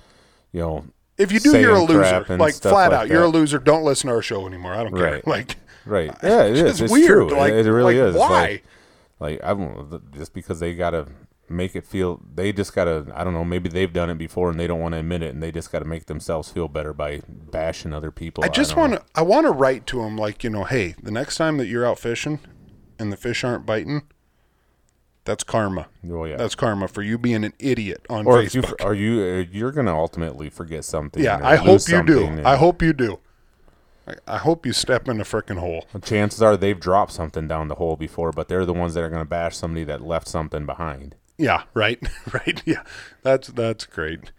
you 0.53 0.61
know, 0.61 0.85
if 1.17 1.31
you 1.33 1.39
do, 1.41 1.59
you're 1.59 1.75
a 1.75 1.83
loser. 1.85 2.25
Like 2.37 2.55
flat 2.55 2.93
like 2.93 3.01
out, 3.01 3.09
you're 3.09 3.25
a 3.25 3.29
loser. 3.29 3.59
Don't 3.59 3.85
listen 3.85 4.09
to 4.09 4.17
our 4.17 4.23
show 4.23 4.47
anymore. 4.47 4.73
I 4.75 4.83
don't 4.85 4.95
care. 4.97 5.13
Right. 5.15 5.27
Like. 5.27 5.57
right. 5.85 6.11
Yeah, 6.23 6.45
it 6.45 6.53
It's 6.57 6.61
is. 6.61 6.81
It's 6.83 6.93
weird. 6.93 7.07
true. 7.29 7.31
Like, 7.37 7.53
it, 7.53 7.67
it 7.67 7.73
really 7.73 7.99
like, 8.01 8.09
is. 8.11 8.17
Why? 8.17 8.29
Like, 8.41 8.65
like 9.21 9.41
I 9.45 9.49
don't 9.55 10.13
just 10.13 10.33
because 10.33 10.61
they 10.61 10.75
gotta 10.75 11.07
make 11.51 11.75
it 11.75 11.85
feel 11.85 12.21
they 12.35 12.53
just 12.53 12.75
gotta 12.75 13.07
I 13.15 13.25
don't 13.25 13.33
know 13.33 13.45
maybe 13.45 13.69
they've 13.69 13.93
done 13.93 14.11
it 14.11 14.19
before 14.19 14.51
and 14.51 14.59
they 14.59 14.67
don't 14.67 14.81
want 14.81 14.93
to 14.93 14.99
admit 14.99 15.23
it 15.23 15.35
and 15.35 15.43
they 15.43 15.51
just 15.51 15.73
gotta 15.73 15.85
make 15.85 16.07
themselves 16.07 16.51
feel 16.51 16.69
better 16.69 16.93
by 16.93 17.23
bashing 17.29 17.93
other 17.93 18.11
people. 18.11 18.45
I 18.45 18.49
just 18.49 18.77
want 18.77 18.95
to. 18.95 19.05
I 19.15 19.23
want 19.23 19.47
to 19.47 19.53
write 19.53 19.87
to 19.89 20.03
them 20.03 20.17
like 20.17 20.45
you 20.45 20.51
know, 20.51 20.65
hey, 20.65 20.95
the 21.03 21.11
next 21.11 21.37
time 21.37 21.57
that 21.59 21.67
you're 21.67 21.87
out 21.87 21.99
fishing, 21.99 22.41
and 23.01 23.13
the 23.13 23.17
fish 23.17 23.43
aren't 23.43 23.67
biting, 23.67 24.03
That's 25.25 25.43
karma. 25.43 25.89
Oh 26.11 26.25
yeah. 26.25 26.37
That's 26.37 26.55
karma 26.55 26.87
for 26.87 27.03
you 27.03 27.19
being 27.19 27.45
an 27.45 27.55
idiot 27.59 28.07
on 28.09 28.27
or 28.27 28.43
if 28.43 28.55
you, 28.55 28.63
are 28.81 28.95
you 28.95 29.21
uh, 29.23 29.45
you're 29.51 29.73
gonna 29.73 29.97
ultimately 29.97 30.51
forget 30.51 30.85
something. 30.85 31.23
yeah, 31.23 31.41
I 31.43 31.57
hope 31.57 31.89
you 31.89 32.05
do. 32.05 32.27
and 32.27 32.47
I 32.47 32.57
hope 32.57 32.83
you 32.83 32.93
do. 32.93 33.19
I, 34.07 34.15
I 34.27 34.39
hope 34.39 34.67
you 34.67 34.73
step 34.73 35.09
in 35.09 35.21
a 35.21 35.25
freaking 35.25 35.59
hole. 35.59 35.87
chances 36.03 36.43
are 36.43 36.57
they've 36.57 36.79
dropped 36.79 37.13
something 37.13 37.49
down 37.49 37.69
the 37.69 37.77
hole 37.77 37.97
before, 37.97 38.33
but 38.33 38.49
they're 38.49 38.67
the 38.67 38.73
ones 38.75 38.95
that 38.95 39.03
are 39.03 39.11
gonna 39.11 39.25
bash 39.25 39.57
somebody 39.57 39.85
that 39.85 40.03
left 40.03 40.29
something 40.29 40.67
behind. 40.67 41.17
Yeah, 41.41 41.63
right, 41.75 41.99
right. 42.33 42.63
Yeah, 42.67 42.83
that's 43.23 43.49
that's 43.49 43.87
great. 43.87 44.33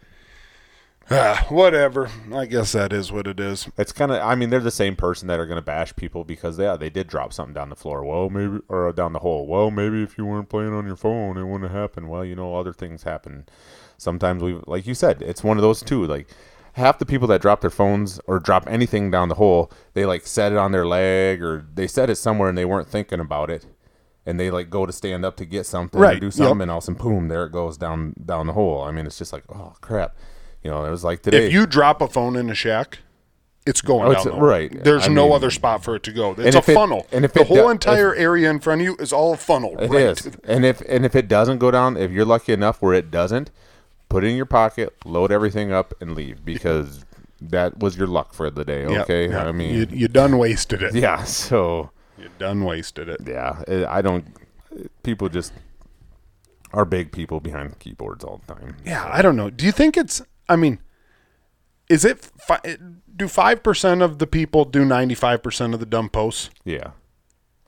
Ah, 1.09 1.45
whatever. 1.49 2.09
I 2.33 2.45
guess 2.45 2.71
that 2.71 2.93
is 2.93 3.11
what 3.11 3.27
it 3.27 3.39
is. 3.39 3.67
It's 3.77 3.91
kind 3.91 4.11
of. 4.11 4.21
I 4.21 4.35
mean, 4.35 4.49
they're 4.49 4.59
the 4.61 4.71
same 4.71 4.95
person 4.95 5.27
that 5.27 5.39
are 5.39 5.45
going 5.45 5.57
to 5.57 5.61
bash 5.61 5.93
people 5.95 6.23
because 6.23 6.57
yeah, 6.57 6.77
they 6.77 6.89
did 6.89 7.07
drop 7.07 7.33
something 7.33 7.53
down 7.53 7.69
the 7.69 7.75
floor. 7.75 8.05
Well, 8.05 8.29
maybe 8.29 8.59
or 8.69 8.91
down 8.93 9.13
the 9.13 9.19
hole. 9.19 9.45
Well, 9.47 9.71
maybe 9.71 10.03
if 10.03 10.17
you 10.17 10.25
weren't 10.25 10.47
playing 10.49 10.73
on 10.73 10.85
your 10.85 10.95
phone, 10.95 11.37
it 11.37 11.43
wouldn't 11.43 11.69
have 11.69 11.79
happened. 11.79 12.09
Well, 12.09 12.23
you 12.23 12.35
know, 12.35 12.55
other 12.55 12.71
things 12.71 13.03
happen. 13.03 13.45
Sometimes 13.97 14.41
we, 14.41 14.61
like 14.67 14.87
you 14.87 14.93
said, 14.93 15.21
it's 15.21 15.43
one 15.43 15.57
of 15.57 15.63
those 15.63 15.81
too. 15.81 16.05
Like 16.05 16.29
half 16.73 16.99
the 16.99 17.05
people 17.05 17.27
that 17.29 17.41
drop 17.41 17.61
their 17.61 17.69
phones 17.69 18.19
or 18.27 18.39
drop 18.39 18.65
anything 18.67 19.11
down 19.11 19.27
the 19.27 19.35
hole, 19.35 19.69
they 19.93 20.05
like 20.05 20.25
set 20.25 20.53
it 20.53 20.57
on 20.57 20.71
their 20.71 20.87
leg 20.87 21.41
or 21.41 21.65
they 21.73 21.87
set 21.87 22.09
it 22.09 22.15
somewhere 22.15 22.47
and 22.47 22.57
they 22.57 22.65
weren't 22.65 22.87
thinking 22.87 23.19
about 23.19 23.49
it. 23.49 23.65
And 24.25 24.39
they 24.39 24.51
like 24.51 24.69
go 24.69 24.85
to 24.85 24.91
stand 24.93 25.25
up 25.25 25.35
to 25.37 25.45
get 25.45 25.65
something 25.65 25.99
or 25.99 26.03
Right, 26.03 26.19
do 26.19 26.27
yep. 26.27 26.33
something, 26.33 26.61
and 26.61 26.71
all 26.71 26.77
of 26.77 26.83
a 26.83 26.85
sudden, 26.85 27.01
boom, 27.01 27.27
there 27.27 27.45
it 27.45 27.51
goes 27.51 27.75
down 27.77 28.13
down 28.23 28.45
the 28.47 28.53
hole. 28.53 28.83
I 28.83 28.91
mean, 28.91 29.05
it's 29.07 29.17
just 29.17 29.33
like, 29.33 29.43
oh 29.49 29.73
crap, 29.81 30.15
you 30.63 30.69
know. 30.69 30.85
It 30.85 30.91
was 30.91 31.03
like 31.03 31.23
today. 31.23 31.47
If 31.47 31.53
you 31.53 31.65
drop 31.65 32.01
a 32.01 32.07
phone 32.07 32.35
in 32.35 32.47
a 32.49 32.53
shack, 32.53 32.99
it's 33.65 33.81
going 33.81 34.01
Oh, 34.01 34.05
down. 34.05 34.11
it's- 34.11 34.25
the 34.25 34.31
hole. 34.33 34.41
right. 34.41 34.83
There's 34.83 35.05
I 35.05 35.07
no 35.07 35.25
mean- 35.25 35.35
other 35.37 35.49
spot 35.49 35.83
for 35.83 35.95
it 35.95 36.03
to 36.03 36.11
go. 36.11 36.35
It's 36.37 36.55
a 36.55 36.59
if 36.59 36.69
it- 36.69 36.75
funnel. 36.75 37.07
and 37.11 37.25
if 37.25 37.33
the 37.33 37.43
whole 37.45 37.57
do- 37.57 37.69
entire 37.69 38.13
area 38.13 38.49
in 38.51 38.59
front 38.59 38.81
of 38.81 38.85
you 38.85 38.95
is 38.99 39.11
all 39.11 39.33
a 39.33 39.37
funnel. 39.37 39.75
It 39.79 39.89
right 39.89 40.01
is, 40.03 40.19
the- 40.19 40.39
and 40.43 40.65
if 40.65 40.81
and 40.87 41.03
if 41.03 41.15
it 41.15 41.27
doesn't 41.27 41.57
go 41.57 41.71
down, 41.71 41.97
if 41.97 42.11
you're 42.11 42.23
lucky 42.25 42.53
enough 42.53 42.79
where 42.79 42.93
it 42.93 43.09
doesn't, 43.09 43.49
put 44.07 44.23
it 44.23 44.27
in 44.27 44.35
your 44.35 44.45
pocket, 44.45 44.93
load 45.03 45.31
everything 45.31 45.71
up, 45.73 45.95
and 45.99 46.13
leave 46.15 46.45
because 46.45 47.05
that 47.41 47.79
was 47.79 47.97
your 47.97 48.05
luck 48.07 48.35
for 48.35 48.51
the 48.51 48.63
day. 48.63 48.85
Okay, 48.85 49.29
yeah. 49.29 49.45
I 49.47 49.51
mean, 49.51 49.73
you, 49.73 49.87
you 49.89 50.07
done 50.07 50.37
wasted 50.37 50.83
it. 50.83 50.93
yeah. 51.05 51.23
So 51.23 51.89
You 52.21 52.29
done 52.37 52.63
wasted 52.63 53.09
it. 53.09 53.21
yeah, 53.25 53.61
it, 53.67 53.85
I 53.87 54.01
don't. 54.01 54.25
People 55.03 55.27
just 55.29 55.53
are 56.73 56.85
big 56.85 57.11
people 57.11 57.39
behind 57.39 57.79
keyboards 57.79 58.23
all 58.23 58.41
the 58.45 58.53
time. 58.53 58.77
Yeah, 58.85 59.09
I 59.11 59.21
don't 59.21 59.35
know. 59.35 59.49
Do 59.49 59.65
you 59.65 59.71
think 59.71 59.97
it's? 59.97 60.21
I 60.47 60.55
mean, 60.55 60.79
is 61.89 62.05
it? 62.05 62.19
Fi- 62.37 62.61
eh, 62.63 62.77
do 63.15 63.27
five 63.27 63.63
percent 63.63 64.01
of 64.01 64.19
the 64.19 64.27
people 64.27 64.65
do 64.65 64.85
ninety 64.85 65.15
five 65.15 65.43
percent 65.43 65.73
of 65.73 65.79
the 65.79 65.85
dumb 65.85 66.09
posts? 66.09 66.49
Yeah, 66.63 66.91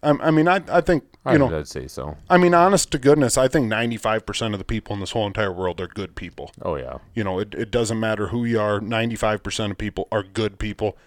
I, 0.01 0.11
I 0.11 0.31
mean, 0.31 0.47
I 0.47 0.61
I 0.71 0.81
think 0.81 1.03
you 1.25 1.31
I, 1.31 1.37
know. 1.37 1.57
I'd 1.57 1.67
say 1.67 1.87
so. 1.87 2.17
I 2.29 2.37
mean, 2.37 2.53
honest 2.53 2.91
to 2.91 2.97
goodness, 2.99 3.37
I 3.37 3.47
think 3.47 3.67
ninety 3.67 3.97
five 3.97 4.25
percent 4.25 4.53
of 4.53 4.59
the 4.59 4.65
people 4.65 4.93
in 4.93 4.99
this 4.99 5.11
whole 5.11 5.27
entire 5.27 5.51
world 5.51 5.81
are 5.81 5.87
good 5.87 6.15
people. 6.15 6.51
Oh 6.61 6.75
yeah, 6.75 6.99
You 7.13 7.23
know, 7.23 7.39
it, 7.39 7.53
it 7.55 7.71
doesn't 7.71 7.99
matter 7.99 8.27
who 8.27 8.45
you 8.45 8.59
are. 8.59 8.79
Ninety 8.79 9.15
five 9.15 9.43
percent 9.43 9.71
of 9.71 9.77
people 9.77 10.07
are 10.11 10.23
good 10.23 10.59
people. 10.59 10.97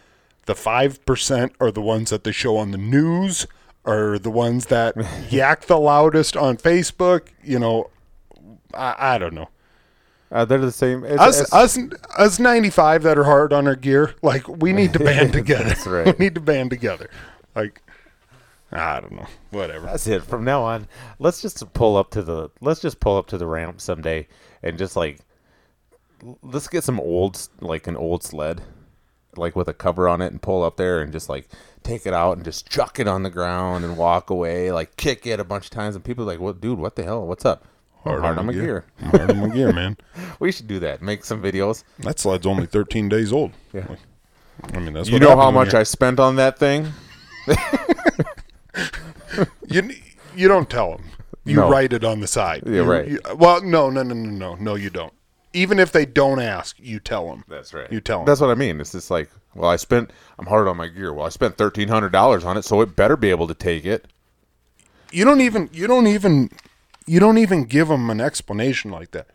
The 0.47 0.55
five 0.55 1.05
percent 1.07 1.53
are 1.61 1.70
the 1.70 1.82
ones 1.82 2.11
that 2.11 2.24
they 2.24 2.32
show 2.32 2.57
on 2.57 2.70
the 2.70 2.78
news, 2.78 3.47
are 3.84 4.18
the 4.18 4.30
ones 4.30 4.66
that 4.66 4.94
yak 5.30 5.62
the 5.66 5.78
loudest 5.78 6.36
on 6.36 6.57
Facebook. 6.57 7.28
You 7.44 7.59
know, 7.59 7.90
I, 8.74 9.14
I 9.14 9.18
don't 9.18 9.34
know. 9.34 9.49
uh, 10.32 10.44
they're 10.44 10.59
the 10.59 10.72
same. 10.72 11.05
It's, 11.05 11.20
us 11.20 11.40
it's- 11.40 11.53
us 11.53 11.78
us 12.18 12.38
95 12.38 13.03
that 13.05 13.18
are 13.18 13.24
hard 13.24 13.53
on 13.53 13.66
our 13.66 13.76
gear 13.76 14.14
like 14.22 14.47
we 14.49 14.72
need 14.72 14.92
to 14.94 14.99
band 14.99 15.32
together 15.40 15.64
That's 15.64 15.86
right. 15.86 16.07
we 16.18 16.24
need 16.24 16.34
to 16.34 16.40
band 16.40 16.70
together 16.70 17.09
like 17.55 17.80
i 18.72 18.99
don't 19.01 19.12
know 19.12 19.26
whatever 19.51 19.86
That's 19.86 20.07
it. 20.09 20.24
From 20.24 20.42
now 20.44 20.62
on, 20.64 20.88
let's 21.20 21.40
just 21.40 21.72
pull 21.72 21.97
up 21.97 22.11
to 22.11 22.22
the 22.22 22.51
let's 22.61 22.80
just 22.80 22.99
pull 22.99 23.16
up 23.16 23.26
to 23.28 23.38
the 23.38 23.47
ramp 23.47 23.80
someday 23.80 24.26
and 24.62 24.76
just 24.78 24.97
like 24.97 25.20
let's 26.42 26.66
get 26.68 26.82
some 26.84 26.99
old 27.01 27.49
like 27.61 27.86
an 27.86 27.97
old 27.97 28.22
sled 28.24 28.62
like 29.39 29.57
with 29.57 29.68
a 29.68 29.74
cover 29.74 30.09
on 30.09 30.20
it 30.22 30.32
and 30.32 30.41
pull 30.43 30.62
up 30.62 30.76
there 30.76 31.01
and 31.01 31.12
just 31.12 31.28
like 31.28 31.49
take 31.82 32.07
it 32.07 32.12
out 32.14 32.37
and 32.37 32.45
just 32.45 32.68
chuck 32.68 32.99
it 32.99 33.07
on 33.07 33.22
the 33.22 33.30
ground 33.30 33.84
and 33.84 33.97
walk 33.97 34.28
away 34.30 34.72
like 34.72 34.97
kick 34.97 35.26
it 35.26 35.39
a 35.41 35.45
bunch 35.45 35.64
of 35.66 35.70
times. 35.70 35.95
And 35.95 36.05
people 36.05 36.24
are 36.24 36.26
like 36.32 36.41
what 36.41 36.61
dude 36.61 36.78
what 36.78 36.97
the 36.97 37.03
hell? 37.05 37.26
What's 37.26 37.45
up? 37.45 37.64
Hard, 38.05 38.24
on 38.39 38.47
my 38.47 38.53
gear. 38.53 38.84
hard 39.11 39.30
on 39.32 39.39
my 39.41 39.49
gear 39.49 39.72
man. 39.72 39.97
We 40.39 40.53
should 40.53 40.68
do 40.68 40.78
that. 40.80 41.03
Make 41.03 41.24
some 41.24 41.43
videos. 41.43 41.82
That 42.01 42.20
sled's 42.20 42.47
only 42.47 42.66
13 42.66 43.09
days 43.09 43.32
old. 43.32 43.53
Yeah. 43.72 43.97
i 44.72 44.78
mean 44.78 44.93
that's 44.95 45.09
you 45.09 45.18
know 45.18 45.37
how 45.37 45.51
much 45.51 45.74
i 45.74 45.82
spent 45.82 46.18
on 46.20 46.37
that 46.37 46.59
thing? 46.59 46.93
You 49.68 49.91
you 50.34 50.49
don't 50.49 50.68
tell 50.70 50.93
them 50.93 51.05
you 51.45 51.57
No. 51.57 51.70
write 51.70 51.93
it 51.93 52.05
on 52.05 52.20
the 52.20 52.26
side. 52.26 52.62
Yeah, 52.66 52.72
You- 52.76 52.82
right. 52.84 53.09
you- 53.09 53.20
well 53.37 53.61
no 53.62 53.91
no 53.91 54.03
no 54.03 54.14
no 54.14 54.30
no 54.30 54.55
no 54.57 54.74
you 54.74 54.91
don't 54.91 55.12
even 55.57 55.78
if 55.78 55.90
they 55.92 56.04
don't 56.07 56.40
ask 56.40 56.76
you 56.78 57.00
tell 57.00 57.28
them 57.28 57.44
That's 57.48 57.72
right. 57.74 57.90
you 57.90 58.00
tell 58.00 58.18
them 58.18 58.26
That's 58.26 58.40
what 58.40 58.50
I 58.50 58.54
mean. 58.54 58.80
It's 58.80 58.92
just 58.92 59.11
like, 59.11 59.30
well, 59.54 59.70
I 59.70 59.76
spent. 59.76 60.11
I'm 60.38 60.46
hard 60.46 60.68
on 60.68 60.76
my 60.76 60.86
gear. 60.88 61.12
Well, 61.12 61.26
I 61.26 61.30
spent 61.30 61.57
thirteen 61.57 61.88
hundred 61.88 62.12
dollars 62.12 62.44
on 62.44 62.57
it, 62.57 62.62
so 62.64 62.80
it 62.82 62.94
better 62.94 63.16
be 63.16 63.30
able 63.30 63.46
to 63.48 63.54
take 63.54 63.84
it. 63.84 64.07
you 65.11 65.24
don't 65.24 65.40
even 65.40 65.68
you 65.72 65.86
don't 65.86 66.07
even 66.07 66.50
you 67.07 67.20
don't 67.20 67.38
even 67.38 67.64
give 67.64 67.88
them 67.88 68.11
an 68.11 68.20
explanation 68.20 68.90
like 68.90 69.12
that 69.12 69.28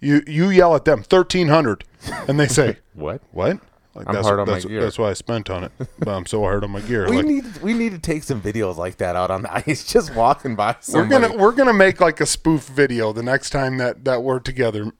you 0.00 0.22
you 0.26 0.50
yell 0.50 0.74
at 0.74 0.84
them 0.84 0.98
1300 0.98 1.84
and 2.28 2.38
they 2.38 2.48
say 2.48 2.78
What? 2.94 3.22
What? 3.30 3.60
Like, 3.94 4.08
I'm 4.08 4.14
that's, 4.14 4.26
hard 4.26 4.40
on 4.40 4.48
my 4.48 4.58
gear. 4.60 4.80
That's 4.80 4.98
why 4.98 5.10
I 5.10 5.12
spent 5.12 5.50
on 5.50 5.64
it. 5.64 5.72
But 5.98 6.08
I'm 6.08 6.24
so 6.26 6.40
hard 6.40 6.64
on 6.64 6.70
my 6.70 6.80
gear. 6.80 7.08
We 7.10 7.16
Like, 7.18 7.26
need 7.26 7.62
we 7.62 7.74
need 7.74 7.92
to 7.92 7.98
take 7.98 8.22
some 8.22 8.40
videos 8.40 8.76
like 8.76 8.96
that 8.98 9.16
out 9.16 9.30
on 9.30 9.42
the 9.42 9.54
ice, 9.68 9.84
just 9.84 10.14
walking 10.14 10.56
by. 10.56 10.76
we're 10.92 11.06
gonna 11.06 11.36
we're 11.36 11.52
gonna 11.52 11.72
make 11.74 12.00
like 12.00 12.20
a 12.20 12.26
spoof 12.26 12.66
video 12.68 13.12
the 13.12 13.22
next 13.22 13.50
time 13.50 13.76
that 13.78 14.04
that 14.04 14.22
we're 14.22 14.38
together. 14.40 14.92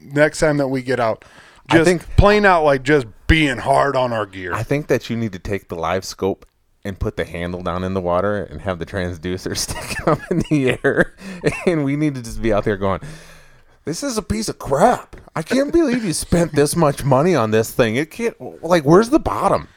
Next 0.00 0.40
time 0.40 0.56
that 0.56 0.68
we 0.68 0.82
get 0.82 0.98
out, 0.98 1.24
I 1.68 1.76
just 1.76 1.86
think- 1.88 2.16
playing 2.16 2.46
out 2.46 2.64
like 2.64 2.82
just 2.82 3.06
being 3.26 3.58
hard 3.58 3.96
on 3.96 4.12
our 4.12 4.26
gear. 4.26 4.52
I 4.54 4.62
think 4.62 4.86
that 4.88 5.08
you 5.10 5.16
need 5.16 5.32
to 5.32 5.38
take 5.38 5.68
the 5.68 5.76
live 5.76 6.04
scope 6.04 6.46
and 6.84 6.98
put 6.98 7.16
the 7.16 7.24
handle 7.24 7.62
down 7.62 7.84
in 7.84 7.94
the 7.94 8.00
water 8.00 8.42
and 8.42 8.60
have 8.62 8.78
the 8.80 8.86
transducer 8.86 9.56
stick 9.56 10.06
up 10.08 10.18
in 10.30 10.42
the 10.50 10.78
air, 10.82 11.14
and 11.66 11.84
we 11.84 11.96
need 11.96 12.14
to 12.14 12.22
just 12.22 12.40
be 12.42 12.52
out 12.52 12.64
there 12.64 12.76
going. 12.76 13.00
This 13.84 14.02
is 14.02 14.16
a 14.16 14.22
piece 14.22 14.48
of 14.48 14.58
crap. 14.58 15.16
I 15.34 15.42
can't 15.42 15.72
believe 15.72 16.04
you 16.04 16.12
spent 16.12 16.52
this 16.52 16.76
much 16.76 17.04
money 17.04 17.34
on 17.34 17.50
this 17.50 17.72
thing. 17.72 17.96
It 17.96 18.10
can't 18.10 18.36
like 18.62 18.84
where's 18.84 19.10
the 19.10 19.18
bottom? 19.18 19.68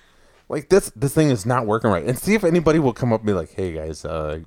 Like 0.48 0.70
this 0.70 0.92
this 0.96 1.14
thing 1.14 1.30
is 1.30 1.46
not 1.46 1.66
working 1.66 1.90
right. 1.90 2.06
And 2.06 2.18
see 2.18 2.36
if 2.36 2.44
anybody 2.44 2.78
will 2.80 2.94
come 2.94 3.12
up 3.12 3.22
and 3.22 3.28
be 3.28 3.34
like, 3.34 3.54
"Hey 3.54 3.72
guys, 3.72 4.06
uh 4.06 4.40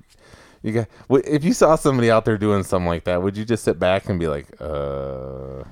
you 0.61 0.71
got 0.71 0.87
if 1.09 1.43
you 1.43 1.53
saw 1.53 1.75
somebody 1.75 2.09
out 2.09 2.25
there 2.25 2.37
doing 2.37 2.63
something 2.63 2.87
like 2.87 3.03
that, 3.05 3.21
would 3.21 3.35
you 3.37 3.43
just 3.45 3.63
sit 3.63 3.79
back 3.79 4.07
and 4.07 4.19
be 4.19 4.27
like, 4.27 4.47
uh 4.61 5.63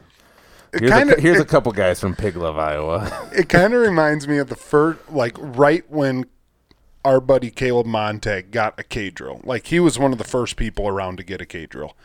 Here's, 0.78 0.92
kinda- 0.92 1.18
a, 1.18 1.22
here's 1.22 1.40
a 1.40 1.46
couple 1.46 1.72
guys 1.72 2.00
from 2.00 2.14
Pig 2.16 2.36
Love, 2.36 2.58
Iowa. 2.58 3.30
it 3.34 3.48
kind 3.48 3.74
of 3.74 3.82
reminds 3.82 4.28
me 4.28 4.38
of 4.38 4.50
the 4.50 4.56
first, 4.56 5.00
like 5.10 5.36
right 5.40 5.90
when 5.90 6.26
our 7.06 7.22
buddy 7.22 7.50
Caleb 7.50 7.86
Montag 7.86 8.52
got 8.52 8.78
a 8.78 8.84
K 8.84 9.10
drill. 9.10 9.40
Like 9.46 9.68
he 9.68 9.80
was 9.80 9.98
one 9.98 10.12
of 10.12 10.18
the 10.18 10.26
first 10.26 10.58
people 10.58 10.88
around 10.88 11.18
to 11.18 11.24
get 11.24 11.40
a 11.42 11.46
K 11.46 11.66
drill, 11.66 11.96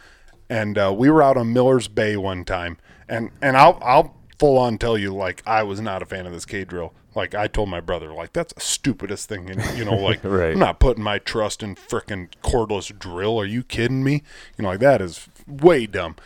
and 0.52 0.76
uh, 0.76 0.92
we 0.94 1.08
were 1.08 1.22
out 1.22 1.38
on 1.38 1.54
Miller's 1.54 1.88
Bay 1.88 2.14
one 2.14 2.44
time, 2.44 2.76
and 3.08 3.30
and 3.40 3.56
I'll 3.56 3.78
I'll 3.82 4.14
full 4.38 4.58
on 4.58 4.76
tell 4.76 4.98
you 4.98 5.14
like 5.14 5.42
I 5.46 5.62
was 5.62 5.80
not 5.80 6.02
a 6.02 6.06
fan 6.06 6.26
of 6.26 6.32
this 6.32 6.44
K 6.44 6.64
drill. 6.64 6.92
Like 7.14 7.34
I 7.34 7.46
told 7.46 7.70
my 7.70 7.80
brother, 7.80 8.12
like 8.12 8.34
that's 8.34 8.52
the 8.52 8.60
stupidest 8.60 9.30
thing, 9.30 9.48
and 9.48 9.78
you 9.78 9.84
know, 9.86 9.94
like 9.94 10.20
Right. 10.24 10.52
I'm 10.52 10.58
not 10.58 10.78
putting 10.78 11.02
my 11.02 11.18
trust 11.18 11.62
in 11.62 11.74
frickin' 11.74 12.28
cordless 12.44 12.96
drill. 12.98 13.40
Are 13.40 13.46
you 13.46 13.62
kidding 13.62 14.04
me? 14.04 14.22
You 14.58 14.64
know, 14.64 14.68
like 14.68 14.80
that 14.80 15.00
is 15.00 15.26
way 15.46 15.86
dumb. 15.86 16.16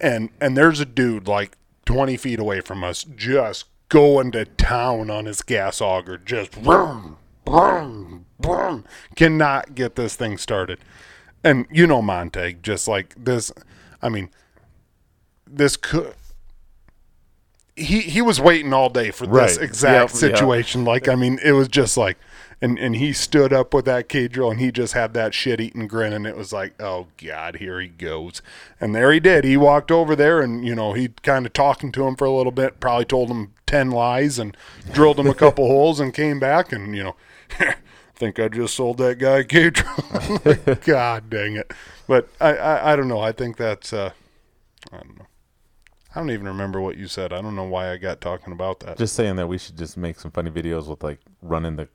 And 0.00 0.30
and 0.40 0.56
there's 0.56 0.80
a 0.80 0.84
dude 0.84 1.28
like 1.28 1.56
20 1.84 2.16
feet 2.16 2.40
away 2.40 2.60
from 2.62 2.82
us, 2.82 3.04
just 3.04 3.66
going 3.88 4.32
to 4.32 4.46
town 4.46 5.10
on 5.10 5.26
his 5.26 5.42
gas 5.42 5.80
auger, 5.80 6.18
just 6.18 6.56
vroom, 6.56 7.18
vroom, 7.46 8.26
vroom. 8.40 8.84
cannot 9.14 9.76
get 9.76 9.94
this 9.94 10.16
thing 10.16 10.38
started. 10.38 10.80
And 11.44 11.66
you 11.70 11.86
know 11.86 12.02
Montag, 12.02 12.64
just 12.64 12.88
like 12.88 13.14
this. 13.16 13.52
I 14.02 14.08
mean, 14.08 14.30
this 15.46 15.76
could. 15.76 16.14
He 17.74 18.00
he 18.00 18.22
was 18.22 18.40
waiting 18.40 18.72
all 18.72 18.88
day 18.88 19.10
for 19.10 19.26
this 19.26 19.58
exact 19.58 19.92
Yep, 19.92 20.22
yep. 20.22 20.32
situation. 20.32 20.84
Like 20.84 21.08
I 21.08 21.14
mean, 21.14 21.38
it 21.44 21.52
was 21.52 21.68
just 21.68 21.96
like, 21.98 22.16
and 22.62 22.78
and 22.78 22.96
he 22.96 23.12
stood 23.12 23.52
up 23.52 23.74
with 23.74 23.84
that 23.84 24.08
K 24.08 24.28
drill, 24.28 24.50
and 24.50 24.58
he 24.60 24.72
just 24.72 24.94
had 24.94 25.12
that 25.12 25.34
shit 25.34 25.60
eating 25.60 25.86
grin, 25.86 26.14
and 26.14 26.26
it 26.26 26.36
was 26.38 26.54
like, 26.54 26.80
oh 26.80 27.08
god, 27.22 27.56
here 27.56 27.78
he 27.78 27.88
goes. 27.88 28.40
And 28.80 28.94
there 28.94 29.12
he 29.12 29.20
did. 29.20 29.44
He 29.44 29.58
walked 29.58 29.90
over 29.90 30.16
there, 30.16 30.40
and 30.40 30.66
you 30.66 30.74
know 30.74 30.94
he 30.94 31.08
kind 31.22 31.44
of 31.44 31.52
talking 31.52 31.92
to 31.92 32.06
him 32.06 32.16
for 32.16 32.24
a 32.24 32.32
little 32.32 32.50
bit, 32.52 32.80
probably 32.80 33.04
told 33.04 33.28
him 33.28 33.52
ten 33.66 33.90
lies, 33.90 34.38
and 34.38 34.56
drilled 34.92 35.18
him 35.20 35.26
a 35.26 35.34
couple 35.34 35.66
holes, 35.68 36.00
and 36.00 36.14
came 36.14 36.40
back, 36.40 36.72
and 36.72 36.96
you 36.96 37.04
know. 37.04 37.16
think 38.16 38.38
I 38.40 38.48
just 38.48 38.74
sold 38.74 38.98
that 38.98 39.18
guy 39.18 39.42
drill. 39.70 40.76
God 40.84 41.30
dang 41.30 41.56
it! 41.56 41.72
But 42.08 42.28
I, 42.40 42.56
I 42.56 42.92
I 42.92 42.96
don't 42.96 43.08
know. 43.08 43.20
I 43.20 43.32
think 43.32 43.56
that's 43.56 43.92
uh, 43.92 44.10
I 44.92 44.96
don't 44.98 45.18
know. 45.18 45.26
I 46.14 46.20
don't 46.20 46.30
even 46.30 46.46
remember 46.46 46.80
what 46.80 46.96
you 46.96 47.08
said. 47.08 47.32
I 47.32 47.42
don't 47.42 47.54
know 47.56 47.64
why 47.64 47.92
I 47.92 47.98
got 47.98 48.20
talking 48.22 48.52
about 48.52 48.80
that. 48.80 48.96
just 48.96 49.14
saying 49.14 49.36
that 49.36 49.46
we 49.48 49.58
should 49.58 49.76
just 49.76 49.96
make 49.98 50.18
some 50.18 50.30
funny 50.30 50.50
videos 50.50 50.86
with 50.86 51.02
like 51.04 51.20
running 51.42 51.76
the 51.76 51.88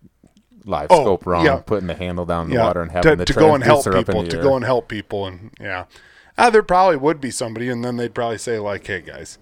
live 0.63 0.87
Oh, 0.91 1.01
scope 1.01 1.25
wrong, 1.25 1.43
yeah. 1.45 1.57
putting 1.65 1.87
the 1.87 1.95
handle 1.95 2.25
down 2.25 2.49
the 2.49 2.55
yeah, 2.55 2.65
water 2.65 2.81
and 2.83 2.91
having 2.91 3.11
to, 3.13 3.15
the 3.15 3.25
to 3.25 3.33
go 3.33 3.55
and 3.55 3.63
help 3.63 3.87
in 3.87 3.93
people, 3.93 4.27
to 4.27 4.37
air. 4.37 4.43
go 4.43 4.55
and 4.55 4.63
help 4.63 4.87
people, 4.87 5.25
and 5.25 5.51
yeah, 5.59 5.85
uh, 6.37 6.49
there 6.51 6.61
probably 6.61 6.97
would 6.97 7.19
be 7.19 7.31
somebody, 7.31 7.67
and 7.69 7.83
then 7.83 7.97
they'd 7.97 8.13
probably 8.13 8.37
say 8.37 8.59
like, 8.59 8.85
"Hey 8.85 9.01
guys, 9.01 9.39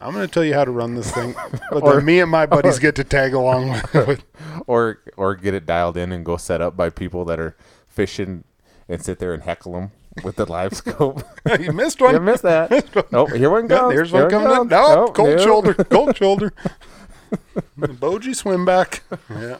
I'm 0.00 0.12
going 0.12 0.26
to 0.26 0.32
tell 0.32 0.44
you 0.44 0.54
how 0.54 0.64
to 0.64 0.70
run 0.70 0.94
this 0.94 1.10
thing," 1.10 1.34
but 1.70 1.82
Or- 1.82 2.00
me 2.00 2.20
and 2.20 2.30
my 2.30 2.46
buddies 2.46 2.78
get 2.78 2.94
to 2.96 3.04
tag 3.04 3.32
along 3.34 3.70
with. 3.94 4.22
or 4.66 4.98
or 5.16 5.34
get 5.34 5.54
it 5.54 5.64
dialed 5.66 5.96
in 5.96 6.12
and 6.12 6.24
go 6.24 6.36
set 6.36 6.60
up 6.60 6.76
by 6.76 6.90
people 6.90 7.24
that 7.26 7.40
are 7.40 7.56
fishing 7.88 8.44
and 8.88 9.02
sit 9.02 9.18
there 9.18 9.32
and 9.34 9.42
heckle 9.42 9.72
them 9.72 9.90
with 10.22 10.36
the 10.36 10.44
live 10.46 10.74
scope. 10.76 11.22
you 11.58 11.72
missed 11.72 12.00
one. 12.00 12.14
you 12.14 12.20
missed 12.20 12.42
that. 12.42 12.70
oh, 13.12 13.26
here 13.26 13.50
one 13.50 13.66
goes. 13.66 13.94
there's 13.94 14.10
Here 14.10 14.22
one 14.22 14.30
coming 14.30 14.48
in. 14.50 14.56
comes. 14.56 14.70
No, 14.70 14.94
Nope, 15.06 15.14
cold 15.14 15.28
nope. 15.30 15.40
shoulder, 15.40 15.74
cold 15.74 16.16
shoulder. 16.16 16.52
Boji 17.78 18.34
swim 18.34 18.64
back. 18.64 19.02
Yeah, 19.30 19.58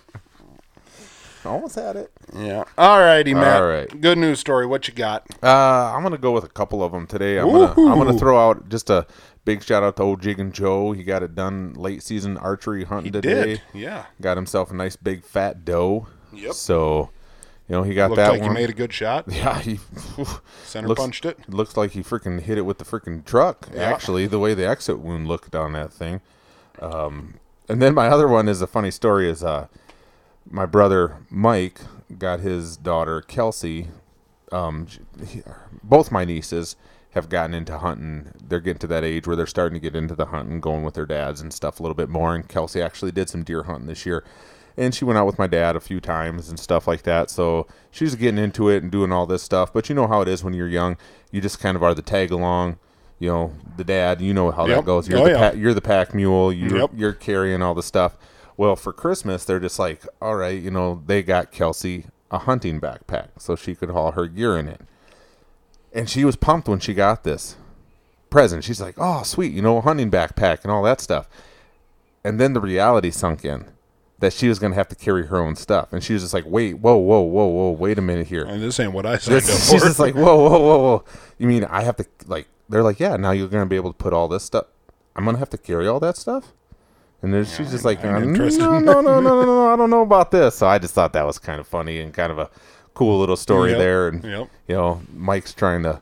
Almost 1.47 1.75
had 1.77 1.97
it. 1.97 2.11
yeah. 2.35 2.65
All 2.77 2.99
righty, 3.01 3.33
Matt. 3.35 3.63
All 3.63 3.69
right. 3.69 4.01
Good 4.01 4.19
news 4.19 4.41
story. 4.41 4.67
What 4.67 4.87
you 4.89 4.95
got? 4.95 5.27
Uh, 5.43 5.93
I'm 5.95 6.03
gonna 6.03 6.19
go 6.19 6.33
with 6.33 6.45
a 6.45 6.49
couple 6.49 6.83
of 6.83 6.93
them 6.93 7.07
today. 7.07 7.39
I'm 7.39 7.51
gonna 7.51 7.73
I'm 7.91 7.99
gonna 7.99 8.19
throw 8.19 8.39
out 8.39 8.69
just 8.69 8.91
a 8.91 9.07
big 9.45 9.63
shout 9.63 9.83
out 9.83 9.97
to 9.97 10.03
old 10.03 10.21
Jig 10.23 10.41
and 10.41 10.53
Joe. 10.53 10.93
He 10.93 11.03
got 11.05 11.23
it 11.23 11.35
done 11.35 11.75
late 11.75 12.03
season 12.03 12.37
archery 12.37 12.85
hunting 12.85 13.13
today. 13.13 13.45
Did 13.45 13.63
yeah. 13.75 14.07
Got 14.21 14.37
himself 14.37 14.71
a 14.71 14.75
nice 14.75 14.97
big 14.97 15.23
fat 15.25 15.65
doe. 15.65 16.09
Yep. 16.33 16.53
So, 16.55 17.11
you 17.69 17.75
know, 17.77 17.83
he 17.83 17.95
got 17.95 18.11
Looked 18.11 18.17
that 18.17 18.31
like 18.33 18.41
one. 18.43 18.51
you 18.51 18.55
made 18.55 18.69
a 18.71 18.75
good 18.75 18.93
shot. 18.93 19.25
yeah, 19.29 19.59
he 19.61 19.79
Center 20.65 20.89
Looks- 20.89 21.01
punched 21.01 21.25
it. 21.25 21.49
looks 21.49 21.77
like 21.77 21.93
he 21.93 22.03
freaking 22.03 22.41
hit 22.41 22.59
it 22.59 22.63
with 22.63 22.79
the 22.79 22.85
freaking 22.85 23.25
truck. 23.25 23.69
Yeah. 23.73 23.83
Actually, 23.83 24.27
the 24.27 24.39
way 24.39 24.53
the 24.55 24.67
exit 24.67 24.99
wound 24.99 25.29
looked 25.29 25.55
on 25.55 25.73
that 25.73 25.93
thing. 25.93 26.21
Um, 26.81 27.35
and 27.69 27.81
then 27.81 27.95
my 27.95 28.09
other 28.09 28.29
one 28.29 28.49
is 28.49 28.61
a 28.63 28.67
funny 28.67 28.91
story. 28.91 29.31
Is 29.31 29.43
uh, 29.43 29.69
my 30.51 30.67
brother 30.67 31.19
Mike 31.31 31.81
got 32.19 32.41
his 32.41 32.77
daughter 32.77 33.21
Kelsey. 33.21 33.89
Um, 34.53 34.87
he, 35.27 35.43
both 35.83 36.11
my 36.13 36.25
nieces 36.25 36.77
have 37.11 37.29
gotten 37.29 37.55
into 37.55 37.79
hunting. 37.79 38.29
They're 38.47 38.61
getting 38.61 38.79
to 38.81 38.87
that 38.89 39.05
age 39.05 39.27
where 39.27 39.35
they're 39.37 39.47
starting 39.47 39.75
to 39.75 39.81
get 39.81 39.97
into 39.97 40.15
the 40.15 40.27
hunting, 40.27 40.61
going 40.61 40.85
with 40.85 40.95
their 40.95 41.07
dads 41.07 41.41
and 41.41 41.53
stuff 41.53 41.81
a 41.81 41.83
little 41.83 41.95
bit 41.95 42.09
more. 42.09 42.35
And 42.35 42.47
Kelsey 42.49 42.81
actually 42.83 43.11
did 43.13 43.29
some 43.29 43.43
deer 43.43 43.65
hunting 43.65 43.87
this 43.87 44.07
year. 44.07 44.23
And 44.77 44.95
she 44.95 45.07
went 45.07 45.19
out 45.19 45.25
with 45.27 45.39
my 45.39 45.47
dad 45.47 45.75
a 45.75 45.81
few 45.81 46.01
times 46.01 46.51
and 46.51 46.61
stuff 46.61 46.87
like 46.87 47.03
that. 47.05 47.31
So 47.31 47.67
she's 47.91 48.15
getting 48.15 48.39
into 48.39 48.69
it 48.69 48.83
and 48.83 48.93
doing 48.93 49.11
all 49.11 49.25
this 49.25 49.43
stuff. 49.43 49.73
But 49.73 49.89
you 49.89 49.95
know 49.95 50.07
how 50.07 50.21
it 50.21 50.29
is 50.29 50.45
when 50.45 50.53
you're 50.53 50.69
young. 50.69 50.99
You 51.33 51.41
just 51.41 51.59
kind 51.59 51.75
of 51.77 51.83
are 51.83 51.95
the 51.95 52.03
tag 52.03 52.31
along. 52.31 52.79
You 53.19 53.31
know, 53.31 53.53
the 53.79 53.85
dad. 53.85 54.21
You 54.21 54.35
know 54.35 54.51
how 54.51 54.67
Yep. 54.67 54.77
that 54.77 54.85
goes. 54.85 55.09
You're 55.09 55.19
Oh, 55.21 55.25
the 55.25 55.31
yeah. 55.31 55.51
pa- 55.51 55.57
you're 55.57 55.73
the 55.75 55.81
pack 55.81 56.15
mule. 56.15 56.53
You're 56.53 56.77
Yep. 56.81 56.91
you're 56.95 57.13
carrying 57.15 57.63
all 57.63 57.75
the 57.75 57.83
stuff. 57.83 58.19
Well, 58.57 58.77
for 58.77 58.93
Christmas, 58.93 59.45
they're 59.45 59.61
just 59.61 59.79
like, 59.79 60.07
all 60.21 60.37
right, 60.37 60.61
you 60.61 60.71
know, 60.71 61.03
they 61.07 61.23
got 61.23 61.53
Kelsey 61.53 62.07
a 62.31 62.39
hunting 62.39 62.81
backpack 62.81 63.29
so 63.39 63.55
she 63.55 63.75
could 63.75 63.91
haul 63.91 64.13
her 64.13 64.27
gear 64.27 64.57
in 64.57 64.67
it. 64.69 64.81
And 65.93 66.09
she 66.11 66.25
was 66.25 66.37
pumped 66.37 66.69
when 66.69 66.81
she 66.81 66.95
got 66.95 67.25
this 67.25 67.57
present. 68.31 68.65
She's 68.65 68.81
like, 68.81 68.95
oh, 68.99 69.23
sweet, 69.23 69.53
you 69.53 69.63
know, 69.63 69.79
a 69.79 69.81
hunting 69.81 70.11
backpack 70.11 70.63
and 70.63 70.71
all 70.71 70.83
that 70.85 71.01
stuff. 71.01 71.29
And 72.25 72.41
then 72.41 72.55
the 72.55 72.61
reality 72.61 73.11
sunk 73.11 73.45
in 73.45 73.67
that 74.19 74.33
she 74.33 74.49
was 74.49 74.59
going 74.59 74.73
to 74.73 74.77
have 74.77 74.89
to 74.89 74.97
carry 74.97 75.27
her 75.27 75.39
own 75.39 75.55
stuff. 75.57 75.93
And 75.93 76.03
she 76.03 76.15
was 76.15 76.23
just 76.23 76.35
like, 76.35 76.45
wait, 76.47 76.79
whoa, 76.79 76.97
whoa, 76.97 77.21
whoa, 77.21 77.47
whoa, 77.47 77.71
wait 77.71 77.99
a 77.99 78.03
minute 78.03 78.27
here. 78.27 78.45
And 78.45 78.63
this 78.63 78.81
ain't 78.81 78.93
what 78.93 79.07
I 79.07 79.19
signed 79.19 79.37
This- 79.43 79.71
she's 79.71 79.83
just 79.83 79.99
like, 79.99 80.15
whoa, 80.15 80.37
whoa, 80.37 80.59
whoa, 80.59 80.79
whoa. 80.79 81.05
You 81.39 81.47
mean 81.47 81.65
I 81.65 81.83
have 81.83 81.97
to 81.97 82.07
like? 82.27 82.49
They're 82.69 82.83
like, 82.83 82.99
yeah. 82.99 83.17
Now 83.17 83.31
you're 83.31 83.47
gonna 83.49 83.67
be 83.67 83.77
able 83.77 83.93
to 83.93 83.97
put 83.99 84.13
all 84.13 84.27
this 84.27 84.43
stuff. 84.43 84.67
I'm 85.15 85.25
gonna 85.25 85.39
have 85.39 85.51
to 85.51 85.59
carry 85.59 85.87
all 85.87 86.01
that 86.01 86.17
stuff. 86.17 86.53
And 87.27 87.35
then 87.35 87.45
she's 87.45 87.73
just 87.73 87.85
like, 87.85 88.05
I'm 88.05 88.15
"Uh, 88.15 88.21
interested. 88.21 88.61
no, 88.61 88.79
no, 88.79 89.01
no, 89.01 89.19
no, 89.21 89.41
no, 89.41 89.45
no. 89.45 89.67
I 89.67 89.75
don't 89.75 89.91
know 89.91 90.03
about 90.03 90.31
this. 90.31 90.55
So 90.55 90.69
I 90.69 90.79
just 90.79 90.95
thought 90.95 91.13
that 91.15 91.27
was 91.27 91.41
kind 91.41 91.59
of 91.59 91.67
funny 91.67 91.99
and 91.99 92.15
kind 92.15 92.31
of 92.31 92.39
a 92.39 92.49
cool 92.95 93.19
little 93.19 93.35
story 93.37 93.71
Yep, 93.71 93.79
there. 93.81 94.07
And 94.07 94.23
yep. 94.23 94.49
you 94.69 94.77
know, 94.77 95.03
Mike's 95.13 95.53
trying 95.53 95.83
to 95.83 96.01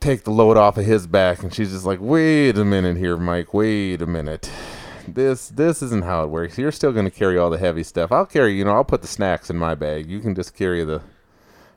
take 0.00 0.24
the 0.24 0.32
load 0.32 0.56
off 0.56 0.76
of 0.76 0.84
his 0.84 1.06
back, 1.06 1.44
and 1.44 1.54
she's 1.54 1.70
just 1.70 1.86
like, 1.86 2.00
wait 2.02 2.58
a 2.58 2.64
minute 2.64 2.96
here, 2.96 3.16
Mike. 3.16 3.54
Wait 3.54 4.02
a 4.02 4.06
minute. 4.06 4.50
This 5.06 5.48
this 5.50 5.82
isn't 5.82 6.02
how 6.02 6.24
it 6.24 6.30
works. 6.30 6.58
You're 6.58 6.72
still 6.72 6.90
going 6.90 7.04
to 7.04 7.10
carry 7.12 7.38
all 7.38 7.48
the 7.48 7.58
heavy 7.58 7.84
stuff. 7.84 8.10
I'll 8.10 8.26
carry, 8.26 8.54
you 8.58 8.64
know, 8.64 8.72
I'll 8.72 8.82
put 8.82 9.02
the 9.02 9.08
snacks 9.08 9.50
in 9.50 9.56
my 9.56 9.76
bag. 9.76 10.10
You 10.10 10.18
can 10.18 10.34
just 10.34 10.52
carry 10.56 10.82
the 10.84 11.00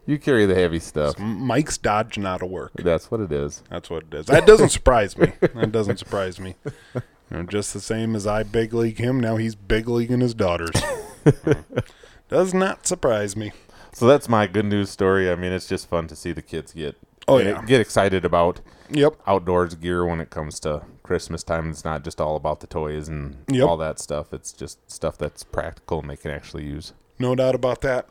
you 0.07 0.17
carry 0.17 0.47
the 0.47 0.55
heavy 0.55 0.79
stuff. 0.79 1.19
Mike's 1.19 1.77
dodging 1.77 2.25
out 2.25 2.41
of 2.41 2.49
work. 2.49 2.71
That's 2.73 3.11
what 3.11 3.19
it 3.21 3.31
is. 3.31 3.61
That's 3.69 3.91
what 3.91 4.05
it 4.05 4.13
is. 4.15 4.25
That 4.25 4.47
doesn't 4.47 4.69
surprise 4.69 5.15
me. 5.15 5.33
That 5.41 5.71
doesn't 5.71 5.99
surprise 5.99 6.39
me. 6.39 6.55
You 7.33 7.39
know, 7.39 7.45
just 7.45 7.73
the 7.73 7.81
same 7.81 8.15
as 8.15 8.27
I 8.27 8.43
big 8.43 8.73
league 8.73 8.99
him, 8.99 9.19
now 9.19 9.37
he's 9.37 9.55
big 9.55 9.87
leaguing 9.89 10.19
his 10.21 10.33
daughters. 10.35 10.69
Does 12.29 12.53
not 12.53 12.85
surprise 12.87 13.35
me. 13.35 13.51
So 13.91 14.07
that's 14.07 14.29
my 14.29 14.47
good 14.47 14.65
news 14.65 14.89
story. 14.91 15.29
I 15.29 15.35
mean, 15.35 15.51
it's 15.51 15.67
just 15.67 15.89
fun 15.89 16.07
to 16.07 16.15
see 16.15 16.31
the 16.31 16.41
kids 16.41 16.73
get 16.73 16.95
Oh, 17.27 17.37
yeah. 17.37 17.63
get 17.65 17.79
excited 17.81 18.23
about 18.25 18.59
Yep. 18.89 19.15
outdoors 19.25 19.75
gear 19.75 20.05
when 20.05 20.19
it 20.19 20.29
comes 20.29 20.59
to 20.61 20.83
Christmas 21.03 21.41
time. 21.41 21.69
It's 21.69 21.85
not 21.85 22.03
just 22.03 22.19
all 22.21 22.35
about 22.35 22.59
the 22.59 22.67
toys 22.67 23.07
and 23.07 23.37
Yep. 23.49 23.67
all 23.67 23.77
that 23.77 23.97
stuff. 23.99 24.33
It's 24.33 24.51
just 24.51 24.91
stuff 24.91 25.17
that's 25.17 25.43
practical 25.43 25.99
and 26.01 26.09
they 26.09 26.17
can 26.17 26.31
actually 26.31 26.65
use. 26.65 26.93
No 27.17 27.33
doubt 27.33 27.55
about 27.55 27.81
that. 27.81 28.07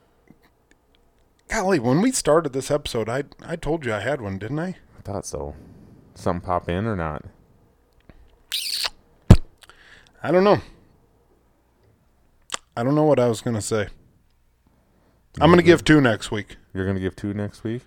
Golly, 1.49 1.79
when 1.79 2.01
we 2.01 2.11
started 2.13 2.53
this 2.55 2.71
episode, 2.71 3.09
I 3.09 3.25
I 3.47 3.57
told 3.57 3.85
you 3.85 3.93
I 3.93 4.01
had 4.01 4.21
one, 4.21 4.39
didn't 4.39 4.59
I? 4.59 4.69
I 4.99 5.03
thought 5.05 5.27
so. 5.27 5.55
Some 6.15 6.41
pop 6.41 6.69
in 6.69 6.87
or 6.87 6.97
not? 6.97 7.25
I 10.23 10.31
don't 10.31 10.45
know. 10.45 10.61
I 12.77 12.83
don't 12.83 12.95
know 12.95 13.05
what 13.05 13.19
I 13.19 13.29
was 13.29 13.41
gonna 13.41 13.61
say. 13.61 13.89
I'm 15.41 15.51
gonna 15.51 15.63
give 15.63 15.85
two 15.85 16.01
next 16.01 16.31
week. 16.31 16.57
You're 16.75 16.87
gonna 16.87 17.01
give 17.01 17.17
two 17.17 17.35
next 17.35 17.65
week. 17.65 17.83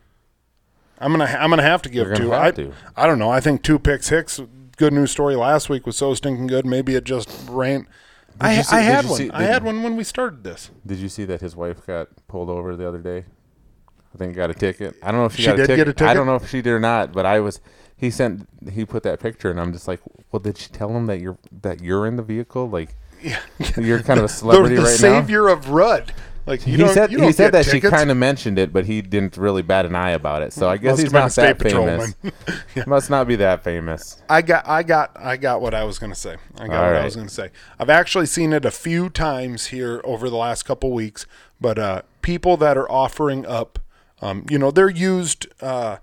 I'm 1.00 1.12
gonna 1.12 1.26
I'm 1.26 1.50
gonna 1.50 1.62
have 1.64 1.82
to 1.84 1.90
give 1.90 2.08
You're 2.08 2.16
gonna 2.16 2.26
two. 2.26 2.32
have 2.32 2.44
I, 2.44 2.52
to. 2.52 2.74
I 2.96 3.08
don't 3.08 3.20
know. 3.20 3.30
I 3.30 3.40
think 3.40 3.64
two 3.64 3.80
picks 3.80 4.10
Hicks. 4.10 4.40
Good 4.78 4.94
news 4.94 5.12
story 5.12 5.36
last 5.36 5.70
week 5.70 5.86
was 5.86 5.96
so 5.96 6.14
stinking 6.14 6.48
good. 6.48 6.66
Maybe 6.66 6.96
it 6.96 7.06
just 7.06 7.30
ran. 7.50 7.88
I 8.42 8.58
you 8.58 8.64
see- 8.64 8.76
I 8.76 8.80
did 8.82 8.86
had 8.92 9.04
you 9.06 9.10
one. 9.10 9.18
see- 9.18 9.32
I 9.32 9.40
did 9.40 9.50
had 9.50 9.64
one 9.64 9.84
when 9.84 9.96
we 9.96 10.04
started 10.04 10.44
this. 10.44 10.70
Did 10.86 10.98
you 10.98 11.08
see 11.08 11.24
that 11.26 11.40
his 11.40 11.56
wife 11.56 11.86
got 11.88 12.10
pulled 12.28 12.50
over 12.50 12.76
the 12.76 12.86
other 12.88 12.98
day? 13.00 13.24
I 14.14 14.18
think 14.18 14.36
got 14.36 14.50
a 14.50 14.54
ticket. 14.54 14.96
I 15.02 15.12
don't 15.12 15.22
know 15.22 15.26
if 15.28 15.36
she, 15.36 15.44
She 15.44 15.48
got 15.48 15.56
did 15.58 15.70
a 15.70 15.76
get 15.78 15.88
a 15.88 15.92
I 15.92 15.94
ticket? 15.94 16.08
I 16.08 16.14
don't 16.14 16.26
know 16.26 16.36
if 16.36 16.50
she 16.50 16.62
did 16.62 16.72
or 16.72 16.80
not, 16.80 17.14
but 17.14 17.26
I 17.26 17.40
was. 17.40 17.62
He 17.98 18.10
sent. 18.12 18.48
He 18.72 18.86
put 18.86 19.04
that 19.04 19.20
picture, 19.20 19.50
and 19.50 19.60
I'm 19.60 19.72
just 19.72 19.88
like, 19.88 20.02
well, 20.32 20.40
did 20.40 20.58
she 20.58 20.70
tell 20.70 20.90
him 20.90 21.06
that 21.08 21.20
you're 21.20 21.38
that 21.62 21.82
you're 21.82 22.06
in 22.06 22.18
the 22.18 22.24
vehicle? 22.24 22.70
Like, 22.70 22.96
you're 23.78 24.02
kind 24.04 24.20
of 24.20 24.26
a 24.26 24.30
celebrity 24.42 24.76
the 24.76 24.82
right 24.82 24.92
now. 24.92 25.22
savior 25.22 25.48
of 25.48 25.70
Rudd. 25.70 26.14
Like 26.48 26.68
you 26.68 26.78
he 26.78 26.88
said 26.90 27.12
you 27.12 27.20
he 27.24 27.32
said 27.32 27.54
that 27.54 27.66
she 27.66 27.82
kind 27.82 28.12
of 28.12 28.18
mentioned 28.18 28.60
it, 28.60 28.72
but 28.72 28.86
he 28.86 29.02
didn't 29.02 29.36
really 29.36 29.64
bat 29.64 29.88
an 29.88 29.96
eye 29.96 30.12
about 30.12 30.44
it. 30.44 30.54
So 30.54 30.70
I 30.70 30.78
guess 30.78 30.92
Must 30.92 31.02
he's 31.02 31.12
not 31.12 31.32
that 31.32 31.60
famous. 31.60 32.14
patrolman. 32.22 32.88
Must 32.88 33.10
not 33.10 33.28
be 33.28 33.36
that 33.38 33.64
famous. 33.64 34.22
I 34.30 34.44
got, 34.44 34.68
I 34.68 34.84
got, 34.84 35.10
I 35.16 35.38
got 35.38 35.60
what 35.60 35.74
I 35.74 35.84
was 35.86 35.98
going 35.98 36.12
to 36.12 36.20
say. 36.20 36.36
I 36.60 36.68
got 36.68 36.76
All 36.76 36.84
what 36.84 36.92
right. 36.92 37.02
I 37.02 37.06
was 37.06 37.16
going 37.16 37.28
to 37.28 37.34
say. 37.34 37.50
I've 37.80 37.90
actually 37.90 38.28
seen 38.28 38.54
it 38.54 38.64
a 38.64 38.70
few 38.70 39.10
times 39.10 39.68
here 39.68 40.02
over 40.04 40.30
the 40.30 40.36
last 40.36 40.64
couple 40.64 40.92
weeks. 40.92 41.26
But 41.60 41.80
uh, 41.80 42.02
people 42.22 42.58
that 42.58 42.78
are 42.78 42.92
offering 42.92 43.44
up, 43.48 43.80
um, 44.22 44.46
you 44.48 44.60
know, 44.60 44.70
they're 44.70 44.88
used, 44.88 45.48
uh, 45.64 45.98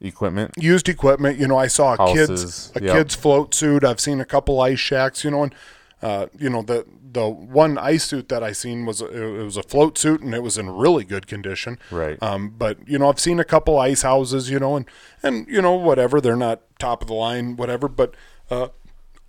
Equipment. 0.00 0.52
used 0.58 0.88
equipment. 0.88 1.38
You 1.38 1.48
know, 1.48 1.56
I 1.56 1.68
saw 1.68 1.94
a 1.94 1.96
Houses, 1.96 2.70
kid's 2.70 2.72
a 2.76 2.86
yep. 2.86 2.96
kid's 2.96 3.14
float 3.14 3.54
suit. 3.54 3.82
I've 3.82 4.00
seen 4.00 4.20
a 4.20 4.24
couple 4.24 4.60
ice 4.60 4.78
shacks. 4.78 5.24
You 5.24 5.30
know, 5.30 5.44
and 5.44 5.54
uh, 6.02 6.26
you 6.38 6.50
know 6.50 6.62
the 6.62 6.84
the 7.12 7.26
one 7.26 7.78
ice 7.78 8.04
suit 8.04 8.28
that 8.28 8.42
I 8.42 8.52
seen 8.52 8.84
was 8.84 9.00
it 9.00 9.42
was 9.42 9.56
a 9.56 9.62
float 9.62 9.96
suit 9.96 10.20
and 10.20 10.34
it 10.34 10.42
was 10.42 10.58
in 10.58 10.68
really 10.68 11.04
good 11.04 11.26
condition. 11.26 11.78
Right. 11.90 12.22
Um, 12.22 12.50
but 12.50 12.86
you 12.86 12.98
know, 12.98 13.08
I've 13.08 13.20
seen 13.20 13.40
a 13.40 13.44
couple 13.44 13.78
ice 13.78 14.02
houses. 14.02 14.50
You 14.50 14.58
know, 14.58 14.76
and 14.76 14.86
and 15.22 15.48
you 15.48 15.62
know 15.62 15.74
whatever 15.74 16.20
they're 16.20 16.36
not 16.36 16.60
top 16.78 17.00
of 17.00 17.08
the 17.08 17.14
line, 17.14 17.56
whatever. 17.56 17.88
But 17.88 18.14
uh, 18.50 18.68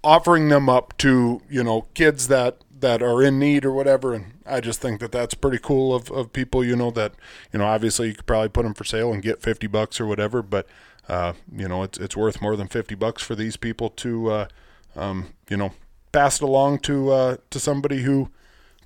offering 0.03 0.49
them 0.49 0.67
up 0.67 0.97
to 0.97 1.41
you 1.49 1.63
know 1.63 1.87
kids 1.93 2.27
that 2.27 2.57
that 2.79 3.01
are 3.01 3.23
in 3.23 3.39
need 3.39 3.65
or 3.65 3.71
whatever 3.71 4.13
and 4.13 4.33
i 4.45 4.59
just 4.59 4.79
think 4.81 4.99
that 4.99 5.11
that's 5.11 5.33
pretty 5.33 5.57
cool 5.57 5.93
of, 5.95 6.11
of 6.11 6.31
people 6.33 6.63
you 6.63 6.75
know 6.75 6.91
that 6.91 7.13
you 7.51 7.59
know 7.59 7.65
obviously 7.65 8.07
you 8.07 8.13
could 8.13 8.25
probably 8.25 8.49
put 8.49 8.63
them 8.63 8.73
for 8.73 8.83
sale 8.83 9.11
and 9.11 9.23
get 9.23 9.41
50 9.41 9.67
bucks 9.67 9.99
or 9.99 10.05
whatever 10.05 10.41
but 10.41 10.67
uh, 11.09 11.33
you 11.55 11.67
know 11.67 11.83
it's, 11.83 11.97
it's 11.97 12.17
worth 12.17 12.41
more 12.41 12.55
than 12.55 12.67
50 12.67 12.95
bucks 12.95 13.23
for 13.23 13.33
these 13.33 13.55
people 13.55 13.89
to 13.91 14.29
uh, 14.29 14.47
um, 14.95 15.33
you 15.49 15.55
know 15.55 15.71
pass 16.11 16.41
it 16.41 16.43
along 16.43 16.79
to 16.79 17.11
uh, 17.11 17.37
to 17.49 17.59
somebody 17.59 18.03
who 18.03 18.29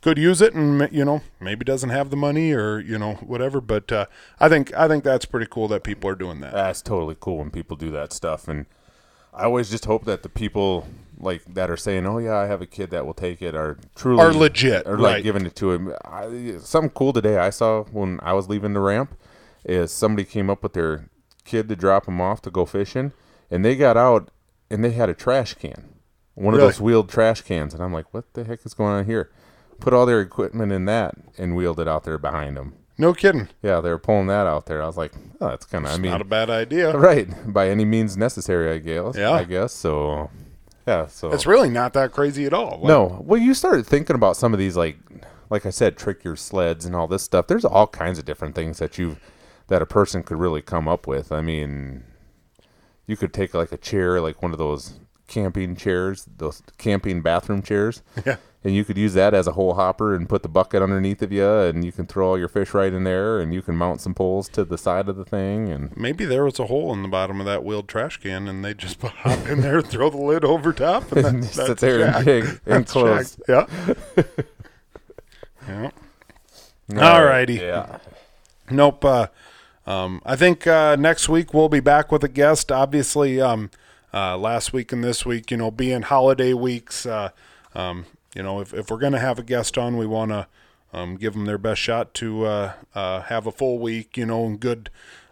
could 0.01 0.18
use 0.18 0.41
it 0.41 0.53
and 0.53 0.88
you 0.91 1.03
know 1.03 1.22
maybe 1.39 1.65
doesn't 1.65 1.89
have 1.89 2.09
the 2.09 2.15
money 2.15 2.51
or 2.51 2.80
you 2.80 2.97
know 2.97 3.13
whatever 3.15 3.59
but 3.61 3.91
uh, 3.91 4.05
i 4.39 4.47
think 4.49 4.73
i 4.76 4.88
think 4.88 5.03
that's 5.03 5.26
pretty 5.26 5.47
cool 5.49 5.68
that 5.68 5.84
people 5.84 6.09
are 6.09 6.15
doing 6.15 6.39
that. 6.41 6.53
That's 6.53 6.81
totally 6.81 7.15
cool 7.19 7.38
when 7.39 7.51
people 7.51 7.76
do 7.76 7.91
that 7.91 8.13
stuff, 8.13 8.47
and 8.47 8.65
I 9.34 9.45
always 9.45 9.69
just 9.69 9.85
hope 9.85 10.05
that 10.05 10.23
the 10.23 10.30
people 10.30 10.88
like 11.22 11.43
that 11.53 11.69
are 11.69 11.77
saying, 11.77 12.06
"Oh 12.06 12.18
yeah, 12.18 12.35
I 12.38 12.48
have 12.48 12.61
a 12.61 12.65
kid 12.65 12.89
that 12.91 13.06
will 13.06 13.14
take 13.14 13.41
it," 13.41 13.56
are 13.56 13.77
truly 13.95 14.22
Are 14.22 14.34
legit, 14.34 14.88
or 14.88 14.98
like 14.98 15.15
right. 15.15 15.23
giving 15.23 15.45
it 15.45 15.56
to 15.57 15.72
him. 15.72 15.93
I, 16.06 16.57
something 16.60 16.89
cool 16.91 17.14
today 17.14 17.38
I 17.38 17.49
saw 17.49 17.84
when 17.85 18.19
I 18.23 18.34
was 18.34 18.49
leaving 18.49 18.73
the 18.73 18.80
ramp 18.80 19.15
is 19.64 19.91
somebody 19.91 20.26
came 20.26 20.49
up 20.49 20.64
with 20.64 20.73
their 20.73 21.10
kid 21.45 21.69
to 21.69 21.76
drop 21.76 22.07
him 22.07 22.19
off 22.19 22.41
to 22.43 22.52
go 22.52 22.65
fishing, 22.65 23.14
and 23.49 23.64
they 23.64 23.76
got 23.76 23.98
out 23.98 24.30
and 24.69 24.84
they 24.84 24.91
had 24.91 25.10
a 25.10 25.14
trash 25.14 25.53
can, 25.56 25.89
one 26.35 26.53
Really? 26.56 26.68
of 26.68 26.73
those 26.73 26.81
wheeled 26.81 27.10
trash 27.10 27.41
cans, 27.41 27.73
and 27.73 27.84
I'm 27.84 27.93
like, 27.93 28.14
"What 28.14 28.34
the 28.34 28.43
heck 28.43 28.65
is 28.65 28.73
going 28.73 28.93
on 28.93 29.06
here?" 29.06 29.30
put 29.80 29.93
all 29.93 30.06
their 30.06 30.22
equipment 30.22 30.72
in 30.72 30.85
that 30.85 31.15
and 31.39 31.56
wheeled 31.56 31.80
it 31.80 31.88
out 31.88 32.03
there 32.03 32.19
behind 32.19 32.56
them. 32.56 32.73
No 32.99 33.15
kidding. 33.15 33.49
Yeah, 33.64 33.81
they 33.81 33.89
were 33.89 33.98
pulling 33.98 34.27
that 34.27 34.45
out 34.45 34.68
there. 34.68 34.80
I 34.80 34.85
was 34.85 34.95
like, 34.95 35.11
oh, 35.39 35.48
that's 35.48 35.65
kind 35.65 35.88
of. 35.88 35.91
I 35.91 35.98
mean, 35.98 36.11
Not 36.11 36.22
a 36.22 36.26
bad 36.26 36.52
idea. 36.52 36.95
right 36.95 37.27
by 37.52 37.68
any 37.68 37.84
means 37.84 38.15
necessary. 38.15 38.72
I 38.72 38.77
guess. 38.77 39.18
Yeah. 39.18 39.31
I 39.31 39.43
guess 39.43 39.73
so. 39.73 40.30
Yeah. 40.88 41.08
So 41.08 41.32
It's 41.32 41.45
really 41.45 41.70
not 41.70 41.94
that 41.94 42.12
crazy 42.12 42.45
at 42.45 42.53
all. 42.53 42.80
Like, 42.80 42.84
no. 42.88 43.24
Well, 43.26 43.40
you 43.40 43.53
started 43.53 43.86
thinking 43.86 44.16
about 44.16 44.38
some 44.38 44.53
of 44.53 44.60
these, 44.60 44.76
like, 44.76 44.98
like 45.49 45.66
I 45.66 45.70
said, 45.70 45.98
trick 45.98 46.24
your 46.24 46.36
sleds 46.36 46.86
and 46.86 46.95
all 46.95 47.08
this 47.08 47.24
stuff. 47.24 47.48
There's 47.48 47.66
all 47.66 47.88
kinds 47.88 48.20
of 48.20 48.26
different 48.26 48.56
things 48.56 48.80
that 48.80 48.98
you, 48.98 49.18
that 49.68 49.82
a 49.82 49.86
person 49.86 50.24
could 50.24 50.38
really 50.38 50.62
come 50.62 50.88
up 50.88 51.08
with. 51.08 51.32
I 51.32 51.41
mean, 51.41 52.03
you 53.06 53.18
could 53.18 53.34
take 53.34 53.53
like 53.53 53.72
a 53.72 53.78
chair, 53.78 54.22
like 54.22 54.41
one 54.41 54.52
of 54.53 54.58
those 54.58 54.99
camping 55.32 55.76
chairs, 55.76 56.28
those 56.38 56.62
camping 56.78 57.22
bathroom 57.22 57.62
chairs, 57.64 58.02
Yeah. 58.26 58.36
and 58.64 58.76
you 58.76 58.84
could 58.86 58.98
use 58.98 59.14
that 59.16 59.34
as 59.34 59.48
a 59.48 59.53
hole 59.53 59.74
hopper 59.76 60.14
and 60.14 60.28
put 60.30 60.44
the 60.44 60.49
bucket 60.49 60.82
underneath 60.84 61.22
of 61.22 61.32
you, 61.32 61.48
and 61.49 61.84
you 61.86 61.91
can 61.91 62.06
throw 62.06 62.30
all 62.32 62.38
your 62.38 62.48
fish 62.49 62.74
right 62.74 62.91
in 62.94 63.03
there, 63.06 63.40
and 63.40 63.53
you 63.53 63.62
can 63.62 63.76
mount 63.76 64.02
some 64.02 64.14
poles 64.14 64.49
to 64.49 64.64
the 64.66 64.78
side 64.78 65.08
of 65.10 65.16
the 65.16 65.26
thing, 65.26 65.70
and 65.70 65.95
Maybe 65.98 66.26
there 66.26 66.44
was 66.44 66.60
a 66.60 66.66
hole 66.68 66.91
in 66.94 67.02
the 67.02 67.08
bottom 67.08 67.40
of 67.40 67.45
that 67.45 67.64
wheeled 67.64 67.88
trash 67.88 68.18
can, 68.18 68.48
and 68.48 68.64
they 68.64 68.74
just 68.74 69.02
hop 69.02 69.48
in 69.48 69.62
there, 69.62 69.82
throw 69.82 70.10
the 70.10 70.18
lid 70.18 70.44
over 70.44 70.74
top, 70.74 71.12
and 71.14 71.26
And 71.26 71.44
that, 71.44 71.53
that's 71.56 71.68
sit 71.68 71.78
there 71.80 72.06
and 72.08 72.28
and 72.28 72.60
That's 72.66 72.91
close. 72.91 73.40
Yeah. 73.48 73.66
yeah. 75.68 75.91
All 76.98 77.24
righty. 77.24 77.56
Yeah. 77.56 77.99
Nope. 78.70 79.06
Uh, 79.06 79.28
um, 79.86 80.22
I 80.26 80.36
think 80.36 80.68
uh, 80.68 80.95
next 80.95 81.30
week 81.30 81.53
we'll 81.53 81.70
be 81.70 81.80
back 81.80 82.12
with 82.12 82.24
a 82.24 82.28
guest. 82.28 82.72
Obviously, 82.72 83.40
um, 83.41 83.70
uh, 84.14 84.38
last 84.38 84.74
week 84.74 84.92
and 84.92 85.04
this 85.04 85.26
week, 85.26 85.52
you 85.52 85.58
know, 85.58 85.72
being 85.72 86.02
holiday 86.04 86.54
weeks, 86.54 87.06
uh, 87.06 87.30
um, 87.76 88.06
you 88.36 88.44
know, 88.44 88.60
if, 88.62 88.74
if 88.74 88.90
we're 88.90 88.98
going 88.98 89.14
to 89.14 89.20
have 89.20 89.40
a 89.40 89.44
guest 89.44 89.78
on, 89.78 89.98
we 89.98 90.06
want 90.06 90.32
to 90.32 90.48
um, 90.94 91.16
give 91.16 91.34
them 91.34 91.46
their 91.46 91.58
best 91.58 91.80
shot 91.82 92.14
to 92.16 92.46
uh, 92.46 92.74
uh, 92.96 93.22
have 93.22 93.48
a 93.48 93.52
full 93.52 93.80
week, 93.80 94.18
you 94.18 94.26
know, 94.26 94.46
and 94.46 94.60
good. 94.60 94.90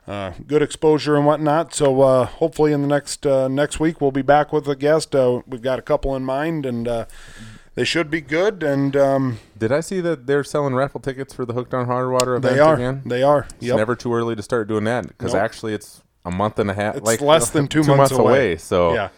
Uh, 0.08 0.34
good 0.48 0.64
exposure 0.64 1.16
and 1.16 1.24
whatnot. 1.24 1.72
So 1.76 2.02
uh, 2.02 2.26
hopefully 2.26 2.74
in 2.74 2.82
the 2.82 2.88
next 2.88 3.28
uh, 3.28 3.48
next 3.48 3.80
week 3.80 4.02
we'll 4.02 4.10
be 4.10 4.24
back 4.24 4.52
with 4.52 4.68
a 4.68 4.76
guest. 4.76 5.14
Uh, 5.14 5.44
we've 5.46 5.62
got 5.62 5.78
a 5.78 5.84
couple 5.84 6.16
in 6.16 6.24
mind, 6.24 6.66
and 6.66 6.88
uh, 6.88 7.06
they 7.76 7.84
should 7.84 8.10
be 8.10 8.20
good. 8.20 8.64
And 8.64 8.96
um, 8.98 9.38
Did 9.56 9.72
I 9.72 9.82
see 9.82 10.02
that 10.02 10.26
they're 10.26 10.44
selling 10.44 10.74
raffle 10.74 11.00
tickets 11.00 11.32
for 11.32 11.46
the 11.46 11.54
Hooked 11.54 11.76
on 11.76 11.86
Hard 11.86 12.12
Water 12.12 12.36
event 12.36 12.56
they 12.56 12.60
are 12.60 12.74
again? 12.74 13.04
they 13.06 13.22
are. 13.22 13.46
It's 13.62 13.68
never 13.68 13.96
too 13.96 14.12
early 14.12 14.36
to 14.36 14.42
start 14.42 14.68
doing 14.68 14.84
that 14.86 15.08
because 15.10 15.34
Nope. 15.36 15.44
actually 15.44 15.76
it's 15.76 16.02
a 16.30 16.36
month 16.36 16.60
and 16.60 16.70
a 16.70 16.74
half. 16.74 16.96
It's 16.98 17.06
like 17.06 17.22
less 17.22 17.50
than 17.56 17.68
two 17.68 17.84
months 17.84 18.12
away. 18.12 18.22
away. 18.22 18.56
So 18.58 18.94
Yeah. 18.94 19.10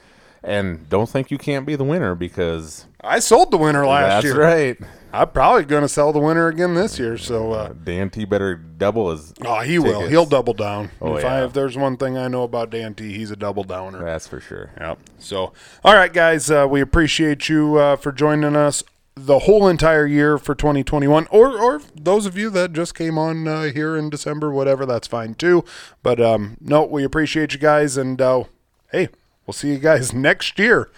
and 0.44 0.90
don't 0.90 1.08
think 1.10 1.30
you 1.32 1.38
can't 1.38 1.66
be 1.66 1.76
the 1.76 1.84
winner 1.84 2.16
because 2.16 2.86
I 3.02 3.20
sold 3.20 3.52
the 3.52 3.58
winner 3.58 3.86
last 3.86 4.24
that's 4.24 4.26
year. 4.26 4.42
right. 4.42 4.78
I'm 5.14 5.28
probably 5.28 5.66
going 5.66 5.82
to 5.82 5.90
sell 5.90 6.14
the 6.14 6.20
winner 6.22 6.48
again 6.48 6.74
this 6.74 6.98
year. 6.98 7.18
So, 7.18 7.52
uh, 7.52 7.74
Dan 7.84 8.10
T 8.10 8.24
better 8.24 8.56
double 8.56 9.12
his. 9.12 9.34
oh, 9.46 9.60
he 9.60 9.78
will. 9.78 10.08
He'll 10.08 10.26
double 10.26 10.54
down. 10.54 10.90
Oh, 11.02 11.18
if, 11.18 11.26
I, 11.26 11.40
yeah. 11.40 11.46
if 11.46 11.52
there's 11.52 11.76
one 11.76 11.98
thing 11.98 12.18
I 12.18 12.30
know 12.30 12.44
about 12.44 12.70
Dan 12.70 12.94
T, 12.96 13.12
he's 13.14 13.30
a 13.30 13.36
double 13.36 13.66
downer. 13.66 14.02
That's 14.06 14.26
for 14.26 14.40
sure. 14.40 14.72
Yep. 14.80 15.00
So, 15.20 15.52
all 15.84 15.96
right, 15.96 16.14
guys, 16.14 16.50
uh, 16.50 16.66
we 16.70 16.80
appreciate 16.80 17.50
you 17.50 17.76
uh, 17.76 17.98
for 17.98 18.14
joining 18.14 18.56
us 18.56 18.84
the 19.16 19.40
whole 19.40 19.68
entire 19.68 20.06
year 20.08 20.38
for 20.38 20.56
2021, 20.56 21.28
or 21.32 21.60
or 21.60 21.82
those 22.00 22.26
of 22.26 22.38
you 22.38 22.50
that 22.52 22.74
just 22.74 22.96
came 22.96 23.18
on 23.18 23.48
uh, 23.48 23.64
here 23.64 23.98
in 23.98 24.10
December, 24.10 24.52
whatever, 24.52 24.86
that's 24.86 25.08
fine 25.08 25.34
too. 25.34 25.64
But 26.02 26.22
um, 26.22 26.58
no, 26.62 26.84
we 26.86 27.04
appreciate 27.04 27.54
you 27.54 27.60
guys, 27.60 27.98
and 27.98 28.22
uh, 28.22 28.46
hey, 28.92 29.10
we'll 29.46 29.54
see 29.54 29.70
you 29.74 29.80
guys 29.80 30.14
next 30.14 30.58
year 30.58 30.90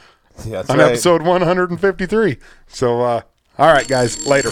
Yeah, 0.45 0.64
on 0.69 0.77
right. 0.77 0.91
episode 0.91 1.23
153. 1.23 2.38
So, 2.68 3.02
uh, 3.02 3.22
all 3.57 3.73
right, 3.73 3.88
guys, 3.88 4.26
later. 4.27 4.52